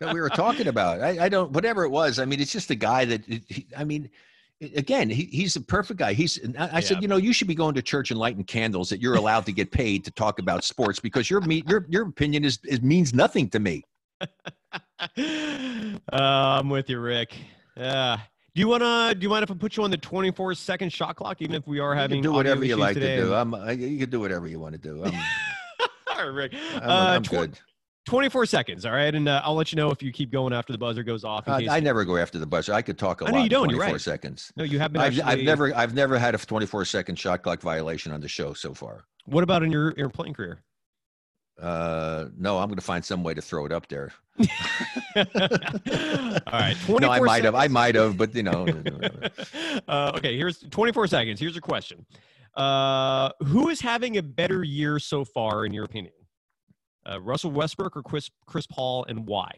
that 0.00 0.12
we 0.12 0.20
were 0.20 0.28
talking 0.34 0.66
about. 0.66 1.00
I, 1.00 1.24
I, 1.24 1.28
don't, 1.28 1.52
whatever 1.52 1.84
it 1.84 1.90
was. 1.90 2.18
I 2.18 2.24
mean, 2.24 2.40
it's 2.40 2.52
just 2.52 2.70
a 2.70 2.74
guy 2.74 3.04
that. 3.06 3.24
He, 3.24 3.66
I 3.76 3.84
mean, 3.84 4.10
again, 4.60 5.08
he, 5.08 5.24
he's 5.24 5.56
a 5.56 5.60
perfect 5.60 5.98
guy. 5.98 6.12
He's. 6.12 6.38
I, 6.58 6.64
I 6.64 6.74
yeah. 6.74 6.80
said, 6.80 7.02
you 7.02 7.08
know, 7.08 7.16
you 7.16 7.32
should 7.32 7.48
be 7.48 7.54
going 7.54 7.74
to 7.74 7.82
church 7.82 8.10
and 8.10 8.20
lighting 8.20 8.44
candles 8.44 8.88
that 8.90 9.00
you're 9.00 9.14
allowed 9.14 9.46
to 9.46 9.52
get 9.52 9.70
paid 9.70 10.04
to 10.04 10.10
talk 10.10 10.38
about 10.38 10.64
sports 10.64 11.00
because 11.00 11.30
your 11.30 11.42
your 11.48 11.86
your 11.88 12.08
opinion 12.08 12.44
is, 12.44 12.58
is 12.64 12.82
means 12.82 13.14
nothing 13.14 13.48
to 13.50 13.58
me. 13.58 13.84
uh, 14.20 15.98
I'm 16.12 16.68
with 16.68 16.90
you, 16.90 17.00
Rick. 17.00 17.34
Uh, 17.76 18.16
do 18.54 18.60
you 18.60 18.68
want 18.68 18.82
to? 18.82 19.14
Do 19.18 19.24
you 19.24 19.28
mind 19.28 19.42
if 19.42 19.50
I 19.50 19.54
put 19.54 19.76
you 19.76 19.82
on 19.82 19.90
the 19.90 19.96
24 19.96 20.54
second 20.54 20.92
shot 20.92 21.16
clock, 21.16 21.42
even 21.42 21.56
if 21.56 21.66
we 21.66 21.80
are 21.80 21.94
having 21.94 22.22
do 22.22 22.32
whatever 22.32 22.64
you 22.64 22.76
like 22.76 22.94
today? 22.94 23.16
to 23.16 23.22
do? 23.22 23.34
I'm, 23.34 23.54
I, 23.54 23.72
you 23.72 23.98
can 23.98 24.10
do 24.10 24.20
whatever 24.20 24.46
you 24.46 24.60
want 24.60 24.74
to 24.74 24.78
do. 24.78 25.04
I'm, 26.14 26.20
All 26.20 26.26
right, 26.26 26.34
Rick. 26.34 26.54
I'm, 26.76 26.90
I'm 26.90 27.22
tw- 27.22 27.30
good. 27.30 27.58
24 28.06 28.46
seconds, 28.46 28.84
all 28.84 28.92
right? 28.92 29.14
And 29.14 29.28
uh, 29.28 29.40
I'll 29.44 29.54
let 29.54 29.72
you 29.72 29.76
know 29.76 29.90
if 29.90 30.02
you 30.02 30.12
keep 30.12 30.30
going 30.30 30.52
after 30.52 30.72
the 30.72 30.78
buzzer 30.78 31.02
goes 31.02 31.24
off. 31.24 31.48
Uh, 31.48 31.60
I 31.70 31.80
never 31.80 32.04
go 32.04 32.16
after 32.18 32.38
the 32.38 32.46
buzzer. 32.46 32.74
I 32.74 32.82
could 32.82 32.98
talk 32.98 33.22
a 33.22 33.24
I 33.24 33.28
lot. 33.28 33.36
know 33.36 33.42
you 33.44 33.48
don't. 33.48 33.64
24 33.64 33.84
You're 33.84 33.92
right. 33.92 34.00
seconds. 34.00 34.52
No, 34.56 34.64
you 34.64 34.78
have 34.78 34.92
been. 34.92 35.00
I've, 35.00 35.18
actually... 35.18 35.22
I've 35.22 35.42
never, 35.44 35.74
I've 35.74 35.94
never 35.94 36.18
had 36.18 36.34
a 36.34 36.38
24 36.38 36.84
second 36.84 37.18
shot 37.18 37.42
clock 37.42 37.62
violation 37.62 38.12
on 38.12 38.20
the 38.20 38.28
show 38.28 38.52
so 38.52 38.74
far. 38.74 39.04
What 39.26 39.42
about 39.42 39.62
in 39.62 39.72
your 39.72 39.94
your 39.96 40.10
playing 40.10 40.34
career? 40.34 40.58
Uh, 41.60 42.26
no, 42.36 42.58
I'm 42.58 42.66
going 42.66 42.76
to 42.76 42.82
find 42.82 43.04
some 43.04 43.22
way 43.22 43.32
to 43.32 43.40
throw 43.40 43.64
it 43.64 43.72
up 43.72 43.88
there. 43.88 44.12
all 44.38 45.24
right. 46.52 46.76
No, 46.88 47.10
I 47.10 47.20
might 47.20 47.28
seconds. 47.28 47.44
have. 47.44 47.54
I 47.54 47.68
might 47.68 47.94
have, 47.94 48.16
but 48.16 48.34
you 48.34 48.42
know. 48.42 48.66
uh, 49.88 50.12
okay, 50.16 50.36
here's 50.36 50.58
24 50.58 51.06
seconds. 51.06 51.38
Here's 51.40 51.56
a 51.56 51.60
question. 51.60 52.04
Uh, 52.56 53.30
who 53.46 53.68
is 53.68 53.80
having 53.80 54.16
a 54.16 54.22
better 54.22 54.62
year 54.62 54.98
so 54.98 55.24
far, 55.24 55.66
in 55.66 55.72
your 55.72 55.84
opinion? 55.84 56.14
Uh, 57.08 57.20
Russell 57.20 57.50
Westbrook 57.50 57.96
or 57.96 58.02
Chris 58.02 58.30
Chris 58.46 58.66
Paul, 58.66 59.04
and 59.08 59.26
why? 59.26 59.50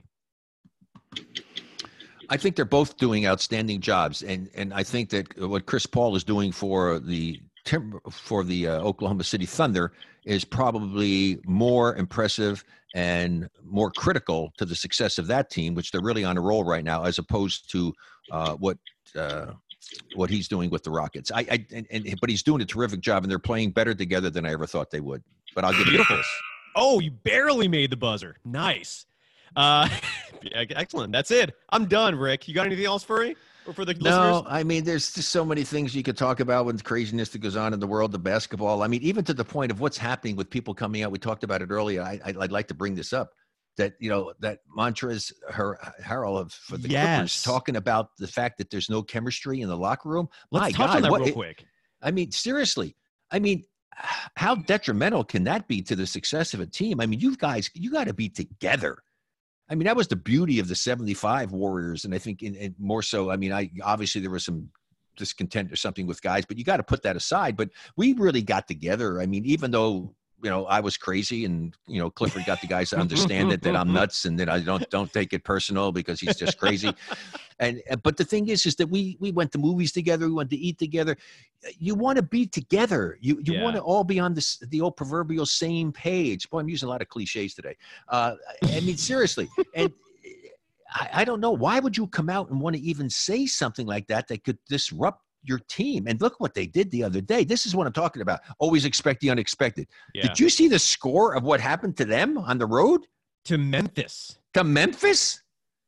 I 2.29 2.37
think 2.37 2.57
they're 2.57 2.65
both 2.65 2.97
doing 2.97 3.27
outstanding 3.27 3.81
jobs, 3.81 4.23
and 4.23 4.49
and 4.55 4.73
I 4.75 4.83
think 4.83 5.11
that 5.11 5.39
what 5.39 5.67
Chris 5.67 5.87
Paul 5.87 6.17
is 6.17 6.25
doing 6.25 6.53
for 6.53 6.99
the 6.99 7.41
Tim, 7.65 7.99
for 8.11 8.45
the 8.45 8.69
uh, 8.69 8.81
Oklahoma 8.81 9.25
City 9.25 9.47
Thunder 9.47 9.93
is 10.25 10.45
probably 10.45 11.39
more 11.45 11.97
impressive 11.97 12.65
and 12.95 13.49
more 13.63 13.91
critical 13.91 14.53
to 14.57 14.65
the 14.65 14.75
success 14.75 15.19
of 15.19 15.27
that 15.27 15.51
team, 15.51 15.75
which 15.75 15.91
they're 15.91 16.01
really 16.03 16.25
on 16.25 16.39
a 16.39 16.41
roll 16.41 16.65
right 16.65 16.85
now, 16.85 17.05
as 17.05 17.19
opposed 17.19 17.71
to 17.71 17.93
uh, 18.33 18.55
what 18.55 18.79
uh, 19.15 19.53
what 20.15 20.31
he's 20.31 20.49
doing 20.49 20.71
with 20.71 20.83
the 20.83 20.91
Rockets. 20.91 21.31
I, 21.33 21.41
I 21.51 21.67
and, 21.73 21.87
and, 21.91 22.19
but 22.21 22.31
he's 22.31 22.43
doing 22.43 22.61
a 22.63 22.65
terrific 22.65 23.01
job, 23.01 23.25
and 23.25 23.31
they're 23.31 23.39
playing 23.39 23.71
better 23.71 23.95
together 23.95 24.31
than 24.31 24.47
I 24.47 24.53
ever 24.53 24.67
thought 24.67 24.91
they 24.91 25.01
would. 25.01 25.23
But 25.55 25.65
I'll 25.65 25.73
give 25.73 25.87
you 25.87 25.99
this. 25.99 26.27
Oh, 26.75 27.01
you 27.01 27.11
barely 27.11 27.69
made 27.69 27.91
the 27.91 27.97
buzzer. 27.97 28.37
Nice. 28.45 29.07
Uh, 29.57 29.89
excellent. 30.53 31.13
That's 31.13 31.31
it. 31.31 31.55
I'm 31.71 31.87
done, 31.87 32.15
Rick. 32.15 32.47
You 32.49 32.55
got 32.55 32.67
anything 32.67 32.85
else 32.85 33.03
for 33.03 33.25
me? 33.25 33.35
Or 33.67 33.73
for 33.73 33.85
the 33.85 33.95
no, 33.95 34.01
listeners? 34.01 34.43
I 34.47 34.63
mean, 34.63 34.85
there's 34.85 35.13
just 35.13 35.31
so 35.31 35.45
many 35.45 35.65
things 35.65 35.95
you 35.95 36.03
could 36.03 36.17
talk 36.17 36.41
about 36.41 36.67
with 36.67 36.85
craziness 36.85 37.31
that 37.31 37.39
goes 37.39 37.57
on 37.57 37.73
in 37.73 37.81
the 37.81 37.87
world 37.87 38.15
of 38.15 38.23
basketball. 38.23 38.83
I 38.83 38.89
mean, 38.89 39.03
even 39.03 39.25
to 39.25 39.35
the 39.35 39.45
point 39.45 39.73
of 39.73 39.81
what's 39.81 39.97
happening 39.97 40.37
with 40.37 40.51
people 40.51 40.75
coming 40.75 41.03
out. 41.03 41.11
We 41.11 41.19
talked 41.19 41.43
about 41.43 41.63
it 41.63 41.71
earlier. 41.71 42.03
I, 42.03 42.21
I, 42.25 42.33
would 42.33 42.53
like 42.53 42.69
to 42.69 42.75
bring 42.75 42.95
this 42.95 43.13
up 43.13 43.33
that 43.77 43.95
you 43.99 44.11
know 44.11 44.33
that 44.41 44.61
Montrezl 44.77 45.33
her 45.51 45.79
Harrell 46.03 46.39
of 46.39 46.53
for 46.53 46.77
the 46.77 46.89
yes. 46.89 47.17
Clippers 47.17 47.43
talking 47.43 47.77
about 47.77 48.17
the 48.17 48.29
fact 48.29 48.59
that 48.59 48.71
there's 48.71 48.91
no 48.91 49.03
chemistry 49.03 49.61
in 49.61 49.69
the 49.69 49.77
locker 49.77 50.09
room. 50.09 50.29
Let's 50.51 50.63
My 50.63 50.71
touch 50.71 50.87
God, 50.89 50.97
on 50.97 51.03
that 51.03 51.11
what, 51.11 51.21
real 51.21 51.29
it, 51.29 51.35
quick. 51.35 51.65
I 52.03 52.11
mean, 52.11 52.31
seriously. 52.31 52.97
I 53.31 53.39
mean, 53.39 53.65
how 54.37 54.55
detrimental 54.55 55.25
can 55.25 55.45
that 55.45 55.67
be 55.69 55.83
to 55.83 55.97
the 55.97 56.07
success 56.07 56.55
of 56.55 56.61
a 56.61 56.67
team? 56.67 57.01
I 57.01 57.07
mean, 57.07 57.21
you 57.21 57.37
guys, 57.37 57.71
you 57.75 57.91
got 57.91 58.05
to 58.05 58.15
be 58.15 58.29
together. 58.29 58.99
I 59.69 59.75
mean, 59.75 59.87
that 59.87 59.97
was 59.97 60.09
the 60.09 60.17
beauty 60.17 60.59
of 60.59 60.69
the 60.69 60.77
75 60.77 61.53
Warriors. 61.53 62.05
And 62.05 62.15
I 62.15 62.19
think 62.19 62.43
in, 62.43 62.55
in 62.55 62.75
more 62.79 63.03
so, 63.03 63.31
I 63.31 63.37
mean, 63.37 63.53
I 63.53 63.71
obviously 63.83 64.21
there 64.21 64.31
was 64.31 64.45
some 64.45 64.69
discontent 65.17 65.73
or 65.73 65.77
something 65.77 66.07
with 66.07 66.23
guys, 66.23 66.45
but 66.45 66.59
you 66.59 66.65
got 66.65 66.77
to 66.77 66.83
put 66.83 67.03
that 67.03 67.17
aside. 67.17 67.57
But 67.57 67.71
we 67.97 68.13
really 68.13 68.43
got 68.43 68.69
together. 68.69 69.21
I 69.21 69.27
mean, 69.27 69.45
even 69.45 69.71
though 69.71 70.15
you 70.43 70.51
know 70.51 70.67
I 70.67 70.81
was 70.81 70.97
crazy, 70.97 71.45
and 71.45 71.75
you 71.87 71.99
know 71.99 72.11
Clifford 72.11 72.45
got 72.45 72.61
the 72.61 72.67
guys 72.67 72.91
to 72.91 72.99
understand 72.99 73.53
it 73.53 73.63
that 73.63 73.77
I'm 73.77 73.93
nuts 73.93 74.25
and 74.25 74.39
that 74.39 74.49
I 74.49 74.61
don't 74.61 74.89
don't 74.91 75.13
take 75.13 75.33
it 75.33 75.45
personal 75.45 75.93
because 75.93 76.21
he's 76.21 76.37
just 76.37 76.59
crazy. 76.59 76.97
and 77.59 77.83
but 78.03 78.17
the 78.17 78.25
thing 78.25 78.49
is, 78.49 78.67
is 78.67 78.77
that 78.77 78.89
we 78.89 79.17
we 79.21 79.33
went 79.33 79.53
to 79.53 79.59
movies 79.59 79.93
together, 79.93 80.27
we 80.27 80.35
went 80.35 80.51
to 80.51 80.57
eat 80.57 80.79
together. 80.79 81.17
You 81.79 81.95
want 81.95 82.17
to 82.17 82.23
be 82.23 82.47
together. 82.47 83.19
You 83.21 83.41
you 83.45 83.55
Yeah. 83.55 83.63
want 83.65 83.77
to 83.77 83.83
all 83.83 84.05
be 84.05 84.21
on 84.21 84.35
this 84.35 84.59
the 84.59 84.81
old 84.81 84.97
proverbial 84.97 85.47
same 85.47 85.93
page. 85.93 86.49
Boy, 86.51 86.61
I'm 86.61 86.69
using 86.69 86.89
a 86.89 86.91
lot 86.91 87.03
of 87.03 87.09
cliches 87.09 87.55
today. 87.55 87.77
Uh, 88.09 88.35
I 88.77 88.81
mean, 88.81 88.97
seriously, 88.97 89.49
and. 89.75 89.93
I, 90.89 91.09
I 91.13 91.25
don't 91.25 91.41
know. 91.41 91.51
Why 91.51 91.81
would 91.81 91.97
you 91.97 92.07
come 92.07 92.31
out 92.31 92.49
and 92.49 92.61
want 92.61 92.77
to 92.77 92.83
even 92.83 93.11
say 93.11 93.45
something 93.47 93.87
like 93.87 94.07
that 94.07 94.29
that 94.29 94.45
could 94.45 94.59
disrupt 94.69 95.26
your 95.49 95.61
team? 95.69 96.07
And 96.07 96.21
look 96.21 96.41
what 96.41 96.55
they 96.55 96.67
did 96.67 96.91
the 96.91 97.03
other 97.03 97.21
day. 97.21 97.45
This 97.45 97.67
is 97.67 97.75
what 97.75 97.87
I'm 97.87 97.93
talking 97.93 98.23
about. 98.23 98.41
Always 98.59 98.85
expect 98.85 99.21
the 99.21 99.31
unexpected. 99.31 99.89
Yeah. 100.15 100.23
Did 100.29 100.41
you 100.41 100.49
see 100.49 100.69
the 100.69 100.79
score 100.79 101.35
of 101.35 101.43
what 101.45 101.61
happened 101.61 101.97
to 101.99 102.05
them 102.05 102.39
on 102.39 102.59
the 102.59 102.67
road 102.67 103.07
to 103.47 103.59
Memphis. 103.59 104.39
to 104.55 104.65
Memphis? 104.65 105.43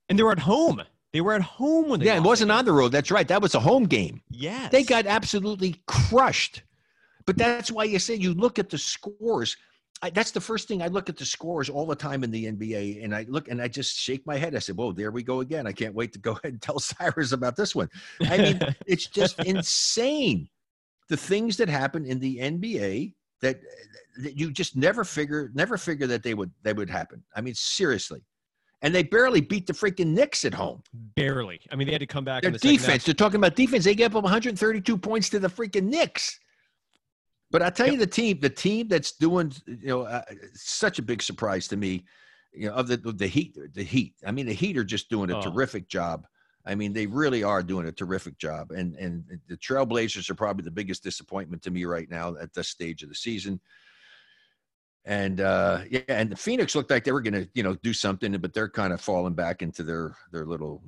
And 0.08 0.18
they 0.18 0.22
were 0.22 0.32
at 0.32 0.38
home. 0.38 0.82
They 1.12 1.20
were 1.20 1.34
at 1.34 1.42
home 1.42 1.88
when 1.88 2.00
they 2.00 2.06
Yeah, 2.06 2.16
it 2.16 2.22
wasn't 2.22 2.50
on 2.50 2.64
the 2.64 2.72
road. 2.72 2.92
That's 2.92 3.10
right. 3.10 3.26
That 3.26 3.42
was 3.42 3.54
a 3.54 3.60
home 3.60 3.84
game. 3.84 4.08
game. 4.08 4.22
Yes. 4.30 4.70
They 4.70 4.84
got 4.84 5.06
absolutely 5.06 5.82
crushed. 5.86 6.62
But 7.26 7.36
that's 7.36 7.70
why 7.70 7.84
you 7.84 7.98
say 7.98 8.14
you 8.14 8.34
look 8.34 8.58
at 8.58 8.70
the 8.70 8.78
scores. 8.78 9.56
I, 10.02 10.10
that's 10.10 10.30
the 10.30 10.40
first 10.40 10.68
thing 10.68 10.82
I 10.82 10.86
look 10.86 11.08
at 11.08 11.16
the 11.16 11.24
scores 11.24 11.68
all 11.68 11.86
the 11.86 11.96
time 11.96 12.22
in 12.22 12.30
the 12.30 12.44
NBA, 12.44 13.04
and 13.04 13.14
I 13.14 13.26
look 13.28 13.48
and 13.48 13.60
I 13.60 13.68
just 13.68 13.96
shake 13.96 14.24
my 14.26 14.36
head. 14.36 14.54
I 14.54 14.60
said, 14.60 14.76
"Whoa, 14.76 14.92
there 14.92 15.10
we 15.10 15.22
go 15.22 15.40
again." 15.40 15.66
I 15.66 15.72
can't 15.72 15.94
wait 15.94 16.12
to 16.12 16.18
go 16.18 16.32
ahead 16.32 16.44
and 16.52 16.62
tell 16.62 16.78
Cyrus 16.78 17.32
about 17.32 17.56
this 17.56 17.74
one. 17.74 17.88
I 18.22 18.38
mean, 18.38 18.60
it's 18.86 19.06
just 19.06 19.38
insane 19.44 20.48
the 21.08 21.16
things 21.16 21.56
that 21.56 21.68
happen 21.68 22.04
in 22.04 22.20
the 22.20 22.38
NBA 22.38 23.14
that, 23.40 23.60
that 24.22 24.38
you 24.38 24.52
just 24.52 24.76
never 24.76 25.04
figure 25.04 25.50
never 25.54 25.76
figure 25.76 26.06
that 26.06 26.22
they 26.22 26.34
would 26.34 26.50
they 26.62 26.72
would 26.72 26.90
happen. 26.90 27.22
I 27.34 27.40
mean, 27.40 27.54
seriously. 27.54 28.22
And 28.82 28.94
they 28.94 29.02
barely 29.02 29.40
beat 29.40 29.66
the 29.66 29.72
freaking 29.72 30.08
Knicks 30.08 30.44
at 30.44 30.54
home. 30.54 30.84
barely. 31.16 31.60
I 31.72 31.74
mean, 31.74 31.86
they 31.86 31.92
had 31.92 32.00
to 32.00 32.06
come 32.06 32.24
back. 32.24 32.42
Their 32.42 32.52
the 32.52 32.58
defense, 32.58 33.04
they're 33.04 33.12
talking 33.12 33.38
about 33.38 33.56
defense. 33.56 33.84
They 33.84 33.96
gave 33.96 34.14
up 34.14 34.22
132 34.22 34.96
points 34.98 35.28
to 35.30 35.40
the 35.40 35.48
freaking 35.48 35.84
Knicks. 35.84 36.38
But 37.50 37.62
I 37.62 37.70
tell 37.70 37.90
you, 37.90 37.96
the 37.96 38.06
team, 38.06 38.40
the 38.40 38.50
team 38.50 38.88
that's 38.88 39.12
doing, 39.12 39.52
you 39.66 39.78
know, 39.86 40.02
uh, 40.02 40.22
such 40.54 40.98
a 40.98 41.02
big 41.02 41.22
surprise 41.22 41.66
to 41.68 41.76
me, 41.76 42.04
you 42.52 42.68
know, 42.68 42.74
of 42.74 42.88
the 42.88 42.96
the 42.98 43.26
Heat, 43.26 43.56
the 43.72 43.82
Heat. 43.82 44.14
I 44.26 44.32
mean, 44.32 44.46
the 44.46 44.52
Heat 44.52 44.76
are 44.76 44.84
just 44.84 45.08
doing 45.08 45.30
a 45.30 45.38
Oh. 45.38 45.42
terrific 45.42 45.88
job. 45.88 46.26
I 46.66 46.74
mean, 46.74 46.92
they 46.92 47.06
really 47.06 47.42
are 47.42 47.62
doing 47.62 47.86
a 47.86 47.92
terrific 47.92 48.36
job. 48.36 48.72
And 48.72 48.94
and 48.96 49.24
the 49.48 49.56
Trailblazers 49.56 50.28
are 50.28 50.34
probably 50.34 50.64
the 50.64 50.70
biggest 50.70 51.02
disappointment 51.02 51.62
to 51.62 51.70
me 51.70 51.86
right 51.86 52.10
now 52.10 52.36
at 52.36 52.52
this 52.52 52.68
stage 52.68 53.02
of 53.02 53.08
the 53.08 53.14
season. 53.14 53.60
And 55.06 55.40
uh, 55.40 55.84
yeah, 55.90 56.00
and 56.08 56.30
the 56.30 56.36
Phoenix 56.36 56.74
looked 56.74 56.90
like 56.90 57.04
they 57.04 57.12
were 57.12 57.22
going 57.22 57.32
to, 57.32 57.48
you 57.54 57.62
know, 57.62 57.76
do 57.76 57.94
something, 57.94 58.36
but 58.38 58.52
they're 58.52 58.68
kind 58.68 58.92
of 58.92 59.00
falling 59.00 59.32
back 59.32 59.62
into 59.62 59.82
their 59.82 60.14
their 60.32 60.44
little 60.44 60.82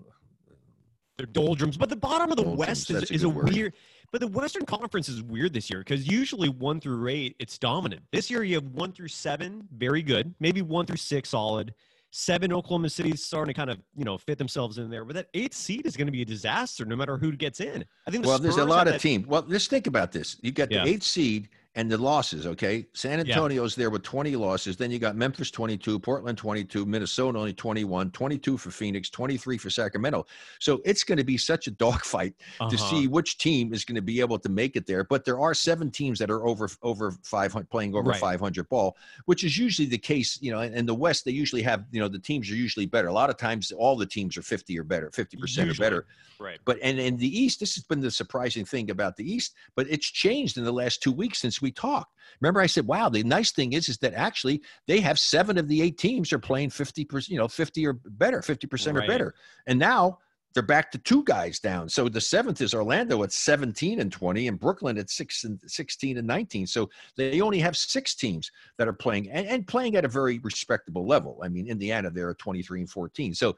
They're 1.16 1.24
doldrums. 1.26 1.78
But 1.78 1.88
the 1.88 1.96
bottom 1.96 2.30
of 2.30 2.36
the 2.36 2.42
Doldrums, 2.42 2.58
West 2.58 2.90
is, 2.90 3.10
a 3.10 3.14
is 3.14 3.22
a 3.22 3.28
weird. 3.30 3.72
But 4.12 4.20
the 4.20 4.26
Western 4.28 4.66
Conference 4.66 5.08
is 5.08 5.22
weird 5.22 5.52
this 5.52 5.70
year 5.70 5.80
because 5.80 6.06
usually 6.06 6.48
one 6.48 6.80
through 6.80 7.06
eight, 7.08 7.36
it's 7.38 7.58
dominant. 7.58 8.02
This 8.12 8.30
year 8.30 8.42
you 8.42 8.56
have 8.56 8.66
one 8.72 8.92
through 8.92 9.08
seven, 9.08 9.68
very 9.76 10.02
good. 10.02 10.34
Maybe 10.40 10.62
one 10.62 10.84
through 10.86 10.96
six, 10.96 11.28
solid. 11.30 11.74
Seven, 12.12 12.52
Oklahoma 12.52 12.90
City 12.90 13.10
is 13.10 13.24
starting 13.24 13.54
to 13.54 13.56
kind 13.56 13.70
of 13.70 13.78
you 13.96 14.04
know 14.04 14.18
fit 14.18 14.36
themselves 14.36 14.78
in 14.78 14.90
there. 14.90 15.04
But 15.04 15.14
that 15.14 15.28
eighth 15.32 15.54
seed 15.54 15.86
is 15.86 15.96
going 15.96 16.08
to 16.08 16.12
be 16.12 16.22
a 16.22 16.24
disaster 16.24 16.84
no 16.84 16.96
matter 16.96 17.16
who 17.16 17.30
gets 17.32 17.60
in. 17.60 17.84
I 18.06 18.10
think. 18.10 18.24
The 18.24 18.28
well, 18.30 18.38
there's 18.40 18.56
a 18.56 18.64
lot 18.64 18.88
of 18.88 18.94
that- 18.94 19.00
teams. 19.00 19.28
Well, 19.28 19.44
let's 19.46 19.68
think 19.68 19.86
about 19.86 20.10
this. 20.10 20.36
You 20.42 20.50
got 20.50 20.72
Yeah. 20.72 20.82
the 20.84 20.90
eighth 20.90 21.04
seed, 21.04 21.48
and 21.76 21.88
the 21.90 21.96
losses, 21.96 22.46
okay? 22.48 22.84
San 22.94 23.20
Antonio's 23.20 23.76
there 23.76 23.90
with 23.90 24.02
20 24.02 24.34
losses. 24.34 24.76
Then 24.76 24.90
you 24.90 24.98
got 24.98 25.14
Memphis 25.14 25.52
22, 25.52 26.00
Portland 26.00 26.36
22, 26.36 26.84
Minnesota 26.84 27.38
only 27.38 27.52
21, 27.52 28.10
22 28.10 28.56
for 28.58 28.70
Phoenix, 28.72 29.08
23 29.08 29.56
for 29.56 29.70
Sacramento. 29.70 30.26
So 30.58 30.80
it's 30.84 31.04
going 31.04 31.18
to 31.18 31.24
be 31.24 31.36
such 31.36 31.68
a 31.68 31.70
dogfight 31.86 32.34
Uh-huh. 32.58 32.68
to 32.70 32.76
see 32.76 33.06
which 33.06 33.38
team 33.38 33.72
is 33.72 33.84
going 33.84 33.94
to 33.94 34.02
be 34.02 34.18
able 34.18 34.38
to 34.40 34.48
make 34.48 34.74
it 34.74 34.84
there. 34.86 35.04
But 35.04 35.24
there 35.24 35.38
are 35.38 35.54
seven 35.54 35.90
teams 35.92 36.18
that 36.18 36.28
are 36.30 36.44
over 36.44 36.68
over 36.82 37.12
500 37.22 37.70
playing 37.70 37.94
over 37.94 38.10
Right. 38.10 38.18
500 38.20 38.68
ball, 38.68 38.96
which 39.26 39.44
is 39.44 39.56
usually 39.56 39.86
the 39.86 39.98
case. 39.98 40.38
You 40.42 40.50
know, 40.52 40.60
in, 40.60 40.74
in 40.74 40.86
the 40.86 40.94
West 40.94 41.24
they 41.24 41.30
usually 41.30 41.62
have 41.62 41.84
you 41.92 42.00
know 42.00 42.08
the 42.08 42.18
teams 42.18 42.50
are 42.50 42.56
usually 42.56 42.86
better. 42.86 43.06
A 43.08 43.12
lot 43.12 43.30
of 43.30 43.36
times 43.36 43.70
all 43.70 43.96
the 43.96 44.06
teams 44.06 44.36
are 44.36 44.42
50 44.42 44.76
or 44.78 44.82
better, 44.84 45.10
50 45.12 45.36
percent 45.36 45.70
or 45.70 45.74
better. 45.74 46.06
Right. 46.40 46.58
But 46.64 46.78
and 46.82 46.98
in 46.98 47.16
the 47.16 47.28
East, 47.38 47.60
this 47.60 47.74
has 47.76 47.84
been 47.84 48.00
the 48.00 48.10
surprising 48.10 48.64
thing 48.64 48.90
about 48.90 49.16
the 49.16 49.30
East. 49.30 49.54
But 49.76 49.86
it's 49.88 50.06
changed 50.06 50.56
in 50.58 50.64
the 50.64 50.72
last 50.72 51.02
two 51.02 51.12
weeks 51.12 51.38
since 51.38 51.59
we 51.60 51.72
talked. 51.72 52.14
Remember, 52.40 52.60
I 52.60 52.66
said, 52.66 52.86
"Wow." 52.86 53.08
The 53.08 53.22
nice 53.22 53.52
thing 53.52 53.72
is, 53.72 53.88
is 53.88 53.98
that 53.98 54.14
actually 54.14 54.62
they 54.86 55.00
have 55.00 55.18
seven 55.18 55.58
of 55.58 55.68
the 55.68 55.82
eight 55.82 55.98
teams 55.98 56.32
are 56.32 56.38
playing 56.38 56.70
fifty 56.70 57.04
percent, 57.04 57.32
you 57.32 57.38
know, 57.38 57.48
fifty 57.48 57.86
or 57.86 57.94
better, 57.94 58.42
fifty 58.42 58.66
percent 58.66 58.96
or 58.96 59.06
better. 59.06 59.34
And 59.66 59.78
now 59.78 60.18
they're 60.52 60.62
back 60.64 60.90
to 60.90 60.98
two 60.98 61.22
guys 61.24 61.60
down. 61.60 61.88
So 61.88 62.08
the 62.08 62.20
seventh 62.20 62.60
is 62.60 62.74
Orlando 62.74 63.22
at 63.22 63.32
seventeen 63.32 64.00
and 64.00 64.10
twenty, 64.10 64.48
and 64.48 64.58
Brooklyn 64.58 64.98
at 64.98 65.10
six 65.10 65.44
and 65.44 65.60
sixteen 65.66 66.18
and 66.18 66.26
nineteen. 66.26 66.66
So 66.66 66.90
they 67.16 67.40
only 67.40 67.58
have 67.60 67.76
six 67.76 68.14
teams 68.14 68.50
that 68.78 68.88
are 68.88 68.92
playing 68.92 69.30
and, 69.30 69.46
and 69.46 69.66
playing 69.66 69.96
at 69.96 70.04
a 70.04 70.08
very 70.08 70.38
respectable 70.40 71.06
level. 71.06 71.40
I 71.42 71.48
mean, 71.48 71.68
Indiana 71.68 72.10
they're 72.10 72.30
at 72.30 72.38
twenty 72.38 72.62
three 72.62 72.80
and 72.80 72.90
fourteen. 72.90 73.34
So 73.34 73.56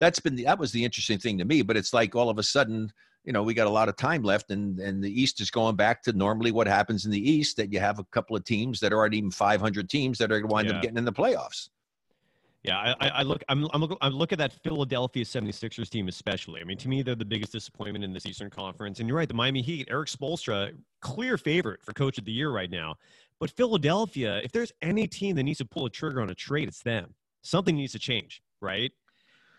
that's 0.00 0.20
been 0.20 0.36
the, 0.36 0.44
that 0.44 0.58
was 0.58 0.72
the 0.72 0.84
interesting 0.84 1.18
thing 1.18 1.38
to 1.38 1.44
me. 1.44 1.62
But 1.62 1.76
it's 1.76 1.92
like 1.92 2.14
all 2.14 2.30
of 2.30 2.38
a 2.38 2.42
sudden, 2.42 2.92
you 3.24 3.32
know, 3.32 3.42
we 3.42 3.54
got 3.54 3.66
a 3.66 3.70
lot 3.70 3.88
of 3.88 3.96
time 3.96 4.22
left, 4.22 4.50
and 4.50 4.78
and 4.80 5.02
the 5.02 5.20
East 5.20 5.40
is 5.40 5.50
going 5.50 5.76
back 5.76 6.02
to 6.04 6.12
normally 6.12 6.50
what 6.50 6.66
happens 6.66 7.04
in 7.04 7.10
the 7.10 7.30
East 7.30 7.56
that 7.56 7.72
you 7.72 7.78
have 7.80 7.98
a 7.98 8.04
couple 8.04 8.34
of 8.36 8.44
teams 8.44 8.80
that 8.80 8.92
aren't 8.92 9.14
even 9.14 9.30
500 9.30 9.88
teams 9.88 10.18
that 10.18 10.32
are 10.32 10.40
going 10.40 10.48
to 10.48 10.52
wind 10.52 10.68
Yeah. 10.68 10.76
up 10.76 10.82
getting 10.82 10.98
in 10.98 11.04
the 11.04 11.12
playoffs. 11.12 11.68
Yeah, 12.64 12.94
I, 13.00 13.08
I 13.08 13.22
look. 13.22 13.42
I'm, 13.48 13.66
I'm 13.72 13.80
look. 13.80 13.98
I 14.00 14.08
look 14.08 14.30
at 14.32 14.38
that 14.38 14.52
Philadelphia 14.52 15.24
76ers 15.24 15.88
team 15.88 16.06
especially. 16.06 16.60
I 16.60 16.64
mean, 16.64 16.78
to 16.78 16.88
me, 16.88 17.02
they're 17.02 17.16
the 17.16 17.24
biggest 17.24 17.50
disappointment 17.52 18.04
in 18.04 18.12
this 18.12 18.24
Eastern 18.24 18.50
Conference. 18.50 19.00
And 19.00 19.08
you're 19.08 19.18
right, 19.18 19.26
the 19.26 19.34
Miami 19.34 19.62
Heat, 19.62 19.88
Erik 19.90 20.08
Spoelstra, 20.08 20.72
clear 21.00 21.36
favorite 21.36 21.82
for 21.82 21.92
Coach 21.92 22.18
of 22.18 22.24
the 22.24 22.30
Year 22.30 22.50
right 22.50 22.70
now. 22.70 22.94
But 23.40 23.50
Philadelphia, 23.50 24.40
if 24.44 24.52
there's 24.52 24.70
any 24.80 25.08
team 25.08 25.34
that 25.36 25.42
needs 25.42 25.58
to 25.58 25.64
pull 25.64 25.86
a 25.86 25.90
trigger 25.90 26.22
on 26.22 26.30
a 26.30 26.34
trade, 26.36 26.68
it's 26.68 26.82
them. 26.82 27.12
Something 27.42 27.74
needs 27.74 27.90
to 27.92 27.98
change, 27.98 28.42
right? 28.60 28.92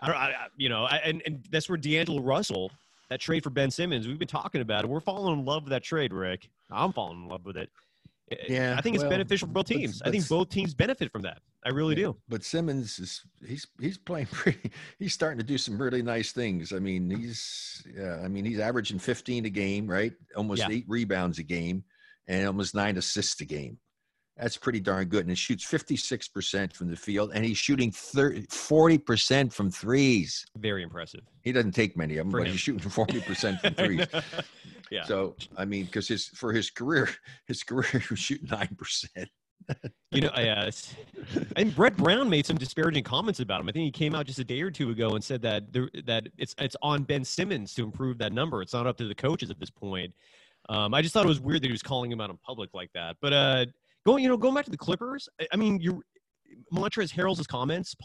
I 0.02 0.08
don't. 0.08 0.16
I- 0.16 0.48
you 0.56 0.70
know, 0.70 0.86
I, 0.86 0.98
and 1.04 1.22
and 1.26 1.46
that's 1.50 1.68
where 1.68 1.78
D'Angelo 1.78 2.22
Russell, 2.22 2.72
that 3.10 3.20
trade 3.20 3.44
for 3.44 3.50
Ben 3.50 3.72
Simmons, 3.72 4.08
we've 4.08 4.20
been 4.20 4.28
talking 4.28 4.62
about 4.62 4.84
it. 4.84 4.88
We're 4.90 5.00
falling 5.00 5.40
in 5.40 5.46
love 5.46 5.64
with 5.64 5.72
that 5.72 5.84
trade, 5.84 6.14
Rick. 6.14 6.50
I'm 6.72 6.94
falling 6.94 7.24
in 7.24 7.28
love 7.30 7.46
with 7.46 7.58
it. 7.58 7.70
Yeah, 8.50 8.76
I 8.78 8.82
think 8.82 8.96
it's 8.96 9.04
well, 9.04 9.12
beneficial 9.12 9.48
for 9.48 9.54
both 9.54 9.68
but- 9.68 9.76
teams. 9.78 10.02
I 10.02 10.10
think 10.10 10.28
both 10.28 10.50
teams 10.50 10.74
benefit 10.74 11.12
from 11.12 11.22
that. 11.24 11.40
I 11.66 11.70
really 11.70 11.96
do. 11.96 12.18
But 12.28 12.44
Simmons 12.44 13.00
is 13.00 13.22
he's 13.46 13.68
he's 13.80 13.98
playing 13.98 14.26
pretty. 14.32 14.72
He's 15.00 15.14
starting 15.14 15.38
to 15.38 15.44
do 15.46 15.58
some 15.58 15.82
really 15.82 16.02
nice 16.02 16.32
things. 16.32 16.74
I 16.74 16.80
mean, 16.80 17.10
he's 17.10 17.86
yeah. 17.96 18.22
I 18.24 18.28
mean, 18.28 18.44
he's 18.46 18.60
averaging 18.60 19.00
15 19.00 19.46
a 19.46 19.50
game, 19.50 19.88
right? 19.88 20.14
Almost 20.36 20.62
Yeah. 20.62 20.70
eight 20.72 20.86
rebounds 20.88 21.40
a 21.40 21.44
game, 21.44 21.84
and 22.28 22.48
almost 22.48 22.76
nine 22.76 22.98
assists 22.98 23.40
a 23.42 23.46
game. 23.46 23.78
That's 24.38 24.58
pretty 24.58 24.80
darn 24.80 25.06
good. 25.10 25.22
And 25.22 25.30
he 25.30 25.36
shoots 25.36 25.64
56% 25.64 26.74
from 26.74 26.90
the 26.90 26.96
field, 26.96 27.32
and 27.36 27.46
he's 27.46 27.58
shooting 27.58 27.92
30, 27.92 28.44
40% 28.48 29.54
from 29.54 29.70
threes. 29.70 30.44
Very 30.58 30.82
impressive. 30.82 31.22
He 31.44 31.52
doesn't 31.52 31.74
take 31.74 31.96
many 31.96 32.18
of 32.18 32.26
them, 32.26 32.32
For 32.32 32.40
but 32.40 32.48
him. 32.48 32.54
he's 32.54 32.62
shooting 32.62 32.90
40% 32.90 33.62
from 33.62 33.74
threes. 33.86 34.08
yeah. 34.90 35.04
So 35.04 35.36
I 35.56 35.66
mean, 35.66 35.86
because 35.86 36.08
his 36.08 36.28
for 36.30 36.52
his 36.52 36.72
career, 36.72 37.10
his 37.48 37.64
career 37.64 37.84
he 37.92 38.00
was 38.10 38.20
shooting 38.20 38.48
nine 38.50 38.76
percent. 38.78 39.30
You 40.12 40.22
know, 40.22 40.32
yeah. 40.36 40.66
it's- 40.68 40.94
And 41.56 41.74
Brett 41.74 41.96
Brown 41.96 42.30
made 42.30 42.46
some 42.46 42.58
disparaging 42.58 43.04
comments 43.06 43.40
about 43.40 43.62
him. 43.62 43.70
I 43.70 43.72
think 43.72 43.86
he 43.86 43.92
came 43.92 44.14
out 44.14 44.26
just 44.26 44.40
a 44.40 44.44
day 44.44 44.62
or 44.62 44.70
two 44.72 44.90
ago 44.90 45.12
and 45.16 45.24
said 45.24 45.42
that 45.44 45.72
there, 45.72 45.90
that 46.06 46.28
it's 46.38 46.54
it's 46.58 46.76
on 46.82 47.04
Ben 47.04 47.24
Simmons 47.24 47.74
to 47.76 47.84
improve 47.84 48.18
that 48.18 48.34
number. 48.34 48.62
It's 48.62 48.74
not 48.74 48.88
up 48.88 48.98
to 48.98 49.08
the 49.08 49.16
coaches 49.16 49.50
at 49.52 49.60
this 49.60 49.70
point. 49.70 50.12
Um, 50.70 50.94
I 50.94 51.02
just 51.02 51.14
thought 51.14 51.24
it 51.26 51.30
was 51.30 51.40
weird 51.40 51.62
that 51.62 51.68
he 51.68 51.72
was 51.72 51.84
calling 51.84 52.12
him 52.12 52.20
out 52.20 52.30
in 52.30 52.38
public 52.38 52.72
like 52.74 52.90
that. 52.94 53.18
But 53.22 53.34
uh, 53.34 53.66
going, 54.06 54.24
you 54.24 54.30
know, 54.30 54.38
going 54.38 54.54
back 54.56 54.66
to 54.66 54.72
the 54.72 54.78
Clippers. 54.78 55.28
I- 55.40 55.48
I 55.54 55.58
mean, 55.58 55.80
you 55.80 56.02
Montrezl 56.72 57.14
Harrell's 57.14 57.46
comments 57.48 57.96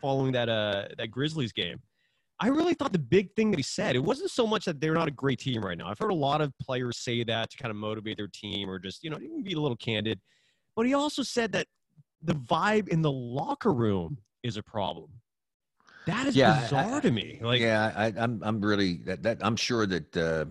following 0.00 0.32
that 0.32 0.48
uh 0.48 0.88
that 0.96 1.10
Grizzlies 1.10 1.52
game. 1.52 1.80
I 2.40 2.48
really 2.48 2.74
thought 2.74 2.92
the 2.92 2.98
big 3.00 3.34
thing 3.34 3.50
that 3.50 3.56
he 3.56 3.64
said, 3.64 3.96
it 3.96 4.02
wasn't 4.02 4.30
so 4.30 4.46
much 4.46 4.64
that 4.66 4.80
they're 4.80 4.94
not 4.94 5.08
a 5.08 5.12
great 5.12 5.40
team 5.40 5.60
right 5.64 5.76
now. 5.76 5.88
I've 5.88 5.98
heard 5.98 6.12
a 6.12 6.14
lot 6.14 6.40
of 6.40 6.52
players 6.58 6.98
say 6.98 7.24
that 7.24 7.50
to 7.50 7.56
kind 7.56 7.70
of 7.70 7.76
motivate 7.76 8.16
their 8.16 8.28
team 8.28 8.70
or 8.70 8.78
just, 8.78 9.02
you 9.02 9.10
know, 9.10 9.18
even 9.20 9.42
be 9.42 9.54
a 9.54 9.60
little 9.60 9.76
candid. 9.76 10.20
But 10.76 10.86
he 10.86 10.94
also 10.94 11.24
said 11.24 11.50
that 11.52 11.66
the 12.22 12.34
vibe 12.34 12.88
in 12.88 13.02
the 13.02 13.10
locker 13.10 13.72
room 13.72 14.18
is 14.44 14.56
a 14.56 14.62
problem. 14.62 15.10
That 16.06 16.28
is 16.28 16.36
Yeah, 16.36 16.52
I- 16.52 16.60
bizarre 16.62 17.00
to 17.00 17.10
me. 17.10 17.40
Like, 17.42 17.60
yeah, 17.60 17.92
I, 17.96 18.06
I'm 18.16 18.40
I'm 18.44 18.60
really 18.60 18.98
that, 18.98 19.22
that 19.24 19.38
I'm 19.40 19.56
sure 19.56 19.84
that 19.86 20.16
uh, 20.16 20.44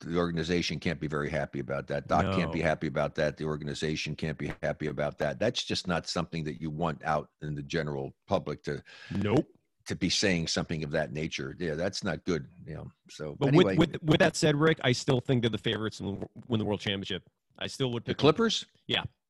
the 0.00 0.18
organization 0.18 0.78
can't 0.78 1.00
be 1.00 1.06
very 1.06 1.30
happy 1.30 1.60
about 1.60 1.86
that. 1.88 2.06
Doc 2.08 2.36
can't 2.36 2.52
be 2.52 2.60
happy 2.60 2.86
about 2.86 3.14
that. 3.14 3.36
The 3.36 3.44
organization 3.44 4.14
can't 4.14 4.36
be 4.36 4.52
happy 4.62 4.88
about 4.88 5.18
that. 5.18 5.38
That's 5.38 5.62
just 5.64 5.86
not 5.86 6.06
something 6.08 6.44
that 6.44 6.60
you 6.60 6.70
want 6.70 7.02
out 7.04 7.30
in 7.40 7.54
the 7.54 7.62
general 7.62 8.14
public 8.28 8.62
to 8.64 8.82
nope. 9.10 9.46
to 9.86 9.96
be 9.96 10.10
saying 10.10 10.48
something 10.48 10.84
of 10.84 10.90
that 10.90 11.12
nature. 11.12 11.56
Yeah, 11.58 11.74
that's 11.74 12.04
not 12.04 12.24
good. 12.24 12.46
You 12.66 12.74
know. 12.74 12.92
So 13.08 13.36
But 13.38 13.48
anyway, 13.48 13.76
with, 13.76 13.92
with 13.92 14.02
with 14.02 14.18
that 14.20 14.36
said, 14.36 14.56
Rick, 14.56 14.78
I 14.84 14.92
still 14.92 15.20
think 15.20 15.42
they're 15.42 15.50
the 15.50 15.58
favorites 15.58 15.98
to 15.98 16.28
win 16.46 16.58
the 16.58 16.64
world 16.64 16.80
championship. 16.80 17.22
I 17.58 17.66
still 17.66 17.90
would 17.92 18.04
the 18.04 18.10
pick. 18.10 18.18
Clippers. 18.18 18.66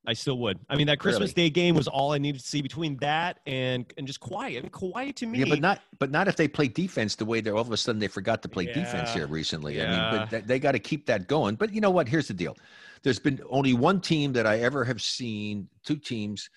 I 0.07 0.13
still 0.13 0.37
would. 0.39 0.57
I 0.69 0.77
mean, 0.77 0.87
that 0.87 0.99
Christmas 0.99 1.31
Really? 1.35 1.49
Day 1.49 1.49
game 1.49 1.75
was 1.75 1.89
all 1.89 2.13
I 2.13 2.17
needed 2.17 2.39
to 2.39 2.47
see 2.47 2.61
between 2.61 2.95
that 2.97 3.41
and 3.45 3.85
and 3.97 4.07
just 4.07 4.21
quiet. 4.21 4.59
I 4.59 4.61
mean, 4.61 4.71
quiet 4.71 5.17
to 5.17 5.25
me. 5.25 5.39
Yeah, 5.39 5.45
but 5.49 5.59
not 5.59 5.81
but 5.99 6.11
not 6.11 6.29
if 6.29 6.37
they 6.37 6.47
play 6.47 6.69
defense 6.69 7.15
the 7.15 7.25
way 7.25 7.41
they're 7.41 7.55
all 7.55 7.61
of 7.61 7.71
a 7.71 7.77
sudden 7.77 7.99
they 7.99 8.07
forgot 8.07 8.41
to 8.43 8.49
play 8.49 8.65
defense 8.65 9.13
here 9.13 9.27
recently. 9.27 9.81
I 9.81 9.89
mean, 9.89 10.19
but 10.19 10.29
th- 10.29 10.43
they 10.45 10.59
got 10.59 10.71
to 10.71 10.79
keep 10.79 11.05
that 11.07 11.27
going. 11.27 11.55
But 11.55 11.73
you 11.73 11.81
know 11.81 11.91
what? 11.91 12.07
Here's 12.07 12.29
the 12.29 12.33
deal. 12.33 12.55
There's 13.03 13.19
been 13.19 13.41
only 13.49 13.73
one 13.73 13.99
team 13.99 14.31
that 14.33 14.47
I 14.47 14.59
ever 14.59 14.85
have 14.85 15.01
seen, 15.01 15.67
two 15.85 15.97
teams, 15.97 16.49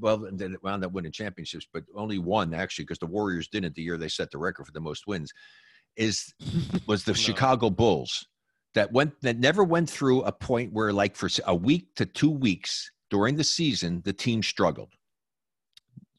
well, 0.00 0.18
that 0.18 0.62
wound 0.62 0.84
up 0.84 0.92
winning 0.92 1.10
championships, 1.10 1.66
but 1.72 1.84
only 1.96 2.18
one 2.18 2.52
actually, 2.52 2.84
because 2.84 2.98
the 2.98 3.06
Warriors 3.06 3.48
didn't 3.48 3.74
the 3.74 3.82
year 3.82 3.96
they 3.96 4.08
set 4.08 4.30
the 4.30 4.38
record 4.38 4.66
for 4.66 4.72
the 4.72 4.80
most 4.80 5.06
wins, 5.06 5.32
is 5.96 6.34
was 6.86 7.04
the 7.04 7.12
No. 7.12 7.16
Chicago 7.16 7.70
Bulls 7.70 8.26
that 8.74 8.92
went 8.92 9.18
that 9.22 9.38
never 9.38 9.64
went 9.64 9.88
through 9.88 10.22
a 10.22 10.32
point 10.32 10.74
where 10.74 10.92
like 10.92 11.16
for 11.16 11.30
a 11.46 11.54
week 11.54 11.94
to 11.96 12.04
two 12.04 12.30
weeks 12.30 12.90
during 13.10 13.36
the 13.36 13.44
season 13.44 14.02
the 14.04 14.12
team 14.12 14.42
struggled. 14.42 14.90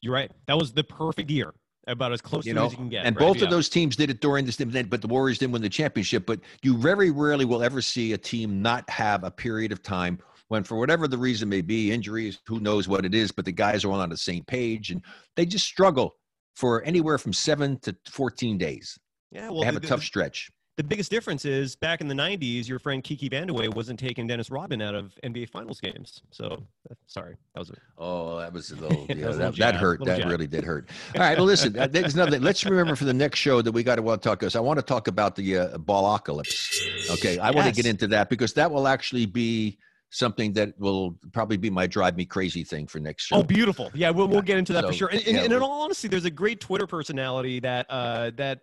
You're 0.00 0.14
right. 0.14 0.30
That 0.46 0.56
was 0.58 0.72
the 0.72 0.84
perfect 0.84 1.30
year. 1.30 1.52
About 1.86 2.12
as 2.12 2.20
close 2.20 2.46
you 2.46 2.52
know, 2.54 2.66
as 2.66 2.72
you 2.72 2.76
can 2.78 2.88
get. 2.88 3.06
and 3.06 3.16
right? 3.16 3.26
both 3.26 3.38
Yeah. 3.38 3.44
of 3.44 3.50
those 3.50 3.68
teams 3.68 3.96
did 3.96 4.10
it 4.10 4.20
during 4.20 4.44
this, 4.44 4.56
but 4.56 5.00
the 5.00 5.08
Warriors 5.08 5.38
didn't 5.38 5.52
win 5.52 5.62
the 5.62 5.68
championship. 5.68 6.26
But 6.26 6.40
you 6.62 6.76
very 6.76 7.10
rarely 7.10 7.44
will 7.44 7.62
ever 7.62 7.80
see 7.80 8.12
a 8.12 8.18
team 8.18 8.60
not 8.62 8.88
have 8.90 9.24
a 9.24 9.30
period 9.30 9.72
of 9.72 9.82
time 9.82 10.18
when, 10.48 10.62
for 10.62 10.78
whatever 10.78 11.08
the 11.08 11.16
reason 11.18 11.48
may 11.48 11.62
be, 11.62 11.90
injuries, 11.90 12.38
who 12.46 12.60
knows 12.60 12.86
what 12.86 13.04
it 13.04 13.14
is, 13.14 13.32
but 13.32 13.44
the 13.44 13.52
guys 13.52 13.84
are 13.84 13.90
all 13.90 14.00
on 14.00 14.10
the 14.10 14.16
same 14.16 14.44
page 14.44 14.90
and 14.90 15.02
they 15.36 15.46
just 15.46 15.64
struggle 15.64 16.16
for 16.54 16.82
anywhere 16.84 17.18
from 17.18 17.32
seven 17.32 17.78
to 17.80 17.96
14 18.10 18.58
days. 18.58 18.98
Yeah, 19.32 19.48
well, 19.48 19.60
they 19.60 19.66
have 19.66 19.74
the, 19.74 19.78
a 19.78 19.80
the- 19.80 19.88
tough 19.88 20.02
stretch. 20.02 20.50
The 20.80 20.84
biggest 20.84 21.10
difference 21.10 21.44
is 21.44 21.76
back 21.76 22.00
in 22.00 22.08
the 22.08 22.14
90s, 22.14 22.66
your 22.66 22.78
friend 22.78 23.04
Kiki 23.04 23.28
Vandeweghe 23.28 23.74
wasn't 23.74 24.00
taking 24.00 24.26
Dennis 24.26 24.50
Rodman 24.50 24.80
out 24.80 24.94
of 24.94 25.12
NBA 25.22 25.50
Finals 25.50 25.78
games. 25.78 26.22
So, 26.30 26.62
uh, 26.90 26.94
sorry. 27.06 27.36
That 27.52 27.60
was 27.60 27.68
a, 27.68 27.74
Oh, 27.98 28.38
that 28.38 28.50
was 28.50 28.70
a 28.70 28.76
little, 28.80 29.06
That 29.06 29.18
was 29.18 29.36
that, 29.36 29.56
that 29.56 29.74
hurt. 29.74 30.02
That 30.06 30.20
jab. 30.20 30.30
really 30.30 30.46
did 30.46 30.64
hurt. 30.64 30.88
All 31.14 31.20
right. 31.20 31.36
Well, 31.36 31.46
listen, 31.46 31.74
there's 31.74 32.14
another 32.14 32.30
thing. 32.30 32.40
Let's 32.40 32.64
remember 32.64 32.96
for 32.96 33.04
the 33.04 33.12
next 33.12 33.40
show 33.40 33.60
that 33.60 33.72
we 33.72 33.82
got 33.82 33.96
to 33.96 34.02
want 34.02 34.22
to 34.22 34.26
talk 34.26 34.42
about. 34.42 34.56
I 34.56 34.60
want 34.60 34.78
to 34.78 34.82
talk 34.82 35.06
about 35.06 35.36
the 35.36 35.58
uh, 35.58 35.76
ballocalypse. 35.76 37.10
Okay. 37.10 37.38
I 37.38 37.50
want 37.50 37.68
to 37.68 37.74
get 37.74 37.84
into 37.84 38.06
that 38.06 38.30
because 38.30 38.54
that 38.54 38.70
will 38.70 38.88
actually 38.88 39.26
be 39.26 39.76
something 40.08 40.54
that 40.54 40.72
will 40.78 41.14
probably 41.32 41.58
be 41.58 41.68
my 41.68 41.86
drive 41.86 42.16
me 42.16 42.24
crazy 42.24 42.64
thing 42.64 42.86
for 42.86 43.00
next 43.00 43.26
show. 43.26 43.36
Oh, 43.36 43.42
beautiful. 43.42 43.90
Yeah, 43.92 44.08
we'll, 44.08 44.28
we'll 44.28 44.40
get 44.40 44.56
into 44.56 44.72
that 44.72 44.86
for 44.86 44.94
sure. 44.94 45.08
And, 45.08 45.20
and, 45.26 45.36
yeah, 45.36 45.42
and 45.42 45.52
in 45.52 45.60
all 45.60 45.82
honesty, 45.82 46.08
there's 46.08 46.24
a 46.24 46.30
great 46.30 46.58
Twitter 46.58 46.86
personality 46.86 47.60
that 47.60 47.84
uh, 47.90 48.30
that 48.36 48.62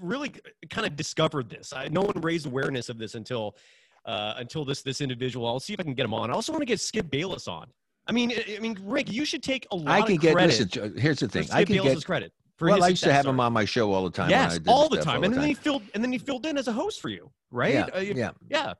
really 0.00 0.32
kind 0.70 0.86
of 0.86 0.96
discovered 0.96 1.48
this. 1.48 1.72
I, 1.72 1.88
no 1.88 2.02
one 2.02 2.20
raised 2.20 2.46
awareness 2.46 2.88
of 2.88 2.98
this 2.98 3.14
until 3.14 3.56
uh, 4.04 4.34
until 4.36 4.64
this 4.64 4.82
this 4.82 5.00
individual. 5.00 5.46
I'll 5.46 5.60
see 5.60 5.72
if 5.72 5.80
I 5.80 5.82
can 5.82 5.94
get 5.94 6.04
him 6.04 6.14
on. 6.14 6.30
I 6.30 6.34
also 6.34 6.52
want 6.52 6.62
to 6.62 6.66
get 6.66 6.80
Skip 6.80 7.10
Bayless 7.10 7.48
on. 7.48 7.66
I 8.06 8.12
mean, 8.12 8.32
I, 8.32 8.58
mean, 8.60 8.78
Rick, 8.84 9.12
you 9.12 9.26
should 9.26 9.42
take 9.42 9.66
a 9.70 9.76
lot 9.76 9.88
I 9.88 10.02
can 10.02 10.16
of 10.16 10.22
get, 10.22 10.32
credit 10.32 10.74
listen, 10.74 10.96
here's 10.96 11.18
the 11.18 11.28
thing. 11.28 11.42
Skip 11.42 11.56
I 11.56 11.64
can 11.64 11.76
Bayless's 11.76 11.98
get, 11.98 12.06
credit. 12.06 12.32
For 12.56 12.68
well, 12.68 12.82
I 12.82 12.88
used 12.88 13.04
to 13.04 13.12
have 13.12 13.26
him 13.26 13.38
on 13.38 13.52
my 13.52 13.64
show 13.64 13.92
all 13.92 14.02
the 14.04 14.10
time. 14.10 14.30
Yes, 14.30 14.58
all 14.66 14.88
the 14.88 14.96
time, 14.96 15.18
all 15.18 15.24
and 15.24 15.32
then 15.32 15.40
time. 15.40 15.48
he 15.48 15.54
filled 15.54 15.82
and 15.94 16.02
then 16.02 16.10
he 16.10 16.18
filled 16.18 16.44
in 16.46 16.58
as 16.58 16.66
a 16.68 16.72
host 16.72 17.00
for 17.00 17.08
you, 17.08 17.30
right? 17.50 17.74
Yeah, 17.74 17.86
Uh, 17.94 18.00
yeah. 18.00 18.30
yeah. 18.48 18.72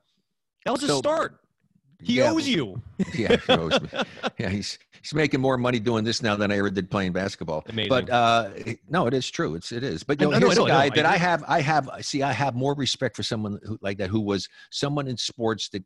That 0.65 0.73
was 0.73 0.83
a 0.83 0.97
start. 0.97 1.39
He 2.03 2.18
Yeah, 2.18 2.30
owes 2.30 2.46
you. 2.49 2.80
yeah, 3.14 3.36
he 3.36 3.53
owes 3.53 3.80
me. 3.80 3.88
yeah, 4.38 4.49
he's 4.49 4.78
he's 5.03 5.14
making 5.14 5.40
more 5.40 5.57
money 5.59 5.80
doing 5.80 6.04
this 6.04 6.22
now 6.22 6.37
than 6.37 6.50
I 6.53 6.58
ever 6.58 6.70
did 6.70 6.91
playing 6.91 7.12
basketball. 7.12 7.64
Amazing. 7.68 7.88
But 7.88 8.11
uh, 8.11 8.50
no, 8.88 9.07
it 9.07 9.14
is 9.14 9.30
true. 9.30 9.54
It's 9.54 9.72
it 9.72 9.83
is. 9.83 10.03
But 10.04 10.20
you 10.20 10.29
know, 10.29 10.37
I 10.37 10.38
here's 10.38 10.57
know, 10.57 10.66
a 10.66 10.66
I 10.66 10.68
know. 10.68 10.75
guy 10.75 10.84
I 10.84 10.88
that 10.91 11.07
I 11.07 11.16
have. 11.16 11.45
I 11.49 11.61
have. 11.61 11.91
See, 12.03 12.22
I 12.22 12.33
have 12.33 12.54
more 12.54 12.75
respect 12.75 13.16
for 13.16 13.22
someone 13.22 13.58
who, 13.64 13.79
like 13.83 13.99
that 13.99 14.11
who 14.11 14.20
was 14.20 14.49
someone 14.70 15.08
in 15.08 15.16
sports 15.16 15.68
that 15.70 15.84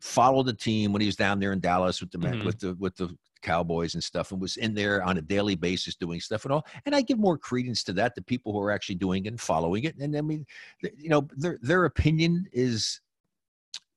followed 0.00 0.44
the 0.46 0.52
team 0.54 0.92
when 0.92 1.00
he 1.00 1.06
was 1.06 1.16
down 1.16 1.40
there 1.40 1.52
in 1.52 1.60
Dallas 1.60 2.00
with 2.00 2.10
the 2.10 2.18
Mhm. 2.18 2.44
with 2.44 2.58
the 2.60 2.74
with 2.74 2.96
the 2.96 3.16
Cowboys 3.42 3.94
and 3.94 4.02
stuff, 4.02 4.32
and 4.32 4.40
was 4.40 4.56
in 4.56 4.74
there 4.74 5.02
on 5.02 5.18
a 5.18 5.22
daily 5.22 5.54
basis 5.54 5.94
doing 5.94 6.20
stuff 6.20 6.44
and 6.44 6.52
all. 6.52 6.66
And 6.84 6.94
I 6.94 7.00
give 7.00 7.18
more 7.18 7.38
credence 7.38 7.82
to 7.84 7.92
that, 7.94 8.14
the 8.14 8.22
people 8.22 8.52
who 8.52 8.60
are 8.60 8.72
actually 8.72 8.96
doing 8.96 9.24
it 9.24 9.28
and 9.28 9.40
following 9.40 9.84
it. 9.84 9.96
And 9.98 10.16
I 10.16 10.20
mean, 10.20 10.44
you 10.82 11.08
know, 11.08 11.28
their 11.36 11.58
their 11.62 11.84
opinion 11.86 12.46
is 12.52 13.00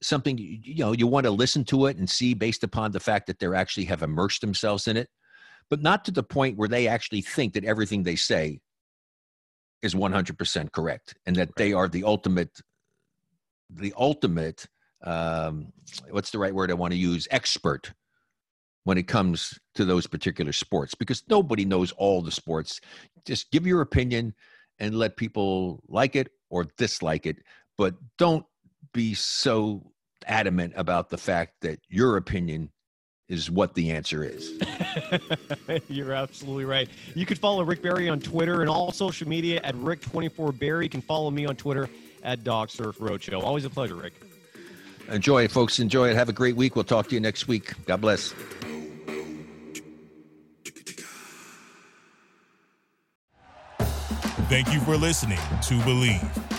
something 0.01 0.37
you, 0.37 0.83
know 0.83 0.91
you 0.93 1.07
want 1.07 1.25
to 1.25 1.31
listen 1.31 1.63
to 1.65 1.85
it 1.87 1.97
and 1.97 2.09
see 2.09 2.33
based 2.33 2.63
upon 2.63 2.91
the 2.91 2.99
fact 2.99 3.27
that 3.27 3.39
they 3.39 3.47
actually 3.47 3.85
have 3.85 4.01
immersed 4.01 4.41
themselves 4.41 4.87
in 4.87 4.97
it, 4.97 5.09
but 5.69 5.81
not 5.81 6.05
to 6.05 6.11
the 6.11 6.23
point 6.23 6.57
where 6.57 6.69
they 6.69 6.87
actually 6.87 7.21
think 7.21 7.53
that 7.53 7.65
everything 7.65 8.03
they 8.03 8.15
say 8.15 8.59
is 9.81 9.95
100% 9.95 10.71
correct 10.71 11.15
and 11.25 11.35
that 11.35 11.55
they 11.55 11.73
are 11.73 11.87
the 11.87 12.03
ultimate 12.03 12.59
the 13.69 13.93
ultimate 13.97 14.65
um, 15.03 15.71
what's 16.09 16.31
the 16.31 16.39
right 16.39 16.53
word 16.53 16.71
I 16.71 16.73
want 16.73 16.91
to 16.91 16.99
use 16.99 17.27
expert 17.31 17.93
when 18.83 18.97
it 18.97 19.07
comes 19.07 19.59
to 19.75 19.85
those 19.85 20.07
particular 20.07 20.51
sports 20.51 20.95
because 20.95 21.23
nobody 21.29 21.65
knows 21.65 21.91
all 21.93 22.21
the 22.21 22.31
sports. 22.31 22.81
Just 23.25 23.51
give 23.51 23.67
your 23.67 23.81
opinion 23.81 24.33
and 24.79 24.95
let 24.95 25.17
people 25.17 25.83
like 25.87 26.15
it 26.15 26.29
or 26.49 26.65
dislike 26.77 27.25
it, 27.25 27.37
but 27.77 27.95
don't 28.17 28.45
be 28.93 29.13
so 29.13 29.91
adamant 30.25 30.73
about 30.75 31.09
the 31.09 31.17
fact 31.17 31.61
that 31.61 31.79
your 31.89 32.17
opinion 32.17 32.69
is 33.27 33.49
what 33.49 33.75
the 33.75 33.91
answer 33.91 34.23
is. 34.23 34.59
You're 35.87 36.13
absolutely 36.13 36.65
right. 36.65 36.89
You 37.13 37.25
can 37.25 37.37
follow 37.37 37.63
Rick 37.63 37.83
Barry 37.83 38.09
on 38.09 38.19
Twitter 38.19 38.61
and 38.61 38.69
all 38.69 38.91
social 38.91 39.27
media 39.27 39.61
at 39.63 39.75
Rick24Barry. 39.75 40.83
You 40.83 40.89
can 40.89 41.01
follow 41.01 41.29
me 41.29 41.45
on 41.45 41.55
Twitter 41.55 41.89
at 42.23 42.43
Dog 42.43 42.69
Surf 42.69 42.97
Roadshow. 42.97 43.43
Always 43.43 43.65
a 43.65 43.69
pleasure, 43.69 43.95
Rick. 43.95 44.13
Enjoy 45.09 45.43
it, 45.43 45.51
folks. 45.51 45.79
Enjoy 45.79 46.09
it. 46.09 46.15
Have 46.15 46.29
a 46.29 46.33
great 46.33 46.55
week. 46.55 46.75
We'll 46.75 46.83
talk 46.83 47.07
to 47.07 47.15
you 47.15 47.21
next 47.21 47.47
week. 47.47 47.73
God 47.85 48.01
bless. 48.01 48.33
Thank 54.49 54.73
you 54.73 54.79
for 54.79 54.97
listening 54.97 55.37
to 55.37 55.75
Bleav. 55.81 56.58